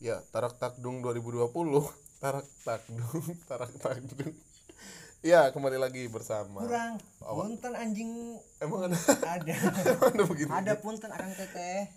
Ya, 0.00 0.24
Tarak 0.32 0.56
Takdung 0.56 1.04
2020. 1.04 1.44
Tarak 2.22 2.48
Takdung, 2.64 3.24
Tarak 3.48 3.72
Takdung. 3.76 4.32
Ya, 5.20 5.52
kembali 5.52 5.76
lagi 5.76 6.08
bersama. 6.08 6.64
kurang 6.64 6.96
Awak. 7.20 7.44
punten 7.44 7.72
anjing 7.76 8.40
Emang 8.56 8.88
ada 8.88 8.96
ada 9.20 9.52
emang 9.92 10.08
ada 10.10 10.24
begini? 10.24 10.48
ada 10.48 10.72
punten 10.80 11.12
akang 11.12 11.36
teteh 11.36 11.92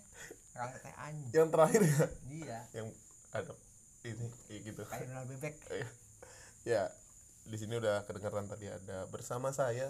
akang 0.51 0.71
teteh 0.75 0.91
anjing 0.99 1.31
Yang 1.31 1.47
terakhir 1.49 1.81
ya, 1.81 2.03
dia 2.27 2.57
yang 2.75 2.87
ada 3.31 3.55
ini 4.03 4.27
kayak 4.43 4.61
gitu. 4.67 4.81
kayak 4.83 5.07
Donald 5.07 5.27
bebek 5.31 5.55
Ya, 6.67 6.91
di 7.45 7.55
sini 7.55 7.79
udah 7.79 8.03
kedengeran 8.03 8.43
tadi 8.45 8.67
ada 8.67 9.07
bersama 9.07 9.55
saya 9.55 9.87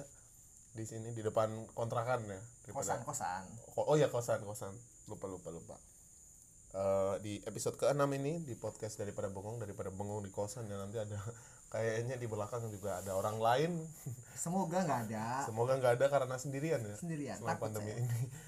di 0.72 0.86
sini 0.86 1.10
di 1.10 1.26
depan 1.26 1.50
kontrakan 1.74 2.30
ya. 2.30 2.38
kosan 2.70 3.02
kosan 3.02 3.50
Oh, 3.74 3.90
oh 3.90 3.98
ya 3.98 4.14
kosan 4.14 4.46
kosan 4.46 4.78
lupa 5.10 5.26
lupa 5.26 5.50
lupa. 5.50 5.74
Eh, 6.74 7.16
di 7.22 7.34
episode 7.46 7.78
ke-6 7.78 8.02
ini 8.18 8.42
di 8.42 8.58
podcast 8.58 8.98
daripada 8.98 9.30
bengong 9.30 9.62
daripada 9.62 9.94
bengong 9.94 10.26
di 10.26 10.34
kosan 10.34 10.66
ya 10.66 10.74
nanti 10.82 10.98
ada 10.98 11.22
kayaknya 11.74 12.18
di 12.18 12.26
belakang 12.26 12.66
juga 12.74 12.98
ada 12.98 13.14
orang 13.14 13.38
lain. 13.38 13.72
Semoga 14.42 14.82
nggak 14.82 15.00
ada. 15.06 15.46
Semoga 15.46 15.78
nggak 15.78 16.02
ada 16.02 16.06
karena 16.10 16.36
sendirian 16.42 16.82
ya 16.82 16.98
sendirian 16.98 17.38
selama 17.38 17.62
pandemi 17.62 17.94
saya. 17.94 18.02
ini. 18.02 18.22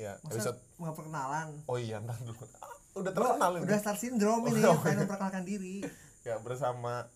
Ya 0.00 0.16
masa 0.24 0.32
episode 0.32 0.58
nggak 0.80 0.94
perkenalan? 0.96 1.48
Oh 1.68 1.76
iya 1.80 2.00
ntar 2.04 2.16
dulu. 2.20 2.44
Ah, 2.60 2.72
udah 3.00 3.12
terkenal 3.16 3.50
ini. 3.56 3.64
udah 3.68 3.78
star 3.80 3.96
syndrome 3.96 4.44
ini 4.48 4.60
Oh, 4.64 4.76
pengen 4.80 5.04
memperkenalkan 5.08 5.44
diri. 5.48 5.84
Ya 6.24 6.36
bersama 6.40 7.08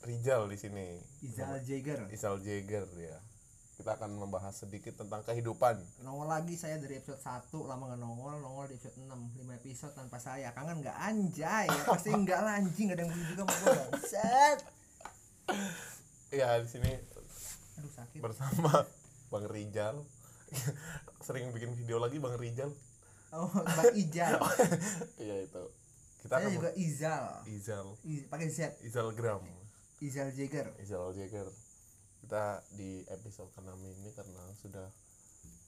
Rijal 0.00 0.48
di 0.48 0.56
sini. 0.56 1.00
Izal 1.20 1.60
Jager 1.60 2.08
Isal 2.08 2.40
Jager 2.40 2.88
ya 2.96 3.20
kita 3.76 3.92
akan 3.92 4.16
membahas 4.16 4.56
sedikit 4.56 4.96
tentang 4.96 5.20
kehidupan. 5.20 5.76
Nongol 6.00 6.32
lagi 6.32 6.56
saya 6.56 6.80
dari 6.80 6.96
episode 6.96 7.20
1 7.20 7.52
lama 7.68 7.92
nggak 7.92 8.00
nongol 8.00 8.40
nongol 8.40 8.66
di 8.72 8.80
episode 8.80 8.96
6 9.04 9.12
5 9.36 9.60
episode 9.60 9.92
tanpa 9.92 10.16
saya. 10.16 10.48
Kangen 10.56 10.80
nggak? 10.80 10.96
Anjay 10.96 11.68
ya 11.68 11.82
pasti 11.84 12.08
enggak 12.08 12.40
lah 12.40 12.56
anjing 12.56 12.88
nggak 12.88 12.96
ada 12.96 13.02
yang 13.04 13.12
beli 13.12 13.24
juga 13.28 13.42
mau 13.44 14.00
set 14.00 14.58
ya 16.34 16.58
di 16.58 16.66
sini 16.66 16.90
aduh 17.78 17.92
sakit. 17.92 18.18
bersama 18.24 18.72
Bang 19.28 19.44
Rijal. 19.52 20.00
Sering 21.20 21.52
bikin 21.52 21.76
video 21.76 22.00
lagi 22.00 22.16
Bang 22.16 22.40
Rijal. 22.40 22.72
Oh 23.36 23.52
bang 23.52 23.92
Ijal. 23.92 24.40
Iya 25.22 25.36
itu. 25.44 25.64
Kita 26.24 26.40
saya 26.40 26.48
akan 26.48 26.56
juga 26.56 26.70
Izal. 26.80 27.24
Izal. 27.44 27.86
Pakai 28.32 28.48
Z. 28.48 28.80
Izal 28.80 29.12
Gram. 29.12 29.44
Izal 30.00 30.32
Jager 30.32 30.72
Izal 30.80 31.12
Jager 31.12 31.48
kita 32.26 32.58
di 32.74 33.06
episode 33.06 33.54
ke 33.54 33.62
ini 33.62 34.10
karena 34.10 34.42
sudah 34.58 34.90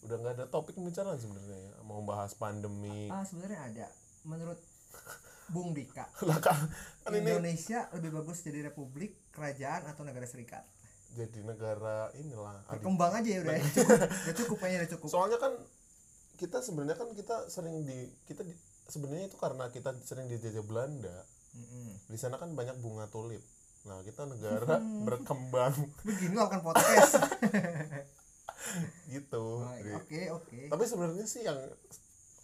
udah 0.02 0.16
nggak 0.18 0.34
ada 0.42 0.46
topik 0.50 0.74
pembicaraan 0.74 1.14
sebenarnya 1.14 1.54
ya. 1.54 1.72
Mau 1.86 2.02
bahas 2.02 2.34
pandemi. 2.34 3.06
Ah 3.06 3.22
sebenarnya 3.22 3.62
ada. 3.62 3.86
Menurut 4.26 4.58
Bung 5.54 5.70
Dika 5.70 6.10
lah 6.26 6.42
kan 6.42 6.58
kan 7.06 7.14
ini 7.14 7.30
Indonesia 7.30 7.86
lebih 7.94 8.10
bagus 8.10 8.42
jadi 8.42 8.66
republik 8.66 9.30
kerajaan 9.30 9.86
atau 9.86 10.02
negara 10.02 10.26
serikat? 10.26 10.66
Jadi 11.14 11.46
negara 11.46 12.10
inilah 12.18 12.66
adik. 12.66 12.82
berkembang 12.82 13.22
aja 13.22 13.28
ya 13.30 13.40
udah 13.46 13.54
ya. 13.54 13.62
cukup. 13.62 13.98
Udah 14.02 14.34
cukup 14.34 14.56
kayaknya 14.58 14.78
udah 14.82 14.90
cukup. 14.98 15.08
Soalnya 15.14 15.38
kan 15.38 15.52
kita 16.42 16.58
sebenarnya 16.58 16.98
kan 16.98 17.08
kita 17.14 17.36
sering 17.46 17.86
di 17.86 18.10
kita 18.26 18.42
di, 18.42 18.50
sebenarnya 18.90 19.30
itu 19.30 19.38
karena 19.38 19.70
kita 19.70 19.94
sering 20.02 20.26
dijajah 20.26 20.66
Belanda. 20.66 21.22
Mm-mm. 21.48 22.12
di 22.12 22.18
sana 22.20 22.36
kan 22.36 22.52
banyak 22.52 22.76
bunga 22.84 23.08
tulip 23.08 23.40
nah 23.86 24.02
kita 24.02 24.26
negara 24.26 24.80
berkembang. 25.06 25.74
Begini 26.06 26.34
lakukan 26.34 26.62
podcast. 26.62 27.12
Gitu 29.12 29.44
Oh, 29.64 29.72
oke 29.72 30.20
oke. 30.34 30.58
Tapi 30.68 30.84
sebenarnya 30.84 31.24
sih 31.24 31.46
yang 31.46 31.56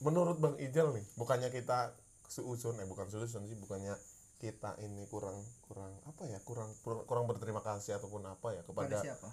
menurut 0.01 0.41
Bang 0.41 0.57
Ijal 0.61 0.93
nih 0.93 1.05
bukannya 1.17 1.49
kita 1.53 1.95
suusun 2.29 2.81
eh 2.81 2.87
bukan 2.89 3.07
suusun 3.09 3.47
sih 3.47 3.57
bukannya 3.57 3.95
kita 4.43 4.77
ini 4.83 5.07
kurang 5.09 5.39
kurang 5.65 5.95
apa 6.05 6.27
ya 6.29 6.37
kurang 6.43 6.69
kurang, 6.83 7.07
kurang 7.09 7.25
berterima 7.31 7.63
kasih 7.63 7.97
ataupun 7.97 8.27
apa 8.27 8.53
ya 8.53 8.63
pada 8.67 8.69
kepada 8.69 8.97
siapa? 9.01 9.29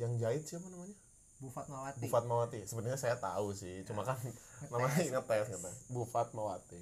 yang 0.00 0.12
jahit 0.18 0.42
siapa 0.46 0.66
namanya? 0.66 0.96
Bu 1.38 1.54
Fatmawati 1.54 1.98
Bu 2.02 2.06
Fatmawati 2.10 2.60
sebenarnya 2.66 2.98
saya 2.98 3.14
tahu 3.22 3.54
sih 3.54 3.86
cuma 3.86 4.02
kan 4.02 4.18
Ngetes, 4.18 4.70
namanya 4.74 4.98
ngetes 4.98 5.46
ngetes. 5.54 5.76
Bu 5.92 6.02
Fatmawati 6.02 6.80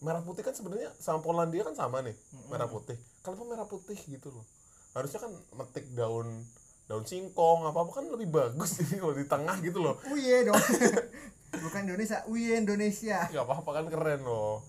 merah 0.00 0.20
putih 0.20 0.40
kan 0.40 0.50
sebenarnya 0.50 0.88
sama 0.96 1.20
Polandia 1.20 1.60
kan 1.62 1.72
sama 1.72 2.00
nih 2.00 2.16
Mm-mm. 2.16 2.48
merah 2.48 2.64
putih. 2.66 2.96
Kenapa 3.20 3.44
merah 3.44 3.64
putih 3.64 3.96
gitu 3.98 4.28
loh. 4.30 4.44
Harusnya 4.90 5.20
kan 5.20 5.30
metik 5.54 5.86
daun 5.92 6.44
daun 6.84 7.04
singkong 7.04 7.62
apa 7.62 7.78
apa 7.78 7.92
kan 7.92 8.04
lebih 8.04 8.28
bagus 8.28 8.74
sih 8.76 8.96
kalau 8.96 9.12
di 9.12 9.24
tengah 9.24 9.60
gitu 9.60 9.78
loh. 9.78 10.00
Uye 10.08 10.42
dong. 10.42 10.56
Bukan 11.64 11.80
Indonesia 11.84 12.24
Uye 12.26 12.56
Indonesia. 12.56 13.28
Nggak 13.28 13.44
apa-apa 13.44 13.70
kan 13.72 13.84
keren 13.86 14.20
loh. 14.22 14.64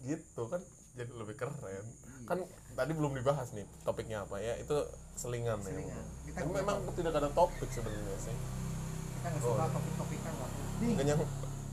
Gitu 0.00 0.42
kan 0.46 0.60
jadi 0.92 1.12
lebih 1.12 1.36
keren. 1.36 1.84
Kan 2.24 2.40
tadi 2.72 2.92
belum 2.92 3.12
dibahas 3.12 3.52
nih 3.52 3.68
topiknya 3.82 4.24
apa 4.24 4.40
ya 4.40 4.56
itu 4.56 4.72
selingan, 5.12 5.60
Selingan. 5.60 5.92
ya 6.24 6.32
Kita 6.32 6.48
memang 6.48 6.80
tidak 6.94 7.12
ada 7.12 7.28
topik 7.28 7.68
sebenarnya 7.68 8.16
sih. 8.18 8.32
Kita 9.12 9.28
nggak 9.28 9.42
Oh, 9.44 9.52
suka 9.52 9.60
iya. 9.60 9.70
topik-topikan 9.70 10.34
lah 10.34 10.50
nih 10.80 10.88
makanya 10.88 11.14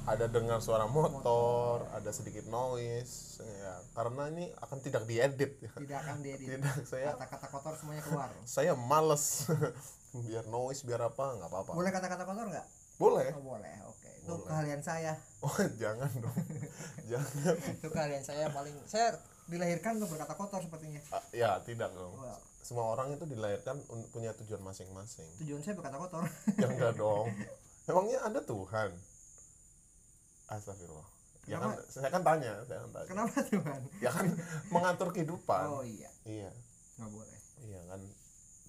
ada 0.09 0.25
dengar 0.25 0.57
suara 0.57 0.89
motor 0.89 1.85
ada 1.93 2.09
sedikit 2.09 2.49
noise 2.49 3.37
ya. 3.39 3.73
Karena 3.93 4.25
ini 4.33 4.49
akan 4.57 4.77
tidak 4.81 5.05
diedit. 5.05 5.61
Ya 5.61 5.71
tidak 5.77 5.97
akan 6.01 6.17
diedit. 6.25 6.47
Tidak 6.57 6.81
saya 6.83 7.13
kata-kata 7.13 7.47
kotor 7.47 7.73
semuanya 7.77 8.01
keluar. 8.01 8.29
Saya 8.43 8.73
males. 8.73 9.45
Biar 10.25 10.49
noise 10.49 10.81
biar 10.81 11.05
apa 11.05 11.37
nggak 11.37 11.49
apa-apa. 11.53 11.71
Boleh 11.77 11.93
kata-kata 11.93 12.25
kotor 12.25 12.49
nggak? 12.49 12.65
Boleh. 12.97 13.29
Oh 13.37 13.45
boleh. 13.45 13.75
Oke 13.85 14.09
itu 14.09 14.33
Boleh. 14.33 14.49
keahlian 14.49 14.81
saya. 14.81 15.13
Oh 15.45 15.55
jangan 15.77 16.09
dong. 16.19 16.35
Jangan. 17.05 17.55
Itu 17.77 17.87
keahlian 17.93 18.25
saya 18.25 18.49
paling 18.49 18.73
saya 18.89 19.13
dilahirkan 19.45 20.01
untuk 20.01 20.17
berkata 20.17 20.33
kotor 20.33 20.61
sepertinya. 20.65 20.99
Ah, 21.13 21.21
ya 21.31 21.61
tidak 21.63 21.93
dong. 21.93 22.17
Well, 22.17 22.37
semua 22.59 22.91
orang 22.91 23.13
itu 23.13 23.23
dilahirkan 23.23 23.77
un- 23.87 24.09
punya 24.09 24.33
tujuan 24.35 24.59
masing-masing. 24.61 25.29
Tujuan 25.45 25.61
saya 25.61 25.77
berkata 25.77 25.95
kotor. 25.95 26.25
Ya 26.57 26.67
enggak 26.67 26.97
dong. 26.97 27.29
Emangnya 27.85 28.19
ada 28.25 28.41
Tuhan 28.41 28.91
Astagfirullah. 30.49 31.07
Ya 31.49 31.57
kan 31.57 31.73
saya 31.89 32.09
kan 32.13 32.21
tanya 32.21 32.61
saya 32.65 32.85
kan 32.85 32.91
tanya. 32.93 33.07
Kenapa 33.09 33.37
Tuhan 33.41 33.81
ya 34.01 34.09
kan 34.13 34.25
mengatur 34.69 35.09
kehidupan. 35.09 35.65
Oh 35.65 35.81
iya. 35.81 36.09
Iya. 36.25 36.49
Nggak 36.97 37.09
boleh. 37.09 37.39
Iya 37.65 37.81
kan. 37.89 38.01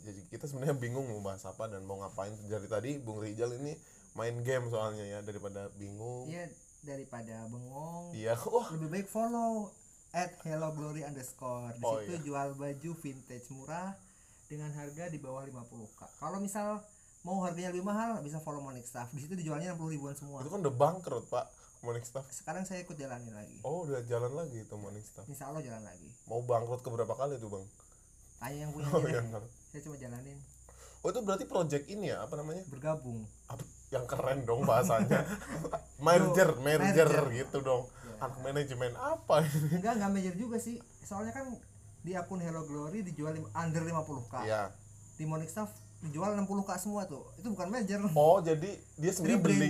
Jadi 0.01 0.21
kita 0.33 0.45
sebenarnya 0.49 0.77
bingung 0.81 1.05
mau 1.05 1.21
bahas 1.21 1.45
apa 1.45 1.69
dan 1.69 1.85
mau 1.85 2.01
ngapain. 2.01 2.33
Dari 2.49 2.69
tadi 2.69 2.91
Bung 2.97 3.21
Rijal 3.21 3.53
ini 3.57 3.77
main 4.17 4.41
game 4.41 4.73
soalnya 4.73 5.05
ya 5.05 5.19
daripada 5.21 5.69
bingung. 5.77 6.25
Iya 6.25 6.49
daripada 6.81 7.45
bengong. 7.53 8.17
Iya 8.17 8.33
wah. 8.49 8.73
Lebih 8.73 8.89
baik 8.89 9.09
follow 9.09 9.69
at 10.17 10.33
hello 10.49 10.73
glory 10.73 11.05
underscore. 11.05 11.69
Di 11.77 11.85
Oh, 11.85 12.01
situ 12.01 12.17
iya. 12.17 12.25
jual 12.25 12.49
baju 12.57 12.91
vintage 12.97 13.47
murah 13.53 13.93
dengan 14.49 14.73
harga 14.73 15.07
di 15.07 15.21
bawah 15.21 15.47
50k 15.47 16.01
kalau 16.19 16.43
misal 16.43 16.83
mau 17.23 17.39
harganya 17.47 17.71
lebih 17.71 17.87
mahal 17.87 18.19
bisa 18.19 18.41
follow 18.41 18.59
Monix 18.59 18.89
Staff. 18.89 19.13
Di 19.13 19.21
situ 19.23 19.37
dijualnya 19.37 19.77
60 19.77 19.95
ribuan 19.95 20.17
semua. 20.17 20.41
Itu 20.41 20.49
kan 20.49 20.65
udah 20.65 20.75
bangkrut 20.75 21.29
pak 21.29 21.60
Morning 21.81 22.05
Staff 22.05 22.29
sekarang 22.29 22.69
saya 22.69 22.85
ikut 22.85 22.93
jalanin 22.93 23.33
lagi. 23.33 23.57
Oh 23.65 23.89
udah 23.89 24.05
jalan 24.05 24.37
lagi 24.37 24.61
itu 24.61 24.75
Morning 24.77 25.01
Staff 25.01 25.25
insya 25.25 25.49
Allah 25.49 25.65
jalan 25.65 25.81
lagi. 25.81 26.09
Mau 26.29 26.45
bangkrut 26.45 26.85
ke 26.85 26.89
berapa 26.93 27.15
kali 27.17 27.41
tuh 27.41 27.49
bang? 27.49 27.65
Tanya 28.37 28.57
yang 28.69 28.71
punya 28.77 28.89
oh 28.95 29.01
iya 29.05 29.25
benar. 29.25 29.43
saya 29.73 29.81
cuma 29.89 29.97
jalanin. 29.97 30.39
Oh 31.01 31.09
itu 31.09 31.21
berarti 31.25 31.45
project 31.49 31.85
ini 31.89 32.13
ya 32.13 32.21
apa 32.21 32.37
namanya? 32.37 32.61
Bergabung. 32.69 33.25
Apa? 33.49 33.65
Yang 33.89 34.05
keren 34.13 34.39
dong 34.45 34.69
bahasanya. 34.69 35.25
Merger 36.07 36.61
merger. 36.61 37.09
merger. 37.09 37.25
gitu 37.33 37.59
dong. 37.65 37.89
Ya. 37.89 38.29
anak 38.29 38.39
manajemen 38.45 38.93
apa 39.01 39.49
ini? 39.49 39.81
Enggak 39.81 39.93
enggak 39.97 40.11
major 40.13 40.35
juga 40.37 40.57
sih. 40.61 40.77
Soalnya 41.01 41.33
kan 41.33 41.49
di 42.01 42.13
akun 42.17 42.41
Hello 42.41 42.65
Glory 42.65 43.05
dijual 43.05 43.37
under 43.53 43.83
50k 43.85 44.35
ya 44.49 44.73
di 45.21 45.29
Monix 45.29 45.53
Staff 45.53 45.69
dijual 46.01 46.33
60k 46.33 46.71
semua 46.81 47.05
tuh. 47.05 47.29
Itu 47.37 47.53
bukan 47.53 47.69
major 47.69 48.01
oh 48.17 48.41
jadi 48.41 48.71
dia 48.97 49.11
sebenarnya 49.13 49.41
beli 49.45 49.69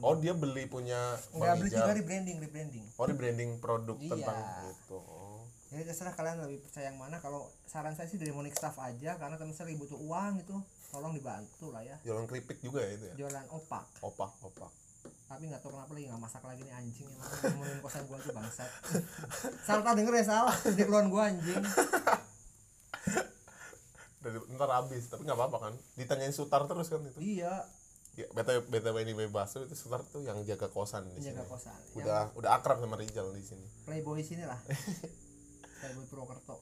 oh 0.00 0.14
dia 0.16 0.32
beli 0.32 0.64
punya 0.64 1.20
enggak 1.36 1.52
Bang 1.52 1.58
beli 1.60 1.70
juga 1.70 1.92
rebranding 1.92 2.36
rebranding. 2.40 2.84
Oh 2.96 3.04
rebranding 3.04 3.50
produk 3.60 3.96
Iya. 4.00 4.10
tentang 4.16 4.38
itu. 4.72 4.96
Oh. 4.96 5.44
ya 5.70 5.86
terserah 5.86 6.18
kalian 6.18 6.42
lebih 6.42 6.64
percaya 6.66 6.90
yang 6.90 6.98
mana. 6.98 7.22
Kalau 7.22 7.46
saran 7.62 7.94
saya 7.94 8.10
sih 8.10 8.18
dari 8.18 8.34
Monix 8.34 8.58
Staff 8.58 8.80
aja 8.82 9.14
karena 9.20 9.38
teman 9.38 9.54
saya 9.54 9.70
butuh 9.76 10.00
uang 10.00 10.42
itu 10.42 10.56
tolong 10.90 11.14
dibantu 11.14 11.70
lah 11.70 11.84
ya. 11.84 11.94
Jualan 12.02 12.26
keripik 12.26 12.58
juga 12.58 12.82
ya 12.82 12.90
itu 12.96 13.04
ya? 13.06 13.14
Jualan 13.22 13.46
opak. 13.54 13.86
Opak 14.02 14.30
opak. 14.42 14.72
Tapi 15.30 15.46
nggak 15.46 15.62
tahu 15.62 15.70
kenapa 15.70 15.94
lagi 15.94 16.10
nggak 16.10 16.22
masak 16.26 16.42
lagi 16.42 16.66
nih 16.66 16.74
anjing. 16.74 17.06
Emang 17.06 17.30
ngomongin 17.54 17.78
kosan 17.84 18.02
gua 18.10 18.18
aja 18.18 18.32
bangsat. 18.34 18.70
Sal 19.62 19.78
tak 19.86 19.94
denger 19.94 20.14
ya 20.18 20.24
Sal 20.26 20.46
di 20.74 20.82
keluhan 20.82 21.06
gua 21.06 21.30
anjing 21.30 21.62
dari 24.20 24.36
ntar 24.52 24.68
habis 24.68 25.08
tapi 25.08 25.24
nggak 25.24 25.38
apa-apa 25.38 25.58
kan? 25.68 25.74
Ditanyain 25.96 26.32
sutar 26.36 26.68
terus 26.68 26.92
kan 26.92 27.00
itu. 27.00 27.20
Iya. 27.20 27.64
Ya, 28.18 28.26
btw 28.36 28.68
btw 28.68 28.96
ini 29.06 29.14
bebas 29.16 29.56
itu 29.56 29.72
sutar 29.72 30.04
tuh 30.04 30.20
yang 30.20 30.44
jaga 30.44 30.68
kosan 30.68 31.08
di 31.08 31.16
sini. 31.16 31.32
penjaga 31.32 31.44
kosan 31.46 31.72
yang 31.72 32.04
udah 32.04 32.20
udah 32.36 32.50
akrab 32.58 32.82
sama 32.84 33.00
Rijal 33.00 33.32
di 33.32 33.40
sini. 33.40 33.64
Playboy 33.88 34.20
sini 34.20 34.44
lah. 34.44 34.60
Playboy 35.80 36.04
Purwokerto. 36.10 36.60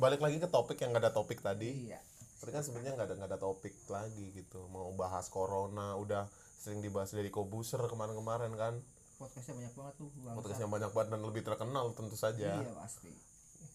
Balik 0.00 0.24
lagi 0.24 0.40
ke 0.40 0.48
topik 0.48 0.80
yang 0.80 0.96
nggak 0.96 1.04
ada 1.10 1.12
topik 1.12 1.44
tadi. 1.44 1.92
Iya. 1.92 2.00
Tapi 2.40 2.50
kan 2.50 2.64
sebenarnya 2.64 2.96
nggak 2.96 3.08
ada 3.10 3.14
nggak 3.20 3.30
ada 3.36 3.40
topik 3.42 3.74
lagi 3.92 4.32
gitu. 4.32 4.64
Mau 4.72 4.88
bahas 4.96 5.28
corona 5.28 5.98
udah 6.00 6.24
sering 6.56 6.80
dibahas 6.80 7.12
dari 7.12 7.28
kobuser 7.28 7.82
kemarin-kemarin 7.84 8.54
kan. 8.56 8.78
Podcastnya 9.20 9.60
banyak 9.60 9.74
banget 9.76 9.94
tuh 10.00 10.08
bangsa. 10.24 10.36
podcast 10.40 10.60
yang 10.62 10.72
banyak 10.72 10.90
banget 10.94 11.08
dan 11.12 11.20
lebih 11.20 11.42
terkenal 11.44 11.84
tentu 11.92 12.16
saja. 12.16 12.48
Iya 12.64 12.72
pasti 12.72 13.31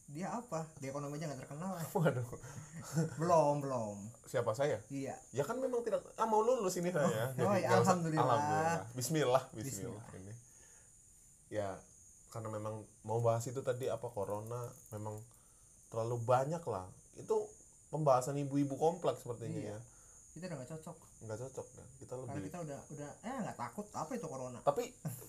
dia 0.08 0.32
apa? 0.32 0.64
Di 0.78 0.88
ekonomi 0.88 1.16
aja 1.16 1.28
nggak 1.28 1.42
terkenal. 1.42 1.72
Ya. 1.74 1.84
waduh. 1.98 2.28
Belum 3.16 3.56
belum. 3.60 3.98
Siapa 4.24 4.52
saya? 4.52 4.80
Iya. 4.88 5.16
Ya 5.30 5.44
kan 5.44 5.58
memang 5.58 5.84
tidak 5.84 6.00
ah 6.16 6.24
mau 6.24 6.40
lulus 6.40 6.76
ini 6.76 6.90
saya. 6.90 7.36
Oh, 7.36 7.52
iya, 7.52 7.68
nggak 7.68 7.76
usah- 7.78 7.80
alhamdulillah. 7.92 8.24
alhamdulillah. 8.24 8.80
Bismillah 8.94 9.44
bismillah. 9.52 10.04
Bismillah. 10.06 10.06
ini. 10.18 10.34
Ya 11.50 11.70
karena 12.30 12.48
memang 12.50 12.74
mau 13.02 13.20
bahas 13.20 13.44
itu 13.46 13.60
tadi 13.60 13.88
apa 13.88 14.08
corona 14.08 14.64
memang 14.90 15.20
terlalu 15.88 16.18
banyak 16.22 16.64
lah. 16.64 16.88
Itu 17.16 17.48
pembahasan 17.90 18.36
ibu-ibu 18.38 18.76
kompleks 18.76 19.24
sepertinya 19.24 19.60
Iya. 19.60 19.72
ya. 19.74 19.80
Kita 20.34 20.44
udah 20.46 20.58
nggak 20.58 20.72
cocok. 20.72 20.98
Nggak 21.24 21.40
cocok 21.42 21.68
ya? 21.74 21.86
Kita 21.98 22.12
karena 22.14 22.24
lebih 22.30 22.42
kita 22.48 22.58
udah 22.62 22.80
udah 22.90 23.10
eh 23.22 23.38
nggak 23.44 23.58
takut. 23.58 23.86
Apa 23.92 24.12
itu 24.14 24.26
corona? 24.26 24.60
Tapi 24.62 24.84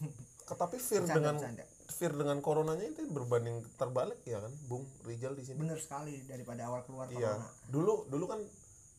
tapi 0.63 0.77
fear 0.79 1.03
bercanda 1.03 1.19
dengan 1.19 1.35
bercanda 1.37 1.65
fear 1.88 2.12
dengan 2.12 2.38
coronanya 2.44 2.85
itu 2.85 3.08
berbanding 3.08 3.64
terbalik 3.81 4.20
ya 4.23 4.38
kan 4.38 4.52
Bung 4.69 4.85
Rijal 5.08 5.32
di 5.32 5.43
sini 5.43 5.56
bener 5.56 5.81
sekali 5.81 6.20
daripada 6.29 6.69
awal 6.69 6.85
keluar 6.85 7.08
Iya. 7.08 7.32
corona 7.40 7.49
Dulu 7.73 7.94
dulu 8.12 8.25
kan 8.29 8.40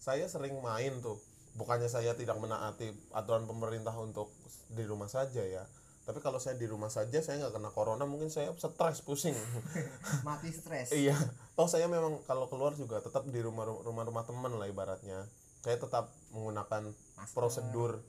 saya 0.02 0.26
sering 0.26 0.58
main 0.60 0.98
tuh. 1.00 1.22
Bukannya 1.54 1.92
saya 1.92 2.16
tidak 2.16 2.40
menaati 2.40 2.90
aturan 3.12 3.44
pemerintah 3.44 3.92
untuk 3.98 4.32
di 4.72 4.82
rumah 4.86 5.06
saja 5.12 5.44
ya. 5.44 5.66
Tapi 6.08 6.18
kalau 6.26 6.42
saya 6.42 6.58
di 6.58 6.66
rumah 6.66 6.90
saja 6.90 7.22
saya 7.22 7.38
nggak 7.46 7.54
kena 7.62 7.70
corona 7.70 8.04
mungkin 8.10 8.34
saya 8.34 8.50
stres 8.58 9.06
pusing. 9.06 9.38
mati 10.28 10.50
stres 10.50 10.90
iya. 10.90 11.14
Toh 11.54 11.70
saya 11.70 11.86
memang 11.86 12.26
kalau 12.26 12.50
keluar 12.50 12.74
juga 12.74 12.98
tetap 13.04 13.28
di 13.30 13.38
rumah 13.38 13.70
rumah 13.70 14.02
rumah 14.02 14.24
teman 14.26 14.56
lah 14.58 14.66
ibaratnya. 14.66 15.30
Saya 15.60 15.76
tetap 15.78 16.10
menggunakan 16.32 16.90
Masker, 16.90 17.36
prosedur 17.36 18.00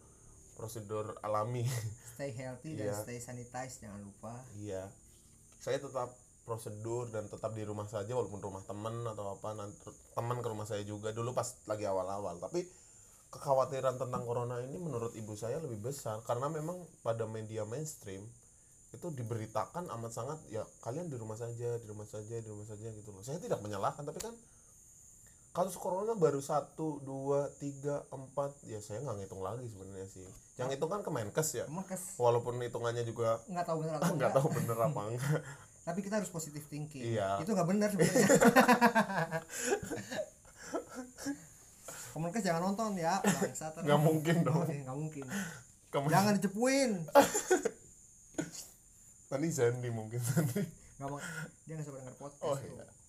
prosedur 0.61 1.17
alami. 1.21 1.65
stay 2.13 2.37
healthy 2.37 2.77
Iya. 2.77 2.93
dan 2.93 3.01
stay 3.01 3.17
sanitize 3.17 3.81
jangan 3.81 4.05
lupa 4.05 4.37
iya. 4.55 4.85
Saya 5.57 5.81
tetap 5.81 6.13
prosedur 6.45 7.09
dan 7.09 7.25
tetap 7.27 7.53
di 7.53 7.63
rumah 7.63 7.85
saja 7.87 8.13
walaupun 8.13 8.41
rumah 8.41 8.61
teman 8.63 9.01
atau 9.05 9.33
apa 9.33 9.55
nanti 9.55 9.89
teman 10.13 10.39
ke 10.39 10.49
rumah 10.49 10.65
saya 10.65 10.83
juga 10.83 11.13
dulu 11.13 11.31
pas 11.31 11.47
lagi 11.65 11.85
awal-awal 11.85 12.37
tapi 12.37 12.65
kekhawatiran 13.31 13.95
tentang 13.95 14.27
corona 14.27 14.59
ini 14.59 14.75
menurut 14.75 15.15
ibu 15.15 15.33
saya 15.33 15.63
lebih 15.63 15.79
besar 15.81 16.19
karena 16.27 16.51
memang 16.51 16.75
pada 17.01 17.23
media 17.25 17.63
mainstream 17.63 18.27
itu 18.91 19.07
diberitakan 19.15 19.87
amat 19.87 20.11
sangat 20.11 20.39
ya 20.51 20.67
kalian 20.83 21.07
di 21.07 21.15
rumah 21.15 21.39
saja 21.39 21.79
di 21.79 21.87
rumah 21.87 22.09
saja 22.09 22.43
di 22.43 22.49
rumah 22.51 22.67
saja 22.67 22.91
gitu 22.91 23.15
loh 23.15 23.23
saya 23.23 23.39
tidak 23.39 23.63
menyalahkan 23.63 24.03
tapi 24.03 24.19
kan 24.19 24.35
kasus 25.51 25.75
corona 25.75 26.15
baru 26.15 26.39
satu 26.39 27.03
dua 27.03 27.51
tiga 27.59 28.07
empat. 28.15 28.55
Ya 28.67 28.79
saya 28.79 29.03
nggak 29.03 29.17
ngitung 29.19 29.43
lagi 29.43 29.67
sebenarnya 29.67 30.07
sih. 30.07 30.23
Yang 30.59 30.79
itu 30.79 30.87
kan 30.87 31.03
Kemenkes 31.03 31.49
ya? 31.59 31.65
Emang 31.67 31.87
kes 31.87 32.15
walaupun 32.23 32.55
hitungannya 32.63 33.03
juga 33.03 33.43
nggak 33.51 33.67
tahu 33.67 33.83
bener 33.83 33.95
atau 33.99 34.15
nggak 34.15 34.31
enggak. 34.31 34.33
tahu 34.39 34.49
bener 34.55 34.77
apa 34.79 35.01
enggak. 35.11 35.41
Tapi 35.91 35.99
kita 36.07 36.15
harus 36.23 36.31
positif 36.31 36.63
thinking. 36.71 37.03
Iya. 37.03 37.43
itu 37.43 37.51
nggak 37.51 37.69
benar 37.69 37.89
sebenarnya. 37.91 38.29
Kemenkes 42.11 42.43
jangan 42.47 42.63
nonton 42.71 42.95
ya 42.99 43.19
bangsa 43.23 43.75
nggak 43.75 44.01
mungkin 44.01 44.37
dong. 44.47 44.67
Nggak 44.67 44.99
mungkin 44.99 45.25
kamu 45.91 46.07
jangan 46.07 46.39
dicepuin. 46.39 46.91
Nanti 49.31 49.49
Zandi 49.51 49.91
mungkin 49.91 50.23
nanti 50.23 50.63
nggak 51.01 51.09
mau 51.09 51.19
dia 51.65 51.75
nggak 51.75 51.87
sabar 51.89 51.99
denger 52.05 52.17
podcast 52.21 52.45
oh 52.45 52.55
tuh. 52.61 53.00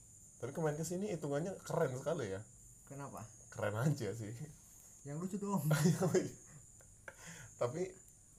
Iya 0.41 0.49
tapi 0.49 0.57
Kemenkes 0.57 0.89
ini 0.97 1.13
hitungannya 1.13 1.53
keren 1.61 1.93
sekali 1.93 2.33
ya. 2.33 2.41
Kenapa? 2.89 3.21
Keren 3.53 3.77
aja 3.77 4.09
sih. 4.09 4.33
Yang 5.05 5.17
lucu 5.21 5.37
dong 5.37 5.65
tapi 7.61 7.85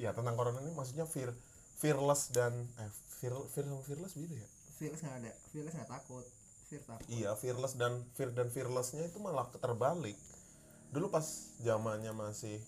ya 0.03 0.11
tentang 0.11 0.35
corona 0.35 0.59
ini 0.67 0.75
maksudnya 0.75 1.07
fear 1.07 1.31
fearless 1.79 2.35
dan 2.35 2.51
eh 2.75 2.91
fear 3.23 3.31
fear 3.55 3.71
sama 3.71 3.83
fearless 3.87 4.19
beda 4.19 4.35
ya? 4.35 4.49
Fearless 4.83 5.03
nggak 5.07 5.17
ada. 5.23 5.33
Fearless 5.55 5.75
nggak 5.79 5.91
takut. 5.95 6.27
Fear 6.67 6.83
takut. 6.83 7.07
Iya 7.07 7.31
fearless 7.39 7.79
dan 7.79 8.03
fear 8.19 8.35
dan 8.35 8.51
fearlessnya 8.51 9.07
itu 9.07 9.23
malah 9.23 9.47
terbalik. 9.55 10.19
Dulu 10.91 11.07
pas 11.07 11.55
zamannya 11.63 12.11
masih 12.11 12.59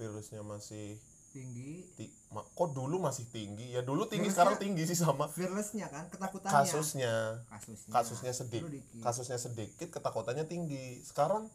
virusnya 0.00 0.40
masih 0.40 0.96
tinggi. 1.30 1.84
Ti- 1.94 2.12
ma- 2.30 2.44
kok 2.44 2.70
dulu 2.72 2.96
masih 2.98 3.28
tinggi? 3.28 3.72
Ya 3.72 3.80
dulu 3.80 4.04
tinggi 4.04 4.28
Virusnya- 4.28 4.34
sekarang 4.34 4.56
tinggi 4.56 4.82
sih 4.84 4.96
sama. 4.96 5.28
Fearlessnya 5.28 5.86
kan 5.88 6.08
ketakutannya. 6.08 6.54
Kasusnya. 6.54 7.14
Kasusnya. 7.48 7.90
Kasusnya 7.92 8.32
sedikit. 8.32 8.70
kasusnya 9.00 9.38
sedikit 9.38 9.88
ketakutannya 9.90 10.44
tinggi. 10.44 11.00
Sekarang 11.00 11.46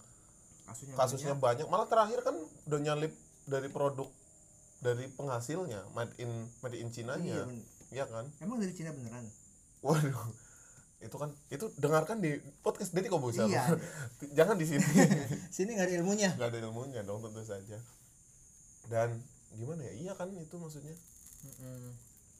kasusnya, 0.64 0.96
kasusnya 0.96 1.34
banyak. 1.36 1.68
malah 1.68 1.86
terakhir 1.86 2.24
kan 2.24 2.36
udah 2.66 2.80
nyalip 2.80 3.14
dari 3.46 3.68
produk 3.68 4.08
dari 4.80 5.08
penghasilnya. 5.12 5.84
Made 5.92 6.14
in 6.18 6.31
made 6.60 6.78
in 6.78 6.88
banyak. 6.88 6.96
Cina 6.96 7.14
iya, 7.18 7.44
nya 7.44 7.46
bener. 7.46 7.66
ya 7.92 8.06
kan? 8.08 8.25
Emang 8.40 8.58
dari 8.60 8.74
Cina 8.74 8.92
beneran? 8.92 9.25
Waduh. 9.84 10.31
Itu 11.04 11.20
kan 11.20 11.36
itu 11.52 11.68
dengarkan 11.75 12.24
di 12.24 12.40
podcast 12.64 12.96
Deddy 12.96 13.12
Kobuser 13.12 13.44
Iya. 13.44 13.75
jangan 14.40 14.56
di 14.56 14.64
sini. 14.64 14.84
Sini 15.56 15.75
nggak 15.75 15.92
ada 15.92 15.96
ilmunya. 16.00 16.31
Nggak 16.40 16.50
ada 16.56 16.60
ilmunya 16.64 17.02
dong 17.04 17.20
tentu 17.20 17.44
saja. 17.44 17.75
Dan 18.88 19.20
gimana 19.58 19.82
ya? 19.86 19.94
Iya 19.94 20.14
kan 20.18 20.30
itu 20.36 20.56
maksudnya. 20.58 20.96
Mm-mm. 21.44 21.92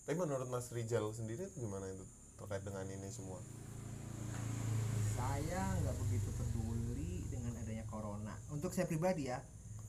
tapi 0.08 0.16
menurut 0.16 0.48
Mas 0.48 0.72
Rijal 0.72 1.04
sendiri 1.12 1.44
itu 1.44 1.68
gimana 1.68 1.84
itu 1.92 2.04
terkait 2.40 2.64
dengan 2.64 2.88
ini 2.88 3.08
semua? 3.12 3.40
Saya 5.16 5.76
nggak 5.84 5.96
begitu 6.08 6.32
peduli 6.36 7.24
dengan 7.28 7.56
adanya 7.60 7.84
corona. 7.88 8.36
Untuk 8.52 8.72
saya 8.72 8.88
pribadi 8.88 9.28
ya 9.28 9.44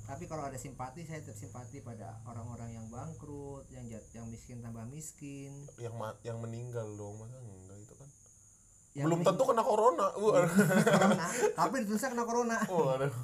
tapi 0.05 0.29
kalau 0.29 0.44
ada 0.44 0.61
simpati 0.61 1.00
saya 1.09 1.25
tetap 1.25 1.32
simpati 1.32 1.81
pada 1.81 2.21
orang-orang 2.29 2.76
yang 2.76 2.87
bangkrut 2.93 3.65
yang 3.73 3.88
jat, 3.88 4.05
yang 4.12 4.29
miskin 4.29 4.61
tambah 4.61 4.85
miskin. 4.93 5.65
Yang 5.81 5.94
ma- 5.97 6.19
yang 6.20 6.44
meninggal 6.44 6.85
dong 6.93 7.17
masa 7.17 7.41
enggak 7.41 7.79
itu 7.81 7.94
kan? 7.97 8.09
Yang 8.93 9.05
belum 9.09 9.20
tentu 9.25 9.43
kena 9.49 9.62
corona. 9.65 10.06
Wah, 10.20 10.44
corona 10.44 11.27
tapi 11.56 11.75
ditulisnya 11.88 12.12
kena 12.12 12.25
corona. 12.29 12.56
Waduh. 12.69 13.15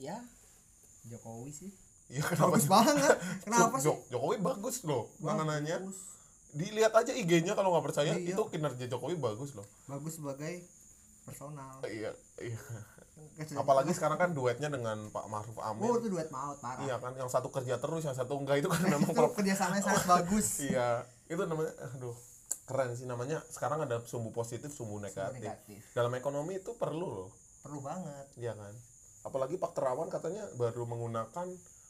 Ya 0.00 0.16
Jokowi 1.08 1.50
sih. 1.50 1.70
Ya 2.08 2.22
kenapa 2.22 2.48
bagus 2.50 2.64
sih? 2.64 2.70
banget. 2.70 3.16
Kenapa 3.44 3.74
Jo- 3.74 3.78
sih? 3.78 3.84
Jo- 3.84 4.02
Jokowi 4.10 4.36
bagus 4.40 4.76
loh 4.82 5.12
bagus. 5.18 5.96
dilihat 6.48 6.88
aja 6.90 7.12
IG-nya 7.12 7.52
kalau 7.52 7.68
nggak 7.70 7.84
percaya 7.84 8.16
Iya. 8.16 8.32
itu 8.32 8.42
kinerja 8.48 8.84
Jokowi 8.88 9.16
bagus 9.16 9.52
loh. 9.52 9.68
Bagus 9.84 10.16
sebagai 10.16 10.64
personal. 11.22 11.84
Iya 11.84 12.16
iya. 12.40 12.56
Apalagi 13.52 13.92
sekarang 13.92 14.16
kan 14.16 14.32
duetnya 14.32 14.68
dengan 14.68 15.10
Pak 15.10 15.26
Maruf 15.26 15.52
oh 15.52 15.64
Amin 15.66 15.84
itu 15.92 16.08
duet 16.08 16.30
maut 16.30 16.56
parah. 16.58 16.80
Iya 16.80 16.96
kan 16.96 17.12
yang 17.12 17.28
satu 17.28 17.52
kerja 17.52 17.76
terus 17.76 18.00
yang 18.02 18.16
satu 18.16 18.40
enggak 18.40 18.64
itu 18.64 18.68
kan 18.68 18.80
memang 18.80 19.04
itu 19.04 19.20
kerjasamanya 19.36 19.82
sangat 19.84 20.04
bagus. 20.08 20.64
iya. 20.64 21.04
Itu 21.26 21.44
namanya 21.44 21.76
aduh 21.92 22.16
keren 22.64 22.96
sih. 22.96 23.04
Namanya 23.04 23.44
sekarang 23.48 23.84
ada 23.84 24.00
sumbu 24.02 24.32
positif 24.32 24.72
sumbu 24.72 24.96
negatif. 24.96 25.44
Negatif. 25.44 25.82
Dalam 25.92 26.14
ekonomi 26.14 26.56
itu 26.56 26.72
perlu 26.72 27.04
loh. 27.04 27.30
Perlu 27.60 27.84
banget. 27.84 28.24
Iya 28.34 28.56
kan 28.56 28.72
apalagi 29.26 29.58
Pak 29.58 29.72
Terawan 29.74 30.08
katanya 30.08 30.46
baru 30.54 30.86
menggunakan 30.86 31.48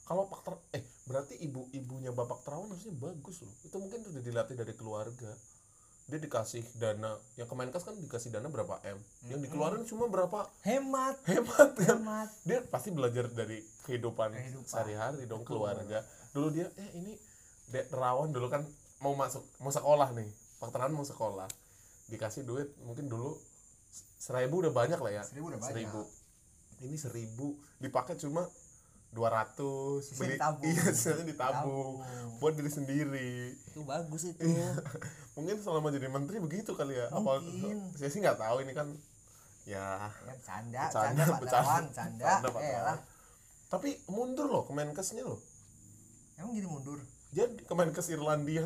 kalau 0.09 0.25
Pak 0.33 0.41
Ter 0.41 0.55
eh 0.81 0.85
berarti 1.05 1.37
ibu 1.45 1.69
ibunya 1.77 2.09
Bapak 2.09 2.41
Terawan 2.41 2.73
harusnya 2.73 2.97
bagus 2.97 3.45
loh. 3.45 3.53
Itu 3.61 3.77
mungkin 3.77 4.01
sudah 4.01 4.25
dilatih 4.25 4.57
dari 4.57 4.73
keluarga. 4.73 5.29
Dia 6.09 6.17
dikasih 6.17 6.65
dana 6.81 7.21
yang 7.37 7.45
Kemenkes 7.45 7.85
kan 7.85 7.93
dikasih 7.93 8.33
dana 8.33 8.49
berapa 8.49 8.81
m? 8.81 8.97
Yang 9.29 9.45
dikeluarin 9.45 9.85
cuma 9.85 10.09
berapa? 10.09 10.49
Hemat. 10.65 11.21
Hemat 11.29 11.69
kan? 11.77 12.01
Hemat. 12.01 12.29
Dia 12.49 12.65
pasti 12.65 12.89
belajar 12.89 13.29
dari 13.29 13.61
kehidupan, 13.85 14.33
Kehidupan. 14.33 14.65
sehari-hari 14.65 15.29
dong 15.29 15.45
Betul. 15.45 15.61
keluarga. 15.61 16.01
Dulu 16.33 16.49
dia 16.57 16.73
eh 16.81 16.89
ini 16.97 17.13
Dek 17.69 17.93
Terawan 17.93 18.33
dulu 18.33 18.49
kan 18.49 18.65
mau 19.05 19.13
masuk 19.13 19.45
mau 19.61 19.69
sekolah 19.69 20.17
nih. 20.17 20.33
Pak 20.57 20.73
Terawan 20.73 20.97
mau 20.97 21.05
sekolah. 21.05 21.49
Dikasih 22.09 22.49
duit 22.49 22.73
mungkin 22.81 23.13
dulu 23.13 23.37
seribu 24.17 24.65
udah 24.65 24.73
banyak 24.73 24.97
lah 24.97 25.13
ya. 25.13 25.23
Seribu 25.29 25.53
udah 25.53 25.61
banyak. 25.61 25.69
seribu 25.77 26.01
ini 26.81 26.95
seribu 26.95 27.59
dipakai 27.79 28.15
cuma 28.15 28.47
200 29.09 30.05
Sisanya 30.05 30.21
beli 30.21 30.35
ditabung. 30.37 30.65
iya 30.69 30.85
sisanya 30.93 31.25
ditabung. 31.25 31.93
Ditabung. 31.97 32.39
buat 32.39 32.53
diri 32.55 32.71
sendiri. 32.71 33.33
Itu 33.73 33.81
bagus 33.83 34.23
itu. 34.29 34.45
Mungkin 35.37 35.57
selama 35.65 35.89
jadi 35.89 36.13
menteri 36.13 36.37
begitu 36.45 36.77
kali 36.77 36.93
ya. 36.93 37.09
Apa 37.09 37.41
saya 37.97 38.11
sih 38.13 38.21
nggak 38.21 38.37
tahu 38.37 38.57
ini 38.69 38.77
kan 38.77 38.93
ya. 39.65 40.13
Ya 40.13 40.33
bercanda 40.37 40.83
Bercanda, 40.93 40.93
bercanda 40.93 41.23
Pak 41.25 41.39
bercanda. 41.41 41.49
Terawan 41.49 41.83
bercanda. 41.89 42.25
Bercanda, 42.29 42.49
Pak 42.53 42.61
eh 42.61 42.69
Terawan. 42.69 42.99
tapi 43.69 43.89
mundur 44.09 44.47
loh 44.49 44.63
Kemenkesnya 44.69 45.25
loh. 45.25 45.41
Emang 46.37 46.53
jadi 46.53 46.69
mundur? 46.69 46.99
Jadi 47.29 47.61
Kemenkes 47.65 48.09
Irlandia. 48.09 48.65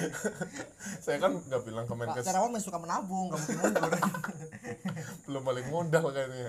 Saya 1.04 1.16
kan 1.20 1.36
nggak 1.36 1.62
bilang 1.68 1.84
Pak 1.84 1.92
Kemenkes 1.92 2.24
Terawan 2.24 2.48
masih 2.48 2.72
suka 2.72 2.80
menabung 2.80 3.28
nggak 3.28 3.40
mungkin 3.44 3.58
mundur. 3.60 3.92
Belum 5.28 5.42
balik 5.44 5.66
modal 5.68 6.04
kayaknya 6.16 6.48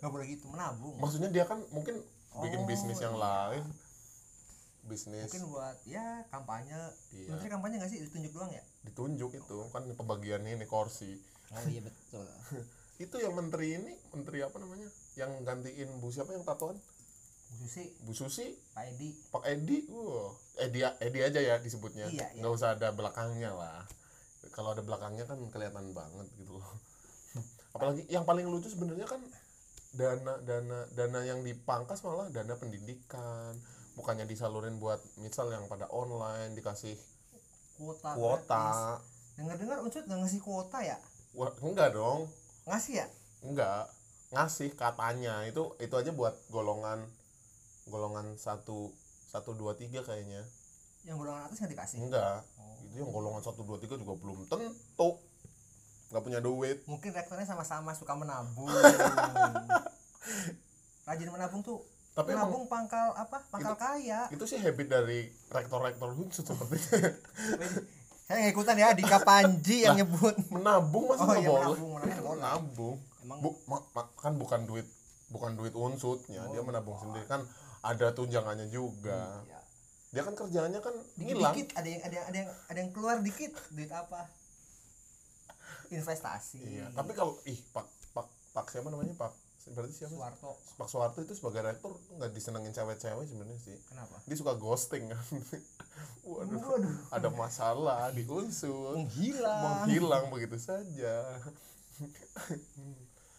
nggak 0.00 0.12
boleh 0.12 0.26
gitu 0.28 0.44
menabung. 0.48 0.96
Maksudnya 1.00 1.30
dia 1.30 1.44
kan 1.44 1.60
mungkin 1.72 2.00
bikin 2.42 2.60
Oh, 2.62 2.66
bisnis 2.66 2.98
yang 2.98 3.16
iya. 3.16 3.24
lain. 3.24 3.64
Bisnis 4.84 5.28
mungkin 5.32 5.44
buat 5.48 5.76
ya 5.88 6.24
kampanye. 6.28 6.76
Iya. 7.16 7.28
menteri 7.32 7.48
kampanye 7.48 7.74
nggak 7.80 7.90
sih? 7.92 8.00
Ditunjuk 8.04 8.32
doang 8.36 8.52
ya? 8.52 8.62
Ditunjuk 8.84 9.30
itu. 9.32 9.58
Kan 9.72 9.82
pembagian 9.96 10.44
ini 10.44 10.66
kursi. 10.68 11.16
Oh 11.54 11.64
iya 11.68 11.80
betul. 11.84 12.26
Itu 13.04 13.16
yang 13.18 13.34
menteri 13.34 13.74
ini 13.74 13.92
menteri 14.14 14.46
apa 14.46 14.56
namanya? 14.62 14.86
Yang 15.18 15.30
gantiin 15.42 15.88
bu 15.98 16.08
siapa 16.14 16.30
yang 16.30 16.46
tatoan? 16.46 16.78
Bu 16.78 17.54
Susi. 17.66 17.84
Bu 18.06 18.12
Susi. 18.14 18.46
Pak 18.74 18.84
Edi. 18.94 19.10
Pak 19.34 19.44
Edi? 19.46 19.78
Wah 19.90 20.30
Edi 20.62 20.80
Edi 20.82 21.18
aja 21.22 21.40
ya 21.42 21.58
disebutnya. 21.58 22.06
Iya, 22.10 22.30
iya. 22.34 22.40
nggak 22.42 22.52
usah 22.54 22.78
ada 22.78 22.94
belakangnya 22.94 23.50
lah. 23.50 23.82
Kalau 24.54 24.74
ada 24.76 24.82
belakangnya 24.86 25.26
kan 25.26 25.38
kelihatan 25.50 25.90
banget 25.90 26.26
gitu 26.38 26.54
loh. 26.58 26.68
Apalagi 27.74 28.06
yang 28.06 28.22
paling 28.22 28.46
lucu 28.46 28.70
sebenarnya 28.70 29.06
kan 29.10 29.18
dana 29.94 30.34
dana 30.42 30.78
dana 30.92 31.20
yang 31.22 31.40
dipangkas 31.46 32.02
malah 32.02 32.28
dana 32.34 32.54
pendidikan. 32.58 33.54
Bukannya 33.94 34.26
disalurin 34.26 34.82
buat 34.82 34.98
misal 35.22 35.54
yang 35.54 35.70
pada 35.70 35.86
online 35.94 36.58
dikasih 36.58 36.98
kuota 37.78 38.10
kuota. 38.18 38.98
dengar 39.34 39.58
dengar 39.58 39.78
unsur 39.82 40.02
nggak 40.06 40.20
ngasih 40.26 40.40
kuota 40.42 40.78
ya? 40.82 40.98
Wah, 41.34 41.50
enggak 41.62 41.94
dong. 41.94 42.30
Ngasih 42.66 43.02
ya? 43.02 43.06
Enggak. 43.42 43.90
Ngasih 44.34 44.74
katanya. 44.74 45.46
Itu 45.46 45.78
itu 45.78 45.94
aja 45.94 46.10
buat 46.10 46.34
golongan 46.50 47.02
golongan 47.86 48.34
satu 48.38 48.90
satu 49.30 49.54
dua 49.54 49.78
tiga 49.78 50.02
kayaknya. 50.02 50.42
Yang 51.06 51.16
golongan 51.22 51.42
atas 51.46 51.58
nggak 51.62 51.72
dikasih? 51.74 51.98
Enggak. 52.02 52.42
Oh. 52.58 52.74
itu 52.86 53.02
yang 53.02 53.10
golongan 53.10 53.42
satu 53.42 53.66
dua 53.66 53.78
tiga 53.82 53.98
juga 53.98 54.14
belum 54.18 54.46
tentu 54.46 55.18
nggak 56.14 56.22
punya 56.22 56.38
duit. 56.38 56.86
Mungkin 56.86 57.10
rektornya 57.10 57.42
sama-sama 57.42 57.90
suka 57.90 58.14
menabung. 58.14 58.70
Rajin 61.04 61.28
menabung 61.28 61.60
tuh 61.60 61.84
tapi 62.14 62.30
emang 62.30 62.46
menabung 62.46 62.64
pangkal 62.64 63.10
apa? 63.12 63.42
Pangkal 63.50 63.74
kaya. 63.74 64.30
itu 64.30 64.44
sih 64.46 64.56
habit 64.56 64.86
dari 64.86 65.26
rektor-rektor 65.50 66.14
khusus 66.14 66.46
sepertinya 66.46 67.10
saya 68.24 68.36
nggak 68.40 68.52
ikutan 68.54 68.76
ya 68.78 68.88
Dika 68.94 69.18
Panji 69.20 69.82
yang 69.82 69.98
nyebut. 69.98 70.32
menabung 70.48 71.10
masa 71.10 71.26
oh 71.26 71.34
iya 71.34 71.44
boleh? 71.44 71.76
menabung 71.76 71.92
menabung. 71.92 72.36
Menabung 72.38 72.96
emang 73.20 73.38
Bu, 73.40 73.48
ma- 73.66 73.84
ma- 73.92 74.12
kan 74.14 74.32
bukan 74.32 74.62
duit 74.62 74.86
bukan 75.28 75.50
duit 75.54 75.74
unsutnya 75.74 76.40
dia 76.46 76.56
Oh, 76.56 76.62
menabung 76.62 76.94
bukan. 76.94 77.10
sendiri. 77.10 77.26
Kan 77.26 77.40
ada 77.82 78.06
tunjangannya 78.14 78.68
juga. 78.68 79.42
Iya. 79.42 79.58
dia 80.08 80.22
kan 80.22 80.32
kerjaannya 80.32 80.78
kan 80.78 80.94
dikit 81.18 81.34
ngilang. 81.34 81.52
dikit 81.52 81.66
ada 81.74 81.88
yang 81.90 82.00
ada 82.00 82.14
yang 82.14 82.24
ada 82.24 82.36
yang 82.38 82.50
ada 82.64 82.78
yang 82.78 82.90
keluar 82.94 83.16
dikit 83.18 83.52
duit 83.68 83.90
apa 83.90 84.30
investasi. 85.96 86.58
Iya 86.62 86.86
tapi 86.92 87.14
kalau 87.14 87.38
ih 87.46 87.58
pak 87.70 87.86
pak 88.12 88.26
pak 88.52 88.66
siapa 88.70 88.90
namanya? 88.90 89.14
Pak 89.14 89.32
berarti 89.72 89.96
siapa 89.96 90.12
Suwarto. 90.12 90.52
Pak 90.76 90.88
Soeharto 90.92 91.18
itu 91.24 91.32
sebagai 91.32 91.64
rektor 91.64 91.96
nggak 92.20 92.36
disenengin 92.36 92.76
cewek-cewek 92.76 93.24
sebenarnya 93.24 93.56
sih. 93.64 93.76
Kenapa? 93.88 94.20
Dia 94.28 94.36
suka 94.36 94.52
ghosting. 94.60 95.08
Kan 95.08 95.16
waduh 96.28 96.60
Waduh. 96.60 96.96
ada 97.08 97.28
masalah 97.32 98.12
di 98.12 98.28
unsur 98.28 99.00
menghilang. 99.00 99.88
Menghilang 99.88 100.24
begitu 100.28 100.60
saja. 100.60 101.40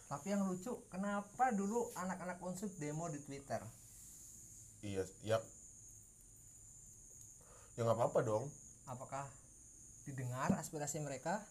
Tapi 0.06 0.26
yang 0.30 0.46
lucu 0.46 0.74
kenapa 0.90 1.50
dulu 1.54 1.90
anak-anak 1.94 2.38
unsur 2.42 2.70
demo 2.78 3.06
di 3.06 3.22
Twitter? 3.22 3.62
Iya 4.82 5.06
ya. 5.22 5.38
Ya 7.78 7.80
nggak 7.86 7.98
apa-apa 8.02 8.26
dong. 8.26 8.50
Apakah 8.90 9.26
didengar 10.06 10.54
aspirasi 10.58 11.02
mereka 11.02 11.42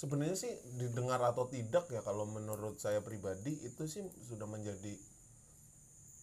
sebenarnya 0.00 0.32
sih 0.32 0.52
didengar 0.80 1.20
atau 1.20 1.44
tidak 1.44 1.84
ya 1.92 2.00
kalau 2.00 2.24
menurut 2.24 2.80
saya 2.80 3.04
pribadi 3.04 3.52
itu 3.60 3.84
sih 3.84 4.00
sudah 4.24 4.48
menjadi 4.48 4.96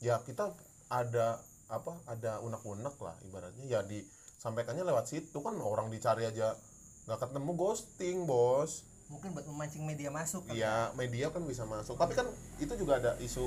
ya 0.01 0.17
kita 0.25 0.49
ada 0.89 1.37
apa 1.69 1.93
ada 2.09 2.41
unek-unek 2.41 2.97
lah 2.97 3.13
ibaratnya. 3.29 3.69
Ya 3.69 3.85
disampaikannya 3.85 4.81
lewat 4.81 5.13
situ 5.13 5.37
kan 5.45 5.53
orang 5.61 5.93
dicari 5.93 6.25
aja 6.25 6.57
nggak 7.05 7.21
ketemu 7.21 7.51
ghosting 7.53 8.25
bos. 8.25 8.81
Mungkin 9.13 9.37
buat 9.37 9.45
memancing 9.45 9.87
media 9.87 10.09
masuk 10.11 10.49
Iya 10.51 10.91
media 10.97 11.29
kan 11.29 11.45
bisa 11.45 11.69
masuk. 11.69 12.01
Tapi 12.01 12.17
kan 12.17 12.25
itu 12.57 12.73
juga 12.73 12.97
ada 12.97 13.13
isu 13.21 13.45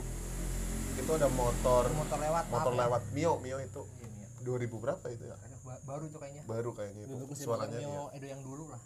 itu 0.94 1.10
ada 1.16 1.26
motor 1.32 1.90
motor 1.96 2.18
lewat 2.22 2.44
motor 2.54 2.72
ya. 2.76 2.78
lewat 2.86 3.02
mio 3.16 3.34
mio 3.42 3.58
itu. 3.58 3.82
Iya, 3.98 4.08
iya. 4.14 4.28
2000 4.46 4.78
berapa 4.78 5.04
itu 5.10 5.24
ya? 5.26 5.36
Baru 5.90 6.06
tuh 6.06 6.22
kayaknya. 6.22 6.46
Baru 6.46 6.70
kayaknya 6.70 7.02
itu 7.08 7.34
suaranya 7.34 7.82
Mio 7.82 8.14
ya. 8.14 8.20
Edo 8.20 8.26
yang 8.30 8.42
dulu 8.46 8.70
lah 8.70 8.80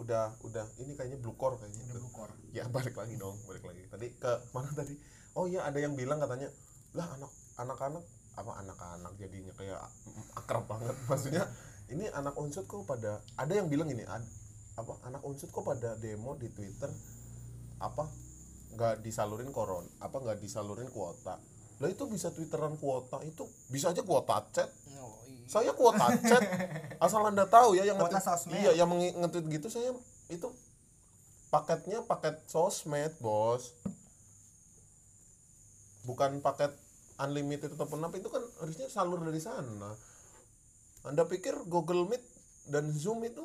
udah 0.00 0.40
udah 0.42 0.64
ini 0.80 0.96
kayaknya 0.96 1.18
blue 1.20 1.36
core 1.36 1.60
kayaknya 1.60 1.84
udah 1.92 2.00
blue 2.00 2.14
core. 2.14 2.34
Ya 2.56 2.64
balik 2.66 2.96
lagi 2.96 3.14
dong 3.20 3.36
balik 3.44 3.64
lagi. 3.68 3.84
Tadi 3.86 4.06
ke 4.16 4.32
mana 4.56 4.72
tadi? 4.72 4.96
Oh 5.36 5.44
iya 5.46 5.62
ada 5.68 5.78
yang 5.78 5.94
bilang 5.94 6.18
katanya 6.18 6.48
lah 6.96 7.06
anak 7.14 7.30
anak-anak 7.60 8.04
apa 8.34 8.52
anak-anak 8.64 9.12
jadinya 9.20 9.52
kayak 9.54 9.80
akrab 10.34 10.64
banget. 10.64 10.96
Maksudnya 11.10 11.44
ini 11.92 12.06
anak 12.10 12.34
unsut 12.38 12.64
kok 12.64 12.86
pada 12.86 13.20
ada 13.36 13.52
yang 13.52 13.68
bilang 13.68 13.90
ini 13.90 14.06
ad- 14.06 14.30
apa 14.78 14.96
anak 15.04 15.22
unsut 15.26 15.50
kok 15.52 15.66
pada 15.66 15.98
demo 15.98 16.38
di 16.38 16.48
twitter 16.48 16.88
apa 17.82 18.08
nggak 18.70 19.02
disalurin 19.02 19.50
koron 19.50 19.82
apa 19.98 20.16
nggak 20.22 20.38
disalurin 20.38 20.88
kuota 20.94 21.36
lah 21.80 21.88
itu 21.88 22.04
bisa 22.06 22.28
twitteran 22.28 22.76
kuota 22.76 23.24
itu 23.24 23.48
bisa 23.72 23.88
aja 23.88 24.04
kuota 24.04 24.44
chat. 24.52 24.68
Oh, 25.00 25.16
iya. 25.24 25.48
saya 25.48 25.72
kuota 25.72 26.12
chat 26.20 26.44
asal 27.04 27.24
anda 27.24 27.48
tahu 27.48 27.72
ya 27.72 27.88
yang 27.88 27.96
Kuota 27.96 28.20
sosmed. 28.20 28.52
iya 28.54 28.76
yang 28.76 28.92
nge-tweet 28.92 29.48
gitu 29.48 29.72
saya 29.72 29.96
itu 30.28 30.48
paketnya 31.48 32.04
paket 32.04 32.36
sosmed 32.44 33.16
bos. 33.18 33.72
Bukan 36.04 36.40
paket 36.40 36.72
unlimited 37.16 37.76
ataupun 37.76 38.00
apa 38.00 38.16
itu 38.16 38.28
kan 38.28 38.40
harusnya 38.60 38.88
salur 38.88 39.20
dari 39.20 39.40
sana. 39.40 39.92
Anda 41.04 41.24
pikir 41.24 41.64
Google 41.64 42.08
Meet 42.08 42.24
dan 42.68 42.92
Zoom 42.92 43.24
itu 43.24 43.40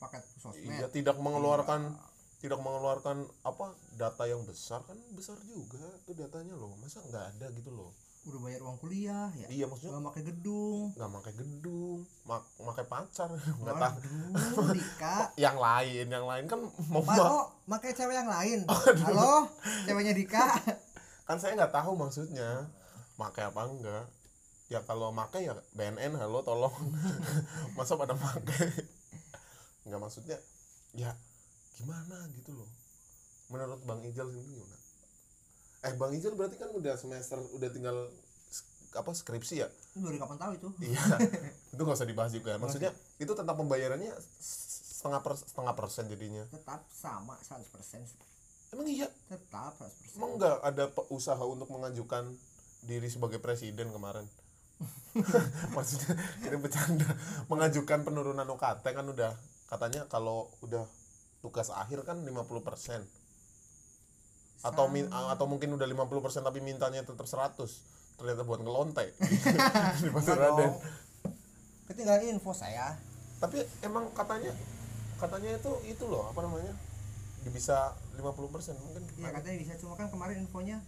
paket 0.00 0.24
sosmed. 0.36 0.68
iya 0.68 0.88
tidak 0.88 1.16
mengeluarkan 1.16 1.96
tidak 2.40 2.56
mengeluarkan 2.64 3.28
apa 3.44 3.76
data 4.00 4.24
yang 4.24 4.40
besar 4.48 4.80
kan 4.88 4.96
besar 5.12 5.36
juga 5.44 5.84
itu 6.00 6.16
datanya 6.16 6.56
loh. 6.56 6.72
Masa 6.80 7.04
nggak 7.04 7.36
ada 7.36 7.46
gitu 7.52 7.68
loh? 7.68 7.92
Udah 8.24 8.40
bayar 8.40 8.60
uang 8.64 8.80
kuliah 8.80 9.28
ya? 9.36 9.48
Iya 9.52 9.64
maksudnya 9.68 10.00
nggak 10.00 10.08
pakai 10.08 10.24
gedung. 10.24 10.88
Nggak 10.96 11.12
pakai 11.20 11.32
gedung 11.36 11.98
mak 12.24 12.42
pakai 12.56 12.84
pacar. 12.88 13.28
Nggak 13.60 13.76
tahu. 13.76 13.96
Yang 15.44 15.56
lain 15.60 16.06
yang 16.08 16.24
lain 16.24 16.44
kan 16.48 16.60
mau 16.88 17.04
Pak, 17.04 17.16
oh, 17.20 17.46
pakai 17.68 17.92
cewek 17.92 18.16
yang 18.16 18.28
lain. 18.28 18.64
Halo, 19.04 19.48
ceweknya 19.84 20.16
Dika. 20.16 20.48
kan 21.28 21.38
saya 21.38 21.54
nggak 21.54 21.70
tahu 21.70 21.94
maksudnya 21.94 22.66
pakai 23.20 23.52
apa 23.52 23.68
enggak. 23.68 24.04
Ya 24.72 24.80
kalau 24.88 25.12
pakai 25.12 25.44
ya 25.44 25.54
BNN 25.76 26.16
halo 26.16 26.40
tolong. 26.40 26.72
Masa 27.76 28.00
pada 28.00 28.16
pakai 28.16 28.72
nggak 29.84 30.00
maksudnya 30.00 30.40
ya 30.96 31.12
gimana 31.80 32.16
gitu 32.36 32.52
loh 32.54 32.70
menurut 33.50 33.80
Bang 33.88 34.04
Ijal 34.04 34.28
sendiri 34.30 34.60
gimana 34.60 34.76
eh 35.80 35.94
Bang 35.96 36.12
Ijal 36.12 36.36
berarti 36.36 36.56
kan 36.60 36.70
udah 36.70 36.94
semester 37.00 37.40
udah 37.56 37.68
tinggal 37.72 37.96
apa 38.90 39.10
skripsi 39.14 39.62
ya 39.62 39.68
dari 39.94 40.18
kapan 40.18 40.34
tahu 40.34 40.52
itu? 40.58 40.68
iya 40.82 40.98
itu 41.74 41.78
nggak 41.78 41.94
usah 41.94 42.10
dibahas 42.10 42.32
juga 42.34 42.58
maksudnya 42.58 42.90
itu 43.22 43.32
tentang 43.38 43.54
pembayarannya 43.54 44.10
setengah 45.00 45.20
per, 45.24 45.32
setengah 45.38 45.74
persen 45.78 46.04
jadinya 46.10 46.44
Tetap 46.50 46.84
sama 46.92 47.38
100%. 47.40 47.64
emang 48.76 48.86
iya 48.90 49.08
Tetap 49.30 49.78
100%. 49.78 50.18
Emang 50.20 50.36
nggak 50.36 50.56
ada 50.60 50.84
usaha 51.08 51.40
untuk 51.46 51.70
mengajukan 51.72 52.34
diri 52.84 53.08
sebagai 53.08 53.40
presiden 53.40 53.94
kemarin? 53.94 54.28
Maksudnya 55.76 56.16
ini 56.48 56.56
bercanda. 56.56 57.08
Mengajukan 57.48 58.04
penurunan 58.04 58.48
UKT 58.48 58.84
kan 58.84 59.06
udah 59.08 59.32
katanya 59.68 60.04
kalau 60.08 60.52
udah 60.64 60.84
tugas 61.40 61.72
akhir 61.72 62.04
kan 62.04 62.20
50% 62.20 63.04
atau 64.60 64.92
min, 64.92 65.08
atau 65.08 65.48
mungkin 65.48 65.72
udah 65.72 65.88
50% 65.88 66.44
tapi 66.44 66.60
mintanya 66.60 67.00
tetap 67.00 67.24
100 67.24 67.56
ternyata 68.20 68.44
buat 68.44 68.60
ngelonte. 68.60 69.16
Di 70.04 70.10
pasar 70.12 70.36
Raden. 70.36 70.76
Ketinggalan 71.88 72.36
info 72.36 72.52
saya. 72.52 73.00
Tapi 73.40 73.64
emang 73.80 74.12
katanya 74.12 74.52
katanya 75.16 75.56
itu 75.56 75.72
itu 75.88 76.04
loh 76.04 76.28
apa 76.28 76.44
namanya 76.44 76.76
bisa 77.48 77.96
50% 78.20 78.76
mungkin. 78.84 79.02
Iya 79.16 79.32
katanya 79.32 79.56
bisa. 79.64 79.72
Cuma 79.80 79.96
kan 79.96 80.12
kemarin 80.12 80.44
infonya 80.44 80.84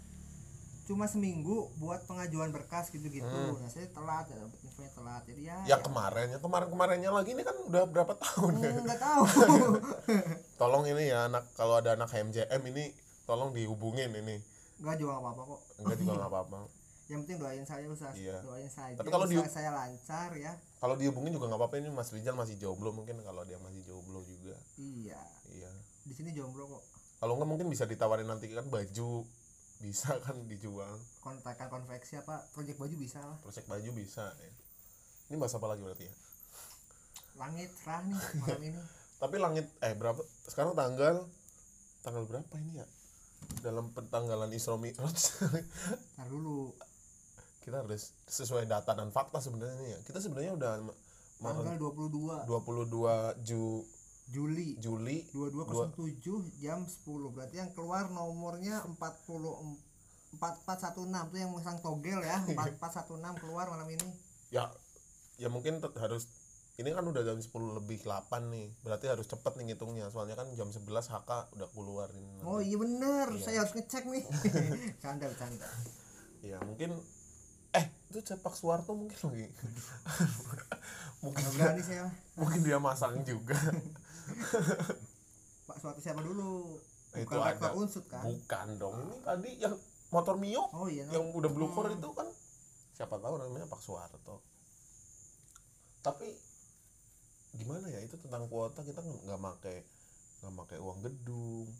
cuma 0.82 1.06
seminggu 1.06 1.70
buat 1.76 2.02
pengajuan 2.04 2.50
berkas 2.50 2.88
gitu-gitu. 2.88 3.22
Hmm. 3.22 3.54
Nah, 3.56 3.66
saya 3.66 3.86
telat 3.88 4.26
ya 4.26 4.36
dapat 4.36 4.58
infonya 4.60 4.90
telat. 4.92 5.22
Jadi 5.24 5.42
ya 5.44 5.56
ya 5.64 5.76
kemarin 5.78 6.26
ya 6.28 6.38
kemarin 6.38 6.68
kemarinnya 6.68 7.10
lagi 7.10 7.30
ini 7.30 7.42
kan 7.42 7.56
udah 7.56 7.82
berapa 7.84 8.12
tahun 8.16 8.52
ya 8.58 8.70
enggak 8.76 8.98
tahu. 8.98 9.22
tolong 10.60 10.84
ini 10.84 11.04
ya 11.06 11.26
anak 11.26 11.46
kalau 11.52 11.76
ada 11.76 11.94
anak 11.94 12.08
HMJM 12.08 12.62
ini 12.66 12.90
tolong 13.24 13.50
dihubungin 13.50 14.10
ini 14.12 14.42
Enggak 14.78 14.98
juga 14.98 15.12
nggak 15.14 15.24
apa-apa 15.24 15.42
kok. 15.46 15.60
enggak 15.78 15.96
juga 15.96 16.12
nggak 16.16 16.30
apa-apa 16.30 16.58
Yang 17.02 17.18
penting 17.20 17.38
doain 17.38 17.64
saya 17.66 17.84
usaha 17.86 18.12
Iya. 18.14 18.40
doain 18.40 18.66
saja. 18.66 18.96
Tapi 18.96 19.10
kalau 19.10 19.26
di- 19.26 19.36
usaha 19.36 19.50
saya 19.52 19.70
lancar 19.70 20.30
ya. 20.34 20.52
kalau 20.76 20.94
dihubungin 20.96 21.30
juga 21.30 21.46
nggak 21.46 21.60
apa-apa 21.60 21.76
ini 21.78 21.88
Mas 21.88 22.10
Rizal 22.10 22.34
masih 22.34 22.56
jomblo 22.56 22.90
mungkin 22.90 23.20
kalau 23.20 23.42
dia 23.42 23.58
masih 23.58 23.84
jomblo 23.84 24.18
juga 24.22 24.58
Iya. 24.74 25.20
iya 25.48 25.70
Di 26.02 26.10
sini 26.10 26.32
jomblo 26.32 26.66
kok. 26.68 26.82
kalau 27.16 27.38
nggak 27.38 27.46
mungkin 27.46 27.68
bisa 27.68 27.86
ditawarin 27.86 28.26
nanti 28.26 28.48
kan 28.48 28.66
baju 28.66 29.22
bisa 29.82 30.14
kan 30.24 30.38
dijual. 30.46 30.94
Kontakan 31.18 31.66
konveksi 31.66 32.22
apa 32.22 32.46
project 32.54 32.78
baju 32.78 32.94
bisa 32.94 33.18
lah. 33.18 33.36
Project 33.42 33.66
baju 33.66 33.90
bisa 33.92 34.30
ya. 34.38 34.50
ini 35.28 35.36
bahas 35.40 35.58
apa 35.58 35.66
lagi 35.66 35.82
berarti 35.82 36.04
ya? 36.06 36.14
Langit 37.36 37.70
cerah 37.82 38.00
nih 38.06 38.16
malam 38.38 38.60
ini. 38.62 38.80
Tapi 39.22 39.36
langit 39.42 39.66
eh 39.82 39.94
berapa 39.98 40.22
sekarang 40.46 40.78
tanggal 40.78 41.26
tanggal 42.06 42.22
berapa 42.30 42.54
ini 42.62 42.78
ya? 42.78 42.86
Dalam 43.66 43.90
pentanggalan 43.90 44.54
Isra 44.54 44.78
Mi'raj. 44.78 45.18
Ntar 46.14 46.26
dulu. 46.30 46.70
Kita 47.62 47.82
harus 47.82 48.14
sesuai 48.26 48.66
data 48.66 48.94
dan 48.94 49.10
fakta 49.10 49.42
sebenarnya 49.42 49.98
ya. 49.98 49.98
Kita 50.06 50.22
sebenarnya 50.22 50.54
udah 50.54 50.72
tanggal 51.42 51.74
22 51.78 52.46
22 52.46 53.46
Ju 53.46 53.82
Juli. 54.32 54.80
Juli. 54.80 55.28
2207 55.36 56.64
jam 56.64 56.88
10 56.88 57.04
berarti 57.36 57.60
yang 57.60 57.70
keluar 57.76 58.08
nomornya 58.08 58.80
40 58.96 59.28
4416 60.40 61.28
tuh 61.28 61.38
yang 61.38 61.52
memasang 61.52 61.76
togel 61.84 62.24
ya 62.24 62.40
4416 62.80 63.42
keluar 63.44 63.68
malam 63.68 63.88
ini. 63.92 64.08
Ya 64.48 64.72
ya 65.36 65.52
mungkin 65.52 65.84
harus 66.00 66.28
ini 66.80 66.88
kan 66.96 67.04
udah 67.04 67.20
jam 67.20 67.36
10 67.36 67.52
lebih 67.52 68.00
8 68.00 68.48
nih. 68.48 68.72
Berarti 68.80 69.12
harus 69.12 69.28
cepet 69.28 69.52
nih 69.60 69.76
ngitungnya. 69.76 70.08
Soalnya 70.08 70.40
kan 70.40 70.48
jam 70.56 70.72
11 70.72 70.88
HK 70.88 71.30
udah 71.52 71.68
keluar 71.76 72.08
ini. 72.16 72.40
Oh 72.40 72.64
iya 72.64 72.80
bener. 72.80 73.28
Iya. 73.36 73.44
saya 73.44 73.56
harus 73.60 73.76
ngecek 73.76 74.08
nih. 74.08 74.24
Canda 75.04 75.28
canda. 75.36 75.68
Ya 76.40 76.56
mungkin 76.64 76.96
eh 77.76 77.86
itu 78.08 78.20
cepak 78.24 78.56
Suwarto 78.56 78.96
mungkin 78.96 79.16
lagi. 79.16 79.46
Mungkin 81.22 81.38
dia, 81.54 81.70
berani 81.70 81.82
saya. 81.86 82.10
mungkin 82.34 82.66
dia 82.66 82.82
masang 82.82 83.22
juga 83.22 83.54
pak 85.68 85.76
suatu 85.78 85.98
siapa 86.02 86.20
dulu? 86.20 86.78
Itu 87.12 87.28
bukan 87.36 87.56
ada. 87.60 87.76
unsut 87.76 88.04
kan? 88.08 88.24
Bukan 88.24 88.68
dong 88.80 88.96
ini 89.08 89.16
tadi 89.20 89.50
yang 89.60 89.74
motor 90.12 90.36
Mio 90.36 90.68
oh 90.72 90.88
iya 90.88 91.08
yang 91.12 91.32
udah 91.32 91.50
core 91.72 91.92
Hmm. 91.92 91.98
itu 92.00 92.08
kan. 92.12 92.28
Siapa 92.92 93.16
tahu 93.18 93.40
namanya 93.40 93.66
Pak 93.66 93.80
Suwarto 93.80 94.44
tapi 96.02 96.26
gimana 97.54 97.86
ya 97.86 98.02
itu 98.02 98.18
tentang 98.18 98.50
kuota 98.50 98.82
kita 98.82 98.98
nggak 99.00 99.38
make 99.38 99.86
nggak 100.42 100.52
make 100.52 100.76
uang 100.82 100.98
gedung. 101.06 101.70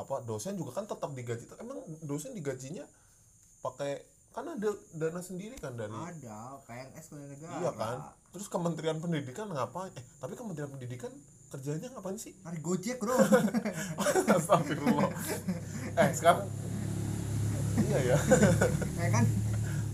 Apa 0.00 0.24
dosen 0.24 0.56
juga 0.56 0.72
kan 0.80 0.88
tetap 0.88 1.12
digaji 1.12 1.44
emang 1.60 1.84
dosen 2.08 2.32
digajinya 2.32 2.88
pakai 3.60 4.00
kan 4.32 4.48
ada 4.48 4.70
dana 4.96 5.20
sendiri 5.20 5.60
kan 5.60 5.76
dari 5.76 5.92
ada 5.92 6.56
PNS 6.64 7.04
keluarga 7.12 7.28
negara. 7.36 7.56
Iya 7.60 7.70
kan? 7.76 7.96
Terus 8.32 8.46
Kementerian 8.48 8.96
Pendidikan 8.96 9.46
ngapain? 9.52 9.92
Eh 9.92 10.04
tapi 10.16 10.32
Kementerian 10.40 10.72
Pendidikan 10.72 11.12
kerjanya 11.52 11.92
ngapain 11.92 12.16
sih? 12.16 12.32
Hari 12.40 12.58
gojek 12.64 12.96
bro. 12.96 13.12
Astagfirullah. 14.40 15.12
Eh 16.00 16.10
sekarang 16.16 16.48
iya 17.92 17.98
ya. 18.12 18.16
Kayak 18.96 19.12
kan? 19.20 19.24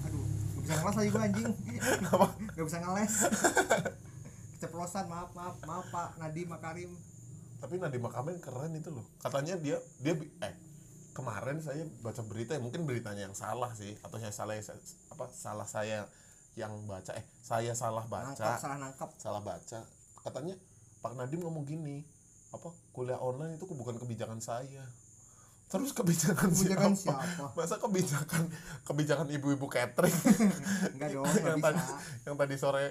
Aduh 0.06 0.22
gak 0.54 0.62
bisa 0.62 0.74
ngeles 0.78 0.96
lagi 1.02 1.10
gua 1.10 1.22
anjing. 1.26 1.50
Apa? 2.14 2.26
Gak 2.54 2.66
bisa 2.70 2.78
ngeles. 2.78 3.12
Keceplosan 4.58 5.04
maaf 5.10 5.30
maaf 5.34 5.56
maaf 5.66 5.86
pak. 5.90 6.08
Nadiem 6.22 6.46
Makarim. 6.46 6.90
Tapi 7.58 7.74
Nadiem 7.82 8.02
Makarim 8.06 8.38
keren 8.38 8.70
itu 8.78 8.94
loh. 8.94 9.06
Katanya 9.18 9.58
dia 9.58 9.82
dia 9.98 10.14
eh 10.46 10.54
kemarin 11.18 11.58
saya 11.58 11.82
baca 11.98 12.22
berita 12.22 12.54
ya 12.54 12.62
mungkin 12.62 12.86
beritanya 12.86 13.26
yang 13.26 13.34
salah 13.34 13.74
sih 13.74 13.98
atau 14.06 14.22
yang 14.22 14.30
salah 14.30 14.54
apa 15.10 15.24
salah 15.34 15.66
saya 15.66 16.06
yang 16.54 16.70
baca 16.86 17.10
eh 17.18 17.26
saya 17.42 17.74
salah 17.74 18.06
nangkap 18.06 18.38
baca 18.38 18.62
salah 18.62 18.78
nangkap 18.78 19.10
salah 19.18 19.42
baca. 19.42 19.82
Katanya 20.22 20.54
Pak 21.02 21.18
Nadiem 21.18 21.42
ngomong 21.42 21.66
gini 21.66 22.06
apa 22.54 22.70
kuliah 22.94 23.18
online 23.18 23.58
itu 23.58 23.66
bukan 23.66 23.98
kebijakan 23.98 24.38
saya. 24.38 24.86
Terus 25.68 25.90
kebijakan, 25.90 26.54
kebijakan 26.54 26.94
siapa? 26.94 27.20
siapa? 27.26 27.52
Masa 27.58 27.76
kebijakan 27.82 28.42
kebijakan 28.86 29.26
ibu-ibu 29.34 29.66
catering? 29.66 30.14
Enggak 30.94 31.08
dong 31.18 31.26
nggak 31.26 31.42
yang 31.42 31.58
bisa. 31.58 31.66
tadi 31.66 31.82
yang 32.30 32.36
tadi 32.38 32.54
sore 32.54 32.84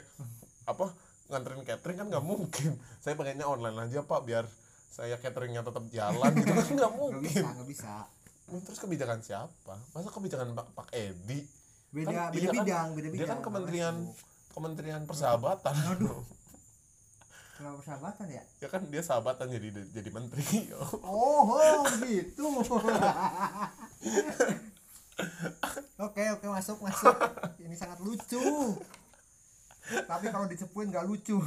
apa 0.67 0.91
nganterin 1.31 1.63
catering 1.63 1.97
kan 2.03 2.07
nggak 2.11 2.25
mungkin. 2.27 2.75
Saya 2.99 3.15
pengennya 3.15 3.47
online 3.47 3.87
aja 3.87 4.03
pak 4.03 4.19
biar 4.27 4.45
saya 4.91 5.15
cateringnya 5.15 5.63
tetap 5.63 5.87
jalan 5.95 6.31
gitu 6.35 6.51
kan 6.51 6.67
nggak 6.67 6.75
nggak 6.75 6.93
mungkin. 6.95 7.23
bisa 7.23 7.47
nggak 7.55 7.69
bisa 7.71 7.95
terus 8.47 8.79
kebijakan 8.79 9.19
siapa? 9.19 9.75
Masa 9.91 10.07
kebijakan 10.07 10.55
pak 10.55 10.67
Pak 10.71 10.87
Edi? 10.91 11.43
Beda 11.87 12.07
Kan 12.07 12.31
beda 12.31 12.31
dia 12.33 12.47
kan- 12.47 12.55
bidang 12.55 12.87
beda 12.91 13.07
bidang 13.07 13.13
dia 13.13 13.25
kan 13.25 13.35
nggak 13.35 13.45
kementerian 13.45 13.95
kementerian 14.51 15.01
persahabatan. 15.03 15.75
Aduh. 15.91 16.19
kenapa 17.57 17.75
persahabatan 17.79 18.27
ya? 18.29 18.43
Ya 18.59 18.67
kan 18.67 18.81
dia 18.85 19.01
sahabatan 19.01 19.47
jadi 19.49 19.67
jadi 19.91 20.09
menteri. 20.09 20.43
Oh, 21.03 21.53
oh 21.53 21.83
gitu. 22.01 22.47
Oke 25.97 26.21
oke 26.29 26.45
masuk 26.45 26.77
masuk. 26.77 27.15
Ini 27.57 27.73
sangat 27.73 27.97
lucu. 27.99 28.77
Tapi 30.05 30.25
kalau 30.29 30.45
dicepuin 30.45 30.93
nggak 30.93 31.09
lucu. 31.09 31.41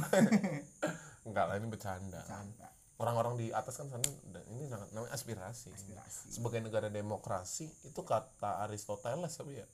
Enggak 1.23 1.45
lah 1.47 1.55
ini 1.55 1.71
bercanda. 1.71 2.19
Canda 2.27 2.67
orang-orang 3.01 3.33
di 3.35 3.49
atas 3.49 3.75
kan 3.75 3.89
sana 3.89 4.05
dan 4.29 4.45
ini 4.53 4.69
sangat 4.69 4.93
namanya 4.93 5.11
aspirasi 5.11 5.73
aspirasi 5.73 6.29
sebagai 6.29 6.61
negara 6.61 6.87
demokrasi 6.87 7.65
itu 7.81 8.01
kata 8.01 8.61
Aristoteles 8.61 9.33
apa 9.33 9.51
ya 9.51 9.65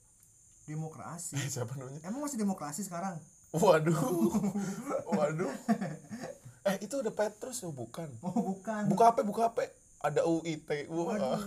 demokrasi 0.64 1.36
siapa 1.54 1.76
namanya 1.76 2.00
emang 2.02 2.24
masih 2.24 2.40
demokrasi 2.40 2.82
sekarang 2.82 3.20
Waduh, 3.48 3.96
waduh. 5.16 5.48
Eh 6.68 6.76
itu 6.84 7.00
ada 7.00 7.08
Petrus 7.08 7.64
oh 7.64 7.72
bukan? 7.72 8.04
oh 8.20 8.52
bukan 8.52 8.84
Buka 8.84 9.08
apa? 9.08 9.24
Buka 9.24 9.48
apa? 9.48 9.64
Ada 10.04 10.28
UIT. 10.28 10.68
Wah. 10.92 11.40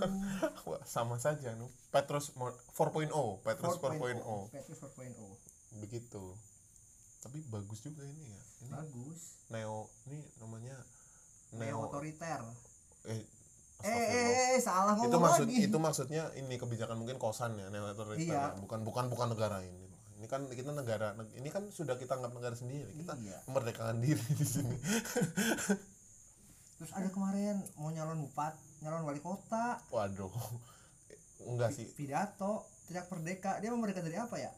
Wah, 0.66 0.82
sama 0.82 1.22
saja 1.22 1.54
nu. 1.54 1.70
Petrus 1.94 2.34
mo- 2.34 2.58
4.0, 2.74 3.06
Petrus 3.46 3.78
4.0. 3.78 4.18
Petrus 4.50 4.82
4.0 4.82 5.14
Begitu. 5.78 6.24
Tapi 7.22 7.38
bagus 7.54 7.86
juga 7.86 8.02
ini 8.02 8.34
ya. 8.34 8.42
Ini 8.66 8.70
bagus 8.74 9.46
neo 9.54 9.86
ini 10.10 10.26
namanya 10.42 10.74
neo 11.54 11.78
otoriter 11.82 12.40
eh 13.04 13.12
eh, 13.12 13.22
astagfirullah. 13.82 14.30
eh, 14.30 14.56
eh 14.56 14.60
salah 14.60 14.94
ngomong 14.94 15.08
itu 15.08 15.18
maksud 15.20 15.46
lagi 15.46 15.58
itu 15.64 15.78
maksudnya 15.78 16.24
ini 16.36 16.56
kebijakan 16.56 16.96
mungkin 16.96 17.18
kosan 17.18 17.56
ya 17.56 17.68
neo 17.68 17.88
otoriter 17.88 18.24
Iya. 18.24 18.42
ya. 18.48 18.60
bukan 18.60 18.80
bukan 18.82 19.06
bukan 19.08 19.28
negara 19.32 19.60
ini 19.60 19.86
ini 20.16 20.26
kan 20.26 20.46
kita 20.46 20.70
negara 20.72 21.12
neg- 21.14 21.34
ini 21.34 21.50
kan 21.50 21.66
sudah 21.68 21.96
kita 21.96 22.14
anggap 22.14 22.32
negara 22.32 22.54
sendiri 22.54 22.94
kita 22.94 23.18
iya 23.20 23.42
memerdekakan 23.46 23.98
diri 24.00 24.22
di 24.32 24.46
sini 24.46 24.78
terus 26.78 26.92
ada 26.92 27.10
kemarin 27.10 27.58
mau 27.76 27.90
nyalon 27.90 28.22
bupat 28.24 28.54
nyalon 28.80 29.04
wali 29.04 29.20
kota 29.20 29.78
Waduh, 29.90 30.34
enggak 31.44 31.70
sih. 31.72 31.86
pidato 31.92 32.66
tidak 32.86 33.06
merdeka 33.08 33.62
dia 33.62 33.70
merdeka 33.72 34.02
dari 34.02 34.18
apa 34.18 34.38
ya 34.38 34.52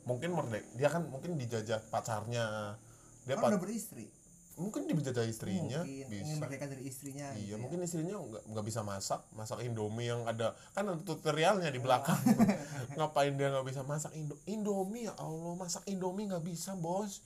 Mungkin 0.00 0.32
merdek. 0.32 0.64
Dia 0.74 0.88
kan 0.88 1.04
mungkin 1.04 1.36
dijajah 1.36 1.76
pacarnya. 1.92 2.72
Dia 3.28 3.36
kan 3.36 3.52
udah 3.52 3.60
beristri 3.60 4.08
mungkin 4.60 4.84
dijajah 4.84 5.24
istrinya 5.24 5.80
mungkin 5.80 6.12
bisa. 6.12 6.68
dari 6.68 6.84
istrinya 6.84 7.32
Iya, 7.32 7.40
gitu 7.40 7.50
ya. 7.50 7.56
mungkin 7.56 7.78
istrinya 7.80 8.14
nggak 8.20 8.42
nggak 8.52 8.64
bisa 8.68 8.80
masak, 8.84 9.20
masak 9.32 9.64
Indomie 9.64 10.12
yang 10.12 10.28
ada 10.28 10.52
kan 10.76 10.84
ada 10.84 11.00
tutorialnya 11.00 11.72
di 11.72 11.80
belakang. 11.80 12.20
Ngapain 13.00 13.32
dia 13.40 13.48
nggak 13.48 13.64
bisa 13.64 13.80
masak 13.88 14.12
Indo 14.12 14.36
Indomie 14.44 15.08
ya 15.08 15.16
Allah, 15.16 15.56
masak 15.56 15.88
Indomie 15.88 16.28
nggak 16.28 16.44
bisa 16.44 16.76
bos. 16.76 17.24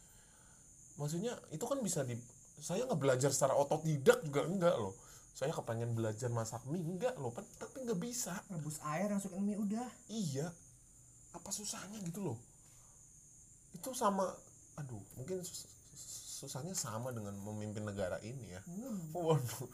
Maksudnya 0.95 1.35
itu 1.51 1.67
kan 1.67 1.83
bisa 1.83 2.07
di 2.07 2.15
saya 2.63 2.87
nggak 2.87 3.01
belajar 3.03 3.35
secara 3.35 3.59
otodidak 3.59 4.23
juga 4.23 4.47
enggak 4.47 4.77
loh. 4.79 4.95
Saya 5.35 5.51
kepengen 5.51 5.99
belajar 5.99 6.31
masak 6.31 6.63
mie 6.71 6.79
enggak 6.79 7.19
loh, 7.19 7.35
tapi 7.35 7.83
nggak 7.83 7.99
bisa. 7.99 8.39
rebus 8.47 8.79
air 8.87 9.11
masukin 9.11 9.43
mie 9.43 9.59
udah 9.59 9.91
Iya. 10.07 10.55
Apa 11.35 11.51
susahnya 11.51 11.99
gitu 12.07 12.23
loh? 12.23 12.39
Itu 13.75 13.91
sama 13.91 14.31
aduh, 14.79 15.03
mungkin 15.19 15.43
susahnya 16.35 16.75
sama 16.75 17.09
dengan 17.11 17.39
memimpin 17.39 17.85
negara 17.85 18.19
ini 18.21 18.51
ya. 18.51 18.61
Hmm, 18.67 19.15
Waduh. 19.15 19.71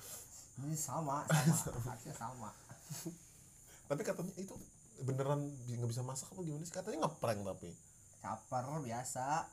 ini 0.61 0.77
sama 0.77 1.25
sama 1.25 1.81
harusnya 1.88 2.12
sama 2.12 2.53
Tapi 3.88 4.01
katanya 4.03 4.33
itu 4.37 4.53
beneran 5.01 5.40
nggak 5.66 5.88
bisa 5.88 6.03
masak 6.03 6.29
apa 6.29 6.40
gimana 6.40 6.61
sih? 6.61 6.70
Katanya 6.70 7.09
ngeprank 7.09 7.40
tapi. 7.42 7.73
caper 8.20 8.68
biasa 8.79 9.49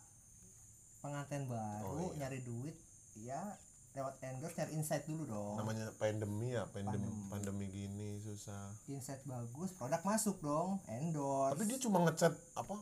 pengantin 1.00 1.48
baru 1.48 1.88
Oh, 1.88 2.12
iya. 2.12 2.28
nyari 2.28 2.44
duit 2.44 2.76
ya 3.16 3.56
lewat 3.94 4.20
endorse 4.20 4.54
nyari 4.54 4.76
insight 4.76 5.08
dulu 5.08 5.24
dong 5.24 5.56
Namanya 5.56 5.88
pandemi 5.96 6.52
ya, 6.52 6.68
pandemi 6.68 7.00
Pandemi. 7.00 7.32
pandemi 7.32 7.66
gini 7.68 8.10
susah. 8.20 8.76
insight 8.86 9.24
bagus 9.24 9.72
produk 9.72 10.04
masuk 10.04 10.36
dong 10.38 10.84
endorse 10.86 11.56
Tapi 11.56 11.64
dia 11.66 11.80
cuma 11.80 12.04
ngechat 12.04 12.36
apa 12.54 12.76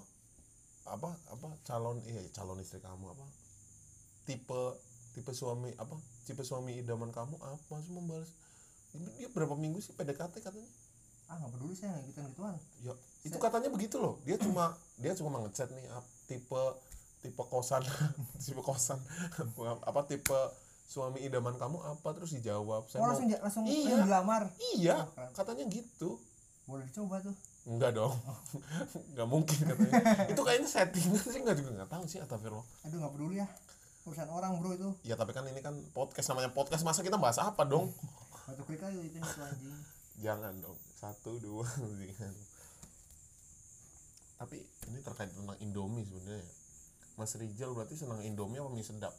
apa 0.86 1.10
apa 1.28 1.46
calon 1.64 2.02
iya 2.04 2.26
calon 2.32 2.58
istri 2.58 2.78
kamu 2.78 3.06
apa 3.08 3.26
tipe 4.26 4.62
tipe 5.12 5.32
suami 5.32 5.72
apa 5.74 5.96
tipe 6.24 6.42
suami 6.42 6.76
idaman 6.76 7.10
kamu 7.10 7.38
apa 7.38 7.74
cuma 7.82 8.02
balas 8.04 8.30
dia 9.14 9.28
berapa 9.28 9.54
minggu 9.54 9.80
sih 9.80 9.92
PDKT 9.92 10.40
katanya 10.40 10.72
ah 11.26 11.36
nggak 11.36 11.52
peduli 11.52 11.74
saya 11.74 11.90
nggak 11.92 12.06
gituan 12.08 12.28
gituan 12.30 12.56
Ya, 12.82 12.94
itu 13.24 13.34
Se- 13.34 13.42
katanya 13.42 13.70
begitu 13.70 13.98
loh. 13.98 14.22
Dia 14.22 14.38
cuma 14.38 14.72
dia 14.96 15.12
cuma 15.12 15.42
ngechat 15.42 15.68
nih 15.70 15.90
tipe 16.26 16.62
tipe 17.20 17.42
kosan, 17.44 17.82
tipe 18.40 18.62
kosan. 18.62 19.02
apa 19.82 20.06
tipe 20.06 20.38
suami 20.86 21.18
idaman 21.20 21.56
kamu 21.56 21.82
apa 21.82 22.14
terus 22.14 22.30
dijawab. 22.32 22.86
Saya 22.86 23.02
oh 23.02 23.04
mau 23.04 23.10
langsung 23.12 23.28
langsung 23.34 23.64
Iya. 23.66 23.82
langsung 23.90 24.06
dilamar 24.06 24.44
Iya, 24.76 24.98
Oh, 25.02 25.30
katanya 25.34 25.66
gitu. 25.68 26.22
boleh 26.66 26.86
dicoba 26.86 27.18
tuh 27.20 27.34
Enggak 27.66 27.94
dong. 27.94 28.14
Enggak 29.10 29.26
mungkin 29.28 29.58
katanya. 29.66 30.02
itu 30.32 30.42
kayaknya 30.42 30.70
settingan 30.70 31.18
sih 31.20 31.42
enggak 31.42 31.58
juga 31.58 31.70
enggak 31.74 31.90
tahu 31.90 32.06
sih 32.06 32.22
Atafirullah. 32.22 32.66
aduh 32.82 32.98
nggak 33.02 33.12
peduli 33.12 33.42
ya 33.42 33.48
urusan 34.06 34.30
orang 34.30 34.62
bro 34.62 34.72
itu. 34.78 34.90
Ya 35.02 35.18
tapi 35.18 35.34
kan 35.34 35.46
ini 35.50 35.60
kan 35.66 35.74
podcast 35.92 36.30
namanya 36.30 36.54
podcast 36.54 36.86
masa 36.86 37.02
kita 37.02 37.18
bahas 37.18 37.42
apa 37.42 37.66
dong? 37.66 37.90
batu 38.46 38.62
klik 38.70 38.82
aja 38.86 38.94
itu 38.94 39.18
anjing. 39.18 39.74
Jangan 40.22 40.54
dong. 40.62 40.78
Satu, 40.94 41.42
dua, 41.42 41.66
tiga. 42.00 42.30
tapi 44.36 44.62
ini 44.92 45.00
terkait 45.02 45.32
tentang 45.34 45.58
Indomie 45.64 46.06
sebenarnya. 46.06 46.46
Mas 47.16 47.34
Rijal 47.40 47.72
berarti 47.74 47.96
senang 47.98 48.22
Indomie 48.22 48.62
apa 48.62 48.70
mie 48.70 48.86
sedap? 48.86 49.16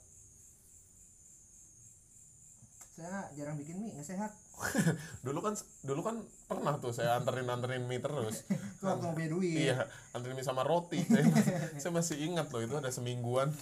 Saya 2.94 3.29
jarang 3.35 3.57
bikin 3.59 3.81
mie 3.81 3.92
nggak 3.96 4.07
sehat. 4.07 4.33
Dulu 5.27 5.40
kan 5.44 5.53
dulu 5.85 6.01
kan 6.01 6.16
pernah 6.49 6.81
tuh 6.81 6.92
saya 6.92 7.16
anterin 7.16 7.49
anterin 7.49 7.85
mie 7.88 8.01
terus. 8.01 8.44
Itu 8.49 8.88
waktu 8.88 9.05
mau 9.05 9.16
duit. 9.16 9.68
Iya 9.68 9.88
anterin 10.12 10.37
mie 10.37 10.46
sama 10.46 10.62
roti. 10.64 11.01
Saya 11.05 11.29
masih, 11.35 11.55
saya 11.81 11.92
masih 11.92 12.16
ingat 12.25 12.46
loh 12.53 12.61
itu 12.62 12.75
ada 12.77 12.88
semingguan 12.92 13.53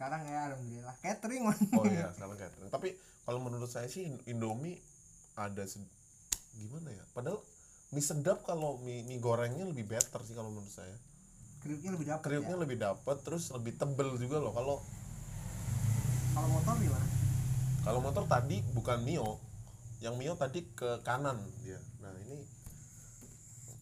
sekarang 0.00 0.24
ya 0.32 0.48
alhamdulillah. 0.48 0.96
Catering 1.04 1.42
man. 1.44 1.60
Oh 1.76 1.84
iya 1.84 2.08
salah 2.16 2.32
catering. 2.32 2.72
Tapi 2.72 2.96
kalau 3.28 3.44
menurut 3.44 3.68
saya 3.68 3.84
sih 3.84 4.08
Indomie 4.32 4.80
ada 5.36 5.68
gimana 6.56 6.88
ya? 6.88 7.04
Padahal 7.12 7.44
mie 7.92 8.00
sedap 8.00 8.40
kalau 8.48 8.80
mie, 8.80 9.04
mie 9.04 9.20
gorengnya 9.20 9.68
lebih 9.68 9.92
better 9.92 10.24
sih 10.24 10.32
kalau 10.32 10.56
menurut 10.56 10.72
saya. 10.72 10.96
Kriuknya 11.60 11.92
lebih 11.92 12.16
dapet 12.16 12.24
kriuknya 12.24 12.56
ya. 12.56 12.62
lebih 12.64 12.80
dapet 12.80 13.16
terus 13.20 13.52
lebih 13.52 13.76
tebel 13.76 14.16
juga 14.16 14.40
loh. 14.40 14.56
Kalau 14.56 14.80
kalau 16.32 16.48
motor 16.48 16.74
gimana? 16.80 17.06
Kalau 17.84 18.00
motor 18.00 18.24
tadi 18.24 18.56
bukan 18.72 19.04
Mio. 19.04 19.36
Yang 20.00 20.14
Mio 20.16 20.32
tadi 20.40 20.64
ke 20.64 21.04
kanan 21.04 21.44
dia. 21.60 21.76
Nah 22.00 22.16
ini 22.24 22.40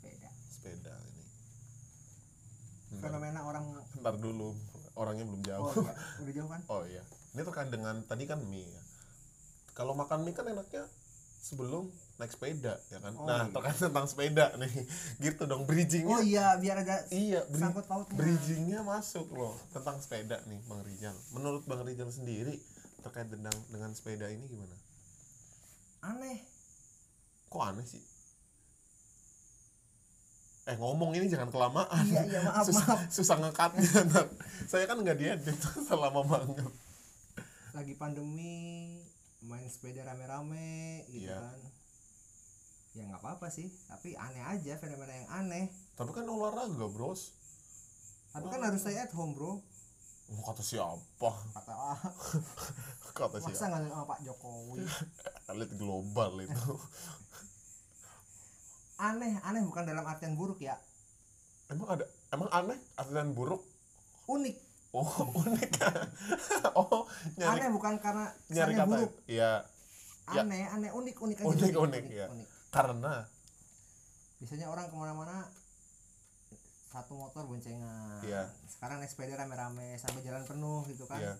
beda 0.02 0.30
sepeda 0.50 0.94
ini. 0.98 1.24
Bentar, 2.90 3.06
fenomena 3.06 3.46
orang 3.46 3.70
bentar 3.94 4.18
dulu 4.18 4.58
orangnya 4.98 5.24
belum 5.24 5.42
jauh 5.46 5.62
oh 5.62 5.72
iya 5.78 5.94
udah 6.26 6.32
jauh 6.34 6.50
kan 6.50 6.60
Oh 6.66 6.82
iya, 6.84 7.02
ini 7.32 7.40
terkait 7.40 7.70
dengan 7.70 7.94
tadi 8.04 8.26
kan 8.26 8.42
mie. 8.42 8.66
ya. 8.66 8.82
Kalau 9.72 9.94
makan 9.94 10.26
mie 10.26 10.34
kan 10.34 10.44
enaknya 10.44 10.84
sebelum 11.38 11.86
naik 12.18 12.34
sepeda, 12.34 12.74
ya 12.90 12.98
kan? 12.98 13.14
Oh, 13.14 13.22
nah, 13.22 13.46
iya. 13.46 13.54
terkait 13.54 13.78
tentang 13.78 14.06
sepeda 14.10 14.50
nih, 14.58 14.74
gitu 15.24 15.46
dong 15.46 15.62
bridgingnya. 15.64 16.10
oh 16.10 16.20
iya 16.20 16.58
biar 16.58 16.82
ada 16.82 17.06
iya, 17.14 17.46
bri- 17.46 17.62
sangkut 17.62 17.86
pautnya 17.86 18.18
bridgingnya 18.18 18.82
masuk 18.82 19.30
loh 19.30 19.54
tentang 19.70 20.02
sepeda 20.02 20.42
nih, 20.50 20.58
Bang 20.66 20.82
Rijal. 20.82 21.14
Menurut 21.30 21.62
Bang 21.64 21.86
Rijal 21.86 22.10
sendiri 22.10 22.58
terkait 23.06 23.30
dengan 23.30 23.54
dengan 23.70 23.94
sepeda 23.94 24.26
ini 24.26 24.44
gimana? 24.50 24.74
aneh 26.02 26.42
Kok 27.48 27.62
aneh 27.64 27.86
sih? 27.86 28.02
Eh 30.68 30.76
ngomong 30.76 31.10
ini 31.12 31.26
jangan 31.26 31.48
kelamaan. 31.48 32.04
iya 32.04 32.22
iya 32.22 32.40
maaf 32.42 32.62
susah, 32.62 32.84
maaf 32.86 33.00
susah 33.08 33.36
ngekatnya. 33.38 33.88
Saya 34.66 34.84
kan 34.84 35.00
nggak 35.00 35.16
diedit 35.16 35.56
selama 35.88 36.20
banget. 36.22 36.68
lagi 37.70 37.94
pandemi 37.94 38.98
main 39.40 39.64
sepeda 39.64 40.02
rame-rame 40.02 41.06
gitu 41.06 41.24
Iya. 41.24 41.38
kan 41.38 41.60
ya 42.90 43.02
nggak 43.06 43.22
apa-apa 43.22 43.46
sih 43.48 43.70
tapi 43.86 44.12
aneh 44.12 44.42
aja 44.42 44.74
fenomena 44.74 45.14
yang 45.14 45.28
aneh 45.30 45.70
Tapi 45.94 46.10
kan 46.10 46.26
olahraga, 46.26 46.86
Bros. 46.86 47.38
tapi 48.28 48.50
kan 48.50 48.58
harus 48.60 48.82
stay 48.82 48.98
at 48.98 49.12
home 49.12 49.30
bro 49.30 49.62
Oh, 50.28 50.42
kata 50.44 50.60
siapa? 50.60 51.30
kata 51.54 51.72
ah, 51.72 52.00
Kata 53.16 53.38
masa 53.38 53.48
siapa? 53.48 53.78
nggak 53.78 53.88
sama 53.88 54.04
Pak 54.06 54.20
Jokowi 54.22 54.82
Elit 55.54 55.70
global 55.72 56.32
itu. 56.42 56.72
Aneh 58.98 59.38
aneh 59.40 59.62
bukan 59.62 59.82
dalam 59.84 60.02
artian 60.02 60.34
buruk 60.34 60.58
ya 60.58 60.74
emang 61.68 61.86
ada 61.88 62.04
emang 62.28 62.48
aneh 62.50 62.78
artian 62.94 63.32
buruk? 63.32 63.62
unik 64.26 64.56
Oh, 64.88 65.04
unik. 65.44 65.70
oh, 66.72 67.04
nyari 67.36 67.60
aneh 67.60 67.70
bukan 67.70 68.00
karena 68.00 68.24
nyari 68.48 68.72
kata. 68.72 68.88
buruk 68.88 69.12
Iya, 69.26 69.60
Ya. 70.26 70.40
aneh 70.42 70.64
aneh 70.66 70.90
unik 70.90 71.16
unik 71.18 71.36
aja 71.38 71.46
Unik, 71.46 71.74
unik, 71.76 72.04
ya. 72.08 72.26
unik. 72.26 72.48
karena 72.68 73.12
biasanya 74.38 74.66
orang 74.66 74.88
ke 74.88 74.96
mana-mana 74.96 75.44
satu 76.88 77.12
motor 77.14 77.44
boncengan 77.44 78.24
Iya. 78.24 78.48
sekarang 78.66 78.98
naik 78.98 79.08
sepeda 79.08 79.36
rame-rame 79.36 79.94
sampai 79.94 80.20
jalan 80.22 80.40
penuh 80.42 80.80
gitu 80.88 81.04
kan 81.04 81.20
ya 81.20 81.34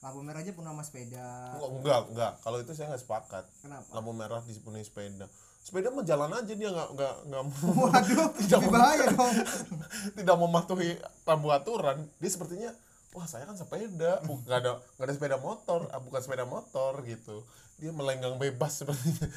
lampu 0.00 0.18
merah 0.20 0.40
aja 0.40 0.50
penuh 0.50 0.64
sama 0.66 0.82
sepeda 0.82 1.54
enggak 1.54 1.70
enggak, 1.70 2.00
enggak. 2.08 2.32
Kalau 2.40 2.58
itu 2.58 2.72
saya 2.72 2.88
nggak 2.88 3.02
sepakat. 3.04 3.44
kenapa 3.60 3.84
Lampu 3.92 4.10
merah 4.10 4.40
dipenuhi 4.40 4.80
sepeda. 4.80 5.28
Sepeda 5.60 5.92
mau 5.92 6.00
jalan 6.00 6.32
aja 6.32 6.52
dia 6.52 6.68
nggak 6.68 6.88
nggak 6.96 7.14
nggak 7.28 7.42
mau 7.46 7.70
waduh 7.86 8.28
Tidak 8.40 8.62
bahaya 8.66 9.06
dong 9.12 9.34
tidak 10.18 10.36
mematuhi 10.36 10.96
rambu 11.22 11.48
aturan. 11.50 12.08
Dia 12.16 12.30
sepertinya 12.30 12.70
wah 13.12 13.26
saya 13.26 13.44
kan 13.44 13.54
sepeda, 13.54 14.22
nggak 14.22 14.58
ada 14.58 14.78
nggak 14.96 15.04
ada 15.04 15.12
sepeda 15.12 15.36
motor, 15.36 15.90
ah, 15.90 16.00
bukan 16.00 16.20
sepeda 16.20 16.44
motor 16.44 17.04
gitu. 17.04 17.44
Dia 17.76 17.92
melenggang 17.92 18.36
bebas 18.36 18.80
sepertinya. 18.80 19.28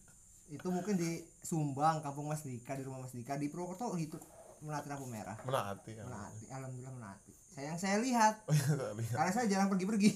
itu 0.54 0.68
mungkin 0.68 1.00
di 1.00 1.16
Sumbang 1.40 2.04
kampung 2.04 2.28
Mas 2.28 2.44
Dika 2.44 2.76
di 2.76 2.84
rumah 2.84 3.00
Mas 3.00 3.16
Dika 3.16 3.40
di 3.40 3.48
Purwokerto 3.48 3.96
gitu 3.96 4.20
menaati 4.60 4.86
lampu 4.86 5.08
merah 5.08 5.34
Menaati 5.42 5.90
ya. 5.90 6.04
menaati 6.04 6.44
alhamdulillah 6.52 6.92
menaati 6.92 7.32
saya 7.50 7.64
yang 7.72 7.78
saya 7.80 7.96
lihat 7.98 8.34
Oh 8.44 8.52
iya, 8.52 8.62
saya 8.62 8.92
lihat. 8.94 9.14
karena 9.16 9.30
saya 9.32 9.46
jarang 9.48 9.68
pergi-pergi 9.72 10.10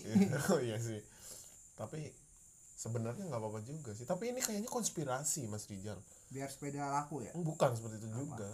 oh 0.53 0.61
iya 0.61 0.77
sih 0.77 1.01
tapi 1.75 2.13
sebenarnya 2.77 3.25
nggak 3.25 3.41
apa-apa 3.41 3.61
juga 3.65 3.97
sih. 3.97 4.05
Tapi 4.05 4.31
ini 4.31 4.45
kayaknya 4.45 4.69
konspirasi 4.69 5.49
mas 5.49 5.65
Rijal. 5.67 5.97
Biar 6.29 6.53
sepeda 6.53 6.85
laku 6.93 7.25
ya? 7.25 7.33
Bukan 7.33 7.73
seperti 7.73 8.05
itu 8.05 8.09
juga. 8.13 8.53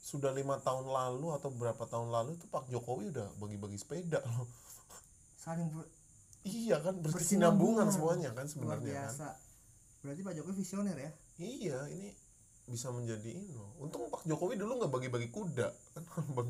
Sudah 0.00 0.30
lima 0.30 0.56
tahun 0.56 0.86
lalu 0.86 1.34
atau 1.34 1.50
berapa 1.50 1.84
tahun 1.84 2.08
lalu 2.08 2.38
itu 2.38 2.46
Pak 2.46 2.70
Jokowi 2.70 3.10
udah 3.12 3.28
bagi-bagi 3.36 3.76
sepeda 3.76 4.22
loh. 4.30 4.46
Saling 5.36 5.66
ber- 5.68 5.90
iya 6.46 6.78
kan 6.80 6.96
Bersinambungan. 6.96 7.12
bersinambungan 7.12 7.86
semuanya 7.92 8.30
kan 8.32 8.46
sebenarnya 8.48 9.10
kan. 9.12 9.34
berarti 10.00 10.20
Pak 10.24 10.34
Jokowi 10.38 10.54
visioner 10.56 10.96
ya? 10.96 11.10
Iya 11.36 11.78
ini 11.90 12.08
bisa 12.64 12.88
menjadi 12.94 13.28
ini 13.34 13.50
loh. 13.50 13.74
untung 13.82 14.06
Pak 14.08 14.22
Jokowi 14.24 14.54
dulu 14.56 14.78
nggak 14.78 14.92
bagi-bagi 14.94 15.28
kuda. 15.28 15.68
Kan 16.08 16.46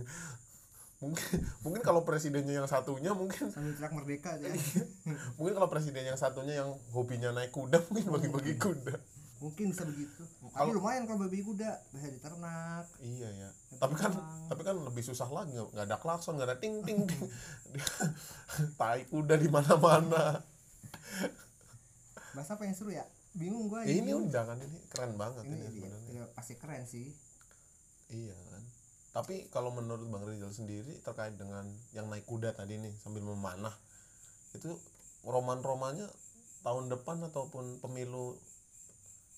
mungkin 1.01 1.39
mungkin 1.65 1.81
kalau 1.81 2.05
presidennya 2.05 2.55
yang 2.55 2.69
satunya 2.69 3.11
mungkin 3.11 3.49
sambil 3.49 3.73
teriak 3.73 3.93
merdeka 3.93 4.37
ya 4.37 4.53
mungkin 5.41 5.53
kalau 5.57 5.69
presiden 5.69 6.05
yang 6.05 6.21
satunya 6.21 6.61
yang 6.61 6.71
hobinya 6.93 7.33
naik 7.33 7.51
kuda 7.51 7.81
mungkin 7.89 8.07
bagi-bagi 8.11 8.55
kuda 8.57 8.95
mungkin 9.41 9.73
bisa 9.73 9.89
begitu 9.89 10.21
Kalau- 10.53 10.77
lumayan 10.77 11.09
kalau 11.09 11.25
babi 11.25 11.41
kuda 11.41 11.73
bisa 11.89 12.13
diternak 12.13 12.85
Iya 13.01 13.29
ya. 13.33 13.49
Tapi 13.81 13.97
kan 13.97 14.13
tapi 14.53 14.61
kan 14.61 14.77
lebih 14.77 15.01
susah 15.01 15.25
lagi 15.27 15.57
nggak 15.57 15.89
ada 15.89 15.97
klakson 15.97 16.37
nggak 16.37 16.49
ada 16.53 16.59
ting 16.61 16.85
ting 16.85 17.09
ting. 17.09 17.25
Tai 18.77 19.01
kuda 19.09 19.41
di 19.41 19.49
mana-mana. 19.49 20.45
bahasa 22.31 22.53
apa 22.53 22.63
yang 22.63 22.77
seru 22.77 22.93
ya 22.93 23.09
bingung 23.33 23.67
gua 23.67 23.81
Ini 23.83 24.13
udah 24.13 24.45
kan 24.45 24.61
ini 24.61 24.77
keren 24.87 25.17
banget 25.17 25.49
ini 25.49 25.57
ini. 25.73 25.89
Iya, 26.13 26.29
pasti 26.31 26.55
keren 26.55 26.85
sih 26.85 27.09
Iya 28.13 28.37
kan. 28.37 28.63
Tapi 29.11 29.51
kalau 29.51 29.75
menurut 29.75 30.07
Bang 30.07 30.23
Rizal 30.23 30.55
sendiri 30.55 31.03
terkait 31.03 31.35
dengan 31.35 31.66
yang 31.90 32.07
naik 32.07 32.27
kuda 32.31 32.55
tadi 32.55 32.79
nih 32.79 32.94
sambil 33.03 33.27
memanah 33.27 33.75
itu 34.55 34.70
roman-romannya 35.27 36.07
tahun 36.62 36.87
depan 36.92 37.18
ataupun 37.27 37.83
pemilu 37.83 38.38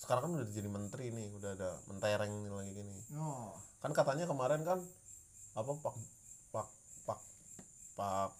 sekarang 0.03 0.29
kan 0.29 0.33
udah 0.43 0.51
jadi 0.51 0.69
menteri 0.69 1.15
nih 1.15 1.31
udah 1.39 1.51
ada 1.55 1.71
mentereng 1.87 2.33
nih 2.43 2.51
lagi 2.51 2.73
gini. 2.75 2.97
Oh. 3.17 3.55
Kan 3.79 3.95
katanya 3.95 4.27
kemarin 4.27 4.67
kan 4.67 4.83
apa 5.55 5.73
pak 5.79 5.95
pak 6.51 6.69
pak 7.07 7.21
pak 7.95 8.31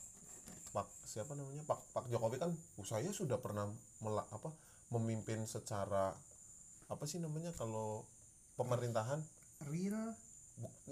pak 0.73 0.87
siapa 1.07 1.37
namanya 1.37 1.63
pak 1.69 1.79
pak 1.93 2.09
jokowi 2.09 2.41
kan 2.41 2.51
"Oh, 2.81 2.87
saya 2.89 3.13
sudah 3.13 3.37
pernah 3.39 3.69
mela, 4.01 4.25
apa 4.33 4.51
memimpin 4.91 5.45
secara 5.47 6.17
apa 6.91 7.05
sih 7.07 7.23
namanya 7.23 7.55
kalau 7.55 8.05
pemerintahan? 8.59 9.23
Real 9.71 10.13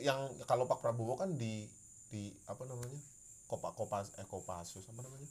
yang 0.00 0.30
kalau 0.48 0.64
pak 0.64 0.80
prabowo 0.80 1.18
kan 1.20 1.36
di 1.36 1.68
di 2.10 2.32
apa 2.50 2.66
namanya 2.66 2.98
kopa 3.46 3.74
kopas 3.74 4.14
eh 4.18 4.26
kopassus 4.26 4.86
apa 4.86 5.02
namanya? 5.02 5.28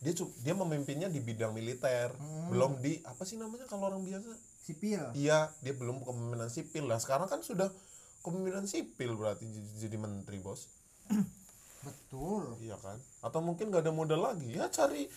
Dia 0.00 0.14
dia 0.40 0.54
memimpinnya 0.54 1.08
di 1.10 1.20
bidang 1.20 1.52
militer. 1.52 2.14
Hmm. 2.16 2.48
belum 2.48 2.80
di 2.80 3.02
apa 3.04 3.22
sih 3.28 3.36
namanya 3.36 3.68
kalau 3.68 3.92
orang 3.92 4.04
biasa? 4.06 4.32
Sipil. 4.64 5.00
Iya, 5.16 5.48
dia 5.64 5.72
belum 5.72 6.04
kepemimpinan 6.04 6.52
sipil. 6.52 6.84
Lah. 6.86 7.00
Sekarang 7.00 7.26
kan 7.28 7.40
sudah 7.40 7.72
kepemimpinan 8.20 8.68
sipil 8.68 9.16
berarti 9.16 9.48
jadi, 9.80 9.96
menteri 9.96 10.38
bos. 10.38 10.68
betul. 11.86 12.56
Iya 12.60 12.76
kan? 12.78 13.00
Atau 13.24 13.40
mungkin 13.40 13.72
gak 13.72 13.88
ada 13.88 13.92
modal 13.92 14.22
lagi? 14.22 14.54
Ya 14.54 14.68
cari 14.68 15.08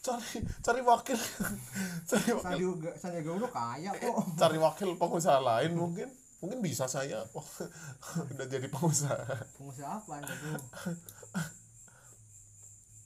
cari 0.00 0.40
cari 0.64 0.80
wakil. 0.80 1.18
Cari 2.10 2.30
wakil. 2.32 2.68
Sandiaga 2.96 3.30
Uno 3.36 3.48
kaya 3.52 3.92
kok. 3.92 4.16
Cari 4.40 4.56
wakil 4.56 4.96
pengusaha 4.96 5.36
lain 5.36 5.76
mungkin 5.76 6.08
mungkin 6.40 6.64
bisa 6.64 6.88
saya. 6.88 7.24
Wah, 7.36 7.48
udah 8.34 8.46
jadi 8.48 8.66
pengusaha. 8.66 9.16
Pengusaha 9.60 9.92
apa 10.00 10.12
anda 10.20 10.34
tuh 10.34 10.56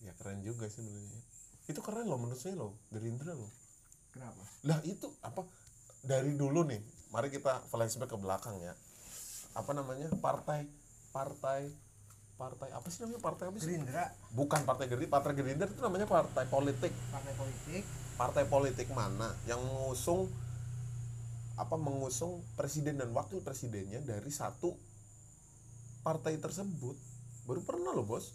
ya 0.04 0.12
keren 0.20 0.44
juga 0.44 0.68
sih 0.68 0.84
sebenarnya. 0.84 1.20
Itu 1.64 1.80
keren 1.80 2.06
loh 2.06 2.20
menurut 2.20 2.38
saya 2.38 2.54
loh 2.54 2.76
Gerindra 2.92 3.32
loh. 3.32 3.48
Kenapa? 4.12 4.44
Lah 4.68 4.78
itu 4.84 5.08
apa? 5.24 5.42
Dari 6.04 6.36
dulu 6.36 6.68
nih 6.68 6.80
mari 7.08 7.32
kita 7.32 7.64
flashback 7.72 8.12
ke 8.12 8.18
belakang 8.20 8.60
ya. 8.60 8.76
Apa 9.56 9.72
namanya? 9.72 10.12
Partai 10.20 10.68
partai 11.10 11.72
partai 12.36 12.68
apa 12.76 12.86
sih 12.92 13.02
namanya? 13.02 13.20
Partai 13.24 13.44
apa 13.48 13.56
sih? 13.56 13.72
Gerindra. 13.72 14.04
Bukan 14.36 14.60
partai 14.68 14.86
Gerindra 14.86 15.16
partai 15.16 15.32
Gerindra 15.32 15.66
itu 15.66 15.80
namanya 15.80 16.04
partai 16.04 16.44
politik. 16.52 16.92
Partai 17.08 17.32
politik. 17.34 17.82
Partai 18.14 18.44
politik 18.46 18.88
mana? 18.92 19.32
Yang 19.48 19.60
mengusung 19.64 20.28
apa 21.54 21.78
mengusung 21.78 22.42
presiden 22.58 22.98
dan 22.98 23.14
wakil 23.14 23.38
presidennya 23.38 24.02
dari 24.02 24.28
satu 24.28 24.74
partai 26.02 26.36
tersebut. 26.36 26.98
Baru 27.46 27.62
pernah 27.62 27.94
loh 27.94 28.02
bos. 28.02 28.34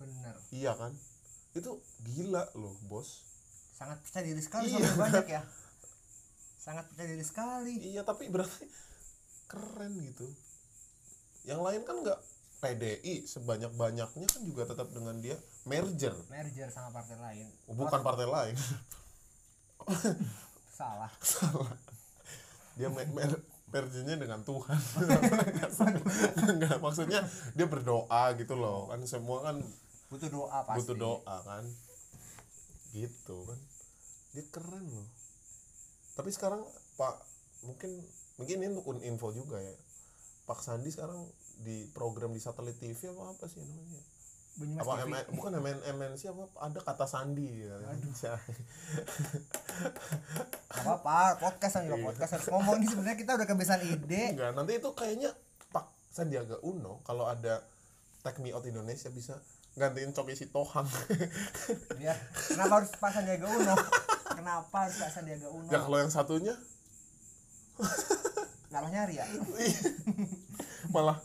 Bener. 0.00 0.34
Iya 0.50 0.72
kan? 0.74 0.92
Itu 1.52 1.78
gila 2.02 2.48
loh 2.56 2.74
bos. 2.88 3.22
Sangat 3.74 4.00
percaya 4.00 4.24
diri 4.24 4.40
sekali 4.40 4.70
Iya. 4.70 4.80
soalnya 4.80 4.96
banyak 4.96 5.26
ya. 5.28 5.42
Sangat 6.56 6.84
percaya 6.88 7.08
diri 7.12 7.24
sekali. 7.26 7.74
Iya 7.92 8.02
tapi 8.02 8.32
berarti 8.32 8.64
keren 9.44 9.92
gitu. 10.00 10.24
Yang 11.44 11.60
lain 11.60 11.82
kan 11.84 11.96
nggak. 12.00 12.20
PDI 12.54 13.28
sebanyak 13.28 13.76
banyaknya 13.76 14.24
kan 14.24 14.40
juga 14.40 14.64
tetap 14.64 14.88
dengan 14.88 15.20
dia 15.20 15.36
merger. 15.68 16.16
Merger 16.32 16.72
sama 16.72 16.96
partai 16.96 17.20
lain. 17.20 17.44
Oh, 17.68 17.76
bukan 17.76 18.00
partai 18.00 18.24
lain 18.24 18.56
salah. 20.74 21.12
Dia 22.74 22.90
me- 22.90 23.06
mer- 23.14 23.44
mergernya 23.70 24.18
dengan 24.18 24.42
Tuhan. 24.42 24.78
Nggak 26.58 26.78
maksudnya 26.82 27.26
dia 27.54 27.66
berdoa 27.66 28.34
gitu 28.38 28.54
loh. 28.58 28.90
Kan 28.90 29.02
semua 29.06 29.46
kan 29.46 29.62
butuh 30.10 30.30
doa 30.30 30.58
pasti. 30.66 30.78
Butuh 30.82 30.96
doa 30.98 31.36
kan. 31.46 31.64
Gitu 32.94 33.36
kan. 33.46 33.58
Dia 34.34 34.44
keren 34.50 34.86
loh. 34.90 35.08
Tapi 36.14 36.30
sekarang 36.30 36.62
Pak 36.94 37.14
mungkin 37.66 37.90
mungkin 38.38 38.56
ini 38.62 38.74
untuk 38.74 39.02
info 39.02 39.30
juga 39.34 39.58
ya. 39.58 39.74
Pak 40.44 40.60
Sandi 40.60 40.90
sekarang 40.92 41.24
di 41.62 41.86
program 41.94 42.34
di 42.34 42.42
satelit 42.42 42.76
TV 42.82 43.14
apa 43.14 43.30
apa 43.30 43.46
sih 43.46 43.62
namanya 43.62 44.02
Apa 44.54 45.02
TV. 45.02 45.10
MN, 45.10 45.24
bukan 45.34 45.50
MN, 45.58 45.78
MNC 45.98 46.30
apa? 46.30 46.46
Ada 46.62 46.78
kata 46.78 47.06
Sandi. 47.10 47.66
Ya. 47.66 47.74
Gak 50.70 50.82
apa-apa 50.84 51.42
podcast 51.42 51.74
kan 51.74 51.82
juga 51.84 51.98
Iya. 51.98 52.06
podcast 52.06 52.30
harus 52.38 52.46
ngomong. 52.50 52.74
Ini 52.78 52.86
sebenarnya 52.86 53.18
kita 53.18 53.32
udah 53.34 53.46
kebiasaan 53.46 53.82
ide. 53.82 54.22
Enggak 54.30 54.50
nanti 54.54 54.72
itu 54.78 54.88
kayaknya 54.94 55.30
Pak 55.70 55.86
Sandiaga 56.08 56.56
Uno 56.62 57.02
kalau 57.02 57.26
ada 57.26 57.66
Take 58.22 58.38
Me 58.38 58.54
Out 58.54 58.62
Indonesia 58.64 59.10
bisa 59.10 59.34
gantiin 59.74 60.14
Coki 60.14 60.38
Sitohang. 60.38 60.86
Ya 61.98 62.14
kenapa 62.46 62.78
harus 62.78 62.94
Pak 62.94 63.10
Sandiaga 63.10 63.46
Uno? 63.50 63.74
Kenapa 64.34 64.76
harus 64.86 64.96
Pak 64.98 65.10
Sandiaga 65.10 65.50
Uno? 65.50 65.66
Ya 65.66 65.82
kalau 65.82 65.98
yang 65.98 66.14
satunya? 66.14 66.54
Ngalah 68.70 68.90
nyari 68.90 69.18
ya? 69.18 69.26
Malah 70.90 71.18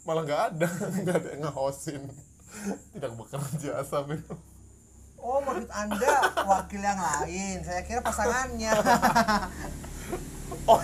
malah 0.00 0.22
nggak 0.22 0.42
ada 0.54 0.66
nggak 1.02 1.16
ada 1.18 1.28
yang 1.34 1.42
ngehosin 1.44 2.02
tidak 2.92 3.12
bekerja 3.16 3.72
sampai 3.86 4.20
oh 5.20 5.38
maksud 5.44 5.70
anda 5.72 6.14
wakil 6.48 6.80
yang 6.80 7.00
lain? 7.00 7.60
Saya 7.64 7.84
kira 7.84 8.00
pasangannya. 8.00 8.72
Oh 10.66 10.80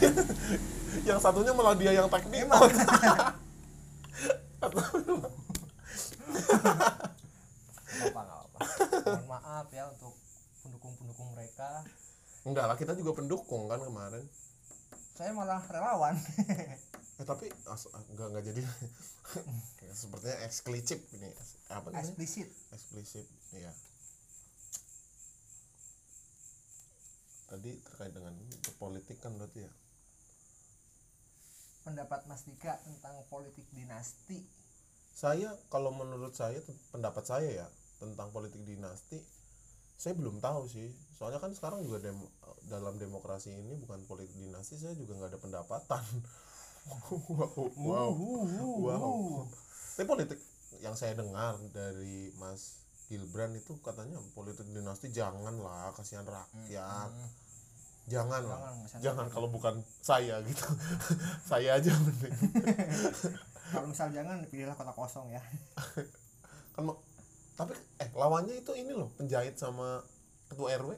yang 1.05 1.20
satunya 1.20 1.52
malah 1.52 1.76
dia 1.76 1.92
yang 1.92 2.09
Emang. 2.09 2.61
out 2.61 2.72
nggak 7.96 8.12
apa 8.12 8.20
nggak 8.20 8.40
apa 8.40 8.59
mohon 9.05 9.26
maaf 9.29 9.66
ya 9.72 9.85
untuk 9.92 10.14
pendukung-pendukung 10.64 11.29
mereka. 11.37 11.85
Enggak 12.46 12.64
lah 12.70 12.76
kita 12.79 12.92
juga 12.96 13.20
pendukung 13.20 13.68
kan 13.68 13.83
kemarin 13.83 14.24
saya 15.16 15.33
malah 15.33 15.64
relawan. 15.72 16.14
Eh 17.16 17.24
tapi 17.24 17.48
as, 17.72 17.88
enggak 18.12 18.29
enggak 18.29 18.44
jadi. 18.52 18.61
Sepertinya 19.96 20.37
eksklusif 20.44 21.00
ini. 21.16 21.33
Apa 21.72 21.88
namanya? 21.88 22.05
Eksplisit. 22.05 22.48
Eksplisit 22.76 23.24
iya. 23.57 23.72
Tadi 27.48 27.72
terkait 27.81 28.12
dengan 28.12 28.37
politik 28.76 29.16
kan 29.24 29.33
berarti 29.40 29.64
ya? 29.64 29.72
Pendapat 31.88 32.29
Mas 32.29 32.44
Dika 32.44 32.76
tentang 32.85 33.16
politik 33.33 33.64
dinasti. 33.72 34.44
Saya 35.16 35.57
kalau 35.72 35.96
menurut 35.96 36.37
saya 36.37 36.61
pendapat 36.92 37.24
saya 37.24 37.64
ya 37.64 37.66
tentang 37.96 38.29
politik 38.29 38.61
dinasti 38.68 39.16
saya 39.96 40.12
belum 40.14 40.38
tahu 40.38 40.68
sih. 40.68 40.92
Soalnya 41.16 41.40
kan 41.40 41.52
sekarang 41.56 41.80
juga 41.82 42.04
dem- 42.04 42.30
dalam 42.68 43.00
demokrasi 43.00 43.54
ini 43.54 43.78
bukan 43.80 44.04
politik 44.04 44.37
dinasti 44.37 44.76
saya 44.76 44.92
juga 44.94 45.16
nggak 45.16 45.30
ada 45.35 45.40
pendapatan. 45.40 46.04
Wow. 46.87 47.74
Wow. 47.74 48.14
Wow. 48.78 49.42
Tapi 49.98 50.06
politik 50.06 50.38
yang 50.78 50.94
saya 50.94 51.18
dengar 51.18 51.59
dari 51.74 52.30
Mas 52.38 52.78
Gilbran 53.11 53.59
itu 53.59 53.74
katanya 53.82 54.22
politik 54.38 54.70
dinasti 54.70 55.11
janganlah 55.11 55.90
kasihan 55.98 56.22
rakyat. 56.22 57.11
Hmm, 57.11 57.30
jangan 58.06 58.38
lah 58.38 58.59
jangan, 58.59 58.74
kasihan 58.87 59.00
jangan 59.02 59.24
rakyat. 59.26 59.35
kalau 59.35 59.48
bukan 59.50 59.74
saya 59.98 60.38
gitu. 60.46 60.66
Saya 61.50 61.74
aja 61.74 61.90
mending. 61.90 62.38
Kalau 63.74 63.87
misal 63.90 64.14
jangan 64.14 64.46
pilihlah 64.46 64.78
kota 64.78 64.94
kosong 64.94 65.26
ya. 65.35 65.42
Kan 66.70 66.87
tapi 67.57 67.73
eh 67.99 68.09
lawannya 68.12 68.55
itu 68.55 68.73
ini 68.73 68.92
loh 68.92 69.09
penjahit 69.16 69.57
sama 69.57 70.05
ketua 70.47 70.77
RW 70.77 70.92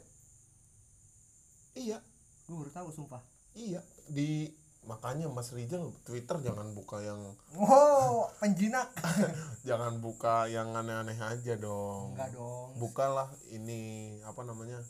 iya. 1.72 2.02
Gue 2.44 2.64
baru 2.64 2.72
tahu 2.72 2.88
sumpah. 2.90 3.22
Iya 3.54 3.78
di 4.08 4.48
makanya 4.88 5.28
Mas 5.28 5.52
Rijal 5.52 5.92
Twitter 6.02 6.40
jangan 6.40 6.72
buka 6.72 6.98
yang 6.98 7.20
wow 7.52 8.32
penjinak. 8.40 8.88
Jangan 9.68 10.00
buka 10.00 10.48
yang 10.48 10.72
aneh-aneh 10.72 11.18
aja 11.20 11.54
dong. 11.60 12.16
Enggak 12.16 12.32
dong. 12.32 12.72
Bukalah 12.80 13.28
ini 13.52 14.16
apa 14.24 14.40
namanya 14.48 14.80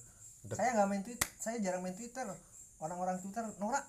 dek- 0.47 0.55
saya 0.55 0.71
nggak 0.79 0.89
main 0.89 1.03
twitter 1.03 1.29
saya 1.37 1.59
jarang 1.59 1.83
main 1.83 1.99
twitter. 1.99 2.25
Orang-orang 2.79 3.19
twitter 3.19 3.43
norak. 3.59 3.83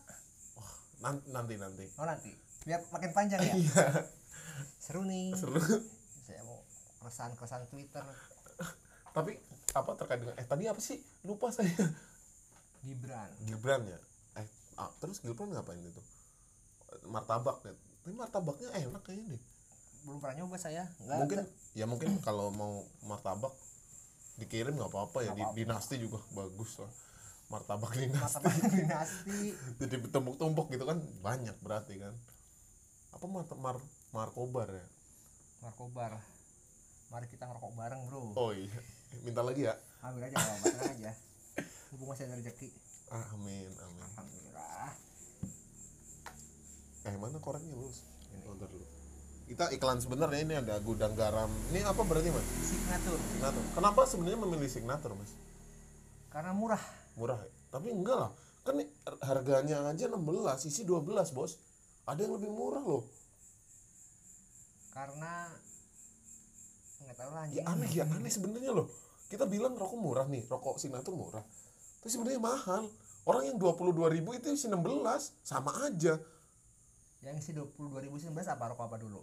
Nan- 1.00 1.24
nanti 1.30 1.56
nanti. 1.62 1.86
Oh 2.02 2.10
nanti. 2.10 2.34
Biar 2.66 2.82
makin 2.90 3.12
panjang 3.14 3.40
ya. 3.46 3.54
Iya. 3.62 3.86
Seru 4.82 5.06
nih. 5.06 5.32
Seru 5.38 5.56
saya 7.10 7.30
mau 7.30 7.38
keresahan 7.38 7.66
keresahan 7.66 7.66
twitter. 7.68 8.06
Tapi 9.10 9.32
apa 9.74 9.92
terkait 9.98 10.20
dengan 10.22 10.36
eh 10.38 10.46
tadi 10.46 10.64
apa 10.70 10.82
sih? 10.82 11.02
Lupa 11.26 11.50
saya. 11.50 11.74
Gibran. 12.86 13.30
Gibran 13.46 13.82
ya? 13.86 14.00
Eh 14.40 14.48
ah, 14.80 14.90
terus 15.02 15.22
Gibran 15.22 15.52
ngapain 15.52 15.82
itu? 15.82 16.02
Martabak 17.10 17.66
ya? 17.66 17.74
Tapi 18.06 18.14
martabaknya 18.16 18.70
enak 18.74 19.02
kayaknya 19.04 19.38
deh. 19.38 19.44
Belum 20.08 20.18
pernah 20.24 20.36
nyoba 20.46 20.58
saya. 20.58 20.88
Nggak 21.04 21.18
mungkin 21.20 21.40
ya 21.76 21.86
mungkin 21.86 22.10
kalau 22.28 22.54
mau 22.54 22.86
martabak 23.06 23.54
dikirim 24.40 24.78
nggak 24.78 24.90
apa-apa 24.90 25.20
ya. 25.26 25.32
Dinasti 25.54 26.00
juga 26.00 26.22
bagus 26.34 26.80
lah. 26.80 26.92
Martabak 27.50 27.92
dinasti. 27.98 28.40
Martabak 28.40 28.72
dinasti. 28.72 29.40
Jadi 29.82 29.96
tumpuk-tumpuk 30.10 30.72
gitu 30.72 30.86
kan 30.86 30.98
banyak 31.22 31.58
berarti 31.60 32.00
kan. 32.00 32.14
Apa 33.14 33.26
mar 33.26 33.46
mar 33.58 33.78
markobar 34.14 34.70
ya? 34.70 34.86
Narkobar 35.60 36.39
mari 37.10 37.26
kita 37.26 37.50
ngerokok 37.50 37.72
bareng 37.74 38.02
bro. 38.06 38.22
Oh 38.38 38.52
iya. 38.54 38.80
Minta 39.26 39.42
lagi 39.42 39.66
ya? 39.66 39.74
Ambil 40.06 40.30
aja 40.30 40.38
kalau 40.38 40.60
tenang 40.62 40.94
aja. 40.94 41.12
Mumpung 41.90 42.08
masih 42.14 42.30
ada 42.30 42.38
rezeki. 42.38 42.70
Amin 43.10 43.70
amin. 43.74 44.02
Alhamdulillah. 44.06 44.90
Eh 47.10 47.16
mana 47.18 47.38
koreknya 47.42 47.74
lulus 47.74 48.06
oh, 48.46 48.54
ntar 48.54 48.70
dulu. 48.70 48.86
Kita 49.50 49.66
iklan 49.74 49.98
sebentar 49.98 50.30
ya 50.30 50.46
ini 50.46 50.62
ada 50.62 50.78
gudang 50.78 51.18
garam. 51.18 51.50
Ini 51.74 51.82
apa 51.82 52.06
berarti 52.06 52.30
mas? 52.30 52.46
Signatur. 52.62 53.18
Signatur. 53.18 53.64
Kenapa 53.74 54.02
sebenarnya 54.06 54.40
memilih 54.46 54.70
signatur 54.70 55.18
mas? 55.18 55.34
Karena 56.30 56.54
murah. 56.54 56.82
Murah 57.18 57.42
ya? 57.42 57.50
tapi 57.70 57.90
enggak 57.90 58.18
lah. 58.18 58.32
Kan 58.62 58.82
harganya 59.26 59.90
aja 59.90 60.06
16 60.06 60.70
isi 60.70 60.86
12 60.86 61.10
bos. 61.34 61.58
Ada 62.06 62.26
yang 62.26 62.38
lebih 62.38 62.54
murah 62.54 62.86
loh. 62.86 63.06
Karena 64.94 65.50
tahu 67.20 67.32
lah 67.36 67.46
ya 67.52 67.68
aneh 67.68 67.92
ya 67.92 68.08
aneh 68.08 68.32
sebenarnya 68.32 68.72
loh. 68.72 68.88
Kita 69.28 69.44
bilang 69.46 69.76
rokok 69.76 70.00
murah 70.00 70.26
nih 70.32 70.48
rokok 70.48 70.80
signatur 70.80 71.14
murah. 71.14 71.44
Tapi 72.00 72.08
sebenarnya 72.08 72.40
mahal. 72.40 72.88
Orang 73.28 73.46
yang 73.46 73.60
22.000 73.62 74.16
ribu 74.16 74.32
itu 74.34 74.48
isi 74.56 74.72
16 74.72 74.80
sama 75.44 75.76
aja. 75.86 76.18
Yang 77.22 77.36
isi 77.44 77.52
22.019 77.54 78.32
apa 78.48 78.64
rokok 78.74 78.86
apa 78.88 78.98
dulu? 78.98 79.22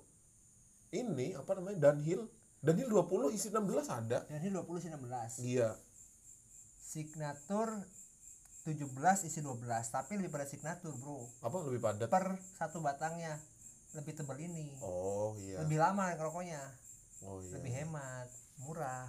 Ini 0.92 1.34
apa 1.40 1.56
namanya 1.56 1.90
Dunhill. 1.90 2.28
Dunhill 2.60 2.86
20 2.92 3.34
isi 3.34 3.48
16 3.48 3.88
ada. 3.88 4.22
Dan 4.28 4.38
ini 4.44 4.52
20 4.52 4.78
isi 4.78 4.88
16 4.92 5.48
iya. 5.48 5.74
Signatur 6.78 7.82
17 8.68 9.26
isi 9.26 9.40
12 9.42 9.64
tapi 9.90 10.20
lebih 10.20 10.30
pada 10.30 10.46
signatur 10.46 10.94
bro. 10.94 11.26
Apa 11.42 11.66
lebih 11.66 11.82
padat? 11.82 12.12
Per 12.12 12.36
satu 12.54 12.78
batangnya. 12.84 13.40
Lebih 13.96 14.12
tebal 14.22 14.38
ini. 14.38 14.70
Oh 14.84 15.34
iya. 15.40 15.64
Lebih 15.64 15.80
lama 15.82 16.12
rokoknya 16.14 16.85
oh 17.24 17.40
iya. 17.40 17.56
Lebih 17.56 17.72
hemat 17.72 18.28
murah. 18.60 19.08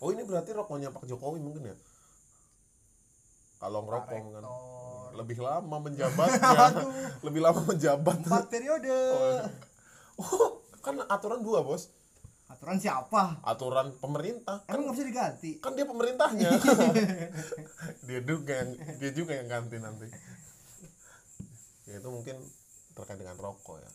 Oh 0.00 0.12
ini 0.12 0.22
berarti 0.24 0.52
rokoknya 0.52 0.92
Pak 0.92 1.08
Jokowi 1.08 1.40
mungkin 1.40 1.72
ya? 1.72 1.76
Kalau 3.56 3.84
ngerokok 3.88 4.12
kan 4.12 4.44
lebih 5.16 5.40
lama 5.40 5.76
menjabatnya. 5.80 6.44
Aduh, 6.68 6.92
lebih 7.24 7.40
lama 7.40 7.60
menjabat. 7.64 8.16
Empat 8.20 8.46
periode. 8.52 8.92
Oh, 10.20 10.28
oh 10.28 10.48
kan 10.84 11.00
aturan 11.08 11.40
dua 11.40 11.64
bos. 11.64 11.88
Aturan 12.46 12.78
siapa? 12.78 13.42
Aturan 13.42 13.96
pemerintah. 13.98 14.62
Kan 14.68 14.78
emang 14.78 14.92
nggak 14.92 14.96
bisa 15.00 15.08
diganti? 15.08 15.50
kan 15.58 15.74
dia 15.74 15.88
pemerintahnya. 15.88 16.50
Dia 18.06 18.20
juga 18.22 18.62
yang 18.62 18.70
dia 19.02 19.10
juga 19.10 19.32
yang 19.34 19.50
ganti 19.50 19.82
nanti. 19.82 20.06
Ya 21.90 21.98
itu 21.98 22.06
mungkin 22.06 22.38
terkait 22.94 23.18
dengan 23.18 23.34
rokok 23.34 23.82
ya. 23.82 23.90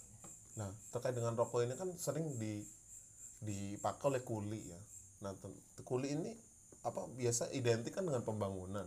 Nah, 0.60 0.69
terkait 0.91 1.15
dengan 1.15 1.32
rokok 1.39 1.63
ini 1.63 1.80
kan 1.80 1.95
sering 1.95 2.27
di 2.36 2.60
dipakai 3.41 4.06
oleh 4.13 4.21
kuli 4.21 4.62
ya. 4.62 4.80
Nah, 5.25 5.34
kuli 5.84 6.13
ini 6.13 6.32
apa 6.82 7.06
biasa 7.13 7.54
identik 7.54 7.97
kan 7.97 8.06
dengan 8.06 8.25
pembangunan. 8.25 8.86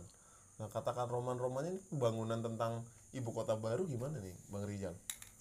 Nah, 0.59 0.67
katakan 0.71 1.11
roman-romannya 1.11 1.79
ini 1.79 1.81
pembangunan 1.91 2.39
tentang 2.39 2.83
ibu 3.11 3.29
kota 3.31 3.55
baru 3.59 3.87
gimana 3.87 4.19
nih, 4.19 4.35
Bang 4.51 4.67
Rijal? 4.67 4.95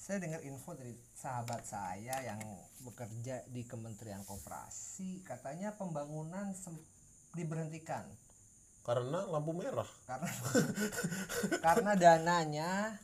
saya 0.04 0.20
dengar 0.20 0.44
info 0.44 0.76
dari 0.76 0.92
sahabat 1.16 1.64
saya 1.64 2.20
yang 2.20 2.36
bekerja 2.84 3.40
di 3.48 3.64
Kementerian 3.64 4.20
Koperasi 4.28 5.24
katanya 5.24 5.72
pembangunan 5.80 6.52
diberhentikan 7.32 8.04
Karena 8.84 9.24
lampu 9.24 9.56
merah 9.56 9.88
karena 10.04 10.28
karena 11.64 11.92
dananya 11.96 13.00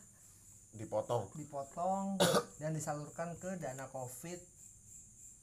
dipotong 0.76 1.32
dipotong 1.40 2.20
dan 2.60 2.76
disalurkan 2.76 3.32
ke 3.40 3.56
dana 3.56 3.88
covid 3.88 4.36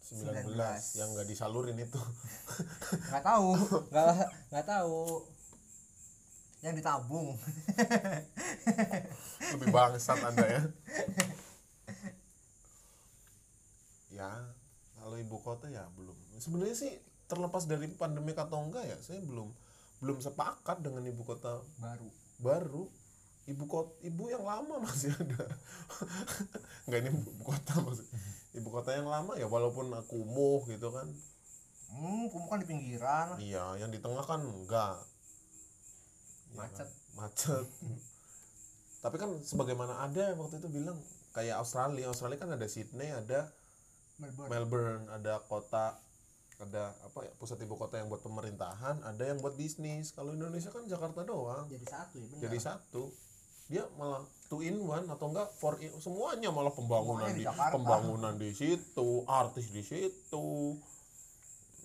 19, 0.07 0.55
19. 0.55 0.99
yang 0.99 1.07
nggak 1.11 1.27
disalurin 1.27 1.75
itu. 1.75 1.99
nggak 3.11 3.23
tahu 3.23 3.51
nggak 3.91 4.05
nggak 4.51 4.65
tahu 4.67 5.27
yang 6.63 6.73
ditabung 6.73 7.37
Lebih 9.53 9.67
bangsat 9.69 10.19
Anda 10.25 10.45
ya. 10.47 10.61
ya, 14.09 14.31
kalau 14.97 15.15
ibu 15.21 15.37
kota 15.45 15.69
ya 15.69 15.85
belum. 15.93 16.17
Sebenarnya 16.41 16.75
sih 16.75 16.91
terlepas 17.29 17.69
dari 17.69 17.85
pandemi 17.93 18.33
atau 18.33 18.57
enggak 18.65 18.89
ya, 18.89 18.97
saya 18.99 19.21
belum 19.21 19.53
belum 20.01 20.17
sepakat 20.21 20.81
dengan 20.85 21.05
ibu 21.09 21.25
kota 21.25 21.61
baru 21.81 22.09
baru 22.37 22.85
ibu 23.49 23.63
kota 23.65 23.89
ibu 24.05 24.29
yang 24.29 24.45
lama 24.45 24.77
masih 24.85 25.09
ada 25.09 25.49
nggak 26.85 26.99
ini 27.01 27.09
ibu 27.09 27.41
kota 27.41 27.73
maksudnya 27.81 28.13
ibu 28.57 28.69
kota 28.73 28.97
yang 28.97 29.07
lama 29.07 29.37
ya 29.37 29.45
walaupun 29.45 29.93
kumuh 30.09 30.65
gitu 30.67 30.89
kan. 30.89 31.07
Hmm 31.87 32.27
kamu 32.27 32.47
kan 32.51 32.59
di 32.59 32.67
pinggiran. 32.67 33.27
Iya 33.39 33.79
yang 33.79 33.93
di 33.93 33.99
tengah 34.01 34.25
kan 34.25 34.43
enggak. 34.43 34.97
Iya 36.51 36.57
Macet. 36.57 36.87
kan? 36.87 36.89
macet. 37.15 37.65
Tapi 39.03 39.15
kan 39.21 39.29
sebagaimana 39.45 40.03
ada 40.03 40.35
waktu 40.35 40.59
itu 40.59 40.67
bilang 40.67 40.97
kayak 41.31 41.61
Australia. 41.61 42.09
Australia 42.11 42.37
kan 42.41 42.51
ada 42.51 42.67
Sydney 42.67 43.13
ada 43.13 43.53
Melbourne. 44.17 44.49
Melbourne 44.49 45.05
ada 45.13 45.39
kota 45.45 46.01
ada 46.57 46.89
apa 47.05 47.21
ya 47.21 47.31
pusat 47.37 47.61
ibu 47.61 47.77
kota 47.77 48.01
yang 48.01 48.09
buat 48.09 48.25
pemerintahan 48.25 49.05
ada 49.05 49.23
yang 49.23 49.37
buat 49.39 49.53
bisnis. 49.53 50.11
Kalau 50.11 50.33
Indonesia 50.33 50.73
kan 50.73 50.89
Jakarta 50.89 51.21
doang. 51.21 51.69
Jadi 51.69 51.85
satu 51.85 52.15
ya 52.17 52.25
benar. 52.27 52.41
Jadi 52.49 52.57
satu 52.57 53.03
dia 53.67 53.83
malah 53.99 54.23
two 54.47 54.63
in 54.63 54.79
one 54.79 55.03
atau 55.11 55.27
enggak 55.27 55.51
four 55.59 55.75
in 55.83 55.91
semuanya 55.99 56.47
malah 56.55 56.71
pembangunan 56.71 57.27
Semuanya 57.27 57.35
di 57.35 57.43
di, 57.43 57.73
pembangunan 57.75 58.33
di 58.39 58.51
situ 58.55 59.09
artis 59.27 59.67
di 59.75 59.83
situ. 59.83 60.47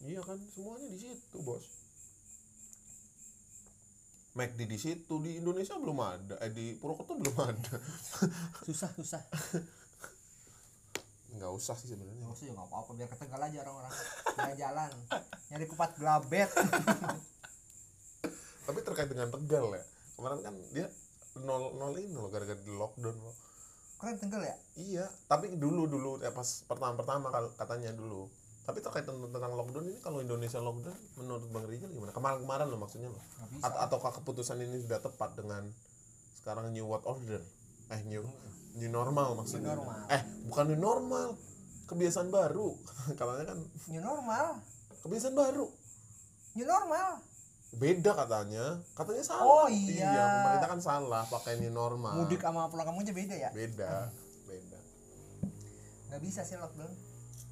Iya 0.07 0.23
kan 0.23 0.39
semuanya 0.55 0.87
di 0.87 0.99
situ 0.99 1.37
bos. 1.43 1.67
McD 4.33 4.65
di 4.65 4.79
situ 4.79 5.15
di 5.21 5.43
Indonesia 5.43 5.77
belum 5.77 5.99
ada 6.01 6.39
eh 6.41 6.55
di 6.55 6.79
Purwokerto 6.79 7.19
belum 7.19 7.37
ada. 7.43 7.75
Susah 8.67 8.91
susah. 8.95 9.23
Nggak 11.35 11.51
usah 11.51 11.75
sih 11.75 11.91
sebenarnya. 11.91 12.23
Nggak 12.23 12.35
usah 12.39 12.45
ya 12.47 12.53
nggak 12.55 12.69
apa-apa. 12.71 12.91
Biar 12.95 13.09
ke 13.11 13.17
Tegal 13.19 13.43
aja 13.43 13.59
orang-orang. 13.67 13.95
Jalan-jalan. 14.39 14.93
Nyari 15.51 15.65
kupat 15.67 15.91
gelabet. 15.99 16.51
Tapi 18.63 18.79
terkait 18.87 19.11
dengan 19.11 19.29
Tegal 19.35 19.67
ya 19.75 19.83
kemarin 20.23 20.39
kan 20.39 20.55
dia 20.71 20.87
nol 21.35 21.73
nol 21.75 21.95
ini 21.97 22.13
loh 22.13 22.29
gara-gara 22.29 22.57
di 22.57 22.69
lockdown 22.69 23.17
loh 23.17 23.35
keren 23.97 24.19
Tegal 24.19 24.43
ya 24.43 24.57
Iya, 24.75 25.05
tapi 25.27 25.55
dulu 25.55 25.87
dulu 25.87 26.19
ya 26.19 26.29
pas 26.31 26.45
pertama-pertama 26.65 27.31
kal- 27.31 27.55
katanya 27.55 27.95
dulu. 27.95 28.27
Tapi 28.63 28.79
terkait 28.79 29.03
tentang, 29.03 29.27
tentang 29.29 29.55
lockdown 29.55 29.87
ini 29.87 29.99
kalau 29.99 30.19
Indonesia 30.19 30.59
lockdown 30.59 30.99
menurut 31.17 31.47
Bang 31.49 31.67
Rizal 31.67 31.87
gimana? 31.87 32.11
Kemarin-kemarin 32.11 32.67
loh 32.67 32.79
maksudnya 32.79 33.07
loh. 33.07 33.23
bisa 33.49 33.63
At- 33.63 33.79
ataukah 33.87 34.11
keputusan 34.13 34.59
ini 34.59 34.83
sudah 34.83 34.99
tepat 34.99 35.35
dengan 35.35 35.71
sekarang 36.35 36.71
new 36.71 36.83
world 36.83 37.07
order? 37.07 37.39
Eh 37.89 38.01
new 38.05 38.27
new 38.75 38.91
normal 38.91 39.39
maksudnya. 39.39 39.71
New 39.71 39.87
normal. 39.87 40.03
Eh, 40.11 40.23
bukan 40.47 40.65
new 40.67 40.81
normal. 40.81 41.29
Kebiasaan 41.87 42.29
baru. 42.29 42.75
Katanya 43.19 43.45
kan 43.47 43.59
new 43.87 44.03
normal 44.03 44.59
kebiasaan 45.01 45.35
baru. 45.35 45.67
new 46.53 46.67
normal 46.67 47.23
Beda 47.73 48.13
katanya. 48.15 48.79
Katanya 48.93 49.23
salah. 49.23 49.43
Oh, 49.43 49.67
iya. 49.67 50.13
pemerintah 50.39 50.69
kan 50.69 50.81
salah 50.81 51.25
pakai 51.27 51.57
new 51.57 51.71
normal. 51.71 52.15
mudik 52.19 52.39
sama 52.39 52.69
pulang 52.69 52.85
kampung 52.85 53.03
aja 53.03 53.13
beda 53.13 53.35
ya 53.35 53.51
Beda. 53.51 54.13
Beda. 54.45 54.79
nggak 56.07 56.21
bisa 56.21 56.41
sih 56.43 56.55
lockdown 56.55 56.93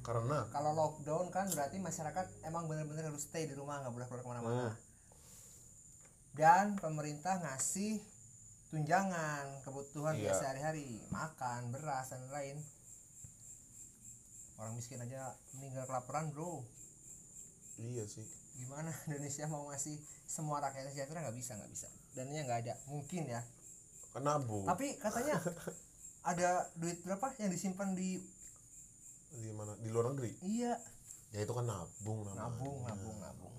Karena 0.01 0.45
kalau 0.49 0.71
lockdown 0.71 1.29
kan 1.29 1.45
berarti 1.47 1.77
masyarakat 1.77 2.25
emang 2.43 2.65
bener-bener 2.65 3.05
harus 3.05 3.21
stay 3.23 3.45
di 3.45 3.53
rumah 3.53 3.81
nggak 3.81 3.89
boleh 3.91 4.05
keluar 4.05 4.21
ke 4.21 4.29
mana-mana 4.29 4.69
Hmm. 4.69 4.73
dan 6.31 6.65
pemerintah 6.75 7.37
ngasih 7.37 7.97
tunjangan 8.69 9.61
kebutuhan 9.61 10.13
Iya. 10.13 10.21
biasa 10.27 10.39
sehari-hari 10.39 10.85
makan 11.09 11.69
beras 11.69 12.07
dan 12.07 12.21
lain 12.29 12.57
orang 14.55 14.73
miskin 14.73 15.01
aja 15.01 15.33
meninggal 15.51 15.83
kelaparan 15.83 16.29
bro 16.29 16.61
iya 17.77 18.05
sih. 18.05 18.25
Gimana 18.57 18.91
Indonesia 19.07 19.45
mau 19.47 19.69
ngasih 19.71 19.95
semua 20.25 20.63
rakyat 20.63 20.91
sejahtera? 20.91 21.23
Nggak 21.23 21.37
bisa 21.37 21.55
nggak 21.59 21.71
bisa. 21.71 21.87
Dananya 22.15 22.41
nggak 22.47 22.59
ada. 22.67 22.73
Mungkin 22.87 23.23
ya. 23.27 23.41
Kenabu. 24.11 24.67
tapi 24.67 24.99
katanya 24.99 25.39
ada 26.31 26.67
duit 26.75 26.99
berapa 27.07 27.31
yang 27.39 27.47
disimpan 27.47 27.95
di 27.95 28.19
di 29.31 29.51
mana? 29.55 29.71
Di 29.79 29.87
luar 29.87 30.11
negeri? 30.11 30.35
Iya. 30.43 30.75
Ya 31.31 31.39
itu 31.47 31.53
kan 31.55 31.63
nabung 31.63 32.27
namanya. 32.27 32.51
Nabung 32.51 32.77
nabung 32.83 33.17
nabung. 33.23 33.55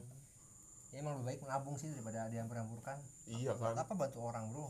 Ya 0.92 1.00
emang 1.00 1.24
lebih 1.24 1.26
baik 1.32 1.40
menabung 1.48 1.80
sih 1.80 1.88
daripada 1.88 2.28
ada 2.28 2.36
yang 2.36 2.52
beramburkan 2.52 3.00
iya 3.24 3.56
kan? 3.56 3.72
apa 3.72 3.96
bantu 3.96 4.28
orang 4.28 4.44
bro? 4.52 4.68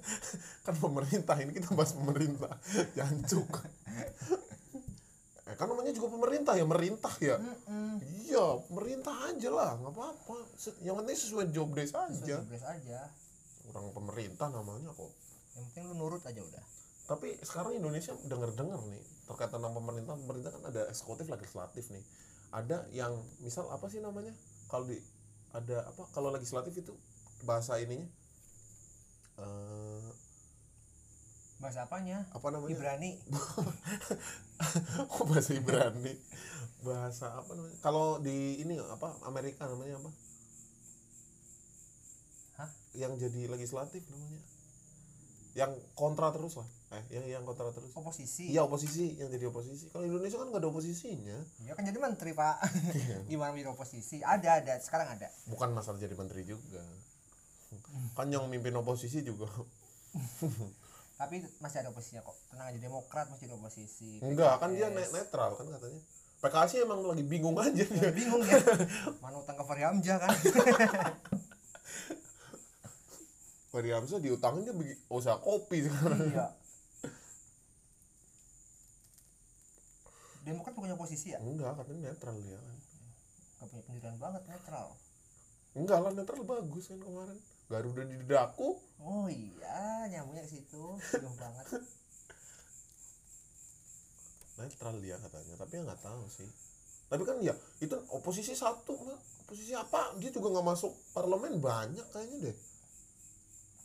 Kan 0.68 0.76
pemerintah 0.76 1.40
ini 1.40 1.56
kita 1.56 1.72
bahas 1.72 1.96
pemerintah. 1.96 2.52
Jancuk 2.92 3.48
eh 5.44 5.56
kan 5.60 5.68
namanya 5.68 5.92
juga 5.92 6.08
pemerintah 6.16 6.56
ya 6.56 6.64
merintah 6.64 7.14
ya. 7.20 7.36
Mm-mm. 7.36 8.00
iya 8.24 8.44
pemerintah 8.64 9.12
aja 9.28 9.48
lah 9.52 9.70
nggak 9.76 9.92
apa-apa. 9.92 10.36
Yang 10.80 10.96
penting 11.04 11.16
sesuai 11.20 11.46
job 11.52 11.68
desk 11.76 11.92
aja. 11.92 12.16
Sesuai 12.16 12.28
jobdesk 12.48 12.64
aja. 12.64 12.98
Orang 13.68 13.92
pemerintah 13.92 14.48
namanya 14.48 14.88
kok. 14.96 15.12
Yang 15.52 15.64
penting 15.68 15.82
lu 15.92 15.94
nurut 16.00 16.24
aja 16.24 16.40
udah. 16.40 16.64
Tapi 17.04 17.36
sekarang 17.44 17.76
Indonesia 17.76 18.16
denger-dengar 18.24 18.80
nih 18.88 19.04
terkait 19.28 19.52
tentang 19.52 19.76
pemerintah 19.76 20.16
pemerintah 20.16 20.50
kan 20.56 20.62
ada 20.72 20.88
eksekutif 20.88 21.28
legislatif 21.28 21.92
nih. 21.92 22.04
Ada 22.48 22.88
yang 22.96 23.12
misal 23.44 23.68
apa 23.68 23.84
sih 23.92 24.00
namanya? 24.00 24.32
Kalau 24.72 24.88
di 24.88 24.96
ada 25.52 25.84
apa? 25.84 26.08
Kalau 26.16 26.32
legislatif 26.32 26.72
itu 26.72 26.96
bahasa 27.44 27.76
ininya 27.76 28.08
eh 29.34 30.08
bahasa 31.58 31.86
apanya? 31.86 32.26
Apa 32.34 32.46
namanya? 32.50 32.72
Ibrani. 32.74 33.10
Oh 35.10 35.26
bahasa 35.26 35.50
Ibrani? 35.50 36.14
Bahasa 36.86 37.26
apa 37.34 37.52
namanya? 37.58 37.76
Kalau 37.82 38.22
di 38.22 38.62
ini 38.62 38.78
apa 38.78 39.18
Amerika 39.26 39.66
namanya 39.66 39.98
apa? 39.98 40.10
Hah? 42.62 42.70
yang 42.94 43.18
jadi 43.18 43.50
legislatif 43.50 44.06
namanya. 44.08 44.40
Yang 45.54 45.72
kontra 45.98 46.30
terus 46.30 46.54
lah. 46.58 46.68
Eh 46.94 47.18
yang 47.18 47.26
yang 47.26 47.42
kontra 47.42 47.74
terus. 47.74 47.90
Oposisi. 47.98 48.54
Iya 48.54 48.62
oposisi. 48.62 49.18
Yang 49.18 49.38
jadi 49.38 49.44
oposisi. 49.50 49.90
Kalau 49.90 50.06
Indonesia 50.06 50.38
kan 50.38 50.48
nggak 50.54 50.62
ada 50.62 50.70
oposisinya. 50.70 51.38
Dia 51.66 51.74
kan 51.74 51.82
jadi 51.82 51.98
menteri 51.98 52.30
pak. 52.30 52.56
Iya. 52.94 53.16
gimana 53.34 53.50
menjadi 53.50 53.74
oposisi? 53.74 54.22
Ada 54.22 54.62
ada. 54.62 54.74
Sekarang 54.78 55.10
ada. 55.18 55.28
Bukan 55.50 55.74
masalah 55.74 55.98
jadi 55.98 56.14
menteri 56.14 56.46
juga. 56.46 56.82
Kan 58.14 58.30
yang 58.30 58.46
mimpin 58.46 58.74
oposisi 58.78 59.26
juga 59.26 59.50
tapi 61.14 61.46
masih 61.58 61.78
ada 61.78 61.94
oposisinya 61.94 62.22
kok. 62.22 62.34
Tenang 62.50 62.66
aja 62.68 62.78
demokrat 62.78 63.26
masih 63.30 63.46
ada 63.46 63.54
oposisi 63.54 64.18
enggak 64.18 64.58
kan 64.58 64.74
dia 64.74 64.90
net- 64.90 65.14
netral 65.14 65.54
kan 65.54 65.66
katanya. 65.70 66.00
PKS 66.42 66.68
sih 66.68 66.84
emang 66.84 67.00
lagi 67.00 67.24
bingung 67.24 67.56
aja 67.56 67.72
Ya, 67.72 67.88
dia 67.88 68.12
bingung 68.12 68.44
ya 68.44 68.60
mana 69.24 69.40
utang 69.40 69.56
ke 69.56 69.64
Fahri 69.64 69.80
Hamzah 69.80 70.18
kan. 70.20 70.28
Fahri 73.72 73.90
Hamzah 73.90 74.20
diutangin 74.20 74.68
dia 74.68 74.74
usaha 75.08 75.40
kopi 75.40 75.88
sekarang. 75.88 76.20
Iya. 76.28 76.46
Demokrat 80.44 80.76
punya 80.76 80.92
oposisi 80.92 81.32
ya? 81.32 81.40
Enggak 81.40 81.80
katanya 81.80 82.12
netral 82.12 82.36
dia 82.36 82.60
kan. 82.60 82.76
Gak 83.56 83.68
punya 83.72 83.82
pendirian 83.88 84.16
banget 84.20 84.42
netral. 84.44 84.92
Enggak 85.72 85.98
lah 86.04 86.12
netral 86.12 86.44
bagus 86.44 86.92
kan 86.92 87.00
kemarin 87.00 87.38
Garuda 87.68 88.04
di 88.04 88.20
daku 88.28 88.76
oh 89.04 89.26
iya 89.28 90.08
nyambungnya 90.08 90.44
ke 90.44 90.50
situ. 90.52 90.82
Jauh 91.00 91.36
banget. 91.36 91.66
Netral 94.60 94.94
dia 95.00 95.16
katanya 95.18 95.54
tapi 95.58 95.72
ya 95.80 95.82
nggak 95.84 96.02
tahu 96.04 96.24
sih. 96.28 96.48
Tapi 97.08 97.22
kan 97.24 97.36
ya 97.40 97.54
itu 97.80 97.96
oposisi 98.12 98.52
satu 98.52 98.96
oposisi 99.48 99.72
apa? 99.76 100.16
Dia 100.20 100.28
juga 100.32 100.52
nggak 100.52 100.66
masuk 100.76 100.92
parlemen 101.16 101.60
banyak 101.60 102.04
kayaknya 102.12 102.52
deh. 102.52 102.56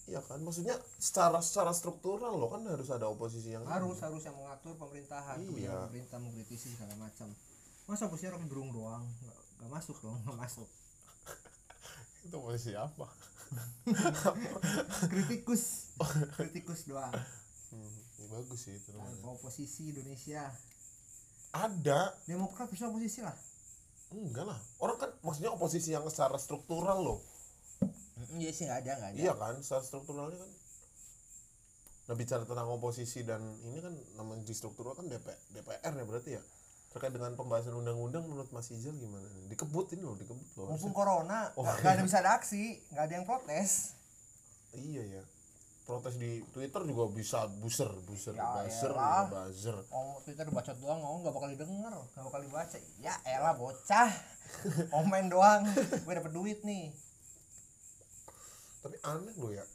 Iya 0.10 0.22
kan? 0.26 0.40
Maksudnya 0.44 0.76
secara 1.00 1.40
secara 1.40 1.72
struktural 1.72 2.36
loh 2.36 2.50
kan 2.52 2.66
harus 2.68 2.90
ada 2.92 3.08
oposisi 3.08 3.56
yang 3.56 3.64
harus 3.64 4.00
harus 4.04 4.24
yang 4.28 4.36
mengatur 4.36 4.76
pemerintahan. 4.76 5.40
Iya. 5.56 5.88
pemerintah 5.88 6.20
mengkritisi 6.20 6.76
segala 6.76 6.96
macam. 7.00 7.32
Masa 7.88 8.12
oposisinya 8.12 8.38
rocky 8.38 8.48
gerung 8.52 8.70
doang? 8.76 9.02
Nggak, 9.02 9.40
nggak 9.60 9.72
masuk 9.72 9.98
dong 10.04 10.20
nggak 10.28 10.38
masuk. 10.38 10.70
Itu 12.28 12.36
oposisi 12.44 12.76
apa 12.76 13.29
kritikus. 15.12 15.94
Kritikus 16.38 16.86
doang. 16.86 17.14
Hmm, 17.70 17.94
ya 18.22 18.26
bagus 18.30 18.60
sih 18.66 18.74
itu 18.78 18.90
namanya. 18.94 19.30
oposisi 19.30 19.94
Indonesia. 19.94 20.50
Ada. 21.54 22.14
Demokrat 22.30 22.70
bisa 22.70 22.90
oposisi 22.90 23.26
lah. 23.26 23.34
Enggak 24.14 24.46
lah. 24.50 24.60
Orang 24.82 24.98
kan 24.98 25.10
maksudnya 25.22 25.54
oposisi 25.54 25.94
yang 25.94 26.06
secara 26.10 26.38
struktural 26.42 27.02
loh. 27.02 27.20
Iya 28.36 28.52
sih 28.52 28.66
nggak 28.68 28.80
ada 28.86 28.92
nggak 29.00 29.12
ada. 29.16 29.20
Iya 29.22 29.34
kan 29.38 29.56
secara 29.62 29.84
strukturalnya 29.86 30.38
kan. 30.42 30.52
Nah 32.10 32.16
bicara 32.18 32.44
tentang 32.46 32.68
oposisi 32.74 33.22
dan 33.22 33.42
ini 33.66 33.80
kan 33.82 33.94
namanya 34.18 34.42
di 34.46 34.54
struktural 34.58 34.98
kan 34.98 35.06
DP, 35.06 35.30
DPR 35.54 35.94
ya 35.94 36.06
berarti 36.06 36.32
ya 36.38 36.44
terkait 36.90 37.14
dengan 37.14 37.38
pembahasan 37.38 37.78
undang-undang 37.78 38.26
menurut 38.26 38.50
Mas 38.50 38.74
Ijal 38.74 38.98
gimana 38.98 39.22
nih? 39.30 39.54
dikebut 39.54 39.94
ini 39.94 40.02
loh 40.02 40.18
dikebut 40.18 40.50
loh. 40.58 40.74
Mumpung 40.74 40.94
corona 40.94 41.54
Oh, 41.54 41.62
nggak 41.62 41.86
nggak 41.86 41.94
ada 41.94 42.02
bisa 42.02 42.18
ada 42.26 42.32
aksi 42.42 42.82
nggak 42.90 43.04
ada 43.06 43.14
yang 43.14 43.26
protes. 43.30 43.94
Iya 44.74 45.22
ya. 45.22 45.24
Protes 45.86 46.18
di 46.18 46.42
Twitter 46.50 46.82
juga 46.86 47.10
bisa 47.14 47.46
buser 47.50 47.90
buser 48.06 48.34
Ya 48.38 48.46
buzzer 48.62 48.94
juga 48.94 49.26
buzzer 49.30 49.78
oh 49.90 50.22
Twitter 50.22 50.46
bacot 50.50 50.78
doang 50.82 51.02
ngomong 51.02 51.22
nggak 51.26 51.34
bakal 51.38 51.50
didengar 51.54 51.94
nggak 51.94 52.26
bakal 52.26 52.42
dibaca. 52.42 52.78
Ya 52.98 53.14
elah 53.26 53.54
bocah. 53.54 54.10
Komen 54.94 55.30
doang. 55.30 55.70
Gue 55.78 56.14
dapet 56.18 56.34
duit 56.34 56.60
nih. 56.66 56.90
Tapi 58.82 58.98
aneh 59.06 59.36
loh 59.38 59.54
ya. 59.54 59.66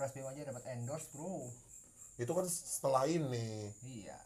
Pres 0.00 0.12
BM 0.16 0.28
aja 0.32 0.48
dapat 0.48 0.64
endorse 0.72 1.12
bro. 1.12 1.44
Itu 2.16 2.32
kan 2.32 2.48
setelah 2.48 3.04
ini. 3.04 3.68
Iya 3.84 4.16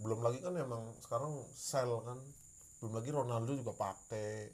belum 0.00 0.20
lagi 0.20 0.38
kan 0.44 0.54
emang 0.56 0.92
sekarang 1.00 1.32
sel 1.56 1.90
kan. 2.04 2.18
Belum 2.82 2.92
lagi 2.92 3.10
Ronaldo 3.12 3.56
juga 3.56 3.72
pakai 3.72 4.52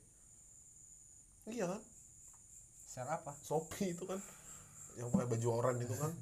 iya 1.50 1.66
kan? 1.66 1.82
Share 2.92 3.10
apa? 3.10 3.34
Shopee 3.42 3.96
itu 3.96 4.04
kan. 4.06 4.20
Yang 4.94 5.08
pakai 5.10 5.26
baju 5.26 5.48
oranye 5.58 5.84
itu 5.88 5.96
kan. 5.98 6.12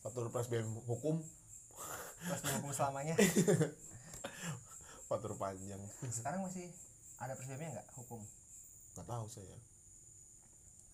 Fatur 0.00 0.32
PSBM 0.32 0.68
hukum. 0.88 1.20
Pres 2.20 2.40
BM 2.44 2.54
hukum 2.60 2.72
selamanya. 2.72 3.16
Fatur 5.08 5.32
panjang. 5.36 5.80
Sekarang 6.08 6.44
masih 6.44 6.68
ada 7.20 7.36
Pres 7.36 7.48
BM 7.48 7.60
nya 7.60 7.68
nggak 7.80 7.88
hukum? 8.00 8.20
Nggak 8.96 9.06
tahu 9.08 9.26
saya. 9.28 9.56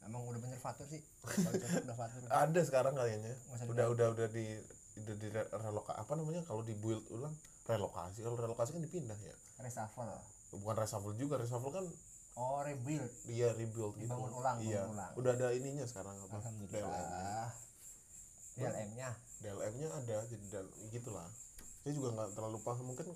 Emang 0.07 0.23
udah 0.23 0.39
bener 0.39 0.59
fatur 0.63 0.87
sih? 0.87 1.03
Udah 1.83 1.97
fatur. 1.99 2.23
Ada 2.31 2.61
sekarang 2.63 2.95
kayaknya. 2.95 3.35
Udah 3.67 3.91
udah 3.91 4.07
udah 4.15 4.29
di 4.31 4.55
udah 4.97 5.15
di 5.21 5.29
reloka 5.33 5.93
apa 5.93 6.13
namanya 6.17 6.41
kalau 6.49 6.65
di 6.65 6.73
build 6.73 7.05
ulang 7.13 7.35
relokasi. 7.69 8.25
Kalau 8.25 8.39
relokasi 8.39 8.73
kan 8.79 8.83
dipindah 8.83 9.19
ya. 9.21 9.35
Reshuffle. 9.61 10.09
Bukan 10.57 10.77
reshuffle 10.79 11.15
juga 11.19 11.37
reshuffle 11.37 11.73
kan 11.75 11.85
oh 12.41 12.61
rebuild. 12.65 13.11
Dia 13.29 13.53
rebuild 13.53 13.99
gitu. 14.01 14.09
Dibangun 14.09 14.33
ulang, 14.33 14.57
iya. 14.65 14.87
bangun 14.87 14.97
ulang. 14.97 15.13
udah 15.21 15.33
ada 15.37 15.47
ininya 15.53 15.85
sekarang 15.85 16.17
apa? 16.17 16.27
DLM 16.27 16.37
alhamdulillah 16.41 17.49
DLM 18.57 18.91
nya 18.97 19.11
DLM 19.45 19.75
nya 19.77 19.89
ada 19.93 20.17
jadi 20.25 20.47
dan 20.49 20.67
gitulah. 20.89 21.29
Saya 21.85 21.93
juga 21.93 22.09
nggak 22.17 22.33
terlalu 22.33 22.59
paham 22.65 22.89
mungkin 22.89 23.13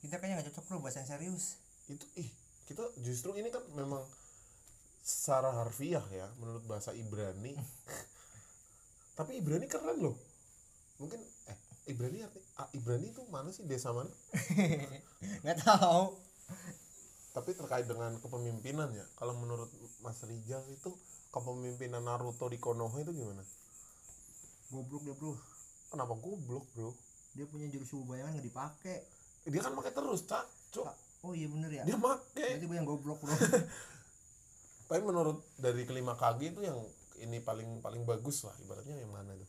kita 0.00 0.20
kayaknya 0.20 0.40
nggak 0.40 0.48
cocok 0.52 0.64
bro 0.68 0.78
bahasa 0.80 1.04
yang 1.04 1.10
serius. 1.12 1.60
Itu 1.92 2.08
ih 2.16 2.28
kita 2.64 2.80
justru 3.04 3.36
ini 3.36 3.52
kan 3.52 3.60
memang 3.76 4.00
secara 5.04 5.52
harfiah 5.52 6.04
ya 6.08 6.32
menurut 6.40 6.64
bahasa 6.64 6.96
Ibrani. 6.96 7.52
Tapi 9.20 9.38
Ibrani 9.38 9.68
keren 9.68 10.00
loh 10.00 10.16
mungkin 10.98 11.20
eh 11.50 11.58
Ibrani 11.84 12.24
arti 12.24 12.40
ah, 12.56 12.68
Ibrani 12.72 13.12
itu 13.12 13.22
mana 13.28 13.52
sih? 13.52 13.68
Desa 13.68 13.92
mana? 13.92 14.08
Nggak 15.44 15.58
tahu. 15.60 16.16
Tapi 17.34 17.50
terkait 17.52 17.84
dengan 17.84 18.14
kepemimpinan 18.22 18.88
ya 18.94 19.04
kalau 19.18 19.36
menurut 19.36 19.68
Mas 20.00 20.22
Rijal 20.24 20.64
itu 20.70 20.94
kepemimpinan 21.34 22.00
Naruto 22.00 22.48
di 22.48 22.56
Konoha 22.56 23.04
itu 23.04 23.12
gimana? 23.12 23.42
Goblok 24.72 25.02
dia 25.04 25.14
bro. 25.18 25.36
Kenapa 25.92 26.14
goblok 26.16 26.64
bro? 26.72 26.94
Dia 27.36 27.44
punya 27.50 27.68
jurus 27.68 27.90
suhu 27.90 28.06
bayangan 28.08 28.38
nggak 28.38 28.48
dipakai. 28.48 28.98
Dia 29.44 29.60
kan 29.60 29.76
pakai 29.76 29.92
terus 29.92 30.24
cak. 30.24 30.46
Cuk. 30.72 30.88
Oh 31.26 31.36
iya 31.36 31.50
bener 31.52 31.68
ya? 31.68 31.82
Dia 31.84 31.98
pakai. 32.00 32.56
Berarti 32.56 32.66
gue 32.70 32.76
yang 32.80 32.88
goblok 32.88 33.20
bro. 33.20 33.34
Tapi 34.88 35.00
menurut 35.04 35.44
dari 35.60 35.84
kelima 35.84 36.16
kaki 36.16 36.54
itu 36.54 36.64
yang 36.64 36.80
ini 37.20 37.44
paling 37.44 37.84
paling 37.84 38.02
bagus 38.08 38.42
lah 38.42 38.54
ibaratnya 38.62 38.98
yang 38.98 39.12
mana 39.12 39.32
itu 39.38 39.46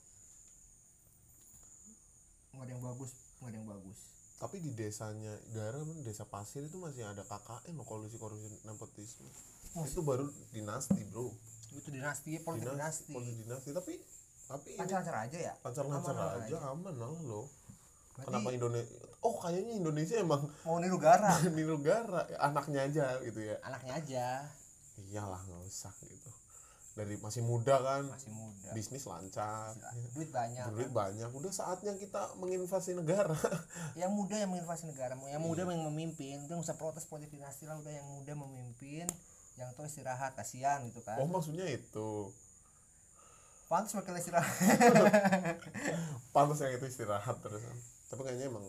nggak 2.56 2.68
ada 2.68 2.74
yang 2.74 2.84
bagus 2.84 3.12
nggak 3.40 3.50
ada 3.52 3.58
yang 3.60 3.70
bagus. 3.70 4.00
Tapi 4.36 4.60
di 4.60 4.72
desanya 4.76 5.32
Gara 5.56 5.80
men, 5.80 6.04
desa 6.04 6.28
pasir 6.28 6.68
itu 6.68 6.76
masih 6.76 7.08
ada 7.08 7.24
KKN 7.24 7.76
loh 7.80 7.88
kolusi 7.88 8.20
kolusi 8.20 8.52
nepotisme. 8.68 9.28
Itu 9.84 10.04
baru 10.04 10.28
dinasti 10.52 11.08
bro. 11.12 11.32
Itu 11.76 11.90
dinasti 11.92 12.40
politik 12.44 12.72
dinasti 12.72 13.12
politik 13.12 13.36
dinasti. 13.48 13.70
Tapi 13.72 13.94
tapi 14.46 14.70
lancar-lancar 14.78 15.16
aja 15.26 15.38
ya? 15.40 15.54
Lancar-lancar 15.64 16.14
Aman-aman 16.14 16.46
aja 16.46 16.58
aman 16.70 16.94
lah 16.94 17.10
loh 17.26 17.50
Berarti 18.16 18.28
kenapa 18.30 18.50
Indonesia 18.54 18.96
oh 19.26 19.36
kayaknya 19.42 19.74
Indonesia 19.76 20.16
emang 20.22 20.42
mau 20.64 20.78
niru 20.80 20.96
gara. 21.02 21.36
Di 21.44 21.64
negara 21.64 22.24
anaknya 22.40 22.88
aja 22.88 23.06
gitu 23.26 23.40
ya. 23.44 23.56
Anaknya 23.66 23.94
aja. 24.00 24.26
Iyalah 24.96 25.42
nggak 25.44 25.64
usah 25.68 25.92
gitu 26.08 26.32
dari 26.96 27.20
masih 27.20 27.44
muda 27.44 27.76
kan. 27.76 28.08
Masih 28.08 28.32
muda. 28.32 28.72
Bisnis 28.72 29.04
lancar. 29.04 29.76
Duit 30.16 30.32
banyak 30.32 30.64
duit 30.72 30.90
banyak. 30.90 31.28
Udah 31.36 31.52
saatnya 31.52 31.92
kita 32.00 32.40
menginvasi 32.40 32.96
negara. 32.96 33.36
Yang 34.00 34.12
muda 34.16 34.36
yang 34.40 34.50
menginvasi 34.50 34.88
negara. 34.88 35.14
Yang 35.28 35.44
muda 35.44 35.62
Iya. 35.68 35.76
yang 35.76 35.84
memimpin. 35.92 36.36
Udah 36.48 36.56
nggak 36.56 36.68
usah 36.72 36.80
protes 36.80 37.04
politik 37.04 37.36
dinasti 37.36 37.68
lah. 37.68 37.76
Udah 37.76 37.92
yang 37.92 38.08
muda 38.08 38.34
memimpin 38.34 39.06
yang 39.60 39.70
tua 39.76 39.86
istirahat. 39.86 40.40
Kasihan 40.40 40.88
gitu 40.88 41.04
kan. 41.04 41.20
Oh 41.20 41.28
maksudnya 41.28 41.68
itu. 41.68 42.32
Pantas 43.68 43.92
wakil 43.98 44.16
istirahat. 44.16 44.48
Pantas 46.36 46.64
yang 46.64 46.74
itu 46.80 46.86
istirahat 46.88 47.36
terus. 47.44 47.64
Tapi 48.08 48.22
kayaknya 48.24 48.48
emang 48.48 48.64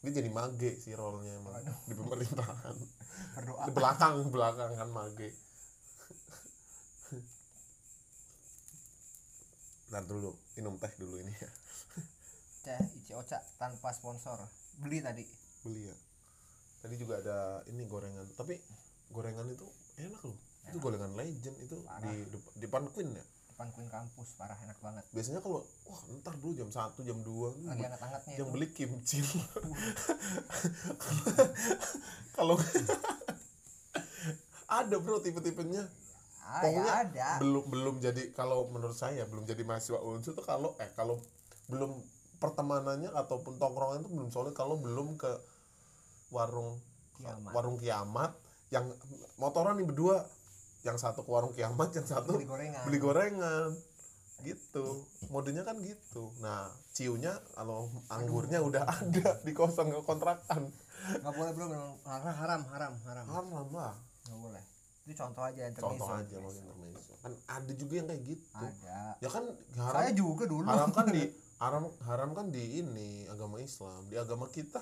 dia 0.00 0.12
jadi 0.16 0.32
mage 0.32 0.80
sih 0.80 0.96
role-nya 0.96 1.36
emang 1.36 1.54
Waduh. 1.56 1.76
di 1.88 1.94
pemerintahan. 1.96 2.76
Berdoa. 3.40 3.64
Di 3.68 3.72
belakang 3.72 4.14
belakang 4.28 4.70
kan 4.74 4.88
mage 4.90 5.32
Ntar 9.90 10.06
dulu 10.06 10.30
minum 10.54 10.78
teh 10.78 10.92
dulu 10.96 11.18
ini. 11.18 11.32
Ya 11.34 11.50
teh 12.64 12.78
ici 12.96 13.12
oca 13.12 13.38
tanpa 13.58 13.90
sponsor. 13.90 14.38
Beli 14.78 15.00
tadi. 15.00 15.24
Beli 15.60 15.86
ya. 15.86 15.96
Tadi 16.80 16.94
juga 16.96 17.20
ada 17.20 17.60
ini 17.66 17.84
gorengan 17.84 18.24
tapi 18.32 18.56
gorengan 19.10 19.46
itu 19.46 19.66
enak 19.98 20.22
loh. 20.22 20.36
Itu 20.64 20.78
gorengan 20.78 21.12
legend 21.12 21.56
itu 21.58 21.76
Parah. 21.82 22.06
di 22.06 22.24
dep- 22.24 22.52
depan 22.56 22.88
Queen 22.88 23.12
ya? 23.12 23.24
Depan 23.50 23.68
Queen 23.74 23.88
kampus 23.88 24.28
parah 24.36 24.56
enak 24.56 24.78
banget. 24.80 25.04
Biasanya 25.12 25.40
kalau 25.42 25.66
wah 25.84 26.00
ntar 26.16 26.32
dulu 26.38 26.54
jam 26.54 26.70
1 26.70 26.96
jam 26.96 27.18
2 27.20 27.52
lagi 27.52 27.64
hangat-hangatnya 27.68 28.32
yang 28.38 28.48
itu. 28.48 28.54
beli 28.54 28.66
kimchi. 28.72 29.20
Kalau 32.32 32.56
ada 34.80 34.96
bro 34.96 35.18
tipe-tipenya 35.18 35.82
ah, 36.50 36.58
ya 36.58 36.62
pokoknya 36.66 36.94
ada. 37.06 37.28
belum 37.38 37.64
belum 37.70 37.94
jadi 38.02 38.22
kalau 38.34 38.66
menurut 38.74 38.98
saya 38.98 39.22
belum 39.30 39.46
jadi 39.46 39.62
mahasiswa 39.62 40.02
unsur 40.02 40.34
tuh 40.34 40.42
kalau 40.42 40.74
eh 40.82 40.90
kalau 40.98 41.22
belum 41.70 42.02
pertemanannya 42.42 43.14
ataupun 43.14 43.60
tongkrongan 43.62 44.02
itu 44.02 44.10
belum 44.10 44.28
solid 44.34 44.56
kalau 44.56 44.80
belum 44.82 45.14
ke 45.14 45.30
warung 46.34 46.82
Kiamat. 47.20 47.52
warung 47.52 47.76
kiamat 47.76 48.32
yang 48.72 48.88
motoran 49.36 49.76
nih 49.76 49.86
berdua 49.86 50.24
yang 50.82 50.96
satu 50.96 51.22
ke 51.22 51.30
warung 51.30 51.52
kiamat 51.52 51.92
yang 51.92 52.06
satu 52.08 52.40
beli 52.40 52.48
gorengan. 52.48 52.82
beli 52.88 52.98
gorengan. 52.98 53.70
Gitu. 54.40 55.04
Modenya 55.28 55.68
kan 55.68 55.76
gitu. 55.84 56.32
Nah 56.40 56.72
ciunya 56.96 57.36
kalau 57.52 57.92
anggurnya 58.08 58.64
udah 58.64 58.88
ada 58.88 59.36
di 59.46 59.52
kosong 59.52 59.92
kontrakan. 60.08 60.72
Nggak 61.20 61.34
boleh 61.36 61.52
bro 61.52 61.66
memang. 61.68 61.92
Haram 62.08 62.32
haram 62.40 62.62
haram 62.72 62.94
haram. 63.04 63.24
Haram 63.28 63.68
lah. 63.76 63.92
Nggak 64.24 64.40
boleh 64.40 64.69
itu 65.10 65.18
contoh 65.18 65.42
aja 65.42 65.66
intermezzo 65.66 66.06
contoh 66.06 66.14
aja 66.14 66.36
mau 66.38 66.54
intermezzo 66.54 67.10
kan 67.20 67.32
ada 67.52 67.72
juga 67.76 67.94
yang 68.00 68.08
kayak 68.08 68.22
gitu. 68.24 68.44
Ada. 68.56 69.00
Ya 69.20 69.28
kan 69.28 69.44
haram 69.76 69.92
saya 69.92 70.10
juga 70.16 70.44
dulu. 70.48 70.64
haram 70.64 70.90
kan 70.90 71.06
di 71.12 71.22
haram 71.62 71.84
haram 72.08 72.30
kan 72.32 72.46
di 72.48 72.80
ini 72.80 73.28
agama 73.28 73.60
Islam. 73.60 74.08
Di 74.08 74.16
agama 74.16 74.48
kita 74.48 74.80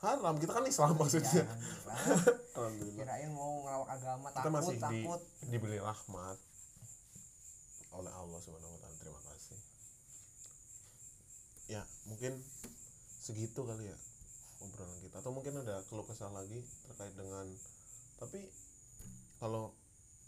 haram. 0.00 0.40
Kita 0.40 0.52
kan 0.56 0.64
Islam 0.64 0.96
ya, 0.96 0.98
maksudnya 1.04 1.44
alhamdulillah. 1.44 1.98
Alhamdulillah. 2.54 3.02
kirain 3.02 3.30
mau 3.34 3.66
ngelawak 3.66 3.88
agama 3.98 4.28
kita 4.30 4.38
takut 4.40 4.54
masih 4.54 4.76
di, 4.78 4.82
takut. 5.02 5.20
diberi 5.50 5.78
rahmat 5.82 6.38
oleh 7.94 8.12
Allah 8.14 8.38
subhanahu 8.40 8.72
wa 8.72 8.80
taala. 8.80 8.96
Terima 8.96 9.20
kasih. 9.20 9.58
Ya 11.68 11.82
mungkin 12.08 12.32
segitu 13.20 13.60
kali 13.68 13.84
ya 13.84 13.96
obrolan 14.64 14.96
kita. 15.04 15.20
Atau 15.20 15.36
mungkin 15.36 15.60
ada 15.60 15.84
keluh 15.92 16.08
kesah 16.08 16.32
lagi 16.32 16.64
terkait 16.88 17.12
dengan 17.12 17.44
tapi 18.16 18.48
kalau 19.38 19.74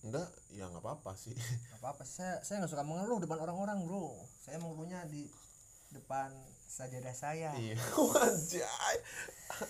enggak 0.04 0.28
ya 0.54 0.70
nggak 0.70 0.82
apa-apa 0.82 1.12
sih. 1.18 1.34
Gak 1.72 1.78
apa-apa. 1.82 2.02
Saya 2.06 2.38
saya 2.42 2.62
nggak 2.62 2.72
suka 2.72 2.84
mengeluh 2.86 3.18
depan 3.18 3.42
orang-orang 3.42 3.82
bro. 3.82 4.14
Saya 4.38 4.62
mengeluhnya 4.62 5.02
di 5.10 5.26
depan 5.90 6.30
sajadah 6.66 7.14
saya. 7.14 7.50
Iya. 7.56 7.74
Anjay. 8.26 8.96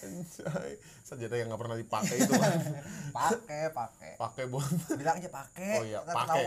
Anjay. 0.03 0.73
Sajadah 1.05 1.37
yang 1.41 1.49
nggak 1.49 1.61
pernah 1.61 1.77
dipakai 1.79 2.17
itu. 2.21 2.33
Pakai 3.17 3.73
pakai. 3.73 4.13
Pakai 4.21 4.45
buat 4.49 4.69
bilang 4.93 5.17
aja 5.17 5.31
pakai 5.31 5.73
Oh 5.81 5.85
iya, 5.85 6.01
pakai. 6.05 6.45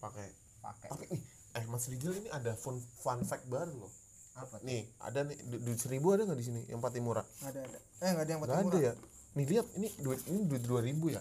pakai. 0.00 0.28
Pakai. 0.60 0.88
Tapi 0.92 1.04
nih 1.12 1.22
eh 1.52 1.64
Mas 1.68 1.84
Rijal 1.88 2.16
ini 2.16 2.28
ada 2.32 2.56
fun 2.56 2.80
fun 3.00 3.20
fact 3.24 3.44
baru 3.48 3.72
loh. 3.76 3.92
Apa 4.32 4.56
tuh? 4.56 4.64
nih 4.64 4.88
ada 4.96 5.28
nih 5.28 5.36
du- 5.44 5.60
duit 5.60 5.76
seribu 5.76 6.16
ada 6.16 6.24
nggak 6.24 6.40
di 6.40 6.46
sini 6.48 6.60
yang 6.72 6.80
Patimura? 6.80 7.20
Ada 7.44 7.60
ada. 7.60 7.78
Eh 8.00 8.10
nggak 8.16 8.24
ada 8.24 8.30
yang 8.32 8.40
nggak 8.40 8.60
ada 8.64 8.78
ya? 8.80 8.92
Nih 9.36 9.44
lihat 9.48 9.66
ini 9.76 9.88
duit 10.00 10.20
ini 10.28 10.38
duit 10.48 10.64
dua 10.64 10.80
ribu 10.80 11.12
ya 11.12 11.20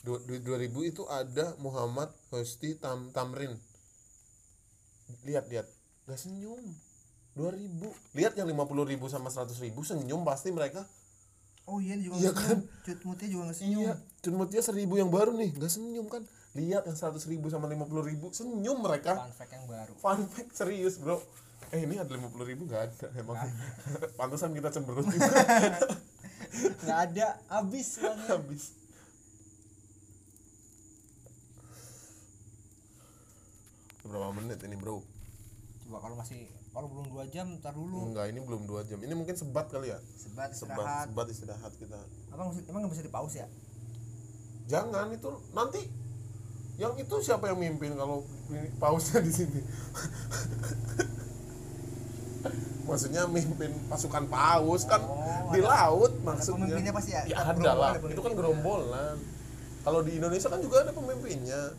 Du- 0.00 0.22
duit 0.24 0.40
dua 0.40 0.56
ribu 0.56 0.80
itu 0.80 1.04
ada 1.06 1.52
Muhammad 1.60 2.08
Hosti 2.32 2.72
Tam 2.76 3.12
Tamrin. 3.12 3.52
Lihat 5.28 5.50
lihat. 5.52 5.66
Nggak 6.08 6.18
senyum. 6.18 6.62
Dua 7.36 7.50
ribu. 7.52 7.92
Lihat 8.16 8.34
yang 8.34 8.48
lima 8.48 8.64
puluh 8.64 8.88
ribu 8.88 9.06
sama 9.12 9.28
seratus 9.28 9.60
ribu 9.60 9.84
senyum 9.84 10.24
pasti 10.24 10.50
mereka. 10.50 10.82
Oh 11.68 11.78
iya 11.78 11.94
ini 11.94 12.08
juga 12.08 12.16
Iya 12.18 12.30
nggak 12.32 12.42
senyum. 12.48 12.60
cut 12.82 13.00
mutia 13.04 13.26
juga 13.28 13.42
nggak 13.46 13.58
senyum. 13.60 13.82
Iya 13.84 13.94
Cun 14.20 14.34
Mutia 14.36 14.60
seribu 14.64 14.94
yang 14.96 15.10
baru 15.12 15.32
nih. 15.36 15.50
Nggak 15.54 15.72
senyum 15.72 16.06
kan? 16.08 16.22
Lihat 16.56 16.82
yang 16.88 16.96
seratus 16.98 17.24
ribu 17.30 17.46
sama 17.46 17.68
lima 17.70 17.84
puluh 17.86 18.02
ribu 18.02 18.32
senyum 18.32 18.80
mereka. 18.80 19.14
Fun 19.20 19.32
fact 19.36 19.52
yang 19.52 19.66
baru. 19.68 19.92
Fun 20.00 20.20
fact 20.26 20.50
serius 20.56 20.96
bro. 20.96 21.20
Eh 21.70 21.84
ini 21.86 22.00
ada 22.00 22.10
lima 22.10 22.26
puluh 22.32 22.48
ribu 22.48 22.64
nggak 22.66 22.82
ada 22.88 23.06
emang. 23.14 23.36
Pantesan 24.18 24.50
kita 24.56 24.72
cemberut 24.72 25.04
juga. 25.06 25.28
Nggak 26.82 26.98
ada. 27.12 27.26
Habis. 27.46 28.00
Habis 28.32 28.79
berapa 34.10 34.32
menit 34.34 34.58
ini 34.60 34.74
bro? 34.74 35.00
Coba 35.86 36.00
kalau 36.00 36.14
masih 36.14 36.46
kalau 36.70 36.86
belum 36.86 37.08
dua 37.08 37.26
jam 37.26 37.56
ntar 37.56 37.72
dulu. 37.72 38.06
Enggak 38.06 38.28
ini 38.28 38.38
belum 38.38 38.64
dua 38.64 38.82
jam. 38.82 38.98
Ini 38.98 39.10
mungkin 39.10 39.32
sebat 39.32 39.66
kali 39.66 39.88
ya? 39.88 39.98
Sebat 40.14 40.50
sebat 40.50 40.76
istirahat. 40.76 41.06
sebat 41.06 41.28
istirahat 41.28 41.72
kita. 41.78 41.98
Abang 42.30 42.50
emang 42.60 42.82
nggak 42.82 42.92
bisa 42.92 43.02
di 43.02 43.08
pause 43.08 43.36
ya? 43.36 43.46
Jangan 44.66 45.10
itu 45.10 45.40
nanti. 45.50 45.88
Yang 46.74 47.04
itu 47.04 47.14
siapa 47.20 47.46
yang 47.46 47.60
mimpin 47.60 47.92
kalau 47.92 48.24
pausnya 48.76 49.20
di 49.20 49.30
sini? 49.30 49.60
Maksudnya 52.82 53.22
mimpin 53.28 53.70
pasukan 53.86 54.26
paus 54.26 54.82
kan 54.82 54.98
Oh, 55.00 55.52
di 55.52 55.60
ada- 55.60 55.68
laut 55.68 56.10
ada 56.10 56.24
maksudnya. 56.24 56.66
pemimpinnya 56.66 56.90
pasti 56.90 57.12
ya? 57.12 57.22
Ya 57.24 57.36
Ada 57.38 57.52
ada 57.52 57.72
lah. 57.72 57.90
ada 57.94 58.08
itu 58.08 58.18
kan 58.18 58.32
gerombolan. 58.34 59.14
Kalau 59.80 60.00
di 60.02 60.16
Indonesia 60.16 60.48
kan 60.48 60.58
juga 60.58 60.82
ada 60.82 60.90
pemimpinnya 60.90 61.70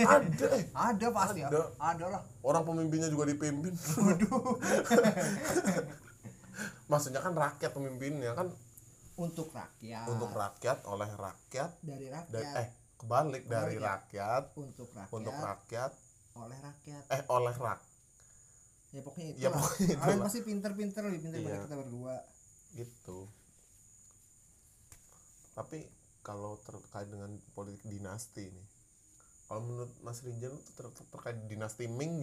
ada. 0.00 0.20
Ada 0.20 0.46
eh 0.56 0.64
ada 0.72 1.06
pasti 1.12 1.40
ya. 1.44 1.48
Ada. 1.48 1.60
ada 1.78 2.04
lah. 2.18 2.22
Orang 2.44 2.62
pemimpinnya 2.66 3.08
juga 3.08 3.28
dipimpin. 3.28 3.72
Maksudnya 6.90 7.20
kan 7.22 7.32
rakyat 7.36 7.70
pemimpinnya 7.72 8.32
kan 8.34 8.48
untuk 9.20 9.52
rakyat. 9.52 10.06
Untuk 10.08 10.30
rakyat 10.32 10.78
oleh 10.88 11.10
rakyat. 11.14 11.70
Dari 11.84 12.06
rakyat. 12.08 12.56
eh 12.56 12.68
kebalik 13.00 13.44
dari 13.46 13.76
ya? 13.76 13.96
rakyat. 13.96 14.44
Untuk 14.56 14.88
rakyat. 14.92 15.14
Untuk 15.14 15.34
rakyat. 15.36 15.92
Oleh 16.40 16.58
rakyat. 16.58 17.04
Eh 17.12 17.22
oleh 17.30 17.54
rak. 17.56 17.80
Ya 18.90 19.00
pokoknya 19.06 19.26
itu 19.30 19.38
Ya, 19.38 19.48
pokoknya 19.54 19.96
kalian 20.02 20.20
pasti 20.26 20.40
pinter-pinter 20.42 21.00
lebih 21.06 21.20
pinter 21.22 21.38
Iya. 21.38 21.62
kita 21.62 21.76
berdua. 21.78 22.16
Gitu. 22.74 23.18
Tapi 25.54 25.78
kalau 26.20 26.58
terkait 26.66 27.08
dengan 27.08 27.30
politik 27.56 27.86
dinasti 27.86 28.50
nih 28.50 28.66
kalau 29.50 29.66
menurut 29.66 29.90
Mas 30.06 30.22
Rinjan 30.22 30.54
itu 30.54 30.70
ter- 30.78 30.94
ter- 30.94 31.08
terkait 31.10 31.34
dinasti 31.50 31.90
Ming 31.90 32.22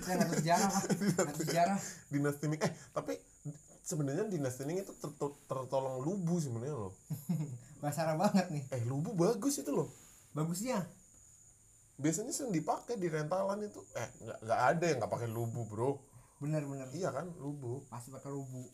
saya 0.00 0.16
nggak 0.16 0.28
tahu 0.32 0.36
sejarah 0.40 0.72
tahu 1.12 1.32
sejarah 1.44 1.78
dinasti 2.08 2.44
Ming. 2.48 2.60
Eh 2.64 2.72
tapi 2.96 3.20
sebenarnya 3.84 4.24
dinasti 4.32 4.64
Ming 4.64 4.80
itu 4.80 4.96
ter- 4.96 5.12
ter- 5.12 5.38
tertolong 5.44 6.00
lubu 6.00 6.40
sebenarnya 6.40 6.88
loh. 6.88 6.96
Basara 7.84 8.16
banget 8.16 8.48
nih. 8.48 8.64
Eh 8.72 8.82
lubu 8.88 9.12
bagus 9.12 9.60
itu 9.60 9.68
loh. 9.76 9.92
Bagusnya? 10.32 10.88
Biasanya 12.00 12.32
sering 12.32 12.56
dipakai 12.56 12.96
di 12.96 13.12
rentalan 13.12 13.60
itu. 13.60 13.84
Eh 13.92 14.08
nggak 14.24 14.38
nggak 14.48 14.60
ada 14.72 14.84
yang 14.88 14.98
nggak 15.04 15.12
pakai 15.12 15.28
lubu 15.28 15.68
bro. 15.68 16.00
Bener-bener 16.40 16.88
iya 16.96 17.12
kan 17.12 17.28
lubu. 17.36 17.84
Pasti 17.92 18.08
pakai 18.08 18.32
lubu. 18.32 18.72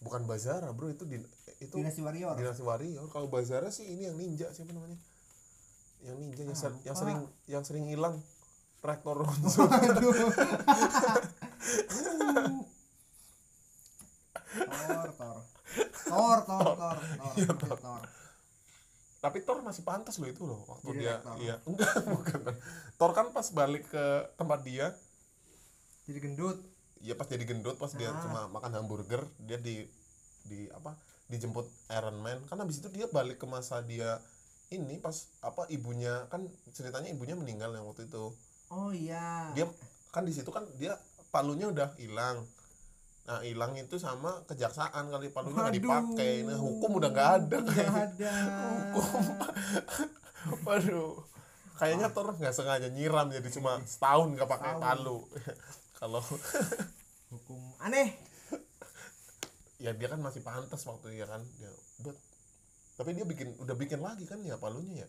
Bukan 0.00 0.24
bazara 0.24 0.72
bro. 0.72 0.88
Itu 0.88 1.04
din- 1.04 1.28
itu 1.60 1.76
dinasti 1.76 2.00
warrior. 2.00 2.32
Dinasti 2.40 2.64
warrior. 2.64 3.12
Kalau 3.12 3.28
bazara 3.28 3.68
sih 3.68 3.84
ini 3.84 4.08
yang 4.08 4.16
ninja 4.16 4.48
siapa 4.56 4.72
namanya 4.72 4.96
yang 6.00 6.16
ninja 6.16 6.42
yang, 6.42 6.50
Ah, 6.50 6.58
ser- 6.58 6.80
yang 6.82 6.96
sering 6.96 7.18
yang 7.46 7.62
sering 7.62 7.84
hilang 7.86 8.16
rektor 8.80 9.16
Ronzo. 9.20 9.66
Tor, 14.48 15.08
Tor. 15.12 15.38
Tor, 16.08 16.38
Tor, 16.42 16.68
Tor, 16.74 16.96
Iya, 17.36 17.46
Tor, 17.48 17.56
Tor. 17.60 17.78
Tor. 17.78 18.02
tapi 19.18 19.42
Thor 19.42 19.58
masih 19.60 19.82
pantas 19.82 20.14
loh 20.16 20.30
itu 20.30 20.46
loh 20.46 20.62
waktu 20.64 20.88
Jadi 20.88 20.98
dia 21.02 21.18
rektor. 21.18 21.34
iya 21.38 21.54
enggak 21.68 21.90
bukan 22.06 22.40
Thor 22.94 23.10
kan 23.12 23.26
pas 23.28 23.46
balik 23.50 23.90
ke 23.90 24.04
tempat 24.34 24.62
dia 24.62 24.94
Jadi 26.06 26.18
gendut. 26.22 26.58
ya 26.98 27.14
pas 27.14 27.26
jadi 27.26 27.42
gendut 27.42 27.74
pas 27.76 27.90
dia 27.90 28.08
Ah. 28.08 28.18
cuma 28.18 28.40
makan 28.48 28.72
hamburger 28.74 29.26
dia 29.38 29.58
di 29.58 29.86
di 30.44 30.70
apa 30.70 30.94
dijemput 31.26 31.66
Iron 31.92 32.14
Man 32.16 32.46
kan 32.46 32.58
habis 32.58 32.78
itu 32.78 32.88
dia 32.88 33.06
balik 33.06 33.36
ke 33.36 33.44
masa 33.44 33.82
dia 33.82 34.22
ini 34.68 35.00
pas 35.00 35.16
apa 35.40 35.64
ibunya 35.68 36.28
kan 36.28 36.44
ceritanya 36.70 37.08
ibunya 37.08 37.32
meninggal 37.32 37.72
yang 37.72 37.88
waktu 37.88 38.04
itu. 38.04 38.32
Oh 38.68 38.92
iya. 38.92 39.48
dia 39.56 39.64
kan 40.08 40.28
di 40.28 40.32
situ 40.32 40.48
kan 40.48 40.64
dia 40.76 40.92
palunya 41.28 41.68
udah 41.68 41.96
hilang. 41.96 42.44
Nah 43.24 43.40
hilang 43.40 43.76
itu 43.76 43.96
sama 43.96 44.44
kejaksaan 44.44 45.08
kali 45.08 45.32
palunya 45.32 45.56
nggak 45.64 45.76
dipakai. 45.80 46.32
Nah 46.44 46.56
hukum 46.56 47.00
udah 47.00 47.08
nggak 47.08 47.30
ada 47.40 47.56
Nggak 47.58 47.74
kayaknya. 47.74 48.04
ada. 48.12 48.34
hukum. 48.92 49.22
Waduh. 50.68 51.12
Kayaknya 51.78 52.08
Thor 52.10 52.28
nggak 52.34 52.52
sengaja 52.52 52.88
nyiram 52.90 53.30
jadi 53.30 53.48
cuma 53.48 53.80
setahun 53.86 54.36
nggak 54.36 54.48
pakai 54.48 54.72
palu. 54.76 55.24
Kalau 55.98 56.20
Hukum. 57.28 57.60
Aneh. 57.80 58.16
ya 59.78 59.94
dia 59.94 60.10
kan 60.10 60.18
masih 60.18 60.42
pantas 60.42 60.82
waktu 60.84 61.16
ya 61.16 61.24
kan? 61.24 61.38
Dia 61.56 61.70
buat 62.02 62.16
tapi 62.98 63.14
dia 63.14 63.22
bikin 63.22 63.54
udah 63.56 63.72
bikin 63.72 64.02
lagi 64.02 64.26
kan 64.26 64.42
ya 64.42 64.58
palunya 64.58 65.06
ya 65.06 65.08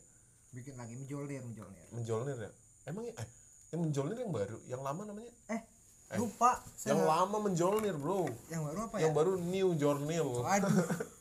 Bikin 0.50 0.74
lagi 0.76 0.94
menjolir, 0.94 1.42
menjolir. 1.42 1.86
menjolnir 1.90 2.38
ya 2.40 2.52
emang 2.86 3.04
ya 3.04 3.14
eh 3.16 3.28
yang 3.70 3.82
menjolnir 3.84 4.18
yang 4.18 4.32
baru 4.32 4.58
yang 4.66 4.82
lama 4.82 5.02
namanya 5.04 5.34
Eh, 5.48 5.62
Eh, 6.10 6.18
lupa. 6.18 6.58
Saya 6.74 6.94
yang 6.94 7.06
lama 7.06 7.38
menjolnir 7.40 7.94
bro 7.94 8.26
yang 8.48 8.62
baru 8.64 8.80
apa 8.84 8.96
ya? 8.98 9.02
yang 9.04 9.14
baru 9.14 9.38
new 9.38 9.78
Waduh. 10.40 10.74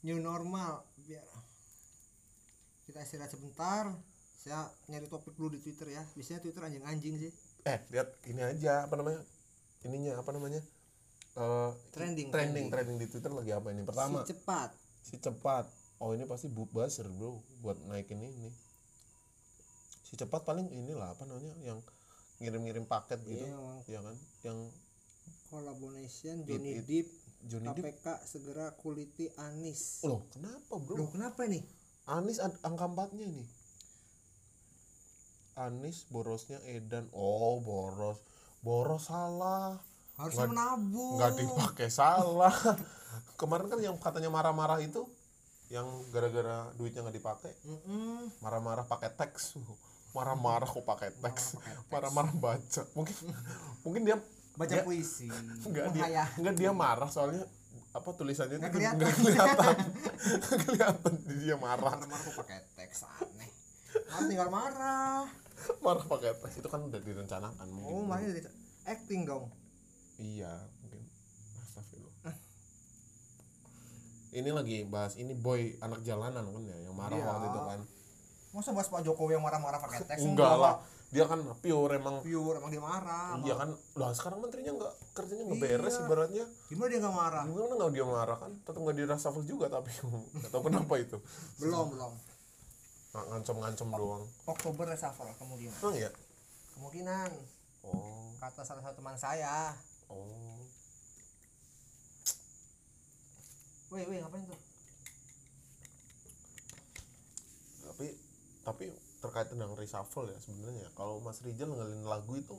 New 0.00 0.18
normal 0.18 0.82
biar 1.00 1.22
kita 2.84 2.98
istirahat 3.00 3.28
sebentar. 3.28 3.90
Saya 4.34 4.62
nyari 4.86 5.06
topik 5.06 5.34
dulu 5.34 5.52
di 5.52 5.60
Twitter 5.60 5.90
ya. 5.90 6.02
Biasanya 6.08 6.40
Twitter 6.40 6.62
anjing-anjing 6.64 7.14
sih. 7.18 7.30
eh 7.64 7.78
lihat 7.88 8.08
ini 8.24 8.38
aja 8.40 8.86
apa 8.86 8.94
namanya 8.94 9.20
ininya 9.82 10.12
apa 10.16 10.30
namanya 10.30 10.62
Eh, 11.34 11.70
Trending, 11.92 12.30
trending 12.30 12.30
trending. 12.30 12.66
trending 12.68 12.96
di 12.98 13.06
twitter 13.06 13.30
lagi 13.30 13.50
apa 13.52 13.70
ini 13.70 13.82
pertama 13.82 14.22
Si 14.22 14.34
cepat. 14.34 14.74
Si 15.00 15.16
cepat. 15.16 15.66
Oh 15.98 16.14
ini 16.14 16.24
pasti 16.24 16.46
bu 16.46 16.64
buzzer 16.64 17.06
bro 17.08 17.36
buat 17.58 17.78
naikin 17.84 18.18
ini. 18.18 18.50
Si 20.02 20.14
cepat 20.14 20.42
paling 20.42 20.68
inilah 20.68 21.12
apa 21.12 21.24
namanya 21.24 21.52
yang 21.60 21.78
ngirim-ngirim 22.38 22.84
paket 22.84 23.18
gitu. 23.22 23.42
Iya, 23.42 23.58
ya 23.88 24.00
kan? 24.00 24.16
Yang 24.42 24.58
collaboration 25.48 26.36
It- 26.38 26.46
Johnny 26.46 26.72
it- 26.78 27.14
Johnny 27.40 27.70
Depp? 27.70 27.82
KPK 27.98 28.06
segera 28.24 28.74
kuliti 28.74 29.30
Anis. 29.36 30.02
loh 30.02 30.26
kenapa 30.28 30.74
bro? 30.76 30.94
Loh, 30.96 31.08
kenapa 31.08 31.46
nih? 31.46 31.62
Anis 32.04 32.38
angka 32.40 32.84
empatnya 32.84 33.26
ini. 33.26 33.44
Anis 35.54 36.06
borosnya 36.06 36.62
Edan. 36.64 37.10
Oh 37.10 37.58
boros. 37.58 38.18
Boros 38.58 39.06
salah. 39.06 39.78
Harusnya 40.14 40.46
Nggak- 40.46 40.50
menabung. 40.50 41.14
nggak 41.14 41.32
dipakai 41.36 41.88
salah 41.88 42.54
kemarin 43.34 43.66
kan 43.66 43.78
yang 43.78 43.96
katanya 43.96 44.28
marah-marah 44.28 44.78
itu 44.78 45.06
yang 45.68 45.84
gara-gara 46.08 46.72
duitnya 46.74 47.02
nggak 47.02 47.14
dipakai 47.14 47.52
Mm-mm. 47.62 48.32
marah-marah 48.38 48.84
pakai 48.84 49.10
teks 49.10 49.56
marah-marah 50.16 50.64
kok 50.64 50.82
pakai 50.82 51.12
teks 51.14 51.60
marah-marah 51.86 52.32
baca 52.34 52.82
mungkin 52.92 53.16
mungkin 53.84 54.02
dia 54.04 54.18
Baca 54.54 54.74
dia- 54.74 54.82
puisi. 54.82 55.30
enggak 55.66 55.92
dia 55.92 56.26
enggak 56.34 56.54
dia 56.56 56.70
marah 56.72 57.06
soalnya 57.06 57.46
apa 57.88 58.08
tulisannya 58.10 58.58
Nggak 58.58 58.68
itu 58.68 58.74
kelihatan. 58.74 58.98
nggak 58.98 59.14
kelihatan 59.14 59.76
kelihatan 60.66 61.14
dia 61.30 61.54
marah 61.56 61.94
Marah-marah 61.94 62.20
kok 62.20 62.34
pakai 62.38 62.58
teks 62.74 63.06
aneh. 63.06 63.50
Marah 64.08 64.26
tinggal 64.26 64.48
marah. 64.50 65.22
marah 65.78 66.04
pakai 66.04 66.32
teks 66.34 66.54
itu 66.56 66.66
kan 66.66 66.80
udah 66.80 66.98
direncanakan 66.98 67.66
mungkin 67.68 67.92
Oh, 68.02 68.10
dari 68.10 68.42
acting 68.84 69.22
dong. 69.24 69.46
iya 70.16 70.50
mungkin 70.80 71.06
astagfirullah 71.60 72.34
ini 74.30 74.50
lagi 74.50 74.84
bahas 74.84 75.14
ini 75.14 75.32
boy 75.32 75.76
anak 75.78 76.00
jalanan 76.00 76.44
kan 76.44 76.62
ya 76.62 76.76
yang 76.80 76.92
marah 76.92 77.14
Iya. 77.14 77.26
waktu 77.26 77.46
itu 77.46 77.60
kan. 77.62 77.80
Masa 78.48 78.70
bahas 78.72 78.88
Pak 78.88 79.00
Jokowi 79.02 79.32
yang 79.32 79.42
marah-marah 79.42 79.76
pakai 79.78 80.04
teks? 80.04 80.22
Enggak 80.22 80.56
lah. 80.56 80.76
dia 81.08 81.24
kan 81.24 81.40
pure 81.56 81.92
emang. 81.94 82.20
Pure 82.20 82.56
emang 82.58 82.68
dia 82.68 82.80
marah 82.80 83.40
iya 83.40 83.56
kan. 83.56 83.72
Lah 83.94 84.12
sekarang 84.12 84.38
menterinya 84.38 84.72
nggak 84.74 84.92
kerjanya 85.14 85.44
nggak 85.46 85.56
Iya. 85.58 85.64
beres 85.74 85.94
ibaratnya. 85.98 86.44
Gimana 86.68 86.88
dia 86.90 87.00
nggak 87.00 87.16
marah? 87.16 87.42
Gimana 87.44 87.72
nggak 87.74 87.90
dia 87.90 88.04
marah 88.04 88.36
kan? 88.36 88.52
Tetap 88.60 88.76
nggak 88.78 88.92
di 88.94 89.04
reshuffle 89.06 89.40
juga 89.42 89.66
tapi 89.68 89.88
nggak 90.36 90.50
tahu 90.50 90.62
kenapa 90.64 90.94
itu. 90.98 91.16
Belum 91.56 91.86
belum. 91.88 92.12
Ng- 93.08 93.28
ngancem-ngancem 93.30 93.88
doang. 93.90 94.24
Oktober 94.44 94.84
reshuffle 94.86 95.32
kemungkinan. 95.34 95.76
Emang 95.78 95.96
ya 95.96 96.10
kemungkinan. 96.74 97.30
Oh. 97.80 98.28
Kata 98.36 98.60
salah 98.60 98.82
satu 98.82 99.00
teman 99.00 99.16
saya. 99.16 99.72
Oh 100.06 100.57
weh 103.88 104.04
weh 104.04 104.18
ngapain 104.20 104.44
tuh? 104.44 104.60
Tapi 107.88 108.06
tapi 108.62 108.84
terkait 109.18 109.48
dengan 109.50 109.72
reshuffle 109.74 110.28
ya 110.28 110.38
sebenarnya. 110.38 110.88
Kalau 110.94 111.18
Mas 111.24 111.40
Rizal 111.40 111.72
ngelin 111.72 112.04
lagu 112.04 112.36
itu 112.36 112.56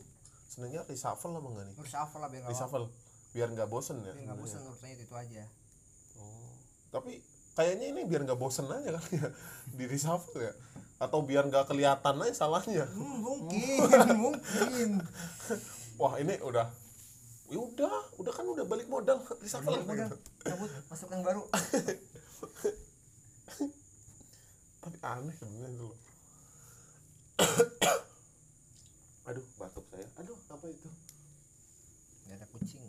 sebenarnya 0.49 0.83
reshuffle 0.89 1.37
apa 1.37 1.47
enggak 1.47 1.65
nih? 1.69 1.75
Reshuffle 1.79 2.19
lah 2.19 2.29
biar 2.29 2.41
nggak 2.43 2.53
reshuffle. 2.53 2.85
Biar 3.29 3.47
nggak 3.53 3.69
bosen 3.69 3.97
ya 4.01 4.13
biar 4.17 4.25
nggak 4.25 4.39
bosan 4.41 4.59
urusannya 4.65 4.95
itu, 4.97 5.05
itu 5.05 5.15
aja. 5.15 5.43
Oh. 6.17 6.51
Tapi 6.89 7.21
kayaknya 7.53 7.85
ini 7.93 8.01
biar 8.09 8.21
nggak 8.25 8.39
bosen 8.41 8.65
aja 8.67 8.89
kan 8.97 9.03
ya 9.13 9.27
di 9.77 9.85
reshuffle 9.85 10.41
ya. 10.41 10.53
Atau 10.99 11.23
biar 11.23 11.47
nggak 11.47 11.69
kelihatan 11.69 12.15
aja 12.25 12.33
salahnya. 12.35 12.89
Hmm, 12.89 13.17
mungkin 13.21 14.17
mungkin. 14.25 14.89
Wah 15.95 16.17
ini 16.19 16.35
udah 16.41 16.88
ya 17.49 17.59
udah 17.59 17.95
udah 18.21 18.33
kan 18.33 18.45
udah 18.45 18.65
balik 18.69 18.85
modal 18.85 19.17
reshuffle 19.41 19.73
udah 19.73 19.95
gitu. 19.97 20.17
cabut 20.45 20.69
masuk 20.89 21.09
yang 21.09 21.25
baru 21.25 21.43
Tapi 24.79 24.95
aneh 25.03 25.35
sebenarnya 25.35 25.75
itu 25.75 25.85
loh. 25.91 25.99
Aduh 29.27 29.43
batuk 29.59 29.85
saya. 29.91 30.07
Aduh 30.23 30.39
apa 30.47 30.65
itu? 30.71 30.89
nggak 32.25 32.45
ada 32.45 32.47
kucing 32.53 32.85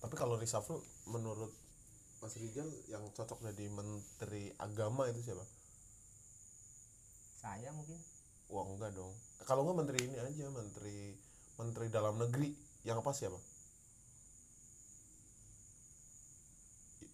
Tapi 0.00 0.14
kalau 0.14 0.38
reshuffle 0.40 0.80
menurut 1.10 1.50
Mas 2.22 2.38
Rizal 2.38 2.70
yang 2.86 3.02
cocok 3.12 3.42
jadi 3.50 3.66
menteri 3.68 4.54
agama 4.62 5.10
itu 5.10 5.20
siapa? 5.20 5.44
saya 7.42 7.74
mungkin 7.74 7.98
Wah 8.52 8.68
enggak 8.68 8.92
dong. 8.92 9.16
Kalau 9.48 9.64
enggak 9.64 9.78
menteri 9.80 9.98
ini 10.04 10.16
aja, 10.20 10.44
menteri 10.52 11.16
menteri 11.56 11.86
dalam 11.88 12.16
negeri 12.16 12.52
yang 12.82 13.00
pas 13.00 13.12
siapa? 13.12 13.38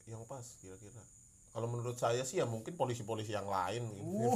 Yang 0.07 0.23
pas 0.25 0.45
kira-kira. 0.59 1.03
Kalau 1.49 1.65
menurut 1.67 1.97
saya 1.97 2.23
sih 2.23 2.39
ya 2.39 2.47
mungkin 2.47 2.77
polisi-polisi 2.77 3.33
yang 3.33 3.49
lain 3.49 3.83
gitu. 3.89 4.05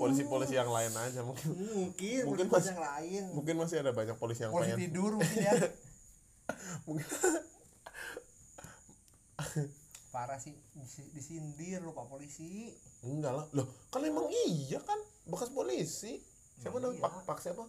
Polisi-polisi 0.00 0.54
yang 0.54 0.70
lain 0.70 0.94
aja 0.94 1.20
mungkin. 1.20 1.50
mungkin 1.74 2.22
Mungkin 2.24 2.46
polisi 2.46 2.70
mas- 2.70 2.72
yang 2.72 2.82
lain 2.82 3.22
Mungkin 3.34 3.54
masih 3.58 3.76
ada 3.82 3.92
banyak 3.92 4.16
polisi 4.16 4.46
yang 4.46 4.54
polisi 4.54 4.72
pengen 4.72 4.80
tidur 4.80 5.10
mungkin 5.18 5.38
ya 5.38 5.52
Mungkin. 6.86 7.04
parah 10.08 10.40
sih 10.40 10.56
disi- 10.72 11.10
disindir 11.12 11.84
lo 11.84 11.92
pak 11.92 12.08
polisi 12.08 12.72
enggak 13.04 13.32
lah. 13.34 13.46
Loh, 13.52 13.68
kan 13.92 14.00
emang 14.00 14.26
iya 14.32 14.80
kan 14.80 14.96
bekas 15.26 15.52
polisi. 15.52 16.18
Siapa 16.58 16.76
namanya? 16.76 16.94
iya. 16.94 17.02
Pak 17.02 17.12
Pak 17.24 17.38
siapa? 17.38 17.64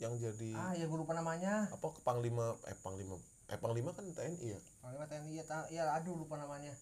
Yang 0.00 0.14
jadi 0.22 0.50
ah 0.54 0.72
ya 0.72 0.84
gue 0.84 0.96
lupa 0.96 1.12
namanya 1.12 1.68
apa 1.68 1.92
panglima 2.00 2.56
eh 2.64 2.76
panglima 2.76 3.20
eh 3.46 3.58
panglima 3.58 3.90
kan 3.90 4.06
TNI 4.06 4.46
ya. 4.48 4.60
Panglima 4.80 5.04
TNI 5.04 5.32
ya, 5.34 5.44
ta- 5.44 5.68
ya 5.68 5.82
aduh 5.92 6.16
lupa 6.16 6.34
namanya 6.34 6.72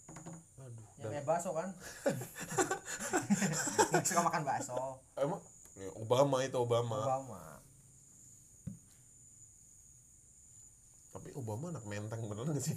Aduh. 0.57 0.87
yang 0.99 1.11
kayak 1.11 1.27
bakso 1.27 1.51
kan 1.51 1.73
suka 4.07 4.21
makan 4.21 4.43
bakso 4.45 5.03
emang 5.17 5.41
ya, 5.75 5.91
Obama 5.97 6.43
itu 6.43 6.55
Obama. 6.57 6.99
Obama 7.01 7.41
tapi 11.11 11.35
Obama 11.35 11.73
anak 11.73 11.85
menteng 11.85 12.21
beneran 12.23 12.53
gak 12.53 12.63
sih 12.63 12.77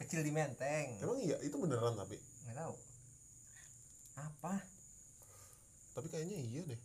kecil 0.00 0.22
di 0.22 0.32
menteng 0.32 0.96
emang 0.98 1.18
iya 1.20 1.36
itu 1.42 1.54
beneran 1.54 1.92
tapi 1.92 2.16
nggak 2.46 2.56
tahu 2.56 2.74
apa 4.16 4.52
tapi 5.94 6.10
kayaknya 6.10 6.36
iya 6.42 6.62
deh. 6.66 6.80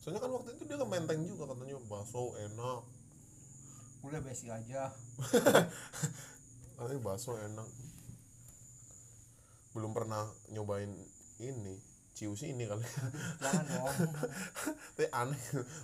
Soalnya 0.00 0.24
kan 0.24 0.32
waktu 0.32 0.56
itu 0.56 0.64
dia 0.64 0.80
ke 0.80 0.86
menteng 0.88 1.20
juga 1.28 1.52
katanya 1.52 1.76
bakso 1.84 2.32
enak. 2.40 2.80
Udah 4.06 4.20
basic 4.22 4.48
aja. 4.54 4.88
Katanya 6.78 7.00
bakso 7.02 7.34
enak. 7.36 7.68
Belum 9.74 9.90
pernah 9.90 10.30
nyobain 10.54 10.88
ini 11.42 11.74
ciu 12.16 12.32
sih 12.32 12.54
ini 12.54 12.64
kali. 12.64 12.86
Jangan 13.42 13.66
dong. 13.66 13.96
Tapi 14.96 15.10
aneh 15.12 15.42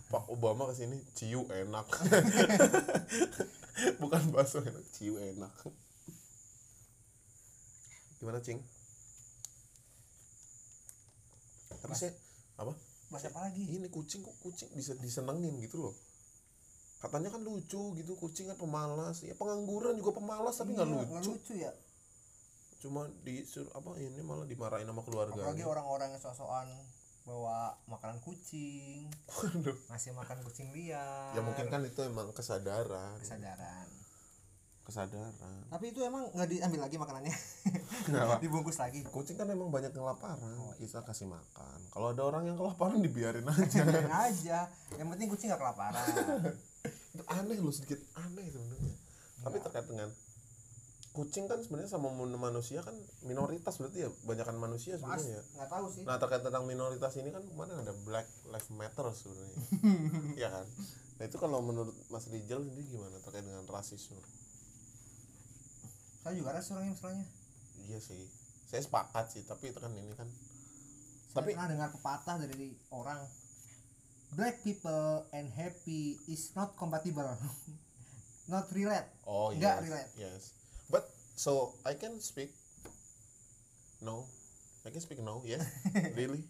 Pak 0.09 0.31
Obama 0.33 0.71
ke 0.71 0.79
sini 0.79 1.03
ciu 1.19 1.45
enak. 1.51 1.91
Bukan 4.01 4.23
bakso 4.31 4.63
enak 4.63 4.87
ciu 4.95 5.19
enak. 5.19 5.53
Gimana 8.23 8.39
cing? 8.39 8.63
Tapi 11.83 11.95
saya 11.99 12.15
apa? 12.63 12.75
Bahas 13.09 13.25
apa 13.29 13.39
lagi? 13.45 13.65
Ini 13.67 13.89
kucing 13.89 14.23
kok 14.23 14.37
kucing 14.41 14.69
bisa 14.73 14.97
disenengin 14.97 15.59
gitu 15.61 15.83
loh. 15.83 15.95
Katanya 16.99 17.35
kan 17.35 17.43
lucu 17.43 17.93
gitu 17.95 18.13
kucing 18.15 18.47
kan 18.47 18.57
pemalas. 18.57 19.21
Ya 19.23 19.35
pengangguran 19.35 19.99
juga 19.99 20.17
pemalas 20.17 20.55
tapi 20.55 20.73
nggak 20.73 20.87
Iya, 20.87 20.95
lucu. 20.97 21.11
nggak 21.11 21.25
lucu 21.27 21.53
ya. 21.59 21.73
Cuma 22.83 23.07
disuruh 23.23 23.71
apa 23.75 23.95
ini 23.99 24.23
malah 24.23 24.47
dimarahin 24.47 24.87
sama 24.87 25.03
keluarga 25.03 25.39
apalagi 25.39 25.63
orang-orang 25.63 26.09
yang 26.15 26.23
sosokan 26.23 26.67
bawa 27.23 27.79
makanan 27.87 28.19
kucing. 28.23 29.07
Waduh. 29.39 29.77
ngasih 29.91 30.11
makan 30.15 30.39
kucing 30.43 30.69
liar. 30.75 31.31
Ya 31.35 31.43
mungkin 31.43 31.71
kan 31.71 31.83
itu 31.83 32.03
emang 32.03 32.35
kesadaran. 32.35 33.19
Kesadaran 33.23 34.02
kesadaran. 34.93 35.57
Tapi 35.73 35.85
itu 35.89 36.05
emang 36.05 36.29
nggak 36.37 36.49
diambil 36.53 36.81
lagi 36.85 36.97
makanannya. 37.01 37.33
Kenapa? 38.07 38.37
dibungkus 38.45 38.77
lagi. 38.77 39.01
Kucing 39.09 39.41
kan 39.41 39.49
emang 39.49 39.73
banyak 39.73 39.89
kelaparan 39.89 40.53
Oh, 40.61 40.77
kita 40.77 41.01
kasih 41.01 41.33
makan. 41.33 41.79
Kalau 41.89 42.13
ada 42.13 42.23
orang 42.29 42.45
yang 42.45 42.61
kelaparan 42.61 43.01
dibiarin 43.01 43.49
aja. 43.49 43.81
Biarin 43.81 44.13
aja. 44.13 44.69
Yang 45.01 45.09
penting 45.17 45.29
kucing 45.33 45.49
nggak 45.49 45.63
kelaparan. 45.65 46.05
Itu 47.17 47.25
aneh 47.25 47.57
loh 47.57 47.73
sedikit 47.73 47.97
aneh 48.21 48.45
sebenarnya. 48.53 48.95
Tapi 49.41 49.57
Enggak. 49.57 49.65
terkait 49.73 49.87
dengan 49.89 50.09
kucing 51.13 51.45
kan 51.45 51.61
sebenarnya 51.61 51.93
sama 51.93 52.09
manusia 52.17 52.81
kan 52.81 52.97
minoritas 53.21 53.77
berarti 53.77 54.09
ya 54.09 54.11
banyakan 54.25 54.57
manusia 54.57 54.97
sebenarnya. 54.97 55.41
ya. 55.41 55.43
nggak 55.61 55.71
tahu 55.73 55.87
sih. 55.93 56.03
Nah 56.09 56.17
terkait 56.17 56.41
tentang 56.41 56.65
minoritas 56.65 57.13
ini 57.21 57.29
kan 57.29 57.45
kemarin 57.45 57.85
ada 57.85 57.93
Black 58.05 58.25
Lives 58.49 58.73
Matter 58.73 59.05
sebenarnya, 59.13 59.61
ya 60.41 60.49
kan? 60.49 60.65
Nah 61.21 61.25
itu 61.29 61.37
kalau 61.37 61.61
menurut 61.61 61.93
Mas 62.09 62.25
Rizal 62.33 62.65
sendiri 62.65 62.89
gimana 62.89 63.21
terkait 63.21 63.45
dengan 63.45 63.61
rasisme? 63.69 64.17
Saya 66.23 66.33
juga 66.33 66.55
ras 66.55 66.71
orangnya 66.71 66.95
misalnya 66.95 67.27
Iya 67.83 67.99
sih, 67.99 68.23
saya 68.65 68.79
sepakat 68.79 69.27
sih, 69.29 69.43
tapi 69.43 69.69
itu 69.69 69.77
kan 69.77 69.91
ini 69.91 70.15
kan, 70.15 70.31
saya 71.27 71.43
Tapi- 71.43 71.53
pernah 71.53 71.67
dengar 71.67 71.89
pepatah 71.91 72.39
dari 72.39 72.71
orang 72.89 73.19
black 74.33 74.63
people 74.63 75.27
and 75.31 75.51
happy 75.51 76.15
is 76.25 76.55
not 76.55 76.73
compatible. 76.75 77.27
Not 78.45 78.67
relate. 78.71 79.07
Oh 79.23 79.51
Nggak 79.51 79.77
yes, 79.77 79.83
relate. 79.83 80.11
yes. 80.15 80.43
But 80.89 81.07
so 81.33 81.53
I 81.83 81.95
can 81.95 82.19
speak, 82.19 82.51
no, 83.99 84.27
I 84.83 84.91
can 84.91 84.99
speak 84.99 85.19
no, 85.19 85.43
yes, 85.43 85.63
really. 86.19 86.43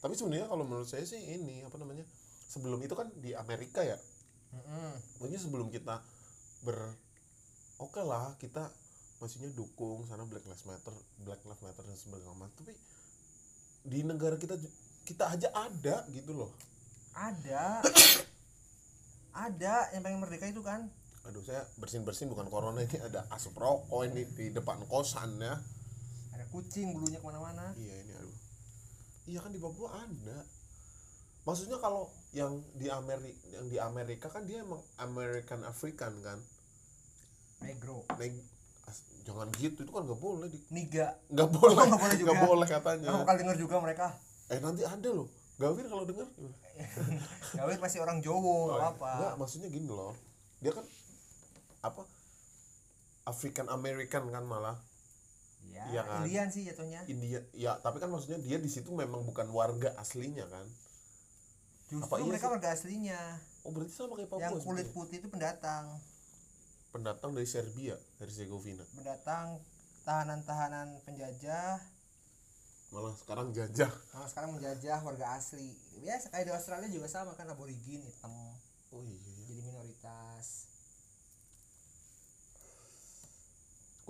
Tapi 0.00 0.16
sebenarnya 0.16 0.44
kalau 0.44 0.64
menurut 0.64 0.88
saya 0.88 1.04
sih 1.04 1.20
ini 1.20 1.60
apa 1.60 1.76
namanya, 1.76 2.08
sebelum 2.46 2.80
itu 2.80 2.96
kan 2.96 3.12
di 3.16 3.32
Amerika 3.32 3.84
ya, 3.84 4.00
maksudnya 5.16 5.38
sebelum 5.38 5.68
kita 5.68 6.00
ber 6.62 6.96
oke 7.76 8.00
lah 8.00 8.32
kita 8.36 8.72
maksudnya 9.20 9.52
dukung 9.52 10.08
sana 10.08 10.24
Black 10.24 10.48
Lives 10.48 10.64
Matter 10.64 10.96
Black 11.22 11.44
Lives 11.44 11.62
Matter 11.62 11.84
dan 11.84 11.96
sebagainya. 11.96 12.48
Tapi 12.56 12.72
di 13.84 14.00
negara 14.04 14.40
kita 14.40 14.56
kita 15.04 15.24
aja 15.28 15.48
ada 15.52 16.08
gitu 16.10 16.32
loh. 16.34 16.50
Ada. 17.14 17.84
Ada 19.30 19.94
yang 19.94 20.02
pengen 20.02 20.18
merdeka 20.18 20.50
itu 20.50 20.58
kan? 20.58 20.90
Aduh 21.22 21.38
saya 21.44 21.62
bersin 21.78 22.02
bersin 22.02 22.26
bukan 22.26 22.50
corona 22.50 22.82
ini 22.82 22.98
ada 22.98 23.28
asap 23.30 23.62
rokok 23.62 24.08
ini 24.10 24.26
di 24.26 24.50
depan 24.50 24.82
kosan 24.90 25.38
ya. 25.38 25.54
Ada 26.34 26.44
kucing 26.50 26.90
bulunya 26.90 27.22
ke 27.22 27.26
mana-mana. 27.30 27.70
Iya 27.78 27.94
ini 28.02 28.12
aduh. 28.18 28.36
Iya 29.30 29.38
kan 29.38 29.54
di 29.54 29.62
Papua 29.62 30.02
ada. 30.02 30.38
Maksudnya 31.46 31.78
kalau 31.78 32.10
yang 32.34 32.58
di 32.74 32.90
Amerika 32.90 33.38
yang 33.54 33.66
di 33.70 33.78
Amerika 33.78 34.26
kan 34.34 34.50
dia 34.50 34.66
emang 34.66 34.82
American 34.98 35.62
African 35.62 36.18
kan? 36.26 36.42
Negro. 37.62 38.02
Neg- 38.18 38.59
jangan 39.20 39.46
gitu 39.54 39.78
itu 39.82 39.90
kan 39.90 40.02
nggak 40.02 40.18
boleh 40.18 40.48
di 40.48 40.58
niga. 40.70 41.14
Nggak 41.28 41.48
boleh. 41.50 41.74
Nggak 41.76 42.00
boleh 42.00 42.16
juga. 42.16 42.30
nggak 42.34 42.42
boleh 42.46 42.66
katanya. 42.66 43.06
Kamu 43.08 43.18
bakal 43.20 43.36
denger 43.36 43.56
juga 43.58 43.76
mereka. 43.78 44.06
Eh 44.48 44.58
nanti 44.58 44.82
ada 44.82 45.08
loh. 45.10 45.28
Gawir 45.56 45.84
kalau 45.86 46.04
denger? 46.04 46.26
Gawir 47.58 47.76
pasti 47.76 47.98
orang 47.98 48.18
Jowo 48.18 48.40
Oh, 48.40 48.60
nggak 48.72 48.96
apa 48.96 49.10
Nggak, 49.14 49.32
maksudnya 49.36 49.68
gini 49.68 49.86
loh. 49.86 50.16
Dia 50.58 50.72
kan 50.72 50.84
apa 51.80 52.02
African 53.24 53.68
American 53.68 54.28
kan 54.28 54.44
malah. 54.44 54.76
Ya 55.62 55.84
Iya 55.86 56.02
kan? 56.02 56.24
Indian 56.24 56.48
sih 56.48 56.64
jatuhnya. 56.64 57.04
India 57.06 57.44
ya 57.52 57.76
tapi 57.78 58.00
kan 58.00 58.08
maksudnya 58.08 58.40
dia 58.40 58.56
di 58.56 58.66
situ 58.66 58.88
memang 58.90 59.22
bukan 59.22 59.46
warga 59.52 59.92
aslinya 59.94 60.48
kan? 60.48 60.64
Justru 61.86 62.08
Apa 62.08 62.16
iya 62.18 62.26
mereka 62.26 62.46
sih? 62.46 62.52
warga 62.56 62.68
aslinya. 62.72 63.20
Oh 63.60 63.70
berarti 63.70 63.92
sama 63.92 64.16
kayak 64.16 64.30
Papua 64.32 64.40
yang 64.40 64.52
kulit 64.56 64.64
sebenarnya. 64.64 64.94
putih 64.96 65.16
itu 65.20 65.28
pendatang 65.28 65.84
pendatang 66.90 67.34
dari 67.34 67.46
Serbia 67.46 67.94
dari 68.18 68.30
Herzegovina 68.30 68.84
pendatang 68.94 69.62
tahanan-tahanan 70.04 71.02
penjajah 71.06 71.78
malah 72.90 73.14
sekarang 73.14 73.54
jajah 73.54 73.90
Nah, 74.10 74.26
sekarang 74.26 74.58
menjajah 74.58 74.98
warga 75.06 75.38
asli. 75.38 75.78
Biasa 76.02 76.26
kayak 76.34 76.50
di 76.50 76.52
Australia 76.52 76.90
juga 76.90 77.06
sama 77.06 77.38
kan 77.38 77.46
aborigin 77.46 78.02
hitam 78.02 78.34
oh 78.90 79.02
iya 79.06 79.14
ya. 79.14 79.32
jadi 79.46 79.62
minoritas. 79.62 80.66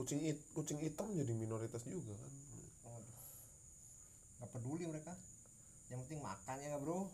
kucing 0.01 0.24
it, 0.24 0.41
kucing 0.57 0.81
hitam 0.81 1.12
jadi 1.12 1.28
minoritas 1.37 1.85
juga 1.85 2.16
kan 2.16 2.33
Waduh. 2.89 3.16
Gak 4.41 4.51
peduli 4.57 4.89
mereka. 4.89 5.12
Yang 5.93 6.09
penting 6.09 6.20
makan 6.24 6.57
ya 6.64 6.81
bro. 6.81 7.12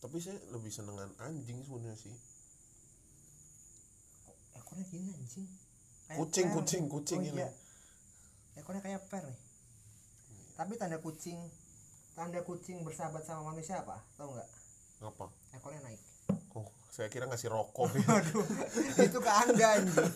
Tapi 0.00 0.16
saya 0.16 0.36
lebih 0.50 0.72
senengan 0.72 1.12
anjing 1.20 1.60
sebenarnya 1.60 1.96
sih 1.96 2.14
Ekornya 4.56 4.84
gini 4.86 5.10
anjing. 5.10 5.46
Kayak 6.06 6.18
kucing 6.20 6.46
per. 6.46 6.54
kucing 6.56 6.82
kucing 6.86 7.20
Oh, 7.20 7.28
ini 7.30 7.42
iya. 7.42 7.50
Ekornya 8.54 8.82
kayak 8.82 9.02
per 9.10 9.22
nih. 9.22 9.38
Tapi 10.54 10.72
tanda 10.76 10.98
kucing 10.98 11.38
tanda 12.14 12.40
kucing 12.42 12.82
bersahabat 12.82 13.22
sama 13.22 13.50
manusia 13.50 13.80
apa? 13.82 13.98
Tahu 14.14 14.30
nggak? 14.30 14.48
ngapa 15.00 15.26
Ekornya 15.56 15.80
naik. 15.80 16.00
oh 16.54 16.66
saya 16.92 17.08
kira 17.08 17.24
ngasih 17.24 17.48
rokok 17.48 17.88
Waduh, 18.10 18.44
itu 19.00 19.18
ke 19.18 19.30
anda 19.32 19.66
anjing. 19.78 20.12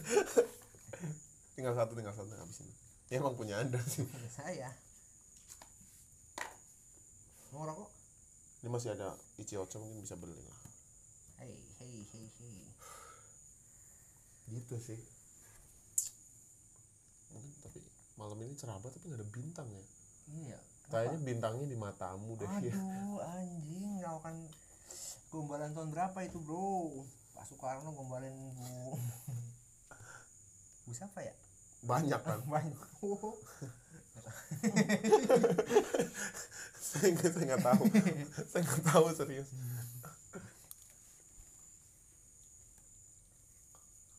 tinggal 1.55 1.73
satu 1.73 1.95
tinggal 1.95 2.13
satu 2.13 2.29
habisin 2.35 2.67
ya 3.09 3.23
emang 3.23 3.35
punya 3.35 3.63
anda 3.63 3.79
sih 3.87 4.03
saya. 4.29 4.71
Mau 7.51 7.65
rokok? 7.65 7.94
Ini 8.65 8.73
masih 8.73 8.97
ada 8.97 9.13
Ichiocha 9.37 9.77
mungkin 9.77 10.01
bisa 10.01 10.17
beli 10.17 10.41
lah 10.41 10.59
Hei, 11.37 11.53
hei, 11.53 12.01
hei, 12.17 12.27
hei. 12.41 12.57
gitu 14.49 14.81
sih 14.81 14.97
mungkin 17.29 17.53
tapi 17.61 17.85
malam 18.17 18.41
ini 18.41 18.57
cerah 18.57 18.81
banget 18.81 18.97
tapi 18.97 19.13
nggak 19.13 19.21
ada 19.21 19.29
bintang 19.29 19.69
ya 19.69 19.85
Iya. 20.25 20.59
kayaknya 20.89 21.21
bintangnya 21.21 21.67
di 21.69 21.77
matamu 21.77 22.41
deh 22.41 22.49
ya 22.65 22.73
Aduh, 22.73 23.21
anjing, 23.21 24.01
kan 24.25 24.33
gombalan 25.29 25.77
tahun 25.77 25.93
berapa 25.93 26.17
itu, 26.25 26.41
Bro? 26.41 27.05
Pak 27.37 27.45
Soekarno 27.45 27.93
gombalin 27.93 28.33
Bu. 28.57 28.97
Bu 30.89 30.91
siapa 30.97 31.21
ya? 31.21 31.35
banyak 31.85 32.17
kan 32.17 32.41
Banyak. 32.57 32.81
Saya 36.95 37.11
nggak 37.11 37.31
saya 37.35 37.45
nggak 37.51 37.65
tahu. 37.67 37.85
Saya 38.51 38.63
nggak 38.63 38.83
tahu 38.87 39.05
serius. 39.11 39.51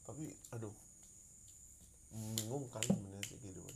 Tapi 0.03 0.25
aduh. 0.51 0.75
Bingung 2.15 2.67
kan 2.71 2.83
sebenarnya 2.83 3.23
sih 3.27 3.37
kehidupan. 3.39 3.75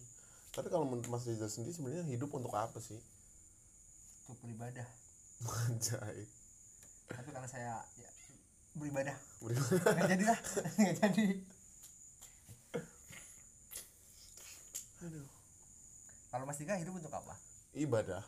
Tapi 0.55 0.67
kalau 0.67 0.85
menurut 0.87 1.07
Mas 1.07 1.23
Rizal 1.27 1.47
sendiri 1.47 1.71
sebenarnya 1.75 2.03
hidup 2.11 2.31
untuk 2.35 2.51
apa 2.55 2.79
sih? 2.83 2.99
Untuk 4.27 4.43
beribadah. 4.43 4.87
Anjay. 5.71 6.27
Tapi 7.09 7.29
karena 7.31 7.49
saya 7.49 7.79
ya, 7.97 8.09
beribadah, 8.77 9.17
Beribadah. 9.41 9.95
nggak 9.95 10.09
jadi 10.13 10.23
lah, 10.29 10.39
nggak 10.77 10.95
jadi. 11.01 11.25
aduh 14.99 15.38
Kalau 16.29 16.45
Mas 16.45 16.57
Dika 16.57 16.73
hidup 16.73 16.93
untuk 16.95 17.11
apa? 17.11 17.33
ibadah 17.71 18.25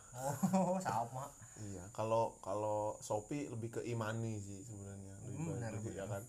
Oh, 0.54 0.78
sama. 0.86 1.26
iya 1.60 1.82
kalau 1.90 2.38
kalau 2.38 2.94
Shopee 2.98 3.50
lebih 3.50 3.70
ke 3.72 3.80
imani 3.82 4.38
sih 4.38 4.62
sebenarnya 4.62 5.14
lebih 5.20 5.34
Hmm, 5.36 5.48
benar, 5.50 5.70
ya 5.92 6.06
kan 6.06 6.22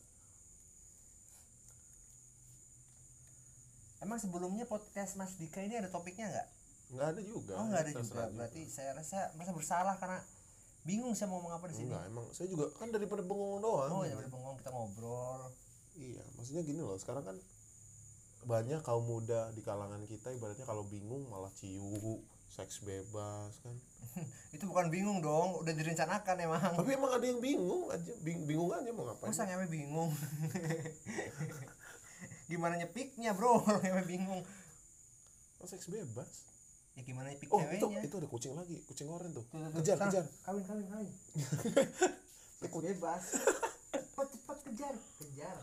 Emang 3.99 4.17
sebelumnya 4.17 4.65
podcast 4.65 5.15
Mas 5.15 5.37
Dika 5.37 5.61
ini 5.61 5.77
ada 5.77 5.87
topiknya 5.87 6.27
nggak? 6.27 6.47
nggak 6.91 7.07
ada 7.07 7.21
juga 7.23 7.53
Oh, 7.55 7.65
nggak 7.65 7.81
ada 7.81 7.91
juga. 7.95 8.23
Berarti 8.29 8.61
saya 8.67 8.91
rasa 8.93 9.29
merasa 9.33 9.53
bersalah 9.53 9.95
karena 9.95 10.19
bingung 10.83 11.13
saya 11.13 11.29
mau 11.29 11.37
ngomong 11.37 11.53
apa 11.55 11.65
di 11.69 11.75
sini. 11.75 11.87
enggak 11.87 12.03
emang 12.09 12.25
saya 12.29 12.47
juga 12.49 12.65
kan 12.75 12.89
daripada 12.89 13.21
bengong 13.21 13.61
doang 13.61 13.91
Oh, 13.93 14.03
ya 14.03 14.13
udah 14.13 14.27
bengong 14.27 14.57
kita 14.57 14.69
ngobrol. 14.69 15.41
Iya, 15.93 16.25
maksudnya 16.33 16.61
gini 16.61 16.81
loh, 16.81 16.97
sekarang 16.97 17.21
kan 17.23 17.37
banyak 18.43 18.79
kaum 18.81 19.03
muda 19.03 19.51
di 19.51 19.59
kalangan 19.59 19.99
kita 20.03 20.31
ibaratnya 20.31 20.63
kalau 20.63 20.81
bingung 20.83 21.27
malah 21.27 21.49
ciu, 21.51 22.19
seks 22.47 22.81
bebas 22.81 23.51
kan. 23.59 23.75
Itu 24.55 24.65
bukan 24.65 24.87
bingung 24.87 25.19
dong, 25.19 25.57
udah 25.57 25.71
direncanakan 25.71 26.35
emang. 26.39 26.73
Tapi 26.73 26.89
emang 26.93 27.11
ada 27.11 27.23
yang 27.23 27.37
bingung 27.37 27.89
aja, 27.89 28.11
bing- 28.19 28.43
bingung 28.43 28.69
aja 28.69 28.87
mau 28.89 29.05
ngapain. 29.05 29.29
Masa 29.29 29.43
ngewe 29.43 29.65
bingung? 29.67 30.09
gimana 32.51 32.75
nyepiknya 32.75 33.31
bro 33.33 33.63
ngewe 33.81 34.01
bingung? 34.05 34.41
Oh, 35.57 35.65
seks 35.65 35.87
bebas. 35.87 36.45
Ya 36.93 37.01
gimana 37.01 37.33
nyepik 37.33 37.49
Oh, 37.49 37.57
itu 37.57 37.81
ceweknya? 37.81 38.05
itu 38.05 38.15
ada 38.21 38.27
kucing 38.29 38.53
lagi, 38.53 38.77
kucing 38.85 39.09
oranye 39.09 39.33
tuh. 39.33 39.41
Tuh, 39.49 39.57
tuh, 39.57 39.65
tuh. 39.65 39.77
Kejar, 39.81 39.97
Sana, 39.97 40.05
kejar. 40.11 40.25
Kawin, 40.45 40.61
kawin, 40.61 40.85
kawin. 40.85 41.09
Seks 42.61 42.75
bebas. 42.77 43.23
Cepat, 43.89 44.27
cepat 44.29 44.57
kejar, 44.61 44.93
kejar. 45.17 45.57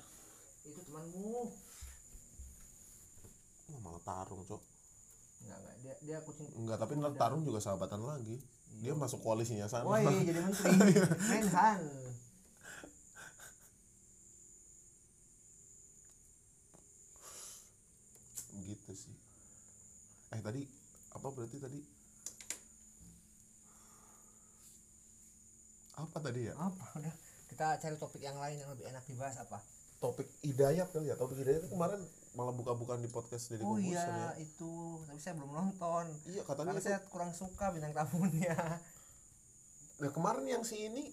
Itu 0.67 0.81
temanmu. 0.83 1.55
Oh, 4.11 4.27
tarung, 4.27 4.43
Cok. 4.43 4.63
Enggak, 5.47 5.59
enggak. 5.63 5.77
Dia 5.79 5.95
dia 6.03 6.19
kucing. 6.27 6.47
Enggak, 6.59 6.79
tapi 6.83 6.93
ntar 6.99 7.15
tarung 7.15 7.47
juga 7.47 7.63
sahabatan 7.63 8.03
lagi. 8.03 8.43
Dia 8.83 8.93
masuk 8.99 9.23
koalisinya 9.23 9.71
sana. 9.71 9.87
Woi, 9.87 10.03
jadi 10.27 10.43
menteri. 10.43 10.75
Menhan. 11.31 11.81
gitu 18.61 18.93
sih. 18.95 19.15
Eh 20.35 20.43
tadi 20.43 20.63
apa 21.15 21.27
berarti 21.31 21.57
tadi? 21.59 21.81
Apa 25.99 26.19
tadi 26.19 26.41
ya? 26.51 26.55
Apa 26.59 26.85
udah? 26.99 27.15
Kita 27.51 27.79
cari 27.79 27.97
topik 27.99 28.23
yang 28.23 28.39
lain 28.39 28.59
yang 28.63 28.71
lebih 28.75 28.91
enak 28.91 29.03
dibahas 29.07 29.43
apa? 29.43 29.59
topik 30.01 30.29
hidayat 30.41 30.89
kali 30.91 31.13
ya 31.13 31.15
topik 31.15 31.37
hidayat 31.45 31.61
itu 31.61 31.71
kemarin 31.77 32.01
malah 32.33 32.53
buka-bukaan 32.53 32.99
di 32.99 33.09
podcast 33.09 33.51
dari 33.51 33.61
Oh 33.61 33.75
iya, 33.75 34.01
ya 34.01 34.31
itu. 34.39 34.73
Tapi 35.03 35.19
saya 35.19 35.35
belum 35.35 35.51
nonton. 35.51 36.07
iya 36.25 36.41
katanya 36.41 36.71
Karena 36.71 36.79
itu 36.79 36.87
saya 36.87 37.01
kurang 37.05 37.33
suka 37.33 37.71
bintang 37.71 37.91
tamunya. 37.91 38.55
nah 40.01 40.09
kemarin 40.09 40.45
yang 40.45 40.63
si 40.63 40.81
ini 40.83 41.13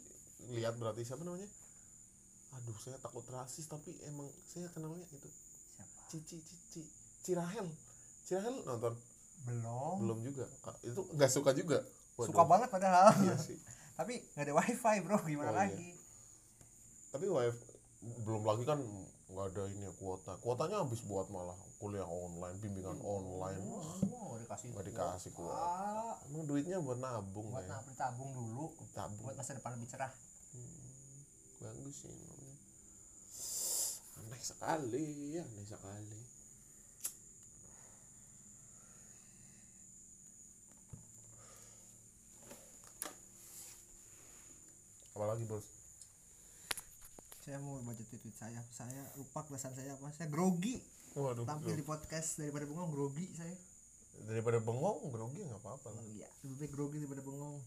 lihat 0.50 0.76
berarti 0.76 1.04
siapa 1.04 1.20
namanya 1.22 1.50
aduh 2.54 2.78
saya 2.78 2.96
takut 2.98 3.28
rasis 3.28 3.68
tapi 3.68 3.92
emang 4.02 4.24
saya 4.46 4.72
kenalnya 4.72 5.04
itu 5.06 5.28
Siapa? 5.68 6.00
Cici 6.08 6.40
Cici 6.40 6.82
Cirahel 7.20 7.68
Cirahel 8.24 8.64
nonton 8.64 8.96
Belum. 9.44 10.00
belum 10.00 10.20
juga 10.24 10.48
itu 10.82 11.04
nggak 11.12 11.28
suka 11.30 11.52
juga 11.52 11.84
Waduh. 12.16 12.32
Suka 12.32 12.44
banget 12.46 12.70
padahal. 12.72 13.12
iya 13.20 13.36
sih 13.36 13.60
Tapi 14.00 14.24
nggak 14.32 14.46
ada 14.46 14.54
wifi 14.56 14.96
bro, 15.04 15.18
gimana 15.22 15.50
Oh, 15.50 15.54
iya. 15.54 15.62
lagi? 15.68 15.90
tapi 17.08 17.26
wifi 17.28 17.60
belum 18.24 18.42
lagi 18.42 18.64
kan 18.64 18.80
nggak 19.38 19.54
ada 19.54 19.64
ini 19.70 19.86
ya 19.86 19.94
kuota. 20.02 20.34
Kuotanya 20.42 20.82
habis 20.82 21.06
buat 21.06 21.30
malah 21.30 21.54
kuliah 21.78 22.10
online 22.10 22.58
bimbingan 22.58 22.98
online. 23.06 23.62
Wah, 23.70 24.34
dikasih. 24.42 24.74
nggak 24.74 24.86
dikasih 24.90 25.32
kuota. 25.38 26.18
Emang 26.26 26.50
duitnya 26.50 26.82
buat 26.82 26.98
nabung 26.98 27.54
buat 27.54 27.62
ya? 27.62 27.78
nabung 27.78 27.94
tabung 27.94 28.34
dulu. 28.34 28.74
tabung 28.98 29.22
Buat 29.22 29.38
masa 29.38 29.54
depan 29.54 29.78
lebih 29.78 29.94
cerah. 29.94 30.10
Hmm, 30.58 31.22
bagus 31.62 31.96
sih 32.02 32.10
namanya. 32.10 32.58
Aneh 34.18 34.42
sekali 34.42 35.06
ya 35.38 35.46
aneh 35.46 35.66
sekali. 35.70 36.20
Apalagi 45.14 45.46
bos 45.46 45.77
Saya 47.48 47.64
mau 47.64 47.80
baca 47.80 48.04
tweet 48.04 48.36
saya. 48.36 48.60
Saya 48.76 49.08
lupa 49.16 49.40
kelasan 49.48 49.72
saya 49.72 49.96
apa. 49.96 50.12
Saya 50.12 50.28
grogi. 50.28 50.84
waduh 51.16 51.48
Tampil 51.48 51.74
bro. 51.74 51.80
di 51.80 51.86
podcast 51.88 52.44
daripada 52.44 52.68
bengong 52.68 52.92
grogi 52.92 53.32
saya. 53.32 53.56
daripada 54.28 54.58
bengong 54.58 55.14
grogi 55.14 55.46
nggak 55.46 55.62
apa-apa 55.62 55.94
lah 55.94 56.02
iya, 56.10 56.26
lebih 56.42 56.66
baik 56.66 56.72
grogi 56.74 56.98
daripada 57.06 57.22
bengong. 57.22 57.62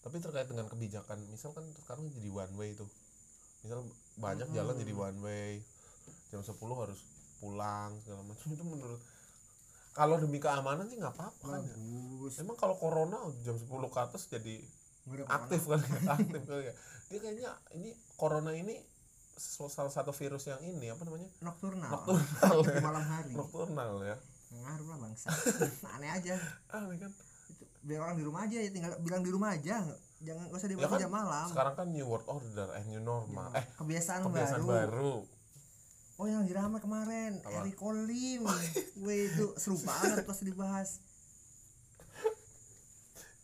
tapi 0.00 0.16
terkait 0.16 0.48
dengan 0.48 0.64
kebijakan 0.64 1.20
misal 1.28 1.52
kan 1.52 1.60
sekarang 1.84 2.08
jadi 2.16 2.32
one 2.32 2.54
way 2.56 2.72
tuh 2.72 2.88
misal 3.60 3.84
banyak 4.16 4.48
Mm-mm. 4.48 4.56
jalan 4.56 4.74
jadi 4.80 4.92
one 4.96 5.18
way 5.20 5.60
jam 6.32 6.40
10 6.40 6.56
harus 6.56 7.04
pulang 7.36 8.00
segala 8.00 8.24
macam 8.24 8.48
itu 8.48 8.64
menurut 8.64 9.00
kalau 9.92 10.16
demi 10.16 10.40
keamanan 10.40 10.88
sih 10.88 10.96
nggak 10.96 11.14
apa-apa 11.18 11.44
kan 11.50 11.62
ya. 11.66 11.76
Emang 12.40 12.56
kalau 12.56 12.78
corona 12.78 13.18
jam 13.42 13.58
10 13.58 13.66
ke 13.68 13.98
atas 14.00 14.30
jadi. 14.30 14.62
Aktif 15.26 15.62
kali 15.66 15.84
ya 15.84 16.00
aktif 16.14 16.42
kali 16.46 16.64
ya 16.70 16.74
dia 17.10 17.18
kayaknya 17.18 17.50
ini 17.74 17.90
corona 18.14 18.54
ini 18.54 18.78
salah 19.40 19.88
satu 19.88 20.12
virus 20.12 20.46
yang 20.46 20.60
ini 20.60 20.92
apa 20.92 21.00
namanya 21.08 21.28
Nokturnal. 21.40 21.88
Nokturnal 21.88 22.58
Di 22.60 22.70
ya. 22.76 22.80
malam 22.84 23.04
hari. 23.08 23.32
nocturnal 23.32 23.92
ya 24.04 24.16
Ngaruh 24.50 24.86
lah 24.90 24.98
bangsa. 25.00 25.28
Aneh 25.96 26.10
aja. 26.12 26.36
aneh 26.74 26.98
kan 27.00 27.10
Itu, 27.48 27.64
biar 27.80 28.04
orang 28.04 28.18
di 28.20 28.24
rumah 28.26 28.44
aja 28.44 28.60
ya 28.60 28.68
tinggal 28.68 28.92
bilang 29.00 29.24
di 29.24 29.32
rumah 29.32 29.56
aja. 29.56 29.80
Jangan 30.20 30.44
nggak 30.52 30.60
usah 30.60 30.68
ya 30.68 30.72
dibawa 30.76 30.90
kan 30.92 31.00
jam 31.00 31.12
malam. 31.14 31.46
sekarang 31.48 31.74
kan 31.80 31.86
new 31.88 32.04
world 32.04 32.26
order 32.28 32.68
eh 32.76 32.84
new 32.84 33.00
normal 33.00 33.48
eh 33.56 33.64
kebiasaan, 33.80 34.20
kebiasaan 34.20 34.60
baru. 34.60 34.68
baru 34.68 35.16
Oh 36.20 36.28
yang 36.28 36.44
dirama 36.44 36.76
kemarin 36.76 37.40
Apa? 37.40 37.64
Eric 37.64 37.80
Olim. 37.80 38.44
Wih 39.00 39.32
itu 39.32 39.56
seru 39.56 39.80
banget 39.80 40.28
pas 40.28 40.36
dibahas. 40.44 41.00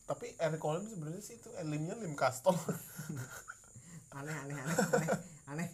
Tapi 0.07 0.31
Eric 0.39 0.63
Olim 0.63 0.87
sebenarnya 0.87 1.23
sih 1.23 1.37
itu 1.37 1.51
eh, 1.59 1.67
limnya 1.67 1.99
lim 1.99 2.15
custom 2.15 2.55
Aneh 4.19 4.33
aneh 4.33 4.57
aneh 4.57 4.77
aneh 4.97 5.09
aneh. 5.51 5.69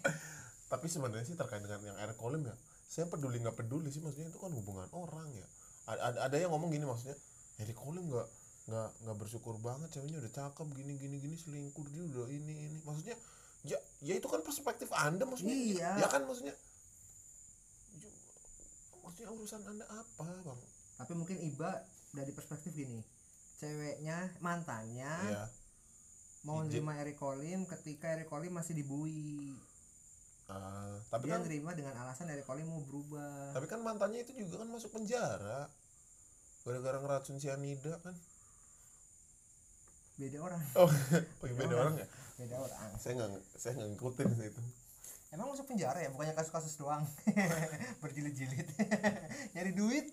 tapi 0.67 0.89
sebenarnya 0.89 1.23
sih 1.29 1.37
terkait 1.37 1.61
dengan 1.63 1.79
yang 1.85 1.99
Eric 2.01 2.19
Olim 2.25 2.43
ya 2.49 2.57
saya 2.89 3.07
peduli 3.07 3.39
nggak 3.39 3.55
peduli 3.61 3.93
sih 3.93 4.01
maksudnya 4.01 4.33
itu 4.33 4.41
kan 4.41 4.51
hubungan 4.53 4.89
orang 4.97 5.29
ya 5.37 5.47
ada, 5.87 6.01
ada, 6.11 6.19
ada 6.27 6.37
yang 6.41 6.51
ngomong 6.51 6.73
gini 6.73 6.89
maksudnya 6.89 7.15
Eric 7.61 7.77
Olim 7.85 8.09
nggak 8.09 8.27
nggak 8.73 8.89
nggak 9.05 9.17
bersyukur 9.21 9.59
banget 9.61 9.91
ceweknya 9.93 10.19
udah 10.23 10.33
cakep 10.33 10.67
gini 10.75 10.93
gini 10.97 11.17
gini 11.21 11.37
selingkuh 11.37 11.87
dia 11.93 12.03
udah 12.09 12.27
ini 12.31 12.55
ini 12.73 12.79
maksudnya 12.87 13.17
ya 13.63 13.79
ya 14.03 14.15
itu 14.19 14.27
kan 14.27 14.43
perspektif 14.43 14.91
anda 14.95 15.23
maksudnya 15.23 15.55
Iya. 15.55 15.91
ya 16.03 16.07
kan 16.11 16.27
maksudnya 16.27 16.55
ya, 17.99 18.11
maksudnya 19.03 19.29
urusan 19.35 19.61
anda 19.67 19.87
apa 19.87 20.27
bang 20.43 20.61
Tapi 20.93 21.13
mungkin 21.19 21.35
Iba 21.43 21.83
dari 22.15 22.31
perspektif 22.31 22.71
gini. 22.77 23.03
Ceweknya 23.63 24.19
mantannya 24.43 25.15
ya 25.31 25.47
mau 26.43 26.59
nerima 26.67 26.99
Eric 26.99 27.23
ketika 27.79 28.19
Eric 28.19 28.27
masih 28.51 28.75
dibui. 28.75 29.55
Ah, 30.51 30.99
tapi 31.07 31.31
Dia 31.31 31.39
kan 31.39 31.47
nerima 31.47 31.71
dengan 31.71 31.95
alasan 32.03 32.27
Eric 32.27 32.51
Olim 32.51 32.67
mau 32.67 32.83
berubah. 32.83 33.55
tapi 33.55 33.71
kan 33.71 33.79
mantannya 33.81 34.27
itu 34.27 34.35
juga 34.35 34.67
kan 34.67 34.69
masuk 34.75 34.91
penjara 34.91 35.71
gara-gara 36.67 36.99
ngeracun 36.99 37.39
cyanida 37.39 37.95
kan 38.03 38.13
Beda 40.19 40.39
orang, 40.45 40.61
oh, 40.77 40.87
oh 41.41 41.47
iya, 41.49 41.55
beda 41.57 41.75
orang 41.79 41.95
ya 41.97 42.07
beda 42.37 42.57
orang. 42.59 42.91
saya 43.01 43.17
nggak 43.17 43.31
saya 43.57 43.73
nggak 43.81 43.91
ngikutin 43.97 44.29
itu 44.45 44.63
Emang 45.33 45.49
masuk 45.49 45.65
penjara 45.65 45.97
ya, 45.97 46.13
bukannya 46.13 46.37
kasus-kasus 46.37 46.77
doang. 46.77 47.09
Berjilid-jilid. 48.05 48.69
Nyari 49.57 49.73
duit. 49.73 50.13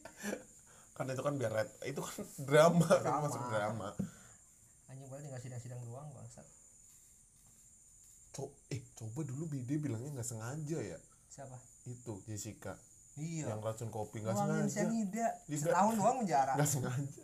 Kan 1.00 1.08
itu 1.08 1.24
kan 1.24 1.34
biar 1.34 1.52
red 1.54 1.70
itu 1.86 1.98
kan 1.98 2.16
drama, 2.50 2.84
kan 2.84 3.00
Drama. 3.02 3.24
masuk 3.24 3.42
drama 3.48 3.90
Anjing 4.86 5.08
boleh 5.08 5.22
tinggal 5.22 5.40
sidang-sidang 5.40 5.80
doang 5.82 6.10
bangsat. 6.12 6.44
Co 8.30 8.44
eh 8.68 8.84
coba 8.94 9.22
dulu 9.22 9.48
BD 9.48 9.78
bilangnya 9.78 10.12
nggak 10.12 10.28
sengaja 10.28 10.78
ya 10.78 11.00
Siapa? 11.28 11.56
itu 11.86 12.20
Jessica 12.26 12.74
Iya. 13.16 13.52
yang 13.52 13.60
racun 13.60 13.88
kopi 13.90 14.20
nggak 14.20 14.32
sengaja 14.34 14.68
cyanida. 14.68 15.28
Iya. 15.46 15.58
Setahun 15.62 15.94
doang 15.94 16.18
penjara. 16.20 16.54
nggak 16.54 16.70
sengaja 16.70 17.24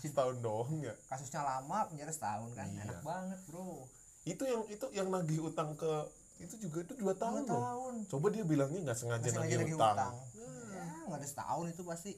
setahun 0.00 0.36
doang 0.38 0.72
ya 0.78 0.94
Kasusnya 1.06 1.40
lama, 1.42 1.78
penjara 1.86 2.08
setahun 2.10 2.50
kan. 2.52 2.66
Iya. 2.68 2.82
Enak 2.84 3.00
banget, 3.02 3.38
Bro. 3.44 3.88
itu 4.22 4.42
yang 4.44 4.62
itu 4.66 4.86
yang 4.90 5.08
nagih 5.08 5.40
utang 5.42 5.72
ke 5.74 5.92
itu 6.38 6.56
juga 6.58 6.82
itu 6.82 6.92
dua 6.94 7.12
tahun 7.14 7.44
Dua 7.44 7.50
loh 7.50 7.62
tahun. 7.62 7.94
coba 8.06 8.26
dia 8.28 8.44
bilangnya 8.44 8.80
nggak 8.82 8.98
sengaja 8.98 9.28
nagih 9.30 9.56
nagih 9.58 9.76
utang, 9.76 9.92
utang. 9.94 10.12
Nah, 10.12 10.28
Ya, 10.70 10.84
nggak 11.06 11.18
ada 11.18 11.28
setahun 11.28 11.66
itu 11.68 11.82
pasti. 11.82 12.12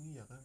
Iya 0.00 0.22
kan. 0.28 0.42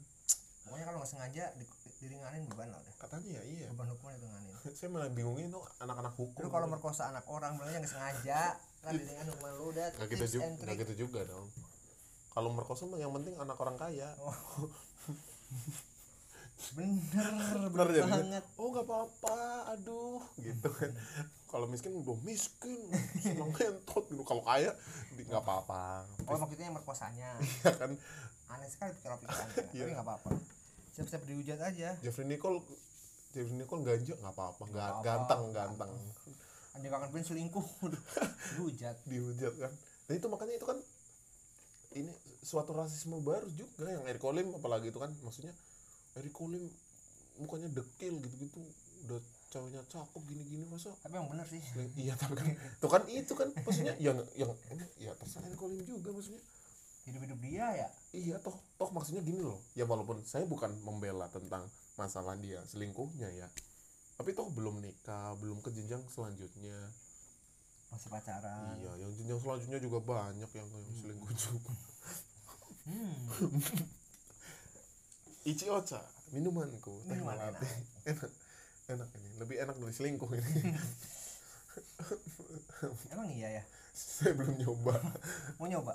Pokoknya 0.62 0.86
kalau 0.88 0.98
nggak 1.04 1.12
sengaja 1.12 1.44
di, 1.58 1.66
diringanin 2.00 2.48
beban 2.48 2.70
lah 2.72 2.80
udah. 2.80 2.96
katanya 3.02 3.30
ya 3.42 3.44
iya. 3.44 3.68
Beban 3.74 3.88
hukuman 3.92 4.16
diringanin. 4.16 4.54
saya 4.78 4.90
malah 4.94 5.10
bingungin 5.12 5.52
tuh 5.52 5.64
anak-anak 5.84 6.14
hukum. 6.16 6.42
Lu 6.46 6.50
kalau 6.54 6.68
merkosa 6.70 7.12
anak 7.12 7.26
orang 7.28 7.60
bilangnya 7.60 7.84
nggak 7.84 7.94
sengaja, 7.94 8.56
kan 8.86 8.92
diringan 8.96 9.26
hukuman 9.36 9.52
lu 9.58 9.66
udah. 9.76 9.88
nggak 9.98 10.10
gitu 10.16 10.26
juga 10.40 10.48
nggak 10.64 10.76
gitu 10.88 10.94
juga 11.08 11.20
dong. 11.28 11.48
Kalau 12.32 12.50
merkosa 12.56 12.88
mah 12.88 13.00
yang 13.02 13.12
penting 13.12 13.36
anak 13.36 13.58
orang 13.60 13.76
kaya. 13.76 14.10
Bener, 16.78 17.02
bener 17.10 17.68
bener 17.74 17.88
jadinya 17.90 18.38
banget. 18.38 18.46
oh 18.62 18.68
nggak 18.70 18.86
apa-apa. 18.86 19.38
Aduh 19.76 20.22
gitu 20.38 20.70
kan 20.70 20.94
kalau 21.52 21.68
miskin 21.68 21.92
udah 21.94 22.16
miskin 22.24 22.80
senang 23.20 23.52
ngentot 23.52 24.08
gitu 24.08 24.24
kalau 24.24 24.40
kaya 24.42 24.72
di- 25.12 25.28
nggak 25.28 25.44
apa-apa 25.44 26.08
Oh 26.24 26.40
maksudnya 26.40 26.66
yang 26.66 26.76
merkosanya. 26.76 27.30
ya 27.68 27.76
kan 27.76 27.92
Aneh 28.48 28.68
sekali 28.68 28.92
pikiran-pikiran. 28.96 29.48
Iya. 29.72 29.84
Tapi 29.84 29.92
nggak 29.92 30.08
apa-apa. 30.08 30.30
Siap-siap 30.92 31.24
dihujat 31.24 31.60
aja. 31.60 31.96
Jeffrey 32.00 32.24
Nicole 32.24 32.64
Jeffrey 33.32 33.56
Nicole 33.56 33.84
ganja 33.84 34.16
nggak 34.16 34.34
apa-apa 34.34 34.64
nggak 34.66 34.76
Nggak 34.76 35.04
ganteng 35.04 35.42
ganteng 35.52 35.92
Anjing 36.72 36.92
kangen 36.92 37.10
pengen 37.12 37.28
selingkuh. 37.28 37.68
dihujat. 38.56 38.96
dihujat 39.04 39.54
kan 39.60 39.72
nah 40.08 40.14
itu 40.16 40.28
makanya 40.28 40.56
itu 40.56 40.68
kan 40.68 40.76
ini 41.92 42.12
suatu 42.42 42.72
rasisme 42.72 43.20
baru 43.20 43.48
juga 43.52 43.88
yang 43.88 44.04
Eric 44.04 44.24
Olim 44.24 44.52
apalagi 44.52 44.92
itu 44.92 45.00
kan 45.00 45.12
maksudnya 45.24 45.52
Eric 46.16 46.36
Olim 46.40 46.68
mukanya 47.40 47.72
dekil 47.72 48.20
gitu-gitu 48.20 48.60
udah 49.08 49.20
ceweknya 49.52 49.84
cakep 49.92 50.22
gini-gini 50.24 50.64
masa 50.72 50.96
Tapi 51.04 51.20
yang 51.20 51.28
bener 51.28 51.44
sih. 51.44 51.60
Seling- 51.60 51.92
iya 52.00 52.16
tapi 52.16 52.40
kan? 52.40 52.48
Itu 52.56 52.88
kan 52.88 53.02
itu 53.12 53.34
kan 53.36 53.48
maksudnya 53.52 53.94
yang 54.00 54.16
yang 54.34 54.48
ya 54.96 55.12
terserah 55.20 55.44
Eric 55.46 55.60
Olim 55.60 55.84
juga 55.84 56.10
maksudnya. 56.16 56.40
Hidup-hidup 57.04 57.40
dia 57.44 57.66
ya. 57.76 57.88
iya 58.16 58.36
toh 58.40 58.56
toh 58.80 58.90
maksudnya 58.96 59.20
gini 59.20 59.44
loh. 59.44 59.60
Ya 59.76 59.84
walaupun 59.84 60.24
saya 60.24 60.48
bukan 60.48 60.72
membela 60.82 61.28
tentang 61.28 61.68
masalah 62.00 62.40
dia 62.40 62.64
selingkuhnya 62.64 63.28
ya. 63.36 63.48
Tapi 64.16 64.32
toh 64.32 64.48
belum 64.48 64.80
nikah 64.80 65.36
belum 65.38 65.60
ke 65.60 65.76
jenjang 65.76 66.00
selanjutnya. 66.08 66.78
Masih 67.92 68.08
pacaran. 68.08 68.80
iya 68.80 68.92
yang 69.04 69.12
jenjang 69.20 69.40
selanjutnya 69.44 69.80
juga 69.84 70.00
banyak 70.00 70.48
yang 70.48 70.68
yang 70.72 70.96
selingkuh 71.04 71.32
juga. 71.36 71.72
Hmm. 72.88 73.20
Ichi 75.52 75.68
Ocha 75.68 76.00
minumanku 76.32 77.02
teh 77.04 77.18
Minuman 77.18 77.34
melati. 77.36 77.66
enak 78.08 78.30
enak 78.92 79.10
ini 79.14 79.30
lebih 79.38 79.56
enak 79.60 79.76
dari 79.78 79.94
selingkuh 79.94 80.32
ini 80.32 80.52
Emang 83.14 83.30
iya 83.32 83.62
ya. 83.62 83.64
saya 83.94 84.34
belum 84.34 84.58
nyoba 84.58 84.96
Mau 85.56 85.66
nyoba? 85.66 85.94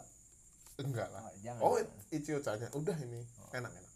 enggak 0.77 1.09
lah 1.09 1.25
Oh, 1.25 1.33
jangan. 1.41 1.61
oh. 1.61 1.77
Ichi 2.09 2.33
Ocha-nya 2.33 2.69
udah 2.73 2.97
ini 2.97 3.21
enak 3.51 3.71
enak 3.71 3.85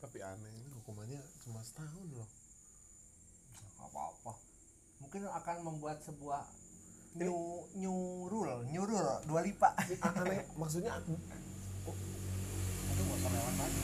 tapi 0.00 0.18
aneh 0.22 0.50
ini 0.50 0.70
hukumannya 0.80 1.20
cuma 1.44 1.60
setahun 1.60 2.06
loh 2.14 2.28
apa-apa. 3.80 4.36
Mungkin 5.00 5.24
akan 5.24 5.56
membuat 5.64 6.04
sebuah 6.04 6.44
new 7.16 7.64
new 7.74 8.28
rule, 8.28 8.60
new 8.68 8.84
rule 8.84 9.16
dua 9.24 9.40
lipa. 9.40 9.72
Ini 9.88 9.96
aneh 10.04 10.44
maksudnya 10.54 11.00
Itu 12.88 13.02
motor 13.04 13.30
lewat 13.30 13.54
lagi. 13.56 13.82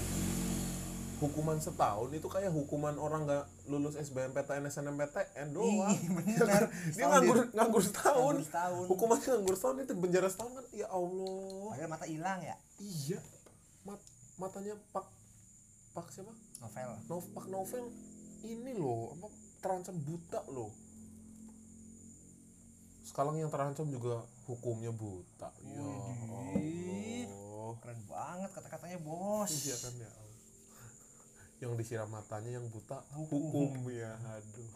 hukuman 1.16 1.56
setahun 1.56 2.12
itu 2.12 2.28
kayak 2.28 2.52
hukuman 2.52 2.92
orang 2.94 3.24
nggak 3.24 3.40
lulus 3.66 3.96
SBMPTN 3.96 4.68
SNMPTN 4.68 5.48
doang 5.50 5.88
Ih, 5.90 6.12
bener. 6.12 6.68
dia 6.68 6.68
Setahun 6.92 7.08
nganggur 7.10 7.36
dia- 7.38 7.52
nganggur 7.54 7.82
setahun 7.82 8.20
nganggur 8.28 8.44
setahun. 8.44 8.84
hukumannya 8.86 9.28
nganggur 9.30 9.56
setahun 9.56 9.76
itu 9.80 9.92
penjara 9.96 10.28
setahun 10.28 10.52
kan 10.54 10.66
ya 10.70 10.86
Allah 10.86 11.72
Padahal 11.72 11.88
mata 11.88 12.04
hilang 12.04 12.40
ya. 12.42 12.56
iya 12.76 13.16
mat 13.82 13.96
matanya 14.36 14.76
pak 14.90 15.08
pak 15.90 16.06
siapa 16.10 16.36
Novel. 16.58 16.90
Nov 17.06 17.24
pak 17.32 17.44
novel 17.48 17.84
ini 18.42 18.72
loh 18.74 19.16
apa 19.16 19.26
terancam 19.58 19.96
buta 19.98 20.44
loh 20.46 20.68
sekarang 23.02 23.38
yang 23.38 23.48
terancam 23.48 23.86
juga 23.86 24.20
hukumnya 24.44 24.92
buta 24.92 25.48
ya 25.64 25.80
Widih. 25.80 26.85
Keren 27.76 28.00
banget 28.04 28.50
kata-katanya 28.50 28.98
bos. 29.00 29.50
iya 29.60 29.76
kan 29.76 29.94
ya 29.96 30.10
yang 31.56 31.72
disiram 31.72 32.06
matanya 32.06 32.52
yang 32.52 32.66
buta 32.66 33.00
Hukum. 33.10 33.40
hukum 33.72 33.88
ya 33.88 34.12
aduh 34.12 34.72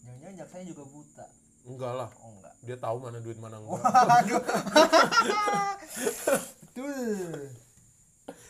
Jangan-jangan 0.00 0.34
jaksanya 0.38 0.64
juga 0.66 0.84
buta. 0.86 1.26
enggak 1.64 1.92
lah 1.94 2.10
Oh 2.18 2.30
enggak. 2.30 2.54
dia 2.62 2.76
tahu 2.76 2.96
mana 2.98 3.18
duit 3.18 3.36
mana 3.36 3.56
enggak 3.56 3.80
Waduh. 3.82 4.42
Betul. 6.64 7.50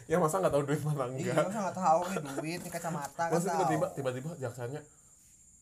ya 0.05 0.17
masa 0.19 0.37
nggak 0.37 0.53
tahu 0.53 0.65
duit 0.65 0.83
mana 0.83 1.09
Iya, 1.09 1.33
enggak 1.33 1.47
masa 1.47 1.61
nggak 1.63 1.79
tahu 1.79 2.01
nih 2.05 2.19
duit, 2.37 2.61
nih 2.61 2.71
kacamata 2.71 3.23
kan 3.23 3.33
masa 3.33 3.49
tiba-tiba 3.51 3.87
tiba-tiba 3.93 4.31
jaksanya 4.37 4.81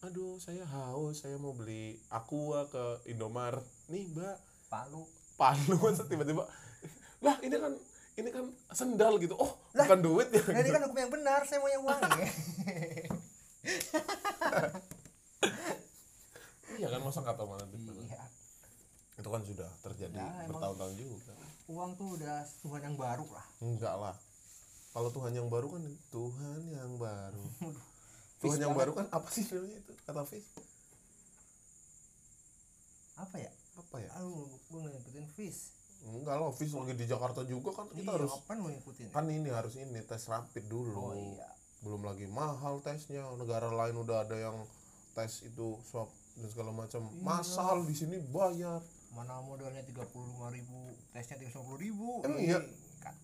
aduh 0.03 0.35
saya 0.37 0.67
haus 0.67 1.15
saya 1.17 1.39
mau 1.39 1.55
beli 1.55 1.95
aqua 2.09 2.67
ke 2.67 2.85
Indomaret 3.07 3.63
nih 3.87 4.03
mbak 4.09 4.35
Palu. 4.67 5.07
palu 5.33 5.79
masa 5.79 6.03
tiba-tiba 6.05 6.43
lah 7.23 7.37
ini 7.41 7.57
kan 7.57 7.73
ini 8.13 8.29
kan 8.29 8.45
sendal 8.77 9.17
gitu. 9.17 9.33
Oh 9.41 9.57
Lah, 9.73 9.89
bukan 9.89 10.01
duit 10.05 10.29
ya. 10.29 10.43
Nah, 10.53 10.61
ini 10.61 10.69
kan 10.69 10.83
hukum 10.85 10.99
yang 11.01 11.09
benar, 11.09 11.41
saya 11.49 11.65
mau 11.65 11.71
yang 11.73 11.81
uangnya. 11.81 12.29
iya 16.83 16.89
kan 16.91 17.01
masa 17.01 17.23
tahu 17.23 17.47
mana 17.47 17.63
iya. 18.11 18.27
itu 19.15 19.29
kan 19.31 19.43
sudah 19.47 19.71
terjadi 19.87 20.19
Ya, 20.19 20.27
emang. 20.45 20.51
bertahun-tahun 20.51 20.95
juga. 20.99 21.33
uang 21.71 21.95
tuh 21.95 22.19
udah 22.19 22.43
Tuhan 22.67 22.81
yang 22.83 22.97
baru 22.99 23.23
lah. 23.31 23.47
Enggak 23.63 23.95
lah. 23.95 24.17
Kalau 24.93 25.09
Tuhan 25.15 25.33
yang 25.33 25.47
baru 25.47 25.71
kan 25.73 25.83
Tuhan 26.11 26.61
yang 26.69 26.93
baru. 26.99 27.45
Tuhan 28.43 28.59
yang 28.59 28.75
baru 28.75 28.93
kan 28.99 29.07
apa 29.15 29.29
sih 29.31 29.47
namanya 29.47 29.79
itu? 29.79 29.93
Kata 30.03 30.27
Fis? 30.27 30.43
Apa 33.15 33.37
ya? 33.39 33.53
Apa 33.79 33.97
ya? 34.03 34.11
Aduh 34.19 34.51
gue 34.51 34.81
ngikutin 34.83 35.27
fish 35.39 35.71
enggak 36.03 36.35
lah 36.35 36.51
Fis 36.51 36.75
lagi 36.75 36.99
di 36.99 37.07
Jakarta 37.07 37.47
juga 37.47 37.71
kan 37.71 37.87
kita 37.95 38.11
iya, 38.11 38.19
harus 38.19 38.31
kapan 38.43 38.57
gue 38.59 38.71
ngikutin? 38.75 39.07
kan 39.15 39.25
ini 39.31 39.49
harus 39.55 39.75
ini 39.79 40.01
tes 40.03 40.27
rapid 40.27 40.65
dulu. 40.67 40.91
Oh 40.99 41.15
iya. 41.15 41.47
Belum 41.83 42.03
lagi 42.03 42.27
mahal 42.27 42.83
tesnya 42.83 43.23
negara 43.39 43.71
lain 43.71 43.95
udah 44.03 44.27
ada 44.27 44.37
yang 44.39 44.57
tes 45.15 45.47
itu 45.47 45.79
swab 45.87 46.11
dan 46.39 46.49
segala 46.51 46.71
macam. 46.75 47.07
Iya. 47.07 47.23
masal 47.23 47.87
di 47.87 47.95
sini 47.95 48.19
bayar. 48.35 48.83
Mana 49.13 49.45
modalnya 49.45 49.85
tiga 49.85 50.03
puluh 50.09 50.25
lima 50.33 50.49
ribu 50.51 50.91
tesnya 51.15 51.39
tiga 51.39 51.61
puluh 51.63 51.79
ribu. 51.79 52.25
Emang 52.27 52.41
iya? 52.41 52.59
kan 52.99 53.15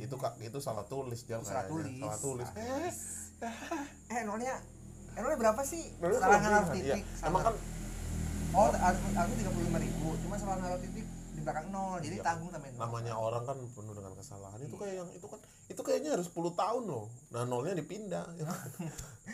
itu 0.00 0.14
kak 0.16 0.40
itu 0.40 0.56
salah 0.56 0.88
tulis 0.88 1.20
salah 1.28 1.68
tulis. 1.68 2.00
salah 2.00 2.16
tulis. 2.16 2.48
Salah 2.48 2.64
eh 2.64 2.88
tulis. 2.88 2.98
eh 4.08 4.20
nolnya 4.24 4.56
eh 5.12 5.20
nolnya 5.20 5.36
berapa 5.36 5.60
sih? 5.68 5.84
Salah 6.00 6.16
kelebihan, 6.16 6.48
naruh 6.48 6.68
iya. 6.72 6.94
titik 6.96 7.04
emang 7.28 7.42
kan 7.44 7.54
oh 8.56 8.72
harus 8.72 9.34
tiga 9.36 9.50
puluh 9.52 9.66
lima 9.68 9.78
ribu 9.84 10.08
cuma 10.24 10.34
salah 10.40 10.56
naruh 10.64 10.80
titik 10.80 10.95
belakang 11.46 11.70
nol 11.70 11.96
jadi 11.98 12.18
Iya. 12.18 12.24
tanggung 12.26 12.50
tambahin 12.50 12.74
nol. 12.74 12.82
namanya 12.82 13.14
orang 13.14 13.42
kan 13.44 13.54
penuh 13.64 13.94
dengan 13.94 14.12
kesalahan. 14.12 14.58
Itu 14.58 14.74
Iya. 14.74 14.80
kayak 14.82 14.94
yang 14.96 15.10
itu 15.12 15.26
kan 15.26 15.38
itu 15.66 15.80
kayaknya 15.80 16.10
harus 16.12 16.26
10 16.26 16.50
tahun 16.52 16.82
loh. 16.84 17.06
Nah 17.30 17.42
nolnya 17.44 17.74
dipindah. 17.74 18.26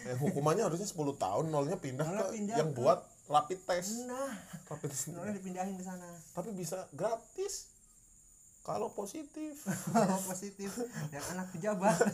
Eh, 0.03 0.17
hukumannya 0.19 0.63
harusnya 0.63 0.85
10 0.85 1.15
tahun 1.15 1.49
nolnya 1.49 1.77
pindah 1.77 2.03
Nolnya 2.03 2.25
ke 2.25 2.35
pindah 2.35 2.57
yang 2.59 2.71
ke- 2.71 2.77
buat 2.77 2.99
rapid 3.27 3.61
test. 3.63 4.05
Nah 4.05 4.33
rapid 4.67 4.89
test. 4.89 5.09
nolnya 5.11 5.33
dipindahin 5.33 5.75
ke 5.75 5.83
sana. 5.83 6.09
Tapi 6.31 6.53
bisa 6.53 6.85
gratis. 6.91 7.73
Kalau 8.61 8.91
positif. 8.91 9.63
Positif 10.25 10.71
dan 11.09 11.23
anak 11.31 11.51
pejabat. 11.51 11.97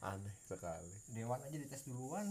Aneh 0.00 0.34
sekali. 0.40 0.94
Dewan 1.08 1.40
aja 1.40 1.54
dites 1.54 1.82
duluan. 1.84 2.26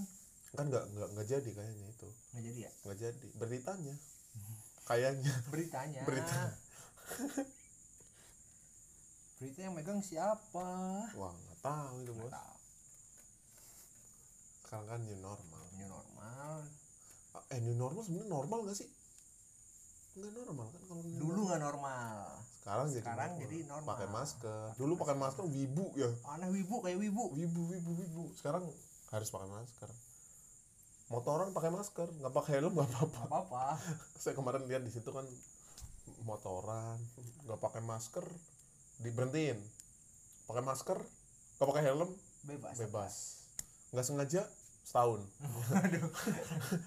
Kan 0.50 0.72
nggak 0.72 0.88
nggak 0.88 1.08
nggak 1.14 1.28
jadi 1.30 1.50
kayaknya 1.52 1.88
itu. 1.90 2.08
Nggak 2.32 2.44
jadi 2.46 2.60
ya? 2.60 2.72
Nggak 2.82 2.98
jadi. 3.02 3.28
Beritanya 3.36 3.96
kayaknya. 4.88 5.34
Beritanya. 5.52 6.02
Berita. 6.08 6.42
berita 9.38 9.60
yang 9.62 9.76
megang 9.78 10.02
siapa? 10.02 10.68
Wah 11.14 11.34
nggak 11.36 11.60
tahu 11.62 11.96
itu 12.02 12.14
bos. 12.18 12.32
tahu. 12.34 12.56
Sekarang 14.66 14.88
kan 14.90 15.00
new 15.06 15.20
normal. 15.22 15.64
New 15.78 15.88
normal. 15.88 16.56
Eh 17.54 17.60
new 17.62 17.76
normal 17.78 18.02
sebenarnya 18.02 18.32
normal 18.32 18.60
nggak 18.66 18.78
sih? 18.82 18.90
Nggak 20.18 20.32
normal 20.34 20.68
kan 20.74 20.82
kalau 20.90 21.04
dulu 21.06 21.22
normal. 21.22 21.46
nggak 21.46 21.62
normal. 21.62 22.26
Sekarang, 22.58 22.88
sekarang 22.90 23.32
jadi 23.38 23.46
jadi 23.46 23.58
normal. 23.70 23.76
normal. 23.78 23.92
pakai 23.94 24.08
masker. 24.10 24.68
Dulu 24.80 24.94
pakai 24.98 25.16
masker 25.22 25.46
wibu 25.46 25.86
ya. 25.94 26.10
Aneh 26.34 26.50
wibu 26.50 26.76
kayak 26.82 26.98
wibu. 26.98 27.24
Wibu 27.38 27.62
wibu 27.70 27.92
wibu. 27.94 28.24
Sekarang 28.34 28.66
harus 29.14 29.30
pakai 29.30 29.48
masker 29.54 29.92
motoran 31.08 31.56
pakai 31.56 31.72
masker 31.72 32.08
nggak 32.20 32.34
pakai 32.36 32.60
helm 32.60 32.74
nggak 32.76 32.90
apa-apa. 32.90 33.08
Nggak 33.08 33.28
apa-apa. 33.32 33.64
Saya 34.22 34.34
kemarin 34.36 34.68
lihat 34.68 34.84
di 34.84 34.92
situ 34.92 35.08
kan 35.12 35.24
motoran 36.24 37.00
nggak 37.48 37.60
pakai 37.60 37.82
masker 37.82 38.26
diberhentiin. 39.00 39.60
Pakai 40.48 40.64
masker 40.64 40.98
nggak 41.58 41.68
pakai 41.68 41.84
helm 41.86 42.10
bebas. 42.44 42.76
bebas. 42.78 43.14
Nggak 43.96 44.06
sengaja 44.06 44.42
setahun. 44.84 45.22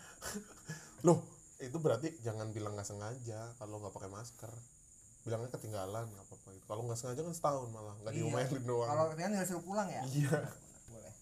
Loh 1.06 1.20
itu 1.60 1.76
berarti 1.76 2.08
jangan 2.24 2.52
bilang 2.52 2.72
nggak 2.76 2.88
sengaja 2.88 3.52
kalau 3.56 3.80
nggak 3.80 3.92
pakai 3.92 4.12
masker. 4.12 4.52
Bilangnya 5.20 5.52
ketinggalan 5.52 6.08
nggak 6.08 6.24
apa-apa 6.24 6.48
gitu. 6.56 6.64
kalau 6.64 6.82
nggak 6.88 6.96
sengaja 6.96 7.20
kan 7.20 7.34
setahun 7.36 7.68
malah 7.72 7.92
nggak 8.00 8.12
Iya. 8.16 8.24
diomelin 8.24 8.64
doang. 8.64 8.88
Kalau 8.88 9.04
kalian 9.12 9.30
nggak 9.36 9.48
suruh 9.48 9.64
pulang 9.64 9.88
ya? 9.88 10.00
Iya 10.04 10.40
boleh 10.88 11.12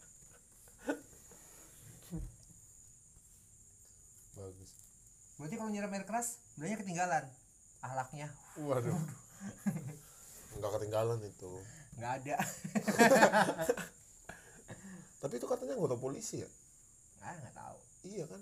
bagus 4.39 4.71
berarti 5.39 5.55
kalau 5.55 5.71
nyiram 5.71 5.91
air 5.91 6.03
keras 6.03 6.43
bilangnya 6.55 6.79
ketinggalan 6.83 7.25
ahlaknya. 7.79 8.27
Waduh. 8.59 8.91
Nggak 10.59 10.71
ketinggalan 10.79 11.19
itu. 11.23 11.51
Nggak 11.95 12.13
ada. 12.23 12.37
Tapi 15.23 15.33
itu 15.35 15.47
katanya 15.47 15.79
anggota 15.79 15.95
polisi 15.95 16.43
ya? 16.43 16.51
Nggak 17.19 17.31
nggak 17.43 17.55
tahu. 17.55 17.79
Iya 18.03 18.25
kan? 18.27 18.41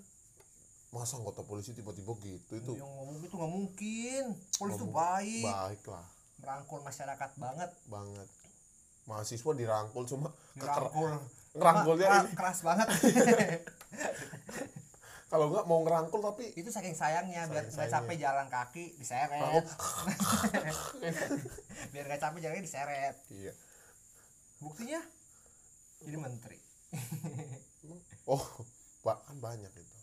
Masa 0.89 1.17
anggota 1.17 1.41
polisi 1.45 1.73
tiba-tiba 1.73 2.13
gitu 2.21 2.53
itu? 2.57 2.71
Yang 2.73 2.89
ngomong 2.89 3.17
itu 3.21 3.33
nggak 3.33 3.53
mungkin. 3.53 4.23
Polisi 4.57 4.77
tuh 4.77 4.89
Ngomong- 4.89 4.97
baik 4.97 5.45
baik. 5.45 5.81
lah 5.89 6.05
merangkul 6.37 6.79
masyarakat 6.81 7.29
banget. 7.37 7.69
Banget. 7.85 8.27
Mahasiswa 9.05 9.51
dirangkul 9.53 10.03
cuma 10.05 10.29
dirangkul. 10.53 11.17
ngerangkulnya 11.57 12.29
keras 12.37 12.61
banget 12.61 12.85
kalau 15.27 15.51
nggak 15.51 15.67
mau 15.67 15.83
ngerangkul 15.83 16.23
tapi 16.23 16.55
itu 16.55 16.71
saking 16.71 16.95
sayangnya 16.95 17.51
biar 17.51 17.67
nggak 17.75 17.91
capek 17.91 18.15
jalan 18.15 18.47
kaki 18.47 18.95
diseret. 18.95 19.35
Rangkul. 19.35 19.67
biar 21.91 22.05
nggak 22.07 22.21
capek 22.23 22.39
jalannya 22.39 22.63
diseret. 22.63 23.15
Iya. 23.27 23.51
Buktinya 24.63 25.03
jadi 26.03 26.17
menteri. 26.17 26.59
Oh 28.27 28.43
ba- 29.07 29.23
kan 29.23 29.39
banyak 29.39 29.71
itu. 29.71 29.97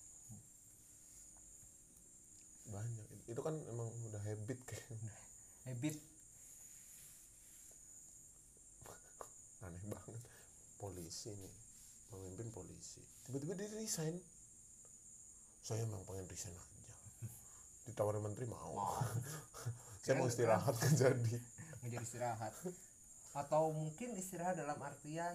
Banyak. 2.72 3.04
Itu 3.28 3.40
kan 3.44 3.52
emang 3.68 3.92
udah 4.08 4.22
habit 4.24 4.64
kayak 4.64 4.88
habit. 5.68 6.00
Aneh 9.68 9.84
banget. 9.92 10.24
Polisi 10.80 11.36
nih 11.36 11.52
pemimpin 12.08 12.48
polisi. 12.48 13.04
Tiba-tiba 13.28 13.60
dia 13.60 13.68
resign 13.76 14.16
saya 15.64 15.80
emang 15.80 16.04
pengen 16.04 16.28
resign 16.28 16.52
aja. 16.52 16.82
Ditawarin 17.88 18.20
menteri 18.20 18.44
mau. 18.44 18.76
Saya 20.04 20.20
mau 20.20 20.28
istirahat 20.28 20.76
kan. 20.76 20.92
jadi. 20.92 21.40
Menjadi 21.80 22.04
istirahat. 22.04 22.52
Atau 23.32 23.72
mungkin 23.72 24.12
istirahat 24.20 24.60
dalam 24.60 24.76
artian 24.76 25.32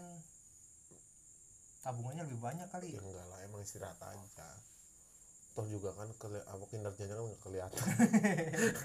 tabungannya 1.82 2.30
lebih 2.30 2.38
banyak 2.38 2.70
kali? 2.70 2.94
Ya 2.94 3.02
enggak 3.02 3.26
lah 3.26 3.42
emang 3.42 3.66
istirahat 3.66 3.98
aja. 3.98 4.50
Toh 5.58 5.66
juga 5.66 5.98
kan 5.98 6.14
keli- 6.22 6.46
apa 6.46 6.64
kinerjanya 6.70 7.18
kan 7.18 7.26
nggak 7.26 7.42
kelihatan. 7.42 7.86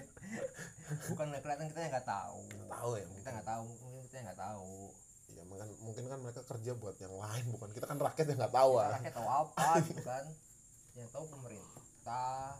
Bukan 1.13 1.25
nggak 1.29 1.43
kelihatan 1.45 1.67
kita 1.69 1.81
yang 1.85 1.93
nggak 1.93 2.09
tahu. 2.09 2.41
Tahu 2.73 2.91
ya 2.97 3.05
kita 3.05 3.13
mungkin 3.13 3.33
nggak 3.37 3.49
tahu 3.53 3.63
mungkin 3.69 4.03
kita 4.09 4.17
nggak 4.25 4.41
tahu. 4.41 4.73
Ya 5.37 5.43
mungkin 5.45 5.69
mungkin 5.85 6.05
kan 6.09 6.19
mereka 6.25 6.41
kerja 6.49 6.73
buat 6.81 6.97
yang 6.97 7.13
lain 7.13 7.45
bukan 7.53 7.71
kita 7.77 7.85
kan 7.85 8.01
rakyat 8.01 8.27
yang 8.33 8.39
nggak 8.41 8.55
tahu 8.57 8.73
kita 8.73 8.85
ah 8.89 8.93
rakyat 8.97 9.15
tahu 9.21 9.29
apa 9.29 9.69
gitu 9.85 10.03
kan 10.05 10.25
yang 10.95 11.11
tahu 11.11 11.27
pemerintah. 11.27 12.55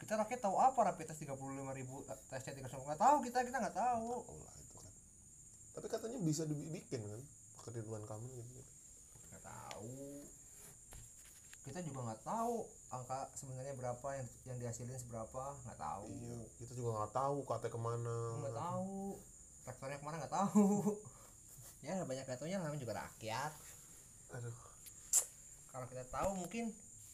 Kita 0.00 0.18
rakyat 0.18 0.40
tahu 0.42 0.56
apa 0.58 0.80
rapid 0.92 1.14
test 1.14 1.22
tiga 1.22 1.38
puluh 1.38 1.54
lima 1.54 1.70
ribu 1.76 2.02
tesnya 2.26 2.58
tiga 2.58 2.66
nggak 2.66 2.98
tahu 2.98 3.16
kita 3.22 3.44
kita 3.46 3.58
nggak 3.62 3.76
tahu. 3.76 4.24
Lah 4.34 4.54
itu 4.58 4.76
kan. 4.80 4.92
Tapi 5.78 5.86
katanya 5.86 6.18
bisa 6.24 6.42
dibikin 6.48 7.00
kan 7.06 7.20
pakai 7.62 7.78
Ridwan 7.78 8.02
Kamil 8.08 8.34
gitu, 8.34 8.62
nggak 9.30 9.44
tahu. 9.46 9.94
Kita 11.62 11.78
juga 11.86 12.00
nggak 12.10 12.22
tahu 12.26 12.66
angka 12.90 13.30
sebenarnya 13.38 13.78
berapa 13.78 14.08
yang 14.18 14.28
yang 14.50 14.58
dihasilin 14.58 14.98
seberapa 14.98 15.54
nggak 15.62 15.78
tahu. 15.78 16.10
Iya 16.10 16.42
kita 16.58 16.72
juga 16.74 16.90
nggak 16.98 17.12
tahu 17.14 17.38
kata 17.46 17.66
ke 17.70 17.78
mana. 17.78 18.18
Nggak 18.42 18.56
tahu. 18.58 18.98
Rektornya 19.62 19.98
ke 20.02 20.06
mana 20.08 20.16
nggak 20.24 20.34
tahu. 20.34 20.66
Ya 21.82 21.98
banyak 22.06 22.22
rektornya 22.30 22.62
namanya 22.62 22.78
juga 22.78 22.94
rakyat. 22.94 23.50
Aduh. 24.38 24.54
Kalau 25.74 25.86
kita 25.90 26.06
tahu 26.14 26.30
mungkin 26.38 26.70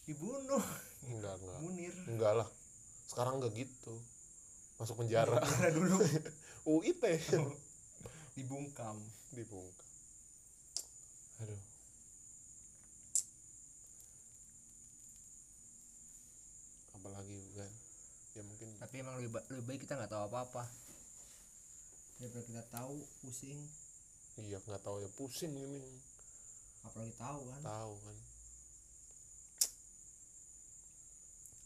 dibunuh. 0.09 0.65
Enggak 1.05 1.37
enggak. 1.37 1.59
Munir. 1.61 1.95
Enggak 2.09 2.33
lah. 2.41 2.49
Sekarang 3.05 3.37
enggak 3.37 3.53
gitu. 3.61 3.95
Masuk 4.81 5.05
penjara. 5.05 5.37
Penjara 5.45 5.69
dulu. 5.77 5.97
UIT 6.73 7.05
dibungkam. 8.37 8.97
Dibungkam. 9.37 9.89
Aduh. 11.45 11.61
Apalagi 16.97 17.39
kan 17.55 17.71
ya 18.37 18.43
mungkin 18.47 18.71
tapi 18.79 19.03
emang 19.03 19.19
lebih, 19.19 19.35
ba- 19.35 19.47
lebih 19.51 19.65
baik 19.67 19.81
kita 19.85 19.99
nggak 19.99 20.11
tahu 20.11 20.25
apa-apa. 20.25 20.65
Daripada 22.19 22.45
kita 22.49 22.63
tahu 22.73 22.97
pusing. 23.23 23.61
Iya 24.39 24.59
nggak 24.63 24.83
tahu 24.83 25.05
ya 25.05 25.11
pusing 25.15 25.53
ini. 25.53 25.83
Apalagi 26.87 27.15
tahu 27.19 27.41
kan. 27.51 27.61
Tahu 27.63 27.93
kan 28.03 28.17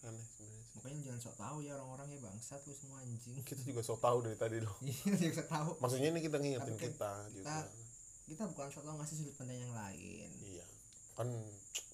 aneh 0.02 0.24
sebenarnya 0.26 0.62
makanya 0.82 0.98
jangan 1.06 1.20
sok 1.22 1.36
tahu 1.38 1.56
ya 1.62 1.72
orang-orang 1.78 2.08
ya 2.10 2.18
bangsat 2.18 2.60
lu 2.66 2.74
semua 2.74 2.98
anjing. 3.06 3.38
Kita 3.46 3.62
juga 3.62 3.80
sok 3.86 4.02
tahu 4.02 4.18
dari 4.26 4.34
tadi 4.34 4.58
loh. 4.58 4.74
Iya 5.22 5.30
sok 5.30 5.48
tahu. 5.48 5.70
Maksudnya 5.78 6.08
ini 6.10 6.20
kita 6.24 6.36
ngingetin 6.42 6.74
kan 6.74 6.82
kita, 6.82 7.12
kita 7.30 7.30
juga. 7.30 7.56
kita 8.26 8.42
bukan 8.50 8.66
sok 8.72 8.84
tahu 8.88 8.94
ngasih 8.98 9.16
sudut 9.22 9.34
pandang 9.38 9.58
yang 9.62 9.70
lain. 9.70 10.30
Iya. 10.42 10.66
Kan 11.14 11.28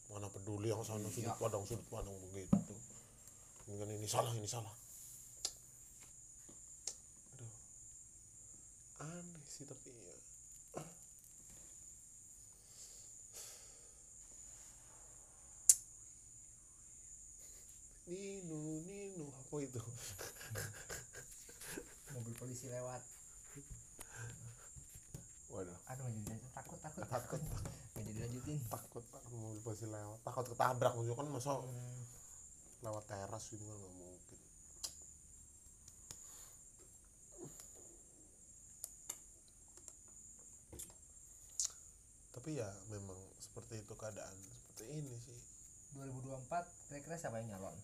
mana 0.08 0.26
peduli 0.32 0.72
yang 0.72 0.80
sana 0.86 1.04
iya. 1.04 1.12
sudut 1.12 1.36
pandang 1.36 1.62
sudut 1.68 1.86
pandang 1.92 2.16
begitu. 2.32 2.56
Ini 3.68 3.76
kan 3.76 3.88
ini 3.92 4.08
salah 4.08 4.32
ini 4.32 4.48
salah. 4.48 4.72
Aduh. 7.36 7.52
Aneh 9.04 9.44
sih 9.44 9.68
tapi 9.68 9.97
mobil 22.18 22.34
polisi 22.34 22.66
lewat. 22.68 23.02
Waduh. 25.48 25.78
Aduh 25.94 26.06
jadi 26.26 26.48
takut 26.52 26.78
takut. 26.82 27.04
Takut 27.08 27.40
nggak 27.98 28.04
jadi 28.04 28.18
lanjutin 28.28 28.58
takut 28.68 29.04
takut 29.08 29.32
mobil 29.32 29.60
polisi 29.64 29.86
lewat. 29.88 30.18
Takut 30.26 30.44
ketabrak 30.50 30.92
maksudnya 30.94 31.16
kan 31.16 31.28
masa 31.30 31.52
Hmm, 31.62 32.02
lewat 32.84 33.04
teras 33.10 33.44
gitu 33.50 33.64
kan 33.64 33.76
nggak 33.76 33.94
mungkin. 33.96 34.38
Tapi 42.38 42.50
ya 42.54 42.70
memang 42.94 43.18
seperti 43.42 43.82
itu 43.82 43.94
keadaan 43.98 44.36
seperti 44.62 44.84
ini 44.94 45.16
sih. 45.18 45.38
2024 45.96 46.92
kira-kira 46.92 47.16
siapa 47.16 47.40
yang 47.40 47.56
nyalon? 47.56 47.74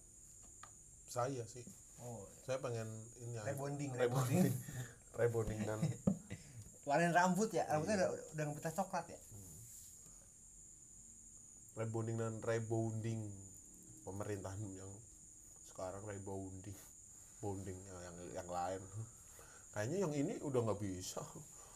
Saya 1.09 1.43
sih 1.49 1.65
oh 2.03 2.25
saya 2.45 2.59
pengen 2.59 2.89
ini 3.21 3.37
rebonding 3.43 3.91
rebonding. 3.95 4.51
rebonding. 5.15 5.59
Dan 5.69 5.81
warnain 6.85 7.15
rambut 7.17 7.49
ya 7.49 7.65
rambutnya 7.71 7.97
Iya. 7.97 8.07
udah 8.07 8.09
udah 8.37 8.45
ngebetas 8.51 8.75
coklat 8.77 9.07
ya? 9.09 9.21
Rebonding 11.75 12.17
dan 12.21 12.39
rebounding. 12.39 13.19
Pemerintahan 14.05 14.61
yang 14.63 14.93
sekarang 15.73 16.05
rebounding. 16.07 16.77
Bonding 17.43 17.77
yang 17.77 17.99
yang, 17.99 18.17
yang 18.43 18.49
lain. 18.49 18.81
Kayaknya 19.75 19.97
yang 20.07 20.13
ini 20.15 20.35
udah 20.39 20.61
nggak 20.71 20.81
bisa. 20.81 21.19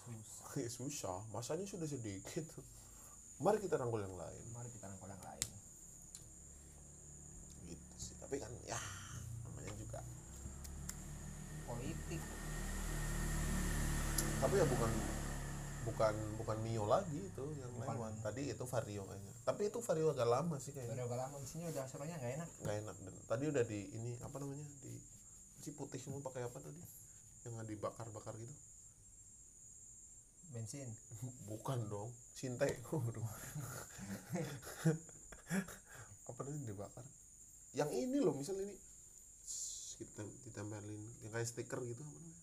Susah. 0.06 0.70
Susah. 0.70 1.18
Masanya 1.34 1.66
sudah 1.66 1.88
sedikit. 1.88 2.46
Mari 3.42 3.58
kita 3.58 3.74
rangkul 3.74 4.00
yang 4.00 4.14
lain. 4.14 4.44
Mari 4.54 4.70
kita 4.70 4.86
rangkul 4.86 5.10
yang 5.10 5.24
lain. 5.24 5.48
Gitu 7.66 7.96
sih. 7.98 8.14
Tapi 8.22 8.38
kan 8.38 8.52
ya 8.64 8.78
politik. 11.88 12.20
Tapi 14.38 14.54
ya 14.54 14.66
bukan 14.68 14.90
bukan 15.88 16.14
bukan 16.36 16.56
Mio 16.68 16.84
lagi 16.84 17.16
itu 17.16 17.44
yang 17.56 17.72
Bukan. 17.80 17.96
lewat. 17.96 18.12
Tadi 18.20 18.42
itu 18.52 18.64
Vario 18.68 19.02
kayaknya. 19.08 19.32
Tapi 19.48 19.72
itu 19.72 19.78
Vario 19.80 20.12
agak 20.12 20.28
lama 20.28 20.56
sih 20.60 20.76
kayaknya. 20.76 21.08
Agak 21.08 21.16
lama. 21.16 21.36
Mesinnya 21.40 21.72
udah 21.72 21.84
suaranya 21.88 22.20
nggak 22.20 22.32
enak. 22.36 22.48
Nggak 22.60 22.76
enak. 22.84 22.96
Dan 23.00 23.14
tadi 23.24 23.44
udah 23.48 23.64
di 23.64 23.80
ini 23.96 24.10
apa 24.20 24.36
namanya 24.36 24.68
di 24.84 24.92
si 25.58 25.72
putih 25.72 25.96
semua 25.98 26.20
pakai 26.20 26.44
apa 26.44 26.60
tadi? 26.60 26.82
Yang 27.48 27.52
nggak 27.56 27.68
dibakar-bakar 27.72 28.36
gitu? 28.36 28.54
Bensin. 30.52 30.88
Bukan 31.50 31.88
dong. 31.88 32.12
Sinte 32.36 32.68
Waduh. 32.92 33.24
apa 36.28 36.40
namanya 36.44 36.66
dibakar? 36.68 37.04
Yang 37.72 37.90
ini 37.96 38.18
loh 38.20 38.36
misal 38.36 38.54
ini 38.60 38.76
kita 39.98 40.22
ditempelin. 40.46 41.02
Yang 41.26 41.32
kayak 41.34 41.48
stiker 41.50 41.80
gitu 41.84 42.00
apa 42.00 42.12
namanya? 42.14 42.36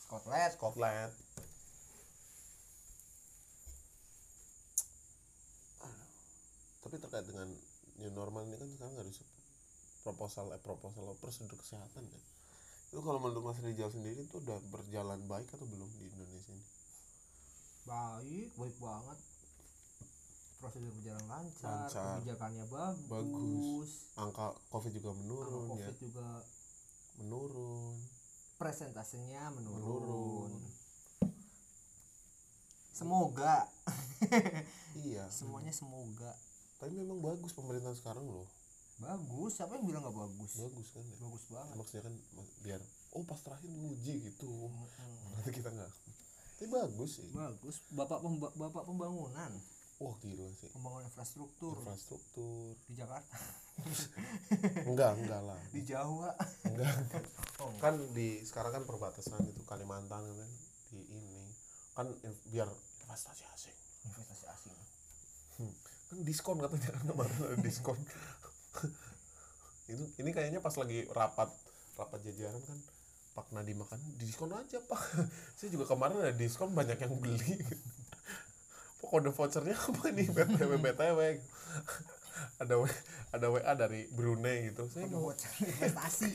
Scotland. 0.00 0.52
Scotland. 0.54 1.12
Tapi 6.84 6.96
terkait 7.00 7.26
dengan 7.26 7.48
new 7.98 8.12
normal 8.12 8.44
ini 8.44 8.56
kan 8.60 8.68
sekarang 8.68 8.94
harus 9.00 9.16
proposal 10.04 10.52
eh 10.52 10.60
proposal 10.60 11.16
prosedur 11.16 11.56
kesehatan 11.56 12.04
ya. 12.04 12.20
Itu 12.92 13.00
kalau 13.00 13.18
menurut 13.18 13.50
Mas 13.50 13.58
Rizal 13.64 13.90
sendiri 13.90 14.22
itu 14.22 14.36
udah 14.38 14.58
berjalan 14.70 15.18
baik 15.26 15.48
atau 15.50 15.64
belum 15.64 15.88
di 15.96 16.06
Indonesia 16.12 16.52
ini? 16.52 16.66
Baik 17.88 18.48
baik 18.60 18.76
banget. 18.78 19.18
Prosedur 20.60 20.92
berjalan 20.96 21.24
lancar, 21.28 21.88
Lancar. 21.88 22.20
kebijakannya 22.20 22.64
bagus, 22.72 23.04
Bagus. 23.10 23.90
angka 24.16 24.46
covid 24.72 24.92
juga 24.92 25.10
angka 25.12 25.20
menurun 25.24 25.64
ya. 25.76 25.88
Covid 25.88 25.96
juga 26.00 26.28
menurun. 27.16 27.94
Presentasenya 28.54 29.50
menurun, 29.50 29.82
Menurun. 29.82 30.52
semoga. 32.90 33.66
Iya. 34.94 35.26
Semuanya 35.26 35.74
semoga. 35.74 36.30
Tapi 36.78 36.94
memang 36.94 37.18
bagus 37.18 37.50
pemerintahan 37.50 37.98
sekarang 37.98 38.24
loh. 38.24 38.46
Bagus. 38.96 39.58
Siapa 39.58 39.74
yang 39.74 39.90
bilang 39.90 40.06
nggak 40.06 40.14
bagus? 40.14 40.54
Bagus 40.54 40.86
kan 40.94 41.02
ya? 41.02 41.16
Bagus 41.18 41.44
banget. 41.50 41.74
Maksudnya 41.74 42.04
kan 42.06 42.14
biar 42.62 42.80
oh 43.12 43.26
pas 43.26 43.42
terakhir 43.42 43.66
nguji 43.66 44.14
gitu. 44.22 44.46
Mm-mm. 44.46 45.34
nanti 45.34 45.50
kita 45.50 45.66
nggak. 45.68 45.90
Tapi 46.54 46.66
bagus 46.70 47.10
sih. 47.18 47.26
Bagus. 47.34 47.82
Bapak 47.90 48.22
pemba- 48.22 48.54
bapak 48.54 48.86
pembangunan. 48.86 49.50
Wah 49.98 50.14
gila 50.22 50.46
sih. 50.54 50.70
Pembangunan 50.70 51.10
infrastruktur. 51.10 51.74
Infrastruktur. 51.74 52.78
Di 52.86 52.94
Jakarta. 52.94 53.34
Enggak 54.86 55.18
enggak 55.18 55.42
lah. 55.42 55.58
Di 55.74 55.82
Jawa 55.82 56.30
enggak 56.74 57.22
oh, 57.62 57.70
kan 57.78 57.94
di 58.10 58.42
sekarang 58.42 58.82
kan 58.82 58.84
perbatasan 58.84 59.40
itu 59.46 59.62
Kalimantan 59.62 60.26
kan 60.26 60.50
di 60.90 61.00
ini. 61.14 61.46
Kan 61.94 62.10
in- 62.26 62.42
biar 62.50 62.66
investasi 63.06 63.46
asing. 63.54 63.76
Investasi 64.10 64.46
asing. 64.50 64.74
Kan 66.10 66.18
diskon 66.26 66.58
katanya 66.58 66.90
kan 66.98 67.02
kemarin 67.14 67.36
ada 67.38 67.56
diskon. 67.62 67.98
Itu 69.90 70.04
ini 70.18 70.30
kayaknya 70.32 70.64
pas 70.64 70.74
lagi 70.80 71.04
rapat 71.12 71.52
rapat 71.94 72.18
jajaran 72.24 72.58
kan 72.64 72.78
Pak 73.34 73.50
Nadiem 73.50 73.78
makan 73.82 74.00
diskon 74.18 74.50
aja 74.54 74.78
Pak. 74.82 75.02
Saya 75.58 75.68
juga 75.70 75.90
kemarin 75.90 76.22
ada 76.22 76.34
diskon 76.34 76.70
banyak 76.74 76.98
yang 76.98 77.14
beli. 77.18 77.58
Kode 79.04 79.30
vouchernya 79.30 79.76
apa 79.76 80.10
nih? 80.10 80.32
Btw 80.32 80.80
btw 80.80 81.20
ada 82.58 82.74
W- 82.78 83.02
ada 83.30 83.46
WA 83.50 83.72
dari 83.74 84.06
Brunei 84.10 84.70
gitu. 84.70 84.86
Saya 84.90 85.06
mau 85.06 85.30
investasi. 85.30 86.30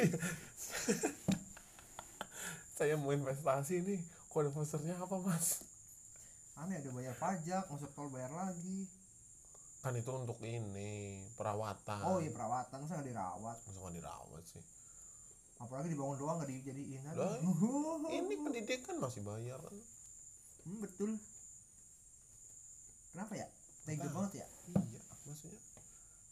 Saya 2.78 2.95
mau 2.95 3.12
investasi 3.12 3.84
nih. 3.84 4.00
Kode 4.30 4.54
vouchernya 4.54 4.95
apa 4.95 5.16
mas? 5.20 5.66
Aneh 6.60 6.80
ada 6.80 6.91
bayar 6.93 7.16
pajak 7.18 7.66
masuk 7.72 7.91
tol 7.97 8.08
bayar 8.14 8.32
lagi. 8.32 8.86
Kan 9.80 9.95
itu 9.95 10.12
untuk 10.12 10.39
ini 10.43 11.24
perawatan. 11.39 12.04
Oh 12.04 12.20
iya 12.20 12.32
perawatan. 12.32 12.84
Masa 12.84 13.00
nggak 13.00 13.10
dirawat? 13.10 13.58
Masa 13.64 13.78
nggak 13.80 13.95
dirawat 13.95 14.43
sih? 14.43 14.64
Apalagi 15.60 15.91
dibangun 15.91 16.20
doang 16.20 16.36
nggak 16.39 16.51
dijadiin. 16.51 17.04
Lah, 17.16 17.36
ini 18.12 18.36
pendidikan 18.39 18.96
masih 19.00 19.24
bayar. 19.28 19.59
Kan 19.59 19.76
Hmm, 20.67 20.84
betul. 20.84 21.16
Kenapa 23.16 23.34
ya? 23.34 23.47
Tega 23.88 24.05
banget 24.12 24.43
ya? 24.43 24.47
Iya 24.70 24.99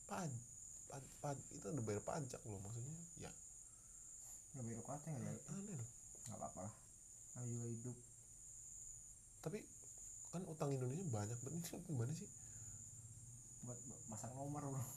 paj 0.08 0.32
paj, 0.88 1.04
paj 1.20 1.38
itu 1.52 1.68
udah 1.68 1.84
bayar 1.84 2.04
pajak 2.04 2.42
loh 2.48 2.60
maksudnya. 2.64 2.96
Ya. 3.22 3.32
Nggak 4.56 4.66
bayar 4.66 4.82
nggak? 4.88 5.20
Jadi 5.20 5.42
aneh 5.52 5.76
loh. 5.76 5.90
Nggak 6.28 6.40
apa-apa 6.40 6.60
lah. 6.64 6.74
Juga 7.44 7.68
hidup. 7.70 7.98
Tapi 9.44 9.60
kan 10.34 10.42
utang 10.48 10.72
Indonesia 10.74 11.06
banyak 11.12 11.38
banget. 11.44 11.70
Ini 11.70 11.86
gimana 11.86 12.12
sih? 12.16 12.30
Buat 13.68 13.80
masang 14.08 14.32
nomor 14.40 14.64
bro 14.64 14.80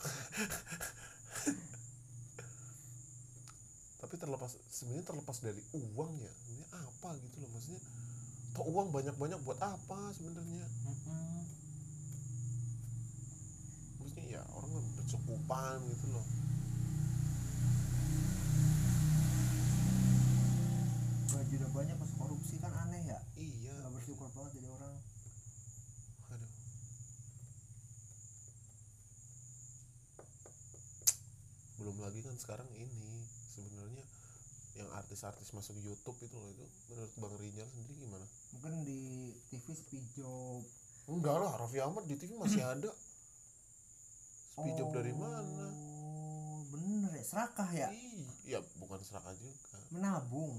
tapi 4.00 4.14
terlepas 4.16 4.58
sebenarnya 4.70 5.06
terlepas 5.06 5.38
dari 5.42 5.62
uang 5.74 6.12
ya. 6.18 6.32
Ini 6.54 6.64
apa 6.72 7.14
gitu 7.18 7.36
loh 7.44 7.50
maksudnya. 7.52 7.82
Toh 8.56 8.66
uang 8.66 8.90
banyak 8.90 9.14
banyak 9.14 9.38
buat 9.46 9.58
apa 9.62 10.10
sebenarnya 10.16 10.66
ya 14.31 14.43
orang 14.55 14.70
bercukupan 14.94 15.77
gitu 15.90 16.07
loh. 16.15 16.27
Gaji 21.35 21.55
udah 21.59 21.70
banyak 21.74 21.97
masuk 21.98 22.16
korupsi 22.23 22.55
kan 22.62 22.73
aneh 22.86 23.02
ya? 23.11 23.19
Iya. 23.35 23.74
Nggak 23.82 23.93
bersyukur 23.98 24.31
banget 24.31 24.62
jadi 24.62 24.69
orang. 24.70 24.94
Aduh 26.31 26.51
belum 31.81 31.97
lagi 32.05 32.20
kan 32.20 32.36
sekarang 32.36 32.69
ini 32.77 33.24
sebenarnya 33.57 34.05
yang 34.77 34.89
artis-artis 34.94 35.51
masuk 35.57 35.74
YouTube 35.81 36.15
itu 36.23 36.36
loh 36.36 36.48
itu 36.52 36.65
menurut 36.93 37.12
Bang 37.16 37.35
Rijal 37.40 37.66
sendiri 37.73 38.05
gimana? 38.05 38.27
mungkin 38.55 38.85
di 38.85 39.32
TV 39.48 39.66
sepi 39.73 39.98
job. 40.15 40.62
Enggak 41.11 41.43
lah, 41.43 41.59
Raffi 41.59 41.81
Ahmad 41.81 42.07
di 42.07 42.15
TV 42.15 42.36
masih 42.36 42.62
ada. 42.78 42.93
Speed 44.52 44.74
job 44.74 44.90
dari 44.90 45.12
mana? 45.12 45.66
oh 45.70 46.62
bener 46.68 47.10
ya 47.12 47.22
serakah 47.22 47.70
ya 47.70 47.89
Iya, 48.43 48.59
bukan 48.77 48.98
serakah 48.98 49.31
juga. 49.35 49.78
menabung 49.90 50.59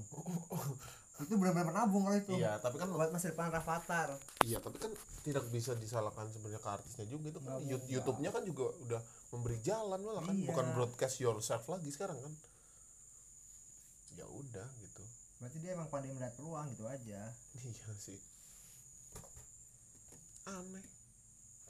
itu 1.14 1.32
benar-benar 1.32 1.68
menabung 1.68 2.02
kalau 2.02 2.18
itu 2.18 2.34
Iya, 2.34 2.56
tapi 2.58 2.76
kan 2.76 2.88
buat 2.88 3.08
masa 3.08 3.30
depan 3.30 3.48
Rafathar 3.48 4.16
iya, 4.42 4.58
tapi 4.58 4.76
kan 4.76 4.90
tidak 5.22 5.44
bisa 5.48 5.72
disalahkan 5.74 6.26
sebenarnya 6.26 6.58
ke 6.58 6.70
artisnya 6.70 7.06
juga 7.06 7.26
itu 7.28 7.38
kan 7.38 7.56
Nggak. 7.58 7.84
YouTube-nya 7.86 8.30
kan 8.30 8.42
juga 8.42 8.64
udah 8.82 9.00
memberi 9.30 9.58
jalan 9.60 10.00
malah 10.00 10.20
kan 10.20 10.34
Iya. 10.34 10.48
bukan 10.48 10.66
broadcast 10.72 11.16
yourself 11.18 11.62
lagi 11.66 11.88
sekarang 11.88 12.16
kan. 12.16 12.32
Ya 14.12 14.26
udah 14.26 14.68
gitu. 14.78 15.04
berarti 15.38 15.58
dia 15.58 15.72
emang 15.72 15.88
pandai 15.88 16.10
melihat 16.10 16.32
peluang 16.32 16.66
gitu 16.68 16.84
aja 16.86 17.20
Iya 17.56 17.88
sih. 17.94 18.18
aneh 20.44 20.84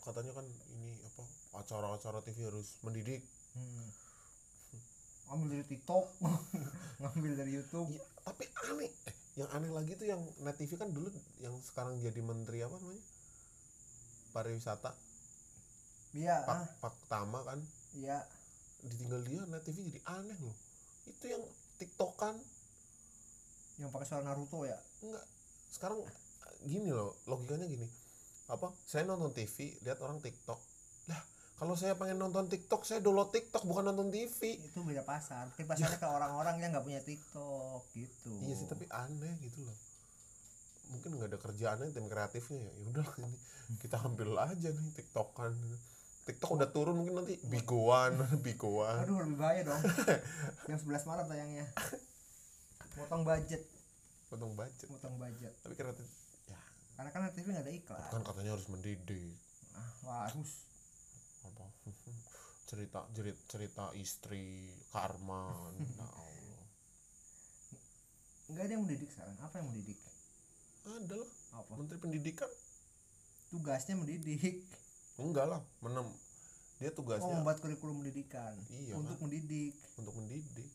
katanya 0.01 0.33
kan 0.33 0.47
ini 0.71 0.97
apa 1.03 1.23
acara-acara 1.57 2.25
TV 2.25 2.49
harus 2.49 2.81
mendidik. 2.85 3.21
Hmm. 3.53 3.89
ambil 5.33 5.49
dari 5.57 5.65
TikTok 5.65 6.05
ngambil 7.01 7.33
dari 7.41 7.57
YouTube. 7.57 7.89
Iya, 7.89 8.05
tapi 8.21 8.45
aneh. 8.69 8.93
Eh 9.09 9.17
yang 9.41 9.49
aneh 9.57 9.73
lagi 9.73 9.97
tuh 9.97 10.05
yang 10.05 10.21
net 10.45 10.61
TV 10.61 10.77
kan 10.77 10.93
dulu 10.93 11.09
yang 11.41 11.57
sekarang 11.65 11.97
jadi 12.05 12.21
menteri 12.21 12.61
apa 12.61 12.77
namanya? 12.77 13.05
Pariwisata. 14.37 14.93
Iya. 16.13 16.37
Pak 16.45 16.53
ah, 16.53 16.69
Pak 16.85 16.95
Tama 17.09 17.41
kan? 17.49 17.61
Iya. 17.97 18.21
Ditinggal 18.85 19.21
dia 19.25 19.41
net 19.49 19.65
TV 19.65 19.89
jadi 19.89 20.01
aneh 20.05 20.37
loh. 20.37 20.57
Itu 21.09 21.25
yang 21.33 21.41
tiktokan 21.81 22.37
yang 23.81 23.89
pakai 23.89 24.05
suara 24.05 24.29
Naruto 24.29 24.69
ya? 24.69 24.77
Enggak. 25.01 25.25
Sekarang 25.73 26.05
gini 26.69 26.93
loh 26.93 27.17
logikanya 27.25 27.65
gini. 27.65 27.89
Apa? 28.53 28.69
Saya 28.85 29.09
nonton 29.09 29.33
TV 29.33 29.81
lihat 29.81 29.97
orang 30.05 30.21
tiktok 30.21 30.61
kalau 31.63 31.79
saya 31.79 31.95
pengen 31.95 32.19
nonton 32.19 32.51
tiktok 32.51 32.83
saya 32.83 32.99
download 32.99 33.31
tiktok 33.31 33.63
bukan 33.63 33.87
nonton 33.87 34.11
TV 34.11 34.59
itu 34.59 34.83
beda 34.83 35.07
pasar. 35.07 35.47
Mungkin 35.55 35.71
pasarnya 35.71 35.95
ke 35.95 36.09
orang-orang 36.11 36.59
yang 36.59 36.75
nggak 36.75 36.83
punya 36.83 36.99
TikTok 37.07 37.87
gitu. 37.95 38.35
Iya 38.51 38.55
sih 38.59 38.67
tapi 38.67 38.91
aneh 38.91 39.31
gitu 39.47 39.63
loh. 39.63 39.79
Mungkin 40.91 41.15
nggak 41.15 41.31
ada 41.31 41.39
kerjaannya 41.39 41.95
tim 41.95 42.11
kreatifnya 42.11 42.67
ya. 42.67 42.73
Ya 42.83 42.85
udah 42.91 43.07
ini 43.23 43.39
kita 43.79 43.95
ambil 44.03 44.43
aja 44.43 44.75
nih 44.75 44.91
tiktokan. 44.91 45.55
Tiktok 46.27 46.51
udah 46.51 46.69
turun 46.75 46.99
mungkin 46.99 47.23
nanti 47.23 47.39
bigoan 47.47 48.19
bigoan 48.51 49.07
aduh 49.07 49.23
lebih 49.23 49.39
bahaya 49.39 49.63
dong. 49.63 49.83
Jam 50.67 50.79
11 50.83 51.07
malam 51.07 51.31
tayangnya. 51.31 51.71
Potong 52.99 53.23
budget. 53.23 53.63
Potong 54.27 54.59
budget. 54.59 54.91
Potong 54.91 55.15
budget. 55.15 55.55
Tapi 55.63 55.79
kreatif 55.79 56.11
ya. 56.51 56.59
Karena 56.99 57.11
kan 57.15 57.31
TV 57.31 57.55
nggak 57.55 57.71
ada 57.71 57.75
iklan. 57.79 58.03
Kan 58.11 58.23
katanya 58.27 58.51
harus 58.59 58.67
mendidik. 58.67 59.39
Ah, 59.79 59.91
wah 60.03 60.27
harus 60.27 60.72
apa? 61.47 61.67
Cerita 62.73 63.05
cerita 63.13 63.41
cerita 63.53 63.85
istri 63.99 64.73
karma 64.89 65.53
ya 65.99 66.07
Allah. 66.09 66.65
Nggak 68.49 68.65
ada 68.65 68.73
yang 68.73 68.83
mendidik 68.89 69.09
sekarang. 69.13 69.37
Apa 69.45 69.61
yang 69.61 69.69
mendidik 69.69 70.01
ada 70.83 71.15
lah. 71.15 71.31
Apa? 71.63 71.73
Menteri 71.79 71.99
pendidikan. 72.03 72.51
Tugasnya 73.53 73.95
mendidik. 73.95 74.65
Enggak 75.21 75.47
lah 75.47 75.61
menem. 75.85 76.09
Dia 76.81 76.91
oh 76.91 76.95
tugasnya 76.99 77.39
membuat 77.39 77.63
kurikulum 77.63 78.03
pendidikan. 78.03 78.57
Iya, 78.73 78.99
untuk 78.99 79.21
mendidik. 79.23 79.77
Untuk 79.95 80.15
mendidik. 80.19 80.71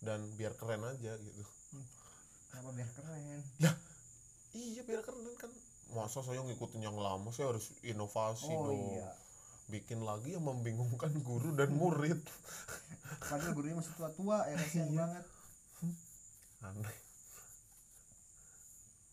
Dan 0.00 0.24
biar 0.38 0.54
keren 0.56 0.86
aja 0.86 1.12
gitu. 1.18 1.44
Kenapa 2.48 2.70
biar 2.72 2.90
keren? 2.94 3.40
Iya 4.56 4.80
biar 4.88 5.02
keren 5.04 5.36
kan 5.36 5.52
masa 5.94 6.18
saya 6.20 6.42
ngikutin 6.42 6.82
yang 6.82 6.98
lama 6.98 7.30
saya 7.30 7.54
harus 7.54 7.70
inovasi 7.82 8.50
oh 8.50 8.70
dong. 8.72 8.82
iya. 8.96 9.08
Bikin 9.66 10.02
lagi 10.02 10.34
yang 10.38 10.46
membingungkan 10.46 11.10
guru 11.26 11.50
dan 11.54 11.74
murid. 11.74 12.18
Padahal 13.22 13.50
gurunya 13.50 13.74
masih 13.74 13.94
tua-tua 13.98 14.46
ya 14.46 14.54
kasihan 14.56 14.86
Iya. 14.86 14.98
banget. 15.02 15.24
Aneh. 16.62 16.96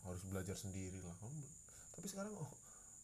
Harus 0.04 0.22
belajar 0.30 0.54
sendiri 0.54 1.00
lah. 1.02 1.16
Tapi 1.96 2.06
sekarang 2.06 2.34
oh 2.38 2.50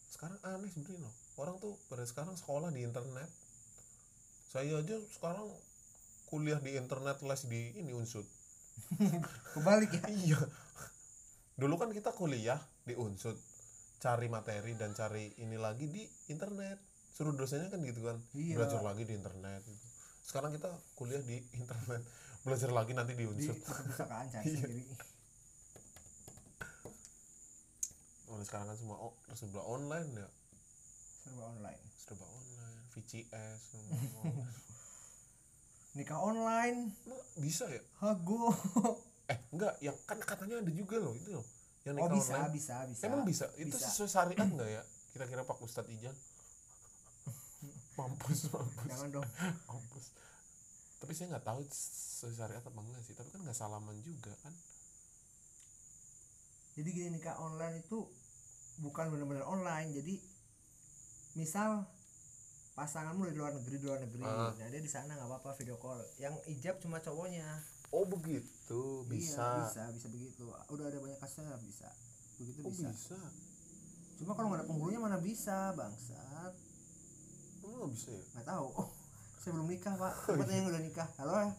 sekarang 0.10 0.38
aneh 0.44 0.70
sebenarnya 0.70 1.06
loh. 1.06 1.14
Orang 1.38 1.58
tuh 1.58 1.74
pada 1.90 2.06
sekarang 2.06 2.36
sekolah 2.36 2.70
di 2.70 2.86
internet. 2.86 3.30
Saya 4.50 4.82
aja 4.82 4.98
sekarang 5.14 5.46
kuliah 6.28 6.62
di 6.62 6.78
internet 6.78 7.18
les 7.26 7.42
di 7.46 7.74
ini 7.78 7.94
unsut. 7.98 8.26
Kebalik 9.58 9.90
ya? 9.90 10.04
Iya. 10.06 10.40
Dulu 11.58 11.82
kan 11.82 11.90
kita 11.90 12.14
kuliah 12.14 12.62
di 12.86 12.94
unsut 12.94 13.38
cari 14.00 14.32
materi 14.32 14.80
dan 14.80 14.96
cari 14.96 15.36
ini 15.44 15.60
lagi 15.60 15.92
di 15.92 16.08
internet. 16.32 16.80
Suruh 17.12 17.36
dosennya 17.36 17.68
kan 17.68 17.84
gitu 17.84 18.08
kan. 18.08 18.16
Iya. 18.32 18.64
belajar 18.64 18.80
lagi 18.80 19.04
di 19.04 19.14
internet 19.14 19.62
gitu. 19.68 19.86
sekarang 20.24 20.56
kita 20.56 20.72
kuliah 20.96 21.20
di 21.20 21.44
internet. 21.60 22.02
Belajar 22.48 22.72
lagi 22.72 22.96
nanti 22.96 23.12
di 23.14 23.28
di 23.28 23.46
perpustakaan 23.52 24.32
cari 24.32 24.48
Iya. 24.48 24.56
sendiri. 24.64 24.84
Mulai 28.30 28.46
sekarang 28.46 28.68
kan 28.72 28.78
semua 28.78 28.98
oh, 29.02 29.14
serba 29.36 29.62
online 29.66 30.10
ya? 30.16 30.28
Serba 31.26 31.44
online. 31.50 31.82
Serba 32.00 32.26
online 32.26 32.78
VCS 32.90 33.62
nikah 35.98 36.22
online? 36.22 36.94
Bisa 37.36 37.68
ya? 37.68 37.82
Hago. 38.00 38.54
Eh 39.28 39.38
enggak 39.52 39.76
yang 39.82 39.98
kan 40.06 40.18
katanya 40.22 40.62
ada 40.62 40.72
juga 40.72 40.98
loh 40.98 41.14
itu 41.14 41.34
loh 41.34 41.46
yang 41.90 41.98
oh 42.06 42.10
bisa 42.14 42.34
online 42.38 42.54
bisa 42.54 42.76
bisa. 42.86 43.04
Emang 43.10 43.24
bisa? 43.26 43.46
Itu 43.58 43.74
Bisa. 43.74 43.90
sesuai 43.90 44.10
syariat 44.10 44.46
enggak 44.46 44.70
ya? 44.70 44.84
Kira-kira 45.16 45.42
Pak 45.42 45.58
Ustadz 45.64 45.90
Ijan? 45.90 46.14
Mampus 47.98 48.40
mampus. 48.54 48.88
Jangan 48.88 49.10
dong. 49.10 49.28
Mampus. 49.66 50.06
Tapi 51.00 51.12
saya 51.18 51.34
nggak 51.34 51.46
tahu 51.48 51.60
sesuai 51.68 52.34
syariat 52.38 52.64
apa 52.64 52.80
enggak 52.80 53.02
sih. 53.02 53.14
Tapi 53.18 53.30
kan 53.34 53.42
nggak 53.42 53.58
salaman 53.58 53.98
juga 54.06 54.32
kan? 54.46 54.54
Jadi 56.78 56.90
gini 56.96 57.10
nikah 57.18 57.36
online 57.42 57.82
itu 57.82 58.06
bukan 58.80 59.12
benar-benar 59.12 59.44
online. 59.50 59.92
Jadi 59.92 60.16
misal 61.36 61.84
pasanganmu 62.78 63.28
dari 63.28 63.36
luar 63.36 63.52
negeri 63.52 63.76
di 63.76 63.86
luar 63.86 64.00
negeri. 64.00 64.24
Ah. 64.24 64.56
nah 64.56 64.68
dia 64.72 64.80
di 64.80 64.88
sana 64.88 65.18
nggak 65.18 65.28
apa-apa 65.28 65.58
video 65.60 65.76
call. 65.76 66.00
Yang 66.22 66.40
ijab 66.56 66.80
cuma 66.80 67.04
cowoknya 67.04 67.48
oh 67.90 68.06
begitu. 68.06 68.82
Iya, 69.06 69.10
bisa 69.10 69.48
bisa 69.70 69.84
bisa 69.94 70.08
begitu. 70.10 70.44
Udah 70.50 70.86
ada 70.90 70.98
banyak 71.02 71.20
kasusnya 71.22 71.58
bisa. 71.62 71.90
Begitu 72.38 72.60
oh 72.66 72.72
bisa. 72.72 72.90
bisa? 72.90 73.20
Cuma 74.20 74.36
kalau 74.36 74.52
nggak 74.52 74.62
ada 74.64 74.70
penghulunya 74.70 75.00
mana 75.02 75.18
bisa 75.18 75.74
bangsat. 75.74 76.54
Oh 77.66 77.70
nggak 77.84 77.92
bisa 77.94 78.10
ya? 78.14 78.24
Nggak 78.38 78.48
tahu. 78.48 78.66
Oh, 78.78 78.90
saya 79.40 79.52
belum 79.56 79.68
nikah 79.72 79.96
pak. 79.96 80.14
Oh, 80.14 80.36
Siapa 80.36 80.44
iya. 80.52 80.58
yang 80.60 80.68
udah 80.70 80.82
nikah. 80.84 81.10
Halo 81.18 81.34
ya? 81.40 81.52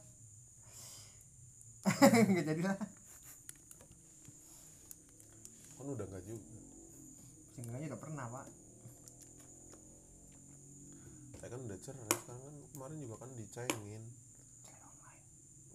Nggak 2.28 2.44
jadilah 2.44 2.77
kan 5.81 5.97
udah 5.97 6.07
nggak 6.12 6.24
juga? 6.28 6.61
Seenggaknya 7.57 7.86
udah 7.97 8.01
pernah 8.05 8.24
pak. 8.28 8.47
Saya 11.40 11.48
kan 11.57 11.61
udah 11.65 11.78
cerai 11.81 12.05
sekarang 12.20 12.43
kan 12.44 12.55
kemarin 12.77 12.97
juga 13.01 13.16
kan 13.24 13.31
dicengin 13.32 14.05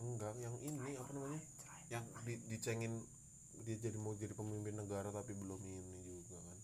enggak 0.01 0.33
yang 0.39 0.55
ini 0.63 0.95
apa 0.99 1.11
namanya? 1.15 1.41
Yang 1.91 2.05
di, 2.25 2.33
dicengin 2.51 2.93
dia 3.63 3.75
jadi 3.79 3.97
mau 3.97 4.13
jadi 4.13 4.35
pemimpin 4.35 4.75
negara 4.75 5.09
tapi 5.09 5.33
belum 5.33 5.57
ini 5.63 6.21
juga 6.21 6.37
kan. 6.37 6.59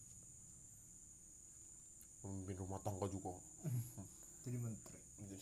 Pemimpin 2.21 2.55
rumah 2.61 2.79
tangga 2.83 3.07
juga. 3.09 3.33
Jadi 4.41 4.57
menteri. 4.57 4.97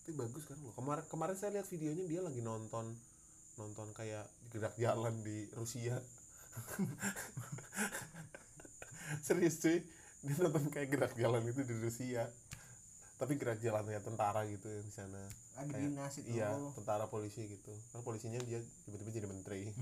Tapi 0.00 0.12
bagus 0.16 0.48
kan 0.48 0.56
loh. 0.64 0.72
Kemarin 0.72 1.04
kemarin 1.12 1.36
saya 1.36 1.60
lihat 1.60 1.68
videonya 1.68 2.08
dia 2.08 2.24
lagi 2.24 2.40
nonton 2.40 2.96
nonton 3.60 3.92
kayak 3.92 4.24
gerak 4.48 4.72
jalan 4.80 5.12
di 5.20 5.44
Rusia. 5.52 5.96
Serius 9.28 9.60
cuy. 9.60 9.84
Dia 10.24 10.36
nonton 10.40 10.72
kayak 10.72 10.88
gerak 10.88 11.12
jalan 11.20 11.44
itu 11.44 11.60
di 11.64 11.74
Rusia 11.76 12.24
tapi 13.18 13.34
jalannya 13.34 13.98
tentara 13.98 14.46
gitu 14.46 14.64
yang 14.64 14.80
di 14.80 14.94
sana. 14.94 15.18
Ada 15.54 15.66
Kayak- 15.68 15.82
dinas 15.84 16.14
itu. 16.16 16.28
iya 16.30 16.48
tentara 16.72 17.04
polisi 17.06 17.44
gitu. 17.44 17.74
Kan 17.90 18.00
polisinya 18.00 18.38
dia 18.40 18.62
tiba-tiba 18.86 19.10
jadi 19.12 19.26
menteri. 19.26 19.62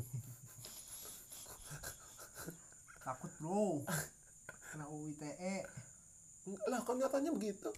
Takut 3.05 3.31
bro. 3.39 3.85
Kena 4.67 4.85
UU 4.89 5.15
ITE 5.15 5.55
Enggak 6.47 6.67
lah 6.67 6.81
kan 6.81 6.95
nyatanya 6.97 7.31
begitu? 7.31 7.71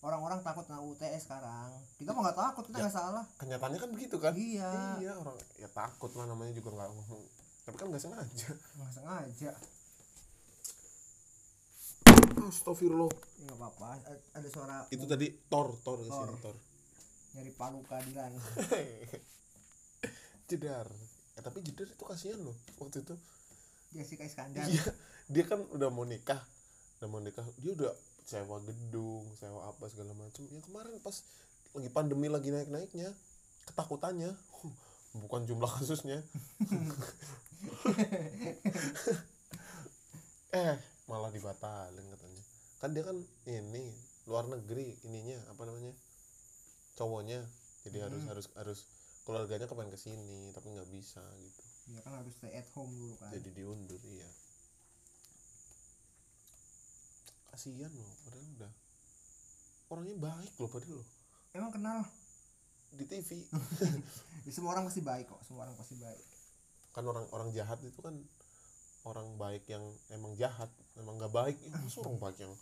Orang-orang 0.00 0.38
takut 0.40 0.64
kena 0.64 0.80
UU 0.80 0.94
ITE 0.94 1.18
sekarang. 1.18 1.72
Kita 1.98 2.12
mah 2.12 2.22
nggak 2.24 2.38
takut 2.38 2.64
kita 2.64 2.78
Ya. 2.78 2.82
nggak 2.86 2.94
salah. 2.94 3.24
kenyataannya 3.36 3.78
kan 3.78 3.90
begitu 3.90 4.16
kan? 4.16 4.32
Iya. 4.32 4.70
Iya 5.00 5.12
orang 5.16 5.36
ya 5.56 5.68
takut 5.68 6.12
lah 6.14 6.24
namanya 6.24 6.52
juga 6.52 6.70
nggak 6.72 6.88
ngomong. 6.88 7.22
Tapi 7.64 7.76
kan 7.76 7.86
nggak 7.90 8.02
sengaja. 8.02 8.48
Nggak 8.76 8.92
sengaja 8.92 9.50
Astagfirullah. 12.48 13.10
Ya, 13.10 13.42
nggak 13.50 13.58
apa-apa 13.58 13.88
ada 14.34 14.48
suara 14.48 14.76
itu 14.88 15.04
tadi 15.04 15.26
tor 15.50 15.74
tor 15.82 15.98
ke 16.02 16.10
sini 16.10 16.36
Tor. 16.42 16.56
nyari 17.36 17.52
palu 17.52 17.84
keadilan. 17.84 18.32
Jedar. 20.48 20.88
Ya, 21.36 21.40
tapi 21.44 21.60
jedar 21.60 21.84
itu 21.84 22.04
kasihan 22.06 22.40
loh 22.40 22.56
waktu 22.80 23.04
itu. 23.04 23.14
Jessica 23.92 24.24
Iskandar. 24.24 24.64
Iya 24.64 24.88
dia 25.26 25.44
kan 25.44 25.60
udah 25.74 25.90
mau 25.90 26.06
nikah. 26.06 26.38
Udah 27.02 27.08
mau 27.10 27.20
nikah. 27.20 27.44
Dia 27.60 27.74
udah 27.74 27.92
sewa 28.26 28.58
gedung 28.58 29.22
sewa 29.38 29.70
apa 29.70 29.86
segala 29.86 30.10
macam 30.10 30.42
ya 30.50 30.58
kemarin 30.58 30.98
pas 30.98 31.22
lagi 31.78 31.90
pandemi 31.94 32.26
lagi 32.26 32.50
naik 32.50 32.74
naiknya 32.74 33.14
ketakutannya 33.70 34.34
huh, 34.34 34.74
bukan 35.22 35.46
jumlah 35.46 35.70
kasusnya. 35.70 36.26
Eh 40.56 40.74
malah 41.06 41.30
dibatalin 41.30 42.02
katanya 42.02 42.25
kan 42.76 42.92
dia 42.92 43.02
kan 43.02 43.16
ini 43.48 43.94
luar 44.26 44.44
negeri 44.50 44.98
ininya 45.06 45.38
apa 45.52 45.62
namanya 45.64 45.92
cowoknya. 46.96 47.40
Jadi 47.86 47.98
harus 48.02 48.20
Hmm. 48.22 48.30
harus 48.34 48.46
harus 48.58 48.78
keluarganya 49.22 49.66
kepengen 49.66 49.94
ke 49.94 49.98
sini 49.98 50.50
tapi 50.50 50.74
nggak 50.74 50.90
bisa 50.90 51.22
gitu. 51.38 51.62
Dia 51.90 52.00
kan 52.02 52.18
harus 52.18 52.34
stay 52.34 52.50
at 52.54 52.66
home 52.74 52.90
dulu 52.90 53.14
kan. 53.18 53.30
Jadi 53.30 53.48
diundur 53.54 54.00
iya. 54.06 54.26
Kasihan 57.50 57.88
loh 57.94 58.10
padahal 58.26 58.46
udah 58.58 58.72
orangnya 59.88 60.16
baik 60.18 60.52
loh 60.58 60.68
padahal 60.68 61.00
loh. 61.00 61.06
Emang 61.54 61.72
kenal? 61.72 62.00
Di 62.96 63.04
TV 63.06 63.44
Ya, 64.46 64.50
semua 64.54 64.76
orang 64.76 64.86
pasti 64.86 65.02
baik 65.02 65.26
kok 65.30 65.40
semua 65.46 65.64
orang 65.64 65.76
pasti 65.78 65.96
baik. 65.96 66.24
Kan 66.92 67.04
orang 67.06 67.26
orang 67.32 67.48
jahat 67.54 67.80
itu 67.82 67.98
kan 68.02 68.14
orang 69.06 69.38
baik 69.38 69.64
yang 69.70 69.82
emang 70.10 70.34
jahat 70.34 70.68
emang 71.00 71.14
nggak 71.20 71.32
baik. 71.32 71.56
Itu 71.60 72.02
orang 72.04 72.18
baik 72.20 72.36
yang 72.42 72.54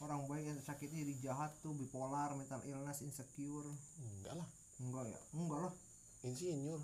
orang 0.00 0.22
baik 0.24 0.44
yang 0.48 0.58
sakitnya 0.64 1.04
jadi 1.04 1.14
jahat 1.30 1.52
tuh 1.60 1.76
bipolar 1.76 2.32
mental 2.36 2.60
illness 2.64 3.04
insecure. 3.04 3.68
Enggak 4.00 4.34
lah. 4.38 4.48
Enggak 4.80 5.04
ya? 5.10 5.20
Enggak 5.36 5.60
lah. 5.68 5.72
Insinyur. 6.24 6.80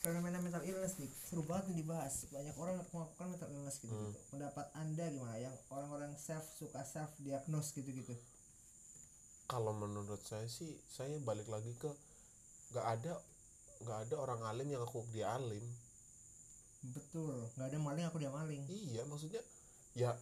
Fenomena 0.00 0.40
mental 0.40 0.64
illness 0.64 0.96
nih 0.96 1.12
seru 1.28 1.44
banget 1.44 1.72
nih 1.72 1.84
dibahas. 1.84 2.24
Banyak 2.32 2.56
orang 2.56 2.80
melakukan 2.80 3.26
mental 3.36 3.50
illness 3.52 3.76
gitu 3.84 3.92
gitu 3.92 4.20
pendapat 4.32 4.66
anda 4.72 5.04
gimana? 5.08 5.36
Yang 5.36 5.56
orang-orang 5.68 6.12
self 6.16 6.44
suka 6.56 6.80
self 6.84 7.12
diagnose 7.20 7.76
gitu 7.76 7.92
gitu 7.92 8.16
kalau 9.50 9.74
menurut 9.74 10.22
saya 10.22 10.46
sih 10.46 10.78
saya 10.86 11.10
balik 11.26 11.50
lagi 11.50 11.74
ke 11.74 11.90
nggak 12.70 12.86
ada 12.86 13.18
nggak 13.82 13.98
ada 14.06 14.14
orang 14.14 14.40
alim 14.46 14.70
yang 14.70 14.86
aku 14.86 15.02
dia 15.10 15.34
alim 15.34 15.66
betul 16.82 17.36
nggak 17.54 17.68
ada 17.68 17.78
maling 17.78 18.06
aku 18.06 18.16
dia 18.16 18.32
maling. 18.32 18.64
Iya 18.66 19.04
maksudnya 19.04 19.42
ya 19.92 20.16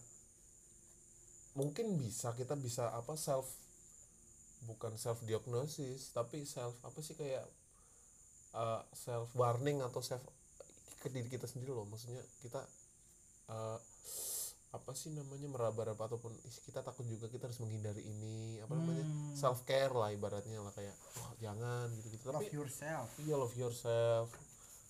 mungkin 1.53 1.95
bisa 1.95 2.31
kita 2.33 2.55
bisa 2.55 2.91
apa 2.91 3.15
self 3.15 3.47
bukan 4.65 4.95
self 4.95 5.23
diagnosis 5.23 6.11
tapi 6.11 6.43
self 6.43 6.75
apa 6.83 6.99
sih 6.99 7.15
kayak 7.15 7.47
uh, 8.53 8.83
self 8.91 9.31
warning 9.33 9.79
atau 9.79 9.99
self 9.99 10.21
ke 10.99 11.07
diri 11.07 11.27
kita 11.27 11.47
sendiri 11.47 11.71
loh. 11.71 11.87
Maksudnya 11.87 12.19
kita 12.41 12.59
uh, 13.47 13.79
apa 14.69 14.91
sih 14.93 15.09
namanya 15.09 15.49
meraba-raba 15.49 16.05
ataupun 16.05 16.29
"Ih, 16.29 16.57
kita 16.61 16.85
takut 16.85 17.01
juga 17.03 17.25
kita 17.25 17.49
harus 17.49 17.57
menghindari 17.57 18.05
ini 18.05 18.61
apa 18.61 18.75
namanya 18.75 19.01
Hmm. 19.01 19.33
self 19.33 19.65
care 19.65 19.89
lah 19.89 20.13
ibaratnya 20.13 20.61
lah 20.61 20.69
kayak 20.69 20.93
wah 21.17 21.33
jangan 21.41 21.89
gitu 21.97 22.13
gitu 22.13 22.29
love 22.29 22.37
tapi 22.37 22.53
yourself. 22.53 23.09
iya 23.17 23.33
love 23.33 23.55
yourself 23.57 24.29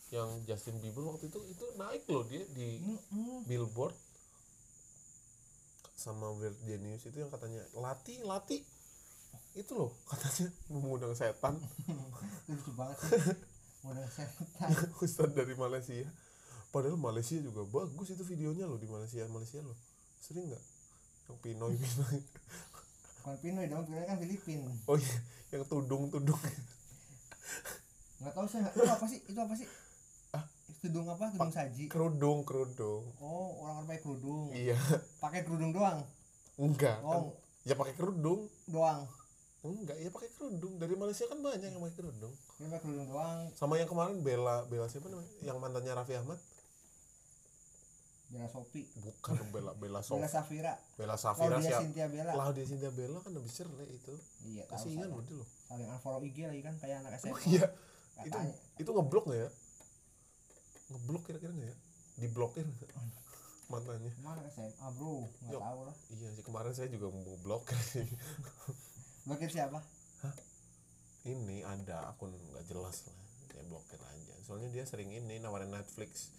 yang 0.09 0.41
Justin 0.49 0.81
Bieber 0.81 1.05
waktu 1.05 1.29
itu 1.29 1.39
itu 1.45 1.65
naik 1.77 2.03
loh 2.09 2.25
dia 2.25 2.41
di 2.53 2.81
Mm-mm. 2.81 3.45
billboard. 3.45 3.93
Sama 5.99 6.31
Weird 6.39 6.55
Genius 6.63 7.05
itu 7.05 7.19
yang 7.19 7.29
katanya 7.29 7.61
latih 7.75 8.23
latih 8.23 8.63
itu 9.57 9.71
loh 9.75 9.91
katanya 10.07 10.49
mengundang 10.71 11.13
setan. 11.13 11.59
Lucu 12.49 12.71
banget 12.73 12.97
modal 13.85 14.07
setan. 14.09 14.69
Ustadz 15.03 15.35
dari 15.35 15.53
Malaysia. 15.53 16.07
Padahal 16.69 17.01
Malaysia 17.01 17.37
juga 17.41 17.65
bagus 17.65 18.13
itu 18.13 18.21
videonya 18.21 18.69
loh 18.69 18.77
di 18.77 18.85
Malaysia 18.85 19.25
Malaysia 19.29 19.59
loh. 19.61 19.77
Sering 20.21 20.49
nggak? 20.49 20.63
Yang 21.29 21.37
Pinoy 21.41 21.73
Pinoy. 21.77 22.19
Bukan 23.19 23.37
Pinoy 23.43 23.65
dong 23.67 23.85
Pinoy 23.85 24.05
kan 24.07 24.17
Filipin. 24.17 24.65
Oh 24.89 24.97
iya 24.97 25.17
yang 25.49 25.65
tudung 25.65 26.13
tudung 26.13 26.37
nggak 28.19 28.35
tahu 28.35 28.47
saya 28.51 28.67
itu 28.67 28.83
apa 28.83 29.05
sih? 29.07 29.19
Itu 29.31 29.39
apa 29.39 29.55
sih. 29.55 29.67
Tudung 30.79 31.07
apa? 31.11 31.25
Tudung 31.35 31.53
saji? 31.53 31.83
kerudung 31.91 32.47
kerudung. 32.47 33.03
Oh 33.19 33.59
orang-orang 33.63 33.85
pakai 33.91 34.01
kerudung. 34.01 34.47
Iya. 34.55 34.77
Pakai 35.19 35.41
kerudung 35.43 35.71
doang? 35.75 35.99
Enggak 36.59 36.99
kan 37.03 37.23
oh. 37.23 37.35
ya 37.67 37.75
pakai 37.75 37.93
kerudung. 37.95 38.47
Doang? 38.67 39.07
Enggak 39.63 39.97
ya 39.99 40.09
pakai 40.09 40.31
kerudung. 40.31 40.73
Dari 40.79 40.95
Malaysia 40.95 41.27
kan 41.27 41.39
banyak 41.43 41.69
yang 41.71 41.83
pakai 41.83 41.97
kerudung. 41.99 42.33
Ini 42.59 42.67
pakai 42.71 42.83
kerudung 42.83 43.07
doang. 43.11 43.39
Sama 43.55 43.75
yang 43.75 43.91
kemarin 43.91 44.23
Bella 44.23 44.63
Bella 44.71 44.87
siapa 44.87 45.11
namanya? 45.11 45.31
Yang 45.43 45.57
mantannya 45.59 45.93
Raffi 45.93 46.15
Ahmad? 46.15 46.39
Bella 48.29 48.45
Sopi 48.45 48.85
bukan 49.01 49.41
Bella 49.49 49.73
Bella 49.73 49.99
Sof 50.05 50.15
Bella 50.21 50.29
Safira. 50.29 50.73
Bella 50.95 51.17
Safira 51.17 51.57
Claudia 51.57 51.65
siapa 51.65 51.81
Cynthia 51.83 52.07
Bella. 52.07 52.31
Claudia 52.31 52.65
Cynthia 52.65 52.91
Bella 52.93 53.17
kan 53.19 53.31
habis 53.35 53.53
cerai 53.57 53.89
itu. 53.89 54.13
Iya 54.47 54.63
kasihan 54.69 55.09
dia 55.11 55.35
loh. 55.35 55.47
Saling 55.67 55.87
unfollow 55.91 56.21
IG 56.23 56.37
lagi 56.45 56.61
kan 56.63 56.75
kayak 56.77 57.03
anak 57.03 57.17
SMA 57.19 57.35
oh 57.35 57.39
iya. 57.49 57.67
Itu 58.19 58.35
katanya 58.35 58.55
itu 58.79 58.89
ngeblok 58.91 59.25
nggak 59.27 59.39
ya 59.43 59.49
ngeblok 60.89 61.23
kira-kira 61.29 61.53
nggak? 61.53 61.69
Ya 61.69 61.77
diblokir 62.19 62.67
mantannya 63.69 64.11
mana 64.25 64.41
SMA 64.49 64.87
bro. 64.97 65.29
Nggak 65.45 65.61
tahu 65.61 65.79
lah. 65.85 65.95
Iya 66.09 66.27
sih 66.35 66.43
kemarin 66.43 66.73
saya 66.73 66.89
juga 66.89 67.07
mau 67.13 67.37
blokir 67.45 67.79
sih. 67.93 68.05
Blokir 69.23 69.49
siapa? 69.49 69.79
Ini 71.29 71.63
ada 71.63 72.09
akun 72.11 72.33
nggak 72.33 72.65
jelas 72.65 73.05
lah. 73.07 73.17
Saya 73.53 73.63
blokir 73.69 73.99
aja. 74.01 74.33
Soalnya 74.43 74.69
dia 74.73 74.83
sering 74.89 75.13
ini 75.13 75.37
nawarin 75.37 75.69
Netflix. 75.69 76.33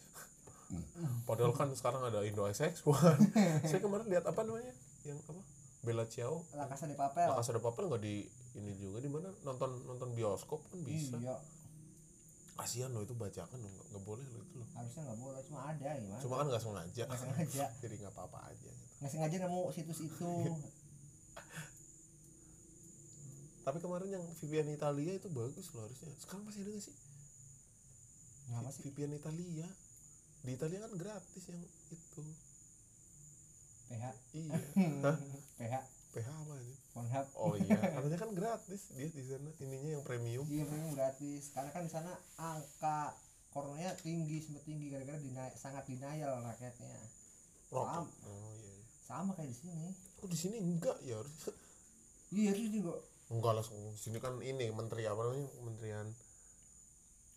Padahal 1.27 1.51
kan 1.55 1.75
sekarang 1.75 2.07
ada 2.07 2.23
Indo 2.23 2.47
XX1 2.47 2.87
saya 3.71 3.81
kemarin 3.83 4.07
lihat 4.07 4.23
apa 4.27 4.47
namanya? 4.47 4.71
Yang 5.03 5.19
apa? 5.27 5.43
Bella 5.83 6.07
Ciao. 6.07 6.47
La 6.55 6.71
Casa 6.71 6.87
de 6.87 6.95
Papel. 6.95 7.27
La 7.27 7.35
Casa 7.35 7.51
de 7.51 7.63
Papel 7.63 7.91
nggak 7.91 8.03
di 8.03 8.23
ini 8.55 8.73
juga 8.79 9.03
di 9.03 9.11
mana? 9.11 9.35
Nonton 9.43 9.83
nonton 9.87 10.15
bioskop 10.15 10.63
kan 10.71 10.79
bisa. 10.83 11.19
Iya 11.19 11.35
kasihan 12.61 12.91
loh 12.93 13.03
itu 13.03 13.15
bacakan 13.17 13.59
loh 13.61 13.71
nggak 13.91 14.05
boleh 14.05 14.27
loh 14.31 14.41
itu 14.45 14.55
loh. 14.61 14.69
Harusnya 14.77 15.03
nggak 15.09 15.21
boleh 15.21 15.41
cuma 15.49 15.61
ada 15.73 15.91
gimana 15.97 16.21
cuma 16.21 16.35
kan 16.41 16.47
nggak 16.53 16.63
sengaja. 16.63 17.03
Nggak 17.09 17.21
sengaja. 17.21 17.65
Jadi 17.83 17.95
nggak 18.01 18.15
apa-apa 18.15 18.39
aja 18.53 18.71
gitu. 18.71 18.85
nggak 19.01 19.11
sengaja 19.11 19.37
nemu 19.47 19.63
situs 19.73 20.01
itu 20.05 20.33
tapi 23.67 23.77
kemarin 23.79 24.09
yang 24.09 24.25
Vivian 24.41 24.69
Italia 24.73 25.13
itu 25.15 25.29
bagus 25.31 25.69
loh 25.77 25.85
harusnya. 25.85 26.11
Sekarang 26.17 26.49
masih 26.49 26.65
ada 26.65 26.71
nggak 26.75 26.85
sih? 26.91 26.97
Ngapa 28.51 28.71
sih? 28.73 28.83
Vivian 28.89 29.13
Italia. 29.15 29.69
Di 30.41 30.57
Italia 30.57 30.81
kan 30.81 30.93
gratis 30.97 31.45
yang 31.53 31.61
itu. 31.93 32.25
PH 33.91 34.05
iya? 34.39 34.55
PH 35.59 35.75
PH 36.15 36.29
apa 36.31 36.55
ini 36.63 36.75
Pornhub. 36.91 37.27
Oh 37.39 37.55
iya. 37.55 37.79
Katanya 37.95 38.19
kan 38.19 38.31
gratis 38.35 38.91
dia 38.95 39.07
di 39.07 39.23
sana 39.23 39.51
ininya 39.63 39.91
yang 39.99 40.05
premium. 40.05 40.45
Iya 40.51 40.65
premium 40.67 40.95
gratis. 40.95 41.55
Karena 41.55 41.71
kan 41.71 41.83
di 41.87 41.93
sana 41.93 42.13
angka 42.35 43.15
coronanya 43.51 43.95
tinggi 43.99 44.43
sempat 44.43 44.63
tinggi 44.67 44.91
gara-gara 44.91 45.19
dina- 45.19 45.55
sangat 45.55 45.87
denial 45.87 46.43
rakyatnya. 46.43 46.99
Rokok 47.71 48.07
oh 48.27 48.51
iya 48.59 48.71
iya. 48.75 48.85
sama 49.07 49.31
kayak 49.39 49.51
di 49.55 49.57
sini. 49.57 49.89
Kok 50.19 50.29
di 50.31 50.39
sini 50.39 50.57
enggak 50.59 50.99
ya 51.07 51.19
harusnya? 51.23 51.55
Iya 52.31 52.49
harus 52.55 52.67
juga 52.71 52.95
enggak 53.31 53.53
langsung 53.63 53.79
di 53.79 54.01
sini 54.03 54.19
kan 54.19 54.35
ini 54.43 54.75
menteri 54.75 55.07
apa 55.07 55.21
namanya? 55.23 55.47
Kementerian. 55.55 56.07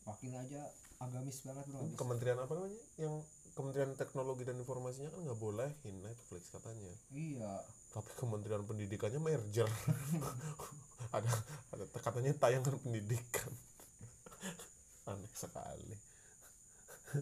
Wakilnya 0.03 0.39
aja 0.41 0.61
agamis 0.97 1.45
banget 1.45 1.65
bro. 1.69 1.85
Kementerian 1.93 2.39
apa 2.41 2.53
namanya? 2.57 2.81
Yang 2.97 3.15
kementerian 3.53 3.93
teknologi 3.93 4.43
dan 4.49 4.57
informasinya 4.57 5.13
kan 5.13 5.21
nggak 5.21 5.37
bolehin 5.37 5.95
Netflix 6.01 6.49
katanya. 6.49 6.89
Iya 7.13 7.61
tapi 7.93 8.09
kementerian 8.17 8.65
pendidikannya 8.65 9.21
merger. 9.21 9.69
Ada 11.13 11.29
ada 11.69 11.85
katanya 12.01 12.33
tayangan 12.33 12.81
pendidikan. 12.81 13.53
Aneh 15.13 15.29
sekali. 15.37 15.93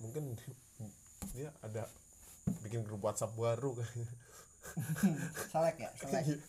Mungkin 0.00 0.32
dia 1.36 1.52
ada 1.60 1.84
bikin 2.64 2.80
grup 2.88 3.04
WhatsApp 3.04 3.36
baru 3.36 3.76
kayaknya. 3.76 4.08
Selek 5.52 5.76
ya 5.84 5.90
selek. 6.00 6.40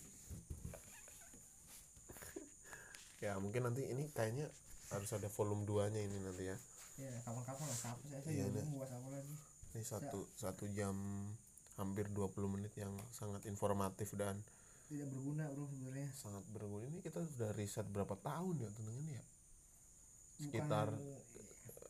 Ya 3.20 3.36
mungkin 3.40 3.68
nanti 3.68 3.84
ini 3.84 4.08
kayaknya 4.16 4.48
harus 4.96 5.12
ada 5.12 5.28
volume 5.28 5.68
2 5.68 5.92
nya 5.92 6.02
ini 6.08 6.18
nanti 6.24 6.44
ya. 6.48 6.58
Ya 7.04 7.12
kapan-kapan 7.28 7.66
lah 7.68 7.80
sapu 7.84 8.04
saya 8.08 8.22
saya 8.24 8.32
Iya, 8.32 8.46
lagi. 8.48 9.36
Ini 9.76 9.84
satu 9.84 10.20
satu 10.40 10.66
jam 10.72 10.96
hampir 11.78 12.06
20 12.12 12.54
menit 12.54 12.74
yang 12.78 12.94
sangat 13.10 13.46
informatif 13.50 14.14
dan 14.14 14.38
tidak 14.92 15.10
berguna 15.10 15.50
bro 15.50 15.66
sebenarnya. 15.66 16.10
sangat 16.14 16.44
berguna. 16.54 16.84
Ini 16.86 17.00
kita 17.02 17.26
sudah 17.26 17.50
riset 17.58 17.88
berapa 17.90 18.14
tahun 18.20 18.62
ya 18.62 18.70
tentang 18.70 18.96
ini 19.02 19.12
ya? 19.18 19.24
Sekitar 20.44 20.88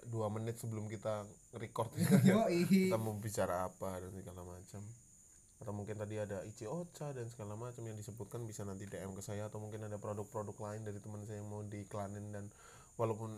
dua 0.08 0.28
menit 0.28 0.60
sebelum 0.60 0.92
kita 0.92 1.24
record 1.56 1.96
yo 2.28 2.44
kita 2.68 3.00
mau 3.00 3.16
bicara 3.20 3.68
apa 3.68 4.00
dan 4.00 4.12
segala 4.16 4.48
macam. 4.48 4.82
Atau 5.60 5.72
mungkin 5.76 5.96
tadi 5.96 6.20
ada 6.20 6.44
Ichi 6.44 6.68
Ocha 6.68 7.16
dan 7.16 7.28
segala 7.32 7.56
macam 7.56 7.84
yang 7.88 7.96
disebutkan 7.96 8.44
bisa 8.44 8.68
nanti 8.68 8.84
DM 8.88 9.16
ke 9.16 9.24
saya 9.24 9.48
atau 9.48 9.64
mungkin 9.64 9.84
ada 9.88 9.96
produk-produk 9.96 10.56
lain 10.60 10.84
dari 10.84 11.00
teman 11.00 11.24
saya 11.24 11.40
yang 11.40 11.48
mau 11.52 11.64
diiklanin 11.64 12.36
dan 12.36 12.52
walaupun 13.00 13.32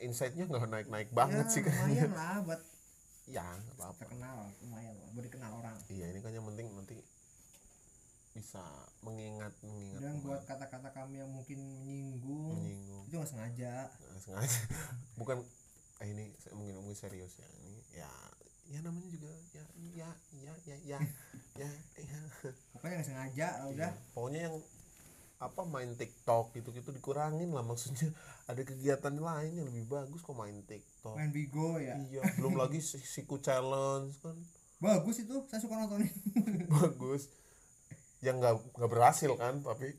insight-nya 0.00 0.48
nggak 0.48 0.66
naik-naik 0.72 1.08
banget 1.12 1.46
ya, 1.46 1.52
sih 1.52 1.62
kayaknya 1.62 2.08
lah 2.16 2.40
buat 2.42 2.60
ya 3.28 3.44
nggak 3.44 3.76
apa-apa. 3.76 4.00
Terkenal 4.06 4.38
lumayan 4.64 4.94
buat 5.12 5.24
dikenal 5.26 5.50
orang. 5.60 5.76
Iya 5.92 6.06
ini 6.14 6.18
kan 6.24 6.32
yang 6.32 6.46
penting 6.46 6.66
nanti 6.72 6.96
bisa 8.30 8.62
mengingat 9.02 9.50
mengingat 9.66 10.00
dan 10.06 10.22
buat 10.22 10.46
kata-kata 10.46 10.94
kami 10.94 11.18
yang 11.18 11.30
mungkin 11.34 11.58
menyinggung 11.82 12.62
menyinggung. 12.62 13.02
itu 13.10 13.14
nggak 13.18 13.30
sengaja. 13.30 13.90
Nggak 13.90 14.22
sengaja. 14.22 14.60
Bukan 15.20 15.38
eh, 16.00 16.08
ini 16.14 16.24
mungkin 16.54 16.74
mungkin 16.80 16.96
serius 16.96 17.36
ya 17.36 17.48
ini 17.60 17.80
ya 17.92 18.12
ya 18.70 18.78
namanya 18.86 19.10
juga 19.10 19.34
ya 19.50 19.64
ya 19.90 20.10
ya 20.30 20.54
ya 20.62 20.76
ya 20.86 20.98
ya, 21.58 21.68
ya. 21.98 22.18
pokoknya 22.70 23.02
nggak 23.02 23.08
sengaja 23.10 23.46
lah 23.60 23.66
udah. 23.74 23.90
Iya. 23.90 24.10
pokoknya 24.14 24.40
yang 24.46 24.56
apa 25.40 25.64
main 25.64 25.96
TikTok 25.96 26.52
gitu 26.52 26.68
gitu 26.76 26.92
dikurangin 26.92 27.48
lah 27.56 27.64
maksudnya. 27.64 28.12
Ada 28.50 28.60
kegiatan 28.60 29.16
lain 29.16 29.56
yang 29.56 29.66
lebih 29.72 29.88
bagus 29.88 30.20
kok 30.20 30.36
main 30.36 30.60
TikTok. 30.68 31.16
Main 31.16 31.32
bigo 31.32 31.80
ya. 31.80 31.96
Iya 31.96 32.20
belum 32.36 32.60
lagi 32.60 32.84
si- 32.84 33.00
siku 33.00 33.40
challenge 33.40 34.20
kan. 34.20 34.36
Bagus 34.80 35.24
itu 35.24 35.44
saya 35.48 35.60
suka 35.64 35.80
nontonin. 35.80 36.12
Bagus. 36.76 37.32
Yang 38.20 38.36
nggak 38.36 38.54
nggak 38.76 38.90
berhasil 38.92 39.32
kan 39.40 39.64
tapi 39.64 39.96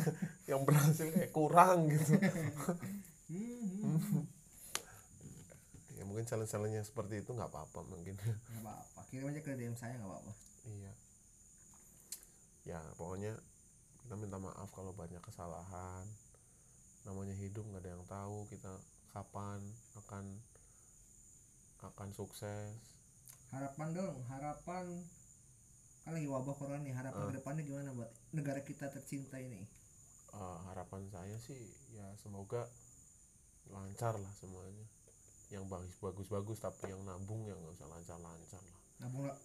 yang 0.50 0.62
berhasil 0.62 1.10
kayak 1.10 1.34
kurang 1.34 1.90
gitu. 1.90 2.14
Ya 5.94 6.02
mungkin 6.06 6.22
challenge 6.22 6.50
challenge 6.54 6.74
yang 6.78 6.86
seperti 6.86 7.22
itu 7.26 7.34
nggak 7.34 7.50
apa-apa 7.50 7.82
mungkin. 7.90 8.14
Nggak 8.14 8.62
apa-apa 8.62 9.00
kirim 9.10 9.26
aja 9.30 9.40
ke 9.42 9.58
DM 9.58 9.74
saya 9.74 9.98
nggak 9.98 10.06
apa-apa. 10.06 10.32
Iya. 10.70 10.92
Ya 12.64 12.78
pokoknya 12.94 13.34
kita 14.04 14.14
minta 14.14 14.36
maaf 14.36 14.68
kalau 14.70 14.92
banyak 14.92 15.20
kesalahan. 15.20 16.04
Namanya 17.04 17.32
hidup 17.34 17.64
nggak 17.64 17.82
ada 17.82 17.90
yang 17.90 18.04
tahu 18.04 18.44
kita 18.48 18.72
kapan 19.10 19.60
akan 19.96 20.24
akan 21.82 22.08
sukses. 22.12 22.76
Harapan 23.48 23.88
dong 23.92 24.16
harapan. 24.28 24.84
Kan 26.04 26.12
lagi 26.12 26.28
wabah 26.28 26.52
corona 26.52 26.80
nih 26.80 26.92
harapan 26.92 27.16
Ah. 27.18 27.28
ke 27.28 27.36
depannya 27.40 27.62
gimana 27.64 27.90
buat 27.92 28.10
negara 28.30 28.60
kita 28.60 28.92
tercinta 28.92 29.40
ini? 29.40 29.64
Eh, 30.34 30.58
harapan 30.68 31.06
saya 31.08 31.36
sih 31.38 31.64
ya 31.90 32.04
semoga 32.18 32.68
lancar 33.68 34.16
lah 34.16 34.32
semuanya. 34.36 34.84
Yang 35.48 35.64
bagus 35.70 35.96
bagus 35.98 36.28
bagus 36.28 36.58
tapi 36.60 36.92
yang 36.92 37.00
nabung 37.04 37.48
yang 37.48 37.56
nggak 37.56 37.72
usah 37.72 37.88
lancar 37.88 38.18
lancar 38.20 38.60
lah. 38.60 38.78
Nabung 39.00 39.24
eh, 39.28 39.36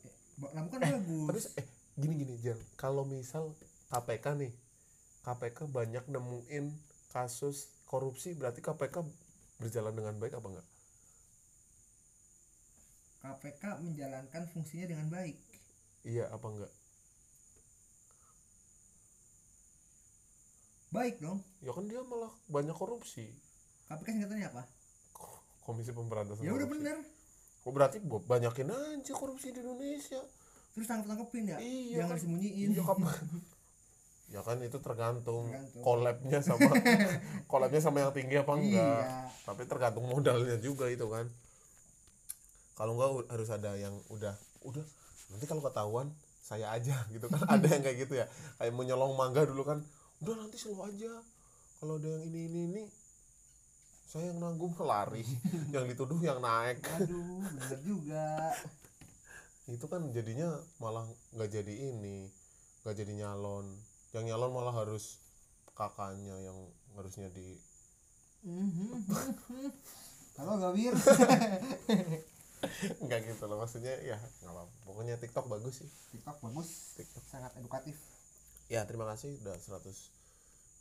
nabung 0.51 0.71
kan 0.71 0.79
tapi 0.83 0.99
bagus 1.27 1.55
eh 1.55 1.67
gini 1.95 2.15
gini 2.17 2.35
Jan 2.39 2.59
kalau 2.75 3.03
misal 3.03 3.51
KPK 3.89 4.25
nih. 4.37 4.53
KPK 5.25 5.65
banyak 5.73 6.05
nemuin 6.05 6.65
kasus 7.09 7.73
korupsi 7.89 8.37
berarti 8.37 8.61
KPK 8.61 9.01
berjalan 9.57 9.93
dengan 9.97 10.15
baik 10.21 10.37
apa 10.37 10.47
enggak? 10.47 10.67
KPK 13.19 13.63
menjalankan 13.81 14.43
fungsinya 14.53 14.85
dengan 14.93 15.07
baik. 15.09 15.35
Iya 16.05 16.29
apa 16.29 16.47
enggak? 16.47 16.71
Baik 20.89 21.15
dong. 21.21 21.41
Ya 21.65 21.73
kan 21.73 21.85
dia 21.89 22.01
malah 22.05 22.31
banyak 22.45 22.77
korupsi. 22.77 23.33
KPK 23.89 24.07
singkatannya 24.21 24.47
apa? 24.53 24.63
Komisi 25.65 25.93
Pemberantasan 25.93 26.45
ya 26.45 26.53
udah 26.53 26.69
bener. 26.69 26.97
Oh 27.65 27.73
berarti 27.73 28.01
banyakin 28.05 28.69
aja 28.69 29.13
korupsi 29.17 29.49
di 29.49 29.65
Indonesia. 29.65 30.21
Terus 30.77 30.85
tangkap 30.85 31.13
tangkepin 31.13 31.53
ya? 31.53 31.57
Iya, 31.57 32.05
jangan 32.05 32.09
kan. 32.13 32.17
disembunyiin. 32.21 32.69
Iya? 32.77 32.83
ya 34.29 34.45
kan 34.45 34.61
itu 34.61 34.77
tergantung, 34.77 35.49
Tergantung. 35.49 35.81
collabnya 35.81 36.39
sama 36.39 36.69
collabnya 37.51 37.81
sama 37.81 37.97
yang 38.05 38.13
tinggi 38.13 38.37
apa 38.37 38.53
enggak. 38.53 38.69
iya. 39.01 39.25
Tapi 39.41 39.65
tergantung 39.65 40.05
modalnya 40.05 40.57
juga 40.61 40.85
itu 40.85 41.09
kan. 41.09 41.25
Kalau 42.77 42.93
enggak 42.93 43.33
harus 43.33 43.49
ada 43.49 43.73
yang 43.75 43.97
udah 44.13 44.37
udah 44.61 44.85
nanti 45.33 45.45
kalau 45.49 45.65
ketahuan 45.65 46.13
saya 46.39 46.69
aja 46.69 46.93
gitu 47.13 47.25
kan. 47.25 47.41
Ada 47.49 47.67
yang 47.73 47.81
kayak 47.81 47.97
gitu 48.05 48.13
ya. 48.21 48.25
Kayak 48.61 48.71
mau 48.77 48.85
nyolong 48.85 49.17
mangga 49.17 49.49
dulu 49.49 49.65
kan. 49.65 49.81
Udah 50.21 50.35
nanti 50.37 50.61
selo 50.61 50.85
aja. 50.85 51.09
Kalau 51.81 51.97
ada 51.97 52.07
yang 52.07 52.23
ini 52.29 52.39
ini 52.45 52.59
ini 52.69 52.83
saya 54.05 54.29
yang 54.29 54.45
nanggung. 54.45 54.77
Lari. 54.85 55.25
Yang 55.73 55.97
dituduh 55.97 56.21
yang 56.21 56.37
naik. 56.37 56.85
Aduh 57.01 57.41
bener 57.49 57.79
juga. 57.81 58.53
Itu 59.65 59.89
kan 59.89 60.05
jadinya 60.13 60.53
malah 60.77 61.09
nggak 61.33 61.49
jadi 61.49 61.73
ini 61.93 62.29
nggak 62.85 62.95
jadi 62.95 63.13
nyalon 63.25 63.67
yang 64.11 64.25
nyalon 64.25 64.49
malah 64.49 64.73
harus 64.73 65.21
kakaknya 65.73 66.35
yang 66.41 66.57
harusnya 66.97 67.29
di 67.29 67.55
Mhm. 68.39 69.03
halo 70.39 70.55
Gawir. 70.57 70.95
Nggak 73.03 73.19
gitu 73.27 73.43
loh 73.47 73.59
maksudnya 73.59 73.91
ya 73.99 74.15
nggak 74.39 74.51
apa 74.51 74.63
pokoknya 74.83 75.19
TikTok 75.19 75.47
bagus 75.47 75.83
sih. 75.83 75.89
TikTok 76.11 76.39
bagus. 76.41 76.95
TikTok. 76.95 77.23
Sangat 77.27 77.51
edukatif. 77.55 77.99
Ya 78.67 78.87
terima 78.87 79.03
kasih. 79.07 79.35
Udah 79.43 79.55
100 79.55 79.83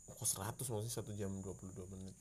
kok 0.09 0.25
100 0.25 0.55
maksudnya 0.57 0.89
satu 0.89 1.11
jam 1.13 1.29
22 1.43 1.85
menit 1.91 2.15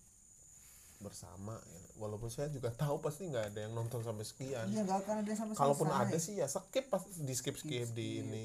bersama 0.98 1.54
ya. 1.56 1.80
walaupun 1.96 2.26
saya 2.26 2.50
juga 2.50 2.68
tahu 2.74 2.98
pasti 2.98 3.30
nggak 3.30 3.54
ada 3.54 3.60
yang 3.64 3.72
nonton 3.72 4.02
sampai 4.02 4.26
sekian. 4.26 4.66
Iya 4.68 4.82
nggak 4.84 4.98
akan 5.06 5.14
ada 5.22 5.32
sampai 5.32 5.54
kalaupun 5.54 5.88
ada 5.88 6.18
sih 6.18 6.34
ya 6.36 6.50
skip 6.50 6.90
pasti 6.90 7.14
di 7.16 7.32
skip 7.32 7.54
skip 7.54 7.86
Skip, 7.86 7.94
di 7.94 8.08
skip. 8.18 8.26
ini 8.26 8.44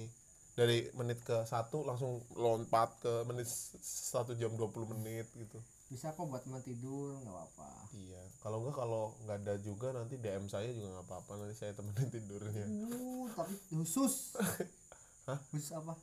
dari 0.53 0.85
menit 0.93 1.17
ke 1.19 1.43
satu 1.43 1.81
langsung 1.81 2.21
lompat 2.33 3.01
ke 3.01 3.25
menit 3.25 3.49
satu 3.81 4.33
jam 4.33 4.53
20 4.53 4.93
menit 4.93 5.25
gitu. 5.33 5.57
Bisa 5.89 6.09
kok 6.09 6.25
buat 6.25 6.41
teman 6.41 6.61
tidur 6.61 7.17
nggak 7.19 7.33
apa-apa. 7.33 7.69
Iya 7.93 8.21
kalau 8.39 8.61
enggak 8.61 8.75
kalau 8.75 9.03
nggak 9.23 9.37
ada 9.41 9.55
juga 9.57 9.87
nanti 9.91 10.17
DM 10.17 10.45
saya 10.45 10.69
juga 10.69 10.93
nggak 10.93 11.05
apa-apa 11.05 11.31
nanti 11.37 11.55
saya 11.55 11.73
temenin 11.73 12.09
tidurnya. 12.09 12.65
Uh 12.65 13.25
tapi 13.31 13.53
khusus. 13.71 14.37
Hah? 15.29 15.39
khusus 15.49 15.73
apa? 15.73 15.93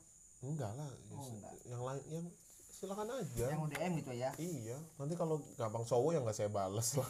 Enggak 0.41 0.71
lah 0.73 0.89
Oh, 1.11 1.27
enggak. 1.27 1.53
yang 1.67 1.81
lain 1.83 2.03
yang 2.09 2.25
silakan 2.71 3.07
aja. 3.13 3.45
Yang 3.51 3.59
UDM 3.61 3.91
gitu 3.99 4.11
ya? 4.15 4.29
Iya 4.35 4.77
nanti 4.97 5.13
kalau 5.15 5.39
gampang 5.53 5.85
cowok 5.85 6.11
yang 6.11 6.23
nggak 6.27 6.35
saya 6.35 6.49
bales 6.49 6.89
lah. 6.97 7.09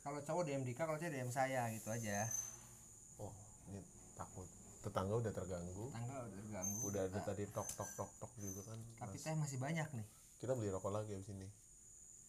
Kalau 0.00 0.20
cowok 0.22 0.42
DM 0.46 0.62
Dika 0.64 0.84
kalau 0.84 0.96
cewek 0.96 1.12
DM 1.12 1.28
saya 1.28 1.68
gitu 1.74 1.90
aja 1.90 2.24
tetangga 4.86 5.14
udah 5.18 5.32
terganggu 5.34 5.86
tanggal 5.90 6.22
udah 6.30 6.38
terganggu 6.38 6.78
udah 6.86 7.02
ada 7.10 7.20
tadi 7.26 7.44
tok 7.50 7.68
tok 7.74 7.90
tok 7.98 8.10
tok 8.22 8.32
juga 8.38 8.62
kan 8.70 8.78
tapi 9.02 9.18
teh 9.18 9.34
masih 9.34 9.58
banyak 9.58 9.88
nih 9.98 10.06
kita 10.38 10.54
beli 10.54 10.70
rokok 10.70 10.94
lagi 10.94 11.18
abis 11.18 11.34
ini 11.34 11.48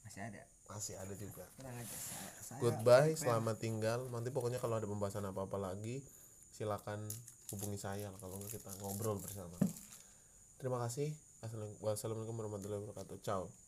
masih 0.02 0.22
ada 0.26 0.42
masih 0.68 0.94
ada 0.98 1.14
juga 1.16 1.46
tenang 1.56 1.78
aja 1.78 1.96
saya, 1.96 2.32
saya 2.44 2.60
Goodbye, 2.60 3.16
selamat 3.16 3.56
tinggal. 3.60 4.00
Nanti 4.12 4.36
pokoknya 4.36 4.60
kalau 4.60 4.76
ada 4.76 4.88
pembahasan 4.88 5.24
apa-apa 5.24 5.56
lagi, 5.56 6.04
silakan 6.52 7.00
hubungi 7.56 7.80
saya 7.80 8.12
lah 8.12 8.20
kalau 8.20 8.36
enggak 8.36 8.60
kita 8.60 8.72
ngobrol 8.84 9.16
bersama. 9.20 9.56
Terima 10.60 10.84
kasih. 10.84 11.16
Assalamualaikum 11.40 12.36
warahmatullahi 12.36 12.84
wabarakatuh. 12.84 13.18
Ciao. 13.24 13.67